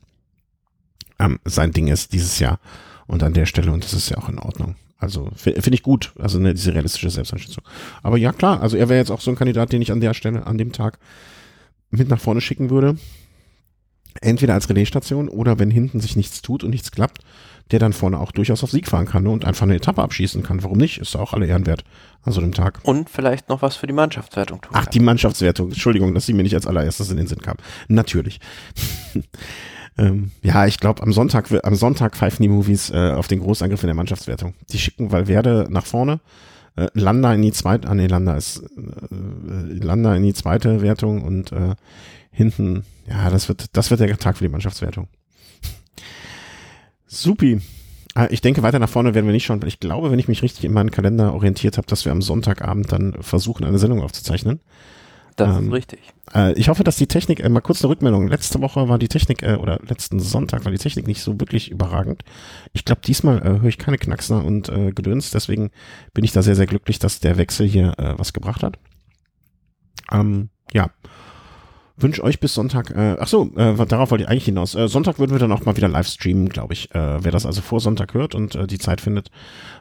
ähm, 1.19 1.39
sein 1.44 1.73
Ding 1.73 1.86
ist 1.89 2.12
dieses 2.12 2.39
Jahr 2.39 2.59
und 3.07 3.23
an 3.23 3.32
der 3.32 3.47
Stelle 3.47 3.70
und 3.70 3.85
das 3.85 3.93
ist 3.93 4.09
ja 4.11 4.19
auch 4.19 4.28
in 4.28 4.39
Ordnung. 4.39 4.74
Also 4.98 5.31
finde 5.36 5.74
ich 5.74 5.82
gut, 5.82 6.12
also 6.19 6.39
ne, 6.39 6.55
diese 6.55 6.73
realistische 6.73 7.11
Selbsteinschätzung. 7.11 7.62
Aber 8.03 8.16
ja, 8.16 8.32
klar, 8.32 8.62
also 8.62 8.77
er 8.77 8.89
wäre 8.89 8.98
jetzt 8.98 9.11
auch 9.11 9.20
so 9.20 9.31
ein 9.31 9.36
Kandidat, 9.36 9.73
den 9.73 9.82
ich 9.82 9.93
an 9.93 10.01
der 10.01 10.15
Stelle, 10.15 10.47
an 10.47 10.57
dem 10.57 10.73
Tag 10.73 10.98
mit 11.90 12.09
nach 12.09 12.20
vorne 12.20 12.40
schicken 12.40 12.70
würde. 12.70 12.97
Entweder 14.23 14.55
als 14.55 14.70
Relaisstation 14.70 15.28
oder 15.28 15.59
wenn 15.59 15.70
hinten 15.70 16.01
sich 16.01 16.16
nichts 16.16 16.40
tut 16.40 16.65
und 16.65 16.70
nichts 16.70 16.90
klappt, 16.90 17.20
der 17.70 17.78
dann 17.78 17.93
vorne 17.93 18.20
auch 18.20 18.32
durchaus 18.32 18.62
auf 18.62 18.70
Sieg 18.70 18.88
fahren 18.88 19.06
kann 19.06 19.24
ne, 19.24 19.30
und 19.30 19.44
einfach 19.44 19.64
eine 19.64 19.74
Etappe 19.74 20.02
abschießen 20.02 20.43
kann. 20.43 20.62
Warum 20.62 20.78
nicht? 20.78 20.98
Ist 20.98 21.16
auch 21.16 21.32
alle 21.32 21.47
Ehrenwert 21.47 21.84
an 22.22 22.32
so 22.32 22.40
einem 22.40 22.52
Tag. 22.52 22.80
Und 22.84 23.10
vielleicht 23.10 23.48
noch 23.48 23.62
was 23.62 23.76
für 23.76 23.86
die 23.86 23.93
Mannschaftswertung 23.93 24.60
tun. 24.60 24.70
Ach, 24.74 24.84
kann. 24.84 24.93
die 24.93 25.01
Mannschaftswertung. 25.01 25.68
Entschuldigung, 25.68 26.14
dass 26.14 26.26
sie 26.26 26.32
mir 26.32 26.43
nicht 26.43 26.55
als 26.55 26.66
allererstes 26.66 27.10
in 27.10 27.16
den 27.16 27.26
Sinn 27.26 27.40
kam. 27.40 27.56
Natürlich. 27.88 28.40
Ähm, 29.98 30.30
ja, 30.43 30.66
ich 30.66 30.78
glaube, 30.78 31.02
am 31.02 31.10
Sonntag, 31.10 31.48
am 31.64 31.74
Sonntag 31.74 32.16
pfeifen 32.16 32.43
die 32.43 32.51
Movies 32.51 32.90
äh, 32.90 33.12
auf 33.12 33.28
den 33.28 33.40
Großangriff 33.40 33.82
in 33.82 33.86
der 33.86 33.94
Mannschaftswertung. 33.94 34.55
Die 34.70 34.78
schicken 34.78 35.10
Valverde 35.10 35.68
nach 35.70 35.86
vorne, 35.86 36.20
äh, 36.76 36.88
Landa 36.93 37.32
in 37.32 37.43
die 37.43 37.52
zweite, 37.52 37.88
ah 37.88 37.94
nee, 37.94 38.06
Landa 38.06 38.36
ist, 38.36 38.59
äh, 38.59 39.72
Landa 39.72 40.14
in 40.14 40.22
die 40.22 40.34
zweite 40.34 40.82
Wertung 40.82 41.22
und 41.22 41.52
äh, 41.52 41.74
hinten, 42.30 42.84
ja, 43.09 43.30
das 43.30 43.48
wird, 43.48 43.74
das 43.74 43.90
wird 43.90 44.01
der 44.01 44.18
Tag 44.18 44.36
für 44.36 44.44
die 44.44 44.51
Mannschaftswertung. 44.51 45.09
Supi. 47.06 47.60
Ah, 48.14 48.28
ich 48.30 48.40
denke, 48.40 48.62
weiter 48.62 48.78
nach 48.78 48.88
vorne 48.88 49.14
werden 49.14 49.26
wir 49.26 49.32
nicht 49.32 49.44
schauen, 49.44 49.60
weil 49.60 49.68
ich 49.68 49.78
glaube, 49.78 50.10
wenn 50.10 50.18
ich 50.18 50.28
mich 50.28 50.42
richtig 50.42 50.64
in 50.64 50.72
meinen 50.72 50.90
Kalender 50.90 51.34
orientiert 51.34 51.76
habe, 51.76 51.86
dass 51.86 52.04
wir 52.06 52.12
am 52.12 52.22
Sonntagabend 52.22 52.90
dann 52.90 53.14
versuchen, 53.20 53.64
eine 53.64 53.78
Sendung 53.78 54.00
aufzuzeichnen. 54.00 54.60
Das 55.36 55.54
ähm, 55.54 55.66
ist 55.66 55.72
richtig. 55.72 56.00
Äh, 56.34 56.54
ich 56.54 56.70
hoffe, 56.70 56.82
dass 56.82 56.96
die 56.96 57.08
Technik, 57.08 57.40
äh, 57.40 57.48
mal 57.50 57.60
kurz 57.60 57.82
eine 57.82 57.90
Rückmeldung. 57.90 58.26
Letzte 58.26 58.62
Woche 58.62 58.88
war 58.88 58.98
die 58.98 59.08
Technik, 59.08 59.42
äh, 59.42 59.56
oder 59.56 59.80
letzten 59.86 60.18
Sonntag 60.18 60.64
war 60.64 60.72
die 60.72 60.78
Technik 60.78 61.06
nicht 61.06 61.20
so 61.20 61.38
wirklich 61.38 61.70
überragend. 61.70 62.22
Ich 62.72 62.86
glaube, 62.86 63.02
diesmal 63.04 63.38
äh, 63.42 63.60
höre 63.60 63.68
ich 63.68 63.76
keine 63.76 63.98
Knackser 63.98 64.42
und 64.42 64.70
äh, 64.70 64.92
Gedöns, 64.92 65.30
deswegen 65.30 65.70
bin 66.14 66.24
ich 66.24 66.32
da 66.32 66.40
sehr, 66.40 66.56
sehr 66.56 66.66
glücklich, 66.66 66.98
dass 66.98 67.20
der 67.20 67.36
Wechsel 67.36 67.66
hier 67.66 67.92
was 68.16 68.32
gebracht 68.32 68.62
hat. 68.62 68.78
Ähm, 70.10 70.48
ja 70.72 70.90
wünsche 71.97 72.23
euch 72.23 72.40
bis 72.40 72.55
Sonntag, 72.55 72.90
äh, 72.90 73.16
ach 73.18 73.27
so, 73.27 73.51
äh, 73.56 73.74
darauf 73.86 74.10
wollte 74.10 74.24
ich 74.24 74.31
eigentlich 74.31 74.44
hinaus. 74.44 74.74
Äh, 74.74 74.89
Sonntag 74.89 75.18
würden 75.18 75.32
wir 75.32 75.39
dann 75.39 75.52
auch 75.52 75.64
mal 75.64 75.77
wieder 75.77 75.89
live 75.89 76.06
streamen, 76.06 76.48
glaube 76.48 76.74
ich. 76.74 76.94
Äh, 76.94 77.24
wer 77.24 77.32
das 77.32 77.47
also 77.47 77.62
vor 77.62 77.81
Sonntag 77.81 78.14
hört 78.14 78.35
und 78.35 78.55
äh, 78.55 78.66
die 78.66 78.78
Zeit 78.78 79.01
findet. 79.01 79.31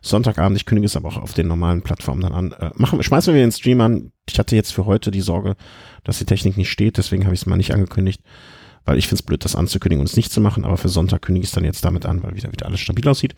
Sonntagabend, 0.01 0.57
ich 0.57 0.65
kündige 0.65 0.85
es 0.85 0.95
aber 0.95 1.09
auch 1.09 1.17
auf 1.17 1.33
den 1.33 1.47
normalen 1.47 1.81
Plattformen 1.81 2.21
dann 2.21 2.33
an. 2.33 2.51
Äh, 2.53 2.71
machen, 2.75 3.01
schmeißen 3.01 3.33
wir 3.33 3.41
den 3.41 3.51
Stream 3.51 3.81
an. 3.81 4.11
Ich 4.29 4.39
hatte 4.39 4.55
jetzt 4.55 4.71
für 4.71 4.85
heute 4.85 5.11
die 5.11 5.21
Sorge, 5.21 5.55
dass 6.03 6.17
die 6.17 6.25
Technik 6.25 6.57
nicht 6.57 6.71
steht, 6.71 6.97
deswegen 6.97 7.25
habe 7.25 7.33
ich 7.33 7.41
es 7.41 7.45
mal 7.45 7.57
nicht 7.57 7.73
angekündigt. 7.73 8.21
Weil 8.85 8.97
ich 8.97 9.07
finde 9.07 9.19
es 9.19 9.23
blöd, 9.23 9.43
das 9.43 9.55
anzukündigen 9.55 9.99
und 9.99 10.09
es 10.09 10.15
nicht 10.15 10.31
zu 10.31 10.39
machen, 10.39 10.63
aber 10.63 10.77
für 10.77 10.89
Sonntag 10.89 11.23
kündige 11.23 11.43
ich 11.43 11.49
es 11.49 11.55
dann 11.55 11.63
jetzt 11.63 11.83
damit 11.83 12.05
an, 12.05 12.21
weil 12.23 12.35
wieder, 12.35 12.51
wieder 12.51 12.67
alles 12.67 12.79
stabil 12.79 13.07
aussieht. 13.07 13.35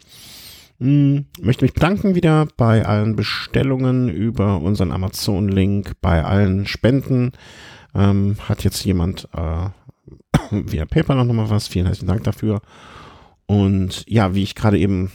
Hm, 0.80 1.26
möchte 1.42 1.66
mich 1.66 1.74
bedanken 1.74 2.14
wieder 2.14 2.48
bei 2.56 2.86
allen 2.86 3.16
Bestellungen 3.16 4.10
über 4.10 4.62
unseren 4.62 4.92
Amazon-Link, 4.92 5.94
bei 6.02 6.24
allen 6.24 6.68
Spenden, 6.68 7.32
ähm, 7.98 8.38
hat 8.48 8.64
jetzt 8.64 8.86
jemand 8.86 9.28
äh, 9.34 9.70
via 10.52 10.86
PayPal 10.86 11.18
noch 11.18 11.26
nochmal 11.26 11.50
was. 11.50 11.68
Vielen 11.68 11.88
herzlichen 11.88 12.08
Dank 12.08 12.24
dafür. 12.24 12.62
Und 13.48 14.04
ja, 14.08 14.36
wie 14.36 14.44
ich 14.44 14.56
gerade 14.56 14.78
eben 14.78 15.12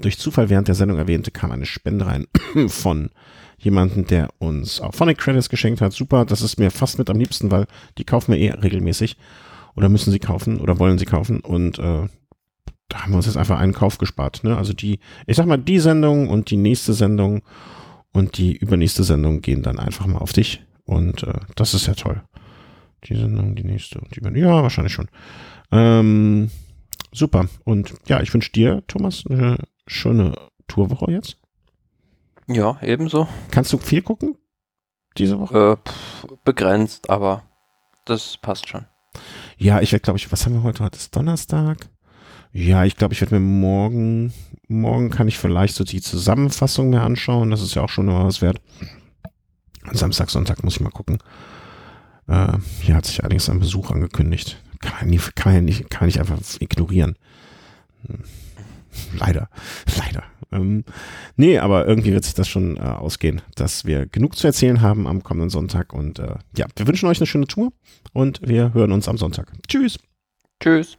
durch 0.00 0.18
Zufall 0.18 0.48
während 0.48 0.68
der 0.68 0.74
Sendung 0.74 0.98
erwähnte, 0.98 1.30
kam 1.30 1.50
eine 1.50 1.66
Spende 1.66 2.06
rein 2.06 2.26
von 2.68 3.10
jemanden, 3.58 4.06
der 4.06 4.28
uns 4.38 4.80
auch 4.80 4.94
Phonic 4.94 5.18
Credits 5.18 5.48
geschenkt 5.48 5.80
hat. 5.80 5.92
Super, 5.92 6.24
das 6.24 6.42
ist 6.42 6.58
mir 6.58 6.70
fast 6.70 6.98
mit 6.98 7.10
am 7.10 7.18
liebsten, 7.18 7.50
weil 7.50 7.66
die 7.98 8.04
kaufen 8.04 8.32
wir 8.32 8.38
eh 8.38 8.50
regelmäßig. 8.50 9.16
Oder 9.74 9.88
müssen 9.88 10.10
sie 10.10 10.18
kaufen 10.18 10.60
oder 10.60 10.78
wollen 10.78 10.98
sie 10.98 11.04
kaufen. 11.04 11.40
Und 11.40 11.78
äh, 11.78 12.06
da 12.88 13.02
haben 13.02 13.12
wir 13.12 13.16
uns 13.16 13.26
jetzt 13.26 13.36
einfach 13.36 13.58
einen 13.58 13.72
Kauf 13.72 13.98
gespart. 13.98 14.44
Ne? 14.44 14.56
Also 14.56 14.72
die, 14.72 15.00
ich 15.26 15.36
sag 15.36 15.46
mal, 15.46 15.58
die 15.58 15.78
Sendung 15.78 16.28
und 16.28 16.50
die 16.50 16.56
nächste 16.56 16.94
Sendung 16.94 17.42
und 18.12 18.38
die 18.38 18.56
übernächste 18.56 19.04
Sendung 19.04 19.40
gehen 19.40 19.62
dann 19.62 19.78
einfach 19.78 20.06
mal 20.06 20.18
auf 20.18 20.32
dich. 20.32 20.62
Und 20.88 21.22
äh, 21.22 21.34
das 21.54 21.74
ist 21.74 21.86
ja 21.86 21.92
toll. 21.92 22.22
Die 23.04 23.14
Sendung, 23.14 23.54
die 23.54 23.62
nächste 23.62 24.00
und 24.00 24.16
die 24.16 24.40
Ja, 24.40 24.62
wahrscheinlich 24.62 24.94
schon. 24.94 25.08
Ähm, 25.70 26.50
super. 27.12 27.46
Und 27.64 27.92
ja, 28.06 28.22
ich 28.22 28.32
wünsche 28.32 28.50
dir, 28.50 28.82
Thomas, 28.86 29.24
eine 29.28 29.58
schöne 29.86 30.34
Tourwoche 30.66 31.12
jetzt. 31.12 31.36
Ja, 32.46 32.78
ebenso. 32.80 33.28
Kannst 33.50 33.70
du 33.74 33.78
viel 33.78 34.00
gucken 34.00 34.36
diese 35.18 35.38
Woche? 35.38 35.78
Äh, 35.78 35.88
pff, 35.88 36.26
begrenzt, 36.44 37.10
aber 37.10 37.42
das 38.06 38.38
passt 38.38 38.70
schon. 38.70 38.86
Ja, 39.58 39.82
ich 39.82 39.92
werde, 39.92 40.04
glaube 40.04 40.18
ich, 40.18 40.32
was 40.32 40.46
haben 40.46 40.54
wir 40.54 40.62
heute? 40.62 40.84
Heute 40.84 40.96
ist 40.96 41.14
Donnerstag. 41.14 41.90
Ja, 42.50 42.84
ich 42.84 42.96
glaube, 42.96 43.12
ich 43.12 43.20
werde 43.20 43.38
mir 43.38 43.46
morgen, 43.46 44.32
morgen 44.68 45.10
kann 45.10 45.28
ich 45.28 45.36
vielleicht 45.36 45.74
so 45.74 45.84
die 45.84 46.00
Zusammenfassung 46.00 46.88
mir 46.88 47.02
anschauen. 47.02 47.50
Das 47.50 47.60
ist 47.60 47.74
ja 47.74 47.82
auch 47.82 47.90
schon 47.90 48.06
mal 48.06 48.24
was 48.24 48.40
wert. 48.40 48.62
Samstag, 49.94 50.30
Sonntag 50.30 50.64
muss 50.64 50.74
ich 50.74 50.80
mal 50.80 50.90
gucken. 50.90 51.18
Äh, 52.26 52.58
hier 52.80 52.94
hat 52.94 53.06
sich 53.06 53.20
allerdings 53.20 53.48
ein 53.48 53.60
Besuch 53.60 53.90
angekündigt. 53.90 54.62
Kann 54.80 55.10
kann, 55.34 55.54
man 55.54 55.64
nicht, 55.64 55.90
kann 55.90 56.06
nicht 56.06 56.20
einfach 56.20 56.38
ignorieren. 56.60 57.16
Hm. 58.06 58.24
Leider, 59.18 59.48
leider. 59.98 60.24
Ähm, 60.50 60.84
nee, 61.36 61.58
aber 61.58 61.86
irgendwie 61.86 62.12
wird 62.12 62.24
sich 62.24 62.34
das 62.34 62.48
schon 62.48 62.76
äh, 62.76 62.80
ausgehen, 62.80 63.42
dass 63.54 63.84
wir 63.84 64.06
genug 64.06 64.36
zu 64.36 64.46
erzählen 64.46 64.80
haben 64.80 65.06
am 65.06 65.22
kommenden 65.22 65.50
Sonntag. 65.50 65.92
Und 65.92 66.18
äh, 66.18 66.36
ja, 66.56 66.66
wir 66.76 66.86
wünschen 66.86 67.08
euch 67.08 67.18
eine 67.18 67.26
schöne 67.26 67.46
Tour 67.46 67.72
und 68.12 68.40
wir 68.46 68.72
hören 68.72 68.92
uns 68.92 69.08
am 69.08 69.18
Sonntag. 69.18 69.52
Tschüss. 69.68 69.98
Tschüss. 70.60 70.98